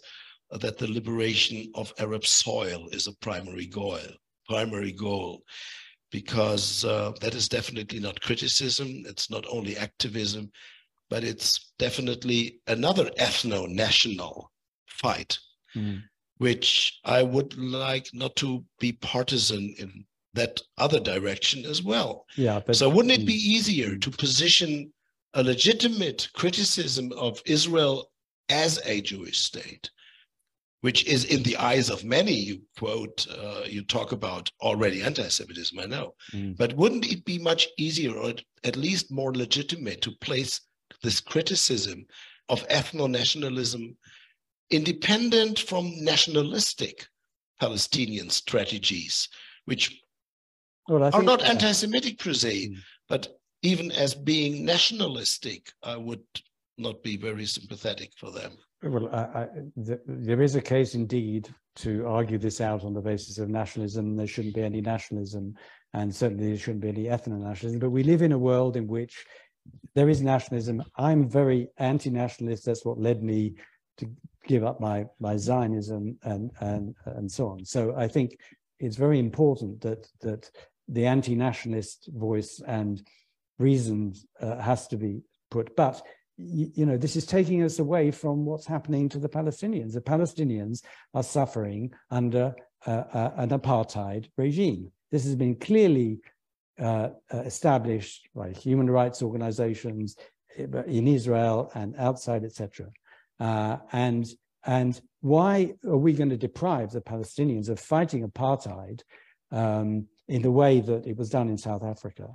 that 0.60 0.78
the 0.78 0.91
liberation 0.91 1.72
of 1.76 1.94
Arab 1.99 2.26
soil 2.26 2.88
is 2.91 3.07
a 3.07 3.15
primary 3.18 3.65
goal, 3.68 3.99
primary 4.48 4.91
goal, 4.91 5.44
because 6.11 6.84
uh, 6.86 7.14
that 7.22 7.36
is 7.36 7.48
definitely 7.48 7.99
not 7.99 8.19
criticism. 8.22 9.03
It's 9.06 9.30
not 9.30 9.45
only 9.49 9.78
activism, 9.78 10.52
but 11.10 11.23
it's 11.23 11.73
definitely 11.80 12.60
another 12.68 13.10
ethno-national 13.19 14.52
fight, 14.88 15.38
Mm. 15.76 16.03
which 16.38 16.99
I 17.06 17.23
would 17.23 17.57
like 17.57 18.10
not 18.14 18.36
to 18.38 18.65
be 18.80 18.91
partisan 18.91 19.73
in 19.78 20.06
that 20.34 20.61
other 20.78 20.99
direction 20.99 21.65
as 21.65 21.82
well. 21.82 22.26
Yeah, 22.36 22.60
but 22.65 22.76
so 22.76 22.90
wouldn't 22.90 23.14
it 23.22 23.26
be 23.26 23.34
easier 23.34 23.98
to 23.98 24.11
position 24.11 24.91
a 25.34 25.44
legitimate 25.44 26.28
criticism 26.34 27.14
of 27.14 27.41
Israel 27.45 28.11
as 28.49 28.82
a 28.86 28.99
Jewish 28.99 29.40
state, 29.40 29.90
which 30.81 31.05
is 31.05 31.25
in 31.25 31.43
the 31.43 31.57
eyes 31.57 31.89
of 31.89 32.03
many, 32.03 32.33
you 32.33 32.61
quote, 32.77 33.27
uh, 33.29 33.61
you 33.65 33.83
talk 33.83 34.11
about 34.11 34.49
already 34.61 35.01
anti-Semitism, 35.03 35.77
I 35.79 35.85
know, 35.85 36.15
Mm. 36.33 36.57
but 36.57 36.75
wouldn't 36.75 37.11
it 37.11 37.23
be 37.23 37.37
much 37.37 37.67
easier 37.77 38.15
or 38.15 38.33
at 38.63 38.75
least 38.75 39.11
more 39.11 39.33
legitimate 39.33 40.01
to 40.01 40.11
place 40.27 40.59
this 41.03 41.19
criticism 41.21 42.05
of 42.49 42.67
ethno-nationalism 42.67 43.95
independent 44.71 45.59
from 45.59 46.03
nationalistic 46.03 47.07
Palestinian 47.59 48.29
strategies, 48.29 49.27
which 49.65 50.01
well, 50.87 51.03
are 51.03 51.11
think, 51.11 51.25
not 51.25 51.41
uh, 51.41 51.45
anti-Semitic 51.45 52.17
per 52.19 52.33
se, 52.33 52.69
Mm. 52.69 52.77
but 53.07 53.37
even 53.61 53.91
as 53.91 54.15
being 54.15 54.65
nationalistic, 54.65 55.71
I 55.83 55.95
would 55.95 56.23
not 56.77 57.03
be 57.03 57.17
very 57.17 57.45
sympathetic 57.45 58.11
for 58.17 58.31
them. 58.31 58.57
Well, 58.83 59.09
I, 59.13 59.41
I, 59.41 59.47
th- 59.85 59.99
there 60.07 60.41
is 60.41 60.55
a 60.55 60.61
case 60.61 60.95
indeed 60.95 61.49
to 61.77 62.07
argue 62.07 62.39
this 62.39 62.59
out 62.61 62.83
on 62.83 62.93
the 62.93 63.01
basis 63.01 63.37
of 63.37 63.49
nationalism. 63.49 64.15
There 64.15 64.27
shouldn't 64.27 64.55
be 64.55 64.63
any 64.63 64.81
nationalism, 64.81 65.53
and 65.93 66.13
certainly 66.13 66.47
there 66.47 66.57
shouldn't 66.57 66.81
be 66.81 66.89
any 66.89 67.03
ethno-nationalism. 67.05 67.79
But 67.79 67.91
we 67.91 68.03
live 68.03 68.23
in 68.23 68.31
a 68.31 68.39
world 68.39 68.75
in 68.75 68.87
which 68.87 69.23
there 69.93 70.09
is 70.09 70.21
nationalism. 70.21 70.83
I'm 70.97 71.29
very 71.29 71.67
anti-nationalist. 71.77 72.65
That's 72.65 72.83
what 72.83 72.99
led 72.99 73.21
me 73.21 73.55
to 73.97 74.09
give 74.47 74.63
up 74.63 74.79
my 74.79 75.05
my 75.19 75.37
Zionism 75.37 76.17
and 76.23 76.49
and 76.59 76.95
and 77.05 77.31
so 77.31 77.49
on. 77.49 77.63
So 77.65 77.93
I 77.95 78.07
think 78.07 78.37
it's 78.79 78.95
very 78.95 79.19
important 79.19 79.81
that 79.81 80.07
that 80.21 80.49
the 80.87 81.05
anti-nationalist 81.05 82.09
voice 82.13 82.59
and 82.65 83.01
reasons 83.59 84.25
uh, 84.41 84.57
has 84.57 84.87
to 84.87 84.97
be 84.97 85.21
put. 85.51 85.75
But 85.75 86.01
y- 86.41 86.72
you 86.73 86.85
know, 86.85 86.97
this 86.97 87.15
is 87.15 87.26
taking 87.26 87.63
us 87.63 87.80
away 87.80 88.11
from 88.11 88.45
what's 88.45 88.65
happening 88.65 89.09
to 89.09 89.19
the 89.19 89.30
Palestinians. 89.30 89.93
The 89.93 90.01
Palestinians 90.01 90.84
are 91.13 91.23
suffering 91.23 91.91
under 92.09 92.55
uh, 92.88 93.03
uh, 93.13 93.31
an 93.38 93.49
apartheid 93.49 94.30
regime. 94.38 94.91
This 95.11 95.23
has 95.26 95.35
been 95.35 95.55
clearly 95.55 96.19
uh, 96.80 97.09
uh, 97.34 97.38
established 97.39 98.27
by 98.34 98.51
human 98.51 98.89
rights 98.89 99.22
organizations 99.22 100.15
in 100.57 101.07
Israel 101.07 101.72
and 101.76 101.95
outside, 101.97 102.43
etc. 102.43 102.88
Uh, 103.39 103.77
and 103.91 104.27
and 104.65 105.01
why 105.22 105.73
are 105.85 105.97
we 105.97 106.13
going 106.13 106.30
to 106.30 106.38
deprive 106.38 106.91
the 106.91 107.01
Palestinians 107.01 107.69
of 107.69 107.80
fighting 107.80 108.27
apartheid 108.27 109.01
um, 109.51 110.07
in 110.27 110.41
the 110.41 110.51
way 110.51 110.80
that 110.80 111.05
it 111.07 111.18
was 111.18 111.30
done 111.30 111.49
in 111.49 111.57
South 111.57 111.84
Africa? 111.84 112.27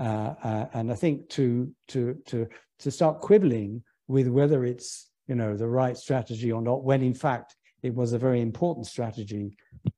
Uh, 0.00 0.34
uh, 0.42 0.66
and 0.72 0.90
I 0.90 0.94
think 0.94 1.28
to 1.30 1.70
to 1.88 2.14
to 2.26 2.48
to 2.78 2.90
start 2.90 3.20
quibbling 3.20 3.82
with 4.08 4.28
whether 4.28 4.64
it's 4.64 5.10
you 5.28 5.34
know 5.34 5.56
the 5.56 5.68
right 5.68 5.96
strategy 5.96 6.50
or 6.50 6.62
not, 6.62 6.82
when 6.82 7.02
in 7.02 7.12
fact 7.12 7.54
it 7.82 7.94
was 7.94 8.12
a 8.12 8.18
very 8.18 8.40
important 8.40 8.86
strategy 8.86 9.56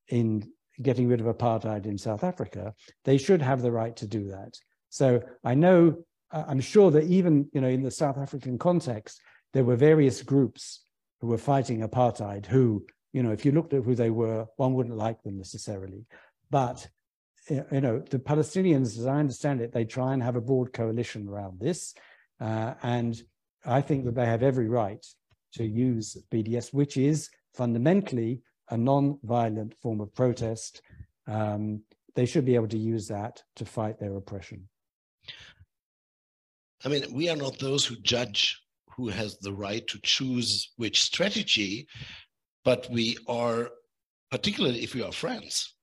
in 0.08 0.50
getting 0.80 1.08
rid 1.08 1.20
of 1.20 1.26
apartheid 1.26 1.86
in 1.86 1.96
South 1.96 2.24
Africa, 2.24 2.74
they 3.04 3.16
should 3.16 3.40
have 3.40 3.62
the 3.62 3.70
right 3.70 3.94
to 3.96 4.06
do 4.06 4.28
that. 4.28 4.54
So 4.88 5.22
I 5.44 5.54
know, 5.54 6.04
I'm 6.32 6.60
sure 6.60 6.90
that 6.90 7.04
even 7.04 7.48
you 7.52 7.60
know 7.60 7.68
in 7.68 7.82
the 7.82 7.90
South 7.90 8.18
African 8.18 8.58
context, 8.58 9.20
there 9.52 9.64
were 9.64 9.76
various 9.76 10.20
groups 10.22 10.84
who 11.20 11.28
were 11.28 11.38
fighting 11.38 11.80
apartheid 11.80 12.46
who, 12.46 12.84
you 13.12 13.22
know, 13.22 13.30
if 13.30 13.44
you 13.44 13.52
looked 13.52 13.72
at 13.72 13.84
who 13.84 13.94
they 13.94 14.10
were, 14.10 14.46
one 14.56 14.74
wouldn't 14.74 14.96
like 14.96 15.22
them 15.22 15.38
necessarily. 15.38 16.04
But 16.50 16.88
you 17.48 17.80
know, 17.80 17.98
the 17.98 18.18
Palestinians, 18.18 18.98
as 18.98 19.06
I 19.06 19.18
understand 19.18 19.60
it, 19.60 19.72
they 19.72 19.84
try 19.84 20.12
and 20.12 20.22
have 20.22 20.36
a 20.36 20.40
broad 20.40 20.72
coalition 20.72 21.28
around 21.28 21.58
this. 21.60 21.94
Uh, 22.40 22.74
and 22.82 23.20
I 23.64 23.80
think 23.80 24.04
that 24.04 24.14
they 24.14 24.26
have 24.26 24.42
every 24.42 24.68
right 24.68 25.04
to 25.54 25.64
use 25.64 26.16
BDS, 26.32 26.72
which 26.72 26.96
is 26.96 27.30
fundamentally 27.54 28.42
a 28.70 28.76
non-violent 28.76 29.74
form 29.74 30.00
of 30.00 30.14
protest. 30.14 30.82
Um, 31.26 31.82
they 32.14 32.26
should 32.26 32.44
be 32.44 32.54
able 32.54 32.68
to 32.68 32.78
use 32.78 33.08
that 33.08 33.42
to 33.56 33.64
fight 33.64 33.98
their 33.98 34.16
oppression. 34.16 34.68
I 36.84 36.88
mean, 36.88 37.04
we 37.12 37.28
are 37.28 37.36
not 37.36 37.58
those 37.58 37.84
who 37.84 37.96
judge 37.96 38.60
who 38.96 39.08
has 39.08 39.38
the 39.38 39.52
right 39.52 39.86
to 39.88 39.98
choose 40.02 40.72
which 40.76 41.02
strategy, 41.02 41.86
but 42.64 42.88
we 42.90 43.16
are, 43.26 43.70
particularly 44.30 44.82
if 44.82 44.94
we 44.94 45.02
are 45.02 45.12
friends, 45.12 45.74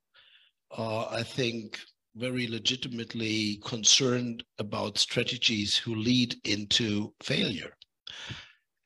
uh, 0.78 1.06
I 1.06 1.24
think 1.24 1.80
very 2.16 2.48
legitimately 2.48 3.62
concerned 3.64 4.44
about 4.58 4.98
strategies 4.98 5.78
who 5.78 5.96
lead 5.96 6.36
into 6.44 7.14
failure. 7.22 7.74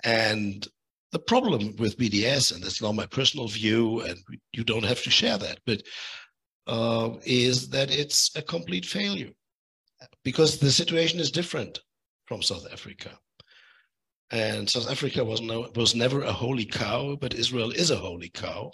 And 0.04 0.68
the 1.12 1.20
problem 1.20 1.76
with 1.78 1.98
BDS, 1.98 2.54
and 2.54 2.64
that's 2.64 2.82
not 2.82 2.96
my 2.96 3.06
personal 3.06 3.48
view, 3.48 4.02
and 4.02 4.18
you 4.52 4.64
don't 4.64 4.86
have 4.86 5.02
to 5.04 5.10
share 5.10 5.38
that, 5.38 5.60
but 5.66 5.82
uh, 6.68 7.12
is 7.24 7.70
that 7.70 7.92
it's 7.92 8.36
a 8.36 8.42
complete 8.42 8.86
failure 8.86 9.32
because 10.24 10.60
the 10.60 10.72
situation 10.72 11.20
is 11.20 11.32
different 11.32 11.80
from 12.26 12.42
South 12.42 12.66
Africa. 12.72 13.12
And 14.32 14.70
South 14.70 14.90
Africa 14.90 15.24
was 15.24 15.42
no, 15.42 15.70
was 15.76 15.94
never 15.94 16.24
a 16.24 16.32
holy 16.32 16.66
cow, 16.66 17.16
but 17.20 17.36
Israel 17.36 17.72
is 17.72 17.92
a 17.92 17.96
holy 17.96 18.30
cow. 18.30 18.72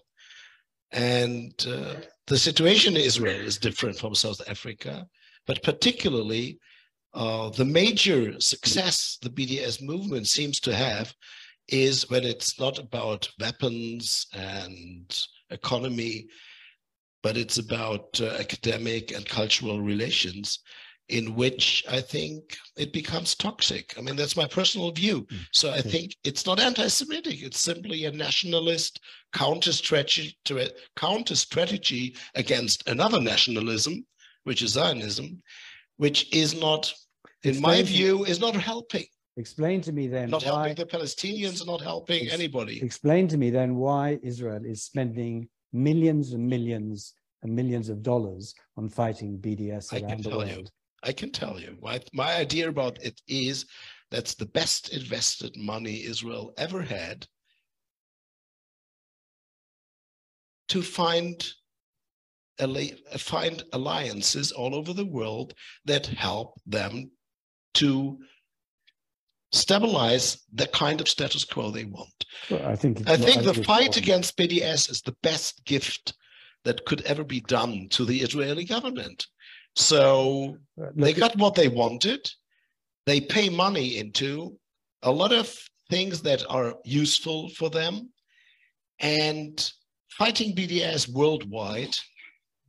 And 0.92 1.54
uh, 1.68 1.96
the 2.30 2.38
situation 2.38 2.96
in 2.96 3.02
Israel 3.02 3.42
is 3.42 3.58
different 3.58 3.98
from 3.98 4.14
South 4.14 4.40
Africa, 4.48 5.08
but 5.48 5.64
particularly 5.64 6.60
uh, 7.16 7.50
the 7.50 7.66
major 7.66 8.40
success 8.40 9.18
the 9.24 9.32
BDS 9.32 9.82
movement 9.82 10.28
seems 10.28 10.60
to 10.60 10.76
have 10.76 11.12
is 11.70 12.08
when 12.12 12.24
it's 12.24 12.60
not 12.60 12.78
about 12.78 13.28
weapons 13.40 14.28
and 14.34 15.26
economy, 15.50 16.28
but 17.24 17.36
it's 17.36 17.58
about 17.58 18.22
uh, 18.22 18.28
academic 18.40 19.12
and 19.12 19.28
cultural 19.28 19.82
relations 19.82 20.60
in 21.10 21.36
which 21.36 21.84
I 21.90 22.02
think 22.02 22.58
it 22.78 22.94
becomes 22.94 23.36
toxic. 23.36 23.94
I 23.98 24.02
mean, 24.02 24.16
that's 24.16 24.38
my 24.38 24.48
personal 24.48 24.92
view. 24.92 25.24
Mm. 25.24 25.38
So 25.52 25.72
I 25.72 25.82
think 25.82 26.16
it's 26.24 26.46
not 26.46 26.60
anti-Semitic. 26.60 27.42
It's 27.42 27.60
simply 27.60 28.06
a 28.06 28.12
nationalist 28.12 29.00
counter 29.34 29.72
strategy, 29.72 30.38
counter 30.96 31.36
strategy 31.36 32.16
against 32.36 32.88
another 32.88 33.20
nationalism, 33.20 34.06
which 34.44 34.62
is 34.62 34.74
Zionism, 34.74 35.42
which 35.98 36.34
is 36.34 36.60
not, 36.60 36.94
in 37.44 37.52
Explain 37.52 37.78
my 37.78 37.84
view, 37.84 38.24
is 38.26 38.40
not 38.40 38.56
helping. 38.56 39.06
Explain 39.38 39.82
to 39.82 39.92
me 39.92 40.08
then 40.08 40.30
not 40.30 40.44
why, 40.44 40.68
helping 40.68 40.76
the 40.76 40.86
Palestinians, 40.86 41.66
not 41.66 41.82
helping 41.82 42.26
ex, 42.26 42.34
anybody. 42.34 42.82
Explain 42.84 43.28
to 43.30 43.38
me 43.38 43.50
then 43.50 43.76
why 43.76 44.20
Israel 44.22 44.64
is 44.66 44.84
spending 44.84 45.48
millions 45.72 46.34
and 46.34 46.48
millions 46.48 47.14
and 47.42 47.56
millions 47.56 47.90
of 47.90 48.04
dollars 48.04 48.54
on 48.76 48.90
fighting 48.90 49.40
BDS 49.40 49.94
around 49.94 50.24
the 50.24 50.30
world. 50.30 50.50
You. 50.50 50.66
I 51.04 51.12
can 51.12 51.32
tell 51.32 51.60
you. 51.60 51.78
My, 51.82 52.02
my 52.14 52.36
idea 52.36 52.70
about 52.70 53.02
it 53.04 53.22
is 53.28 53.66
that's 54.12 54.36
the 54.36 54.46
best 54.46 54.94
invested 54.94 55.56
money 55.56 56.04
Israel 56.04 56.54
ever 56.58 56.82
had 56.82 57.28
to 60.70 60.82
find 60.82 61.46
find 63.18 63.64
alliances 63.72 64.52
all 64.52 64.76
over 64.76 64.92
the 64.92 65.06
world 65.06 65.54
that 65.86 66.06
help 66.06 66.60
them 66.68 67.10
to 67.74 68.18
stabilize 69.54 70.44
the 70.54 70.68
kind 70.68 71.00
of 71.00 71.08
status 71.08 71.46
quo 71.46 71.72
they 71.72 71.86
want. 71.86 72.26
Well, 72.50 72.66
I 72.66 72.76
think 72.76 73.10
I 73.10 73.16
think 73.16 73.44
the 73.44 73.64
fight 73.64 73.96
against 73.98 74.38
BDS 74.38 74.92
is 74.92 75.02
the 75.02 75.16
best 75.24 75.64
gift 75.66 76.14
that 76.66 76.86
could 76.86 77.02
ever 77.02 77.24
be 77.24 77.40
done 77.42 77.88
to 77.92 78.06
the 78.06 78.20
Israeli 78.20 78.66
government. 78.66 79.28
So 79.76 80.58
uh, 80.82 80.88
they 80.96 81.14
got 81.14 81.38
what 81.38 81.56
they 81.56 81.68
wanted. 81.68 82.30
They 83.06 83.22
pay 83.22 83.50
money 83.50 83.98
into 83.98 84.58
a 85.04 85.12
lot 85.12 85.32
of 85.32 85.56
things 85.90 86.22
that 86.22 86.44
are 86.50 86.76
useful 86.86 87.50
for 87.50 87.70
them. 87.70 88.10
And 89.00 89.72
fighting 90.12 90.56
BDS 90.56 91.10
worldwide 91.10 91.96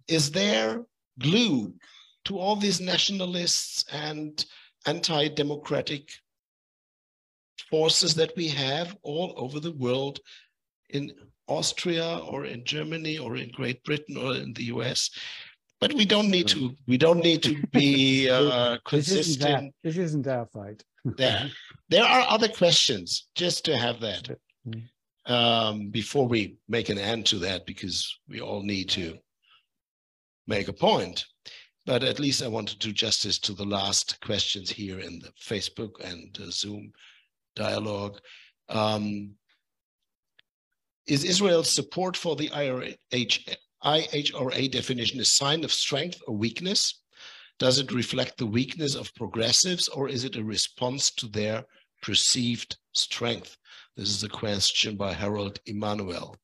is 0.08 0.30
their 0.30 0.84
glue 1.18 1.74
to 2.24 2.38
all 2.38 2.56
these 2.56 2.80
nationalists 2.80 3.84
and 3.92 4.44
anti 4.86 5.28
democratic 5.28 6.08
forces 7.70 8.14
that 8.14 8.32
we 8.36 8.48
have 8.48 8.96
all 9.02 9.34
over 9.36 9.60
the 9.60 9.72
world 9.72 10.20
in 10.90 11.12
Austria 11.46 12.18
or 12.18 12.44
in 12.44 12.64
Germany 12.64 13.18
or 13.18 13.36
in 13.36 13.50
Great 13.50 13.82
Britain 13.84 14.16
or 14.16 14.34
in 14.34 14.52
the 14.54 14.64
US 14.64 15.10
but 15.80 15.94
we 15.94 16.04
don't 16.04 16.30
need 16.30 16.46
to 16.48 16.76
we 16.86 16.98
don't 16.98 17.20
need 17.20 17.42
to 17.42 17.60
be 17.72 18.28
uh, 18.30 18.76
consistent 18.84 19.74
this 19.82 19.96
isn't, 19.96 20.26
our 20.26 20.46
fight. 20.46 20.84
There 21.16 21.50
there 21.88 22.04
are 22.04 22.26
other 22.28 22.48
questions 22.48 23.28
just 23.34 23.64
to 23.64 23.76
have 23.76 24.00
that 24.00 24.28
mm-hmm. 24.68 25.32
um, 25.32 25.88
before 25.88 26.28
we 26.28 26.56
make 26.68 26.90
an 26.90 26.98
end 26.98 27.26
to 27.26 27.38
that 27.38 27.64
because 27.66 28.18
we 28.28 28.40
all 28.40 28.62
need 28.62 28.90
to 28.90 29.18
make 30.46 30.68
a 30.68 30.72
point. 30.72 31.24
But 31.86 32.04
at 32.04 32.20
least 32.20 32.42
i 32.42 32.48
want 32.48 32.68
to 32.68 32.78
do 32.78 32.92
justice 32.92 33.38
to 33.40 33.54
the 33.54 33.64
last 33.64 34.20
questions 34.20 34.70
here 34.70 35.00
in 35.00 35.18
the 35.18 35.32
facebook 35.40 35.92
and 36.04 36.38
uh, 36.40 36.50
zoom 36.50 36.92
dialogue. 37.56 38.20
Um, 38.68 39.30
is 41.06 41.24
israel's 41.24 41.70
support 41.70 42.16
for 42.16 42.36
the 42.36 42.48
IRH, 42.50 43.56
IHRA 43.84 44.70
definition 44.70 45.20
a 45.20 45.24
sign 45.24 45.64
of 45.64 45.72
strength 45.72 46.20
or 46.26 46.36
weakness? 46.36 47.00
Does 47.58 47.78
it 47.78 47.92
reflect 47.92 48.38
the 48.38 48.46
weakness 48.46 48.94
of 48.94 49.14
progressives 49.14 49.88
or 49.88 50.08
is 50.08 50.24
it 50.24 50.36
a 50.36 50.44
response 50.44 51.10
to 51.12 51.26
their 51.26 51.64
perceived 52.02 52.76
strength? 52.92 53.56
This 53.96 54.08
is 54.08 54.22
a 54.24 54.28
question 54.28 54.96
by 54.96 55.12
Harold 55.12 55.58
Emanuel. 55.66 56.36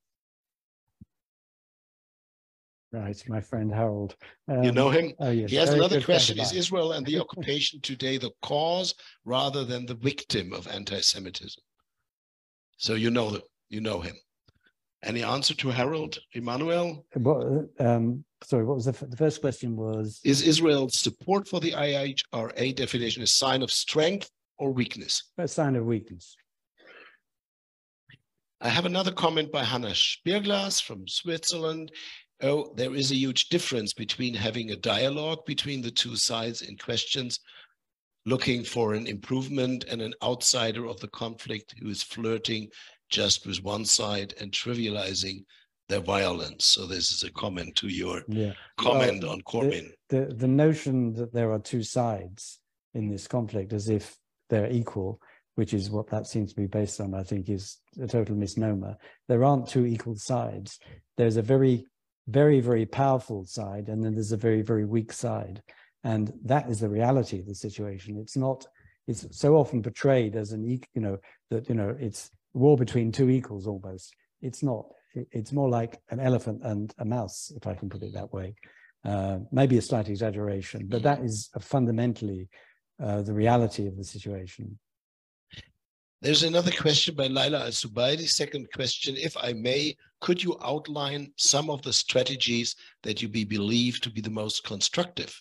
Right, 2.92 3.22
my 3.28 3.40
friend 3.40 3.72
Harold. 3.72 4.16
Um, 4.48 4.62
you 4.62 4.72
know 4.72 4.90
him? 4.90 5.12
Oh, 5.18 5.30
yes. 5.30 5.50
He 5.50 5.56
has 5.56 5.70
another 5.70 6.00
question. 6.00 6.38
Is 6.38 6.52
Israel 6.52 6.92
and 6.92 7.04
the 7.04 7.18
occupation 7.20 7.80
today 7.80 8.16
the 8.16 8.30
cause 8.42 8.94
rather 9.24 9.64
than 9.64 9.86
the 9.86 9.94
victim 9.94 10.52
of 10.52 10.68
anti-Semitism? 10.68 11.62
So 12.78 12.94
you 12.94 13.10
know 13.10 13.30
that 13.30 13.42
you 13.68 13.80
know 13.80 14.00
him. 14.00 14.16
Any 15.06 15.22
answer 15.22 15.54
to 15.54 15.68
Harold 15.68 16.18
Emmanuel? 16.32 17.06
What, 17.14 17.68
um, 17.78 18.24
sorry, 18.42 18.64
what 18.64 18.74
was 18.74 18.86
the, 18.86 19.06
the 19.06 19.16
first 19.16 19.40
question 19.40 19.76
was? 19.76 20.20
Is 20.24 20.42
Israel's 20.42 20.98
support 20.98 21.46
for 21.46 21.60
the 21.60 21.70
IHRA 21.70 22.74
definition 22.74 23.22
a 23.22 23.26
sign 23.28 23.62
of 23.62 23.70
strength 23.70 24.28
or 24.58 24.72
weakness? 24.72 25.30
A 25.38 25.46
sign 25.46 25.76
of 25.76 25.86
weakness. 25.86 26.36
I 28.60 28.68
have 28.68 28.84
another 28.84 29.12
comment 29.12 29.52
by 29.52 29.62
Hannah 29.62 29.90
Spierglas 29.90 30.82
from 30.82 31.06
Switzerland. 31.06 31.92
Oh, 32.42 32.72
there 32.74 32.96
is 32.96 33.12
a 33.12 33.16
huge 33.16 33.48
difference 33.48 33.92
between 33.92 34.34
having 34.34 34.72
a 34.72 34.76
dialogue 34.76 35.46
between 35.46 35.82
the 35.82 35.90
two 35.92 36.16
sides 36.16 36.62
in 36.62 36.76
questions, 36.78 37.38
looking 38.24 38.64
for 38.64 38.94
an 38.94 39.06
improvement, 39.06 39.84
and 39.84 40.02
an 40.02 40.14
outsider 40.20 40.84
of 40.86 40.98
the 40.98 41.08
conflict 41.08 41.76
who 41.80 41.88
is 41.90 42.02
flirting 42.02 42.68
just 43.10 43.46
with 43.46 43.62
one 43.62 43.84
side 43.84 44.34
and 44.40 44.50
trivializing 44.52 45.44
their 45.88 46.00
violence. 46.00 46.66
So 46.66 46.86
this 46.86 47.12
is 47.12 47.22
a 47.22 47.30
comment 47.30 47.76
to 47.76 47.88
your 47.88 48.22
yeah. 48.28 48.52
comment 48.76 49.22
well, 49.22 49.32
on 49.32 49.42
Corbyn. 49.42 49.92
The, 50.08 50.26
the, 50.26 50.34
the 50.34 50.48
notion 50.48 51.12
that 51.14 51.32
there 51.32 51.52
are 51.52 51.58
two 51.58 51.82
sides 51.82 52.58
in 52.94 53.08
this 53.08 53.28
conflict 53.28 53.72
as 53.72 53.88
if 53.88 54.16
they're 54.50 54.70
equal, 54.70 55.20
which 55.54 55.72
is 55.72 55.90
what 55.90 56.08
that 56.08 56.26
seems 56.26 56.50
to 56.50 56.60
be 56.60 56.66
based 56.66 57.00
on, 57.00 57.14
I 57.14 57.22
think 57.22 57.48
is 57.48 57.78
a 58.00 58.06
total 58.06 58.36
misnomer. 58.36 58.96
There 59.28 59.44
aren't 59.44 59.68
two 59.68 59.86
equal 59.86 60.16
sides. 60.16 60.78
There's 61.16 61.36
a 61.36 61.42
very, 61.42 61.86
very, 62.26 62.60
very 62.60 62.86
powerful 62.86 63.44
side, 63.46 63.88
and 63.88 64.02
then 64.02 64.14
there's 64.14 64.32
a 64.32 64.36
very, 64.36 64.62
very 64.62 64.84
weak 64.84 65.12
side. 65.12 65.62
And 66.04 66.32
that 66.44 66.68
is 66.68 66.80
the 66.80 66.88
reality 66.88 67.38
of 67.38 67.46
the 67.46 67.54
situation. 67.54 68.18
It's 68.18 68.36
not, 68.36 68.66
it's 69.06 69.26
so 69.36 69.56
often 69.56 69.82
portrayed 69.82 70.36
as 70.36 70.52
an, 70.52 70.64
you 70.64 71.00
know, 71.00 71.18
that, 71.50 71.68
you 71.68 71.74
know, 71.74 71.96
it's 71.98 72.30
war 72.56 72.76
between 72.76 73.12
two 73.12 73.30
equals 73.30 73.66
almost. 73.66 74.14
It's 74.40 74.62
not. 74.62 74.86
it's 75.14 75.52
more 75.52 75.68
like 75.68 75.98
an 76.10 76.20
elephant 76.20 76.60
and 76.62 76.94
a 76.98 77.04
mouse, 77.04 77.52
if 77.56 77.66
I 77.66 77.74
can 77.74 77.88
put 77.88 78.02
it 78.02 78.12
that 78.14 78.32
way. 78.32 78.54
Uh, 79.04 79.38
maybe 79.52 79.78
a 79.78 79.82
slight 79.82 80.08
exaggeration, 80.08 80.86
but 80.88 81.02
that 81.02 81.20
is 81.20 81.48
fundamentally 81.60 82.48
uh, 83.02 83.22
the 83.22 83.32
reality 83.32 83.86
of 83.86 83.96
the 83.96 84.04
situation. 84.04 84.78
There's 86.22 86.42
another 86.42 86.72
question 86.72 87.14
by 87.14 87.28
Laila 87.28 87.60
Al 87.60 87.70
Subaidi. 87.70 88.26
Second 88.28 88.66
question, 88.74 89.16
if 89.16 89.36
I 89.36 89.52
may, 89.52 89.96
could 90.20 90.42
you 90.42 90.58
outline 90.64 91.32
some 91.36 91.70
of 91.70 91.82
the 91.82 91.92
strategies 91.92 92.74
that 93.04 93.22
you 93.22 93.28
be 93.28 93.44
believe 93.44 94.00
to 94.00 94.10
be 94.10 94.20
the 94.20 94.30
most 94.30 94.64
constructive? 94.64 95.40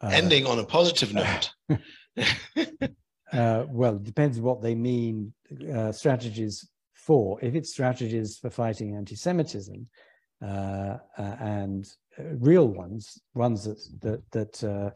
Uh, 0.00 0.10
Ending 0.12 0.46
on 0.46 0.60
a 0.60 0.64
positive 0.64 1.12
note. 1.12 1.50
Uh, 3.34 3.66
well, 3.68 3.96
it 3.96 4.04
depends 4.04 4.38
what 4.38 4.62
they 4.62 4.74
mean 4.74 5.32
uh, 5.74 5.90
strategies 5.90 6.68
for. 6.94 7.38
If 7.42 7.54
it's 7.54 7.72
strategies 7.72 8.38
for 8.38 8.48
fighting 8.48 8.94
anti-Semitism 8.94 9.88
uh, 10.42 10.46
uh, 10.46 10.98
and 11.40 11.86
uh, 12.18 12.22
real 12.38 12.68
ones, 12.68 13.20
ones 13.34 13.64
that 13.64 13.80
that 14.00 14.30
that, 14.30 14.92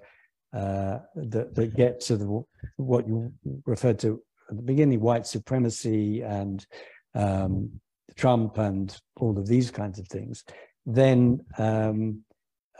uh, 0.54 0.98
that 1.16 1.54
that 1.54 1.76
get 1.76 2.00
to 2.02 2.16
the 2.16 2.42
what 2.76 3.08
you 3.08 3.32
referred 3.66 3.98
to 4.00 4.22
at 4.50 4.56
the 4.56 4.62
beginning, 4.62 5.00
white 5.00 5.26
supremacy 5.26 6.22
and 6.22 6.64
um, 7.14 7.68
Trump 8.16 8.58
and 8.58 8.96
all 9.16 9.36
of 9.36 9.46
these 9.46 9.70
kinds 9.70 9.98
of 9.98 10.06
things, 10.08 10.44
then 10.86 11.40
um, 11.58 12.22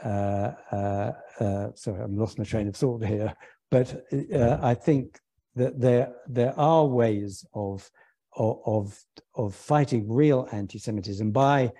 sorry, 0.01 2.01
I've 2.01 2.11
lost 2.11 2.39
my 2.39 2.45
train 2.45 2.69
of 2.69 2.75
thought 2.75 3.03
here. 3.03 3.35
But 3.71 4.05
I 4.33 4.73
think 4.73 5.19
that 5.55 5.79
there 5.79 6.13
there 6.27 6.57
are 6.59 6.85
ways 6.85 7.45
of 7.53 7.89
of 8.35 8.97
of, 9.35 9.55
fighting 9.55 10.11
real 10.11 10.47
anti-Semitism 10.51 11.31
by 11.31 11.71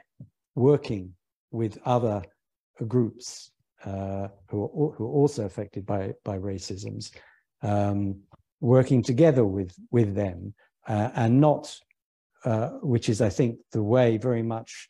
working 0.56 1.14
with 1.52 1.78
other 1.86 2.24
groups 2.88 3.52
uh, 3.86 4.28
who 4.50 4.64
are 4.64 4.92
who 4.96 5.06
are 5.06 5.16
also 5.22 5.46
affected 5.46 5.86
by 5.86 6.14
by 6.24 6.38
racisms, 6.38 7.12
um, 7.62 8.20
working 8.60 9.02
together 9.02 9.46
with 9.46 9.74
with 9.92 10.16
them 10.16 10.54
uh, 10.88 11.10
and 11.16 11.40
not, 11.40 11.74
uh, 12.46 12.70
which 12.82 13.10
is 13.10 13.22
I 13.22 13.30
think 13.30 13.60
the 13.72 13.84
way 13.84 14.18
very 14.18 14.44
much 14.44 14.88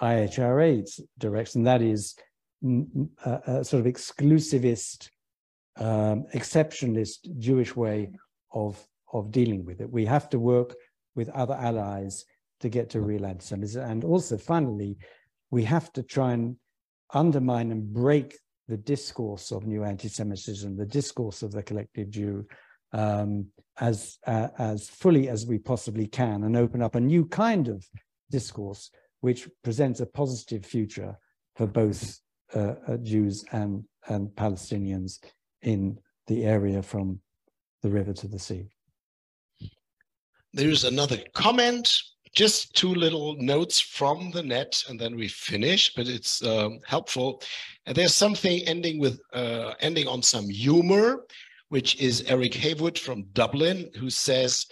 IHRA 0.00 1.00
directs, 1.18 1.54
and 1.54 1.66
that 1.66 1.82
is 1.82 2.14
mm, 2.62 2.86
mm, 2.96 3.08
a, 3.24 3.60
a 3.60 3.64
sort 3.64 3.84
of 3.84 3.92
exclusivist 3.92 5.10
um, 5.76 6.26
exceptionalist 6.34 7.38
Jewish 7.38 7.74
way 7.76 8.10
of 8.52 8.84
of 9.12 9.30
dealing 9.30 9.64
with 9.64 9.80
it. 9.80 9.90
We 9.90 10.04
have 10.06 10.28
to 10.30 10.38
work 10.38 10.76
with 11.16 11.28
other 11.30 11.54
allies 11.54 12.24
to 12.60 12.68
get 12.68 12.90
to 12.90 13.00
real 13.00 13.26
anti-Semitism, 13.26 13.82
and 13.82 14.04
also 14.04 14.36
finally, 14.36 14.96
we 15.50 15.64
have 15.64 15.92
to 15.94 16.02
try 16.02 16.32
and 16.32 16.56
undermine 17.12 17.72
and 17.72 17.92
break 17.92 18.36
the 18.68 18.76
discourse 18.76 19.50
of 19.50 19.66
new 19.66 19.82
anti-Semitism, 19.82 20.76
the 20.76 20.86
discourse 20.86 21.42
of 21.42 21.50
the 21.50 21.62
collective 21.62 22.10
Jew, 22.10 22.46
um, 22.92 23.46
as 23.80 24.18
uh, 24.26 24.48
as 24.58 24.88
fully 24.88 25.28
as 25.28 25.46
we 25.46 25.58
possibly 25.58 26.06
can, 26.06 26.44
and 26.44 26.56
open 26.56 26.82
up 26.82 26.94
a 26.94 27.00
new 27.00 27.26
kind 27.26 27.68
of 27.68 27.84
discourse 28.30 28.90
which 29.20 29.48
presents 29.62 30.00
a 30.00 30.06
positive 30.06 30.64
future 30.64 31.16
for 31.56 31.66
both 31.66 32.18
uh, 32.54 32.74
uh, 32.86 32.96
Jews 32.98 33.44
and 33.52 33.84
and 34.08 34.28
Palestinians 34.30 35.18
in 35.62 35.98
the 36.26 36.44
area 36.44 36.82
from 36.82 37.20
the 37.82 37.88
river 37.88 38.12
to 38.12 38.28
the 38.28 38.38
sea. 38.38 38.68
There's 40.52 40.84
another 40.84 41.18
comment, 41.32 41.90
just 42.34 42.74
two 42.74 42.94
little 42.94 43.36
notes 43.36 43.80
from 43.80 44.30
the 44.32 44.42
net, 44.42 44.82
and 44.88 44.98
then 44.98 45.16
we 45.16 45.28
finish, 45.28 45.94
but 45.94 46.08
it's 46.08 46.44
um, 46.44 46.80
helpful. 46.86 47.42
And 47.86 47.96
there's 47.96 48.14
something 48.14 48.62
ending 48.66 48.98
with 48.98 49.20
uh, 49.32 49.74
ending 49.80 50.08
on 50.08 50.22
some 50.22 50.48
humor, 50.48 51.26
which 51.68 52.00
is 52.00 52.24
Eric 52.26 52.54
Haywood 52.54 52.98
from 52.98 53.24
Dublin, 53.32 53.90
who 53.96 54.10
says, 54.10 54.66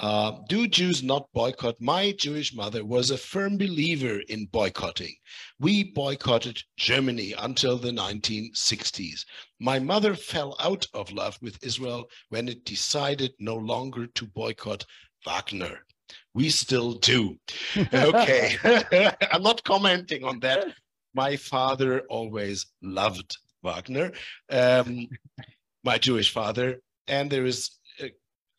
uh, 0.00 0.38
do 0.48 0.66
Jews 0.66 1.02
not 1.02 1.28
boycott? 1.34 1.78
My 1.78 2.12
Jewish 2.12 2.54
mother 2.54 2.84
was 2.86 3.10
a 3.10 3.18
firm 3.18 3.58
believer 3.58 4.20
in 4.28 4.46
boycotting. 4.46 5.14
We 5.58 5.92
boycotted 5.92 6.62
Germany 6.78 7.34
until 7.38 7.76
the 7.76 7.90
1960s. 7.90 9.20
My 9.60 9.78
mother 9.78 10.14
fell 10.14 10.56
out 10.58 10.86
of 10.94 11.12
love 11.12 11.36
with 11.42 11.62
Israel 11.62 12.06
when 12.30 12.48
it 12.48 12.64
decided 12.64 13.32
no 13.38 13.56
longer 13.56 14.06
to 14.06 14.26
boycott 14.26 14.86
Wagner. 15.26 15.84
We 16.32 16.48
still 16.48 16.94
do. 16.94 17.38
Okay. 17.92 18.56
I'm 19.32 19.42
not 19.42 19.62
commenting 19.64 20.24
on 20.24 20.40
that. 20.40 20.68
My 21.14 21.36
father 21.36 22.00
always 22.08 22.66
loved 22.80 23.36
Wagner, 23.62 24.12
um, 24.48 25.08
my 25.84 25.98
Jewish 25.98 26.32
father. 26.32 26.80
And 27.06 27.30
there 27.30 27.44
is 27.44 27.70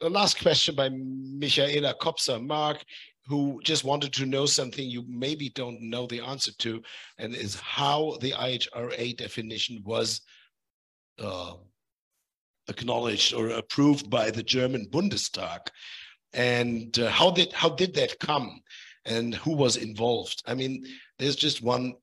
a, 0.02 0.10
last 0.10 0.41
question 0.41 0.76
by 0.76 0.90
Michaela 0.90 1.95
Kopser 1.95 2.44
Mark, 2.45 2.84
who 3.28 3.61
just 3.64 3.84
wanted 3.84 4.11
to 4.14 4.26
know 4.26 4.45
something 4.45 4.90
you 4.90 5.03
maybe 5.07 5.49
don't 5.49 5.82
know 5.82 6.07
the 6.07 6.22
answer 6.22 6.52
to, 6.60 6.82
and 7.18 7.36
is 7.36 7.60
how 7.60 8.18
the 8.22 8.32
IHRA 8.32 9.15
definition 9.18 9.82
was 9.86 10.22
uh, 11.19 11.53
acknowledged 12.68 13.34
or 13.34 13.49
approved 13.49 14.10
by 14.10 14.32
the 14.32 14.44
German 14.44 14.88
Bundestag. 14.91 15.68
And 16.34 16.98
uh, 16.99 17.10
how 17.10 17.32
did 17.32 17.52
how 17.53 17.69
did 17.69 17.94
that 17.95 18.19
come 18.19 18.61
and 19.06 19.36
who 19.36 19.53
was 19.56 19.78
involved? 19.78 20.41
I 20.45 20.53
mean 20.53 20.86
there's 21.19 21.36
just 21.36 21.61
one 21.61 21.95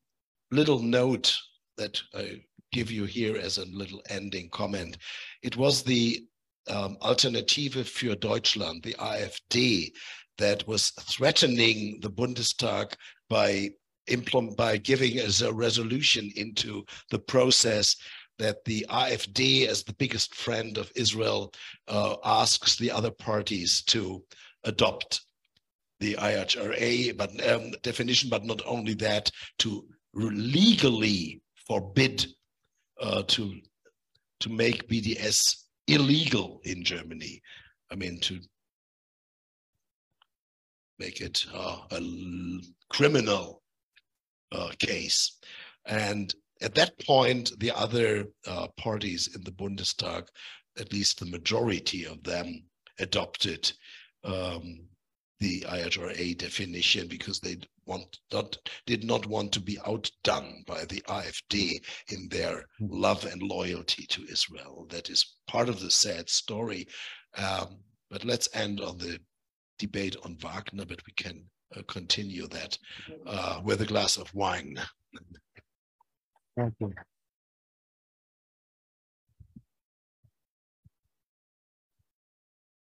little 0.51 0.81
note 0.81 1.35
that 1.77 2.01
i 2.15 2.41
give 2.73 2.91
you 2.91 3.05
here 3.05 3.37
as 3.37 3.59
a 3.59 3.65
little 3.67 4.03
ending 4.11 4.49
comment. 4.51 4.99
It 5.43 5.57
was 5.57 5.83
the 5.83 6.25
um, 6.69 6.97
alternative 7.01 7.85
für 7.85 8.17
deutschland 8.17 8.83
the 8.83 8.95
afd 8.95 9.93
that 10.39 10.67
was 10.67 10.91
threatening 11.09 12.01
the 12.01 12.11
bundestag 12.11 12.95
by 13.29 13.71
by 14.57 14.79
giving 14.79 15.19
as 15.19 15.43
a 15.43 15.53
resolution 15.53 16.31
into 16.37 16.85
the 17.11 17.19
process 17.19 17.95
that 18.39 18.65
the 18.65 18.87
AfD, 18.89 19.67
as 19.67 19.83
the 19.83 19.93
biggest 19.95 20.35
friend 20.35 20.79
of 20.79 20.91
Israel, 20.95 21.53
uh, 21.89 22.17
asks 22.25 22.77
the 22.77 22.91
other 22.91 23.11
parties 23.11 23.83
to 23.83 24.23
adopt 24.65 25.21
the 26.01 26.15
IHRA 26.15 27.17
but, 27.17 27.31
um, 27.49 27.73
definition, 27.83 28.31
but 28.31 28.45
not 28.45 28.63
only 28.65 28.95
that, 28.95 29.31
to 29.59 29.85
legally 30.15 31.43
forbid 31.67 32.27
uh, 33.01 33.23
to 33.25 33.55
to 34.41 34.49
make 34.49 34.89
BDS 34.89 35.65
illegal 35.89 36.61
in 36.65 36.85
Germany. 36.85 37.43
I 37.91 37.97
mean, 37.97 38.21
to 38.21 38.41
make 40.99 41.21
it 41.21 41.45
uh, 41.55 41.79
a 41.91 42.01
criminal 42.91 43.63
uh, 44.53 44.71
case. 44.79 45.39
And 45.87 46.35
at 46.61 46.75
that 46.75 46.99
point, 47.07 47.53
the 47.59 47.71
other 47.71 48.27
uh, 48.47 48.69
parties 48.77 49.35
in 49.35 49.43
the 49.45 49.53
Bundestag, 49.53 50.27
at 50.79 50.93
least 50.93 51.19
the 51.19 51.27
majority 51.27 52.05
of 52.05 52.23
them, 52.23 52.65
adopted 52.99 53.73
um, 54.25 54.81
the 55.41 55.61
IHRA 55.61 56.37
definition 56.37 57.07
because 57.07 57.41
they 57.41 57.59
want 57.89 58.19
not 58.33 58.57
did 58.87 59.03
not 59.03 59.27
want 59.27 59.51
to 59.53 59.61
be 59.61 59.79
outdone 59.87 60.63
by 60.67 60.85
the 60.85 61.03
AfD 61.09 61.81
in 62.13 62.29
their 62.29 62.65
love 62.81 63.25
and 63.25 63.43
loyalty 63.43 64.07
to 64.07 64.25
Israel. 64.31 64.87
That 64.91 65.11
is 65.11 65.37
part 65.49 65.69
of 65.69 65.81
the 65.81 65.91
sad 65.91 66.29
story. 66.29 66.87
Um, 67.37 67.79
but 68.11 68.25
let's 68.25 68.49
end 68.55 68.81
on 68.81 68.99
the 68.99 69.19
debate 69.79 70.17
on 70.25 70.37
Wagner, 70.37 70.85
but 70.85 71.01
we 71.07 71.13
can 71.15 71.45
uh, 71.77 71.83
continue 71.89 72.47
that 72.49 72.79
uh, 73.27 73.61
with 73.65 73.81
a 73.81 73.87
glass 73.87 74.17
of 74.17 74.33
wine. 74.35 74.79
Thank 76.57 76.75
you. 76.81 76.93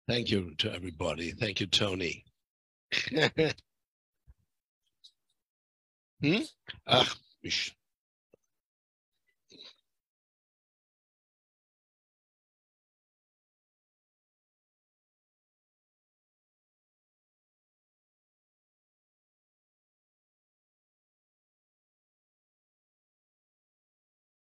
Thank 0.07 0.29
you 0.29 0.53
to 0.57 0.73
everybody. 0.73 1.31
Thank 1.31 1.59
you, 1.61 1.67
Tony. 1.67 2.25
hmm? 6.23 6.43
Ach, 6.85 7.15
ich 7.41 7.75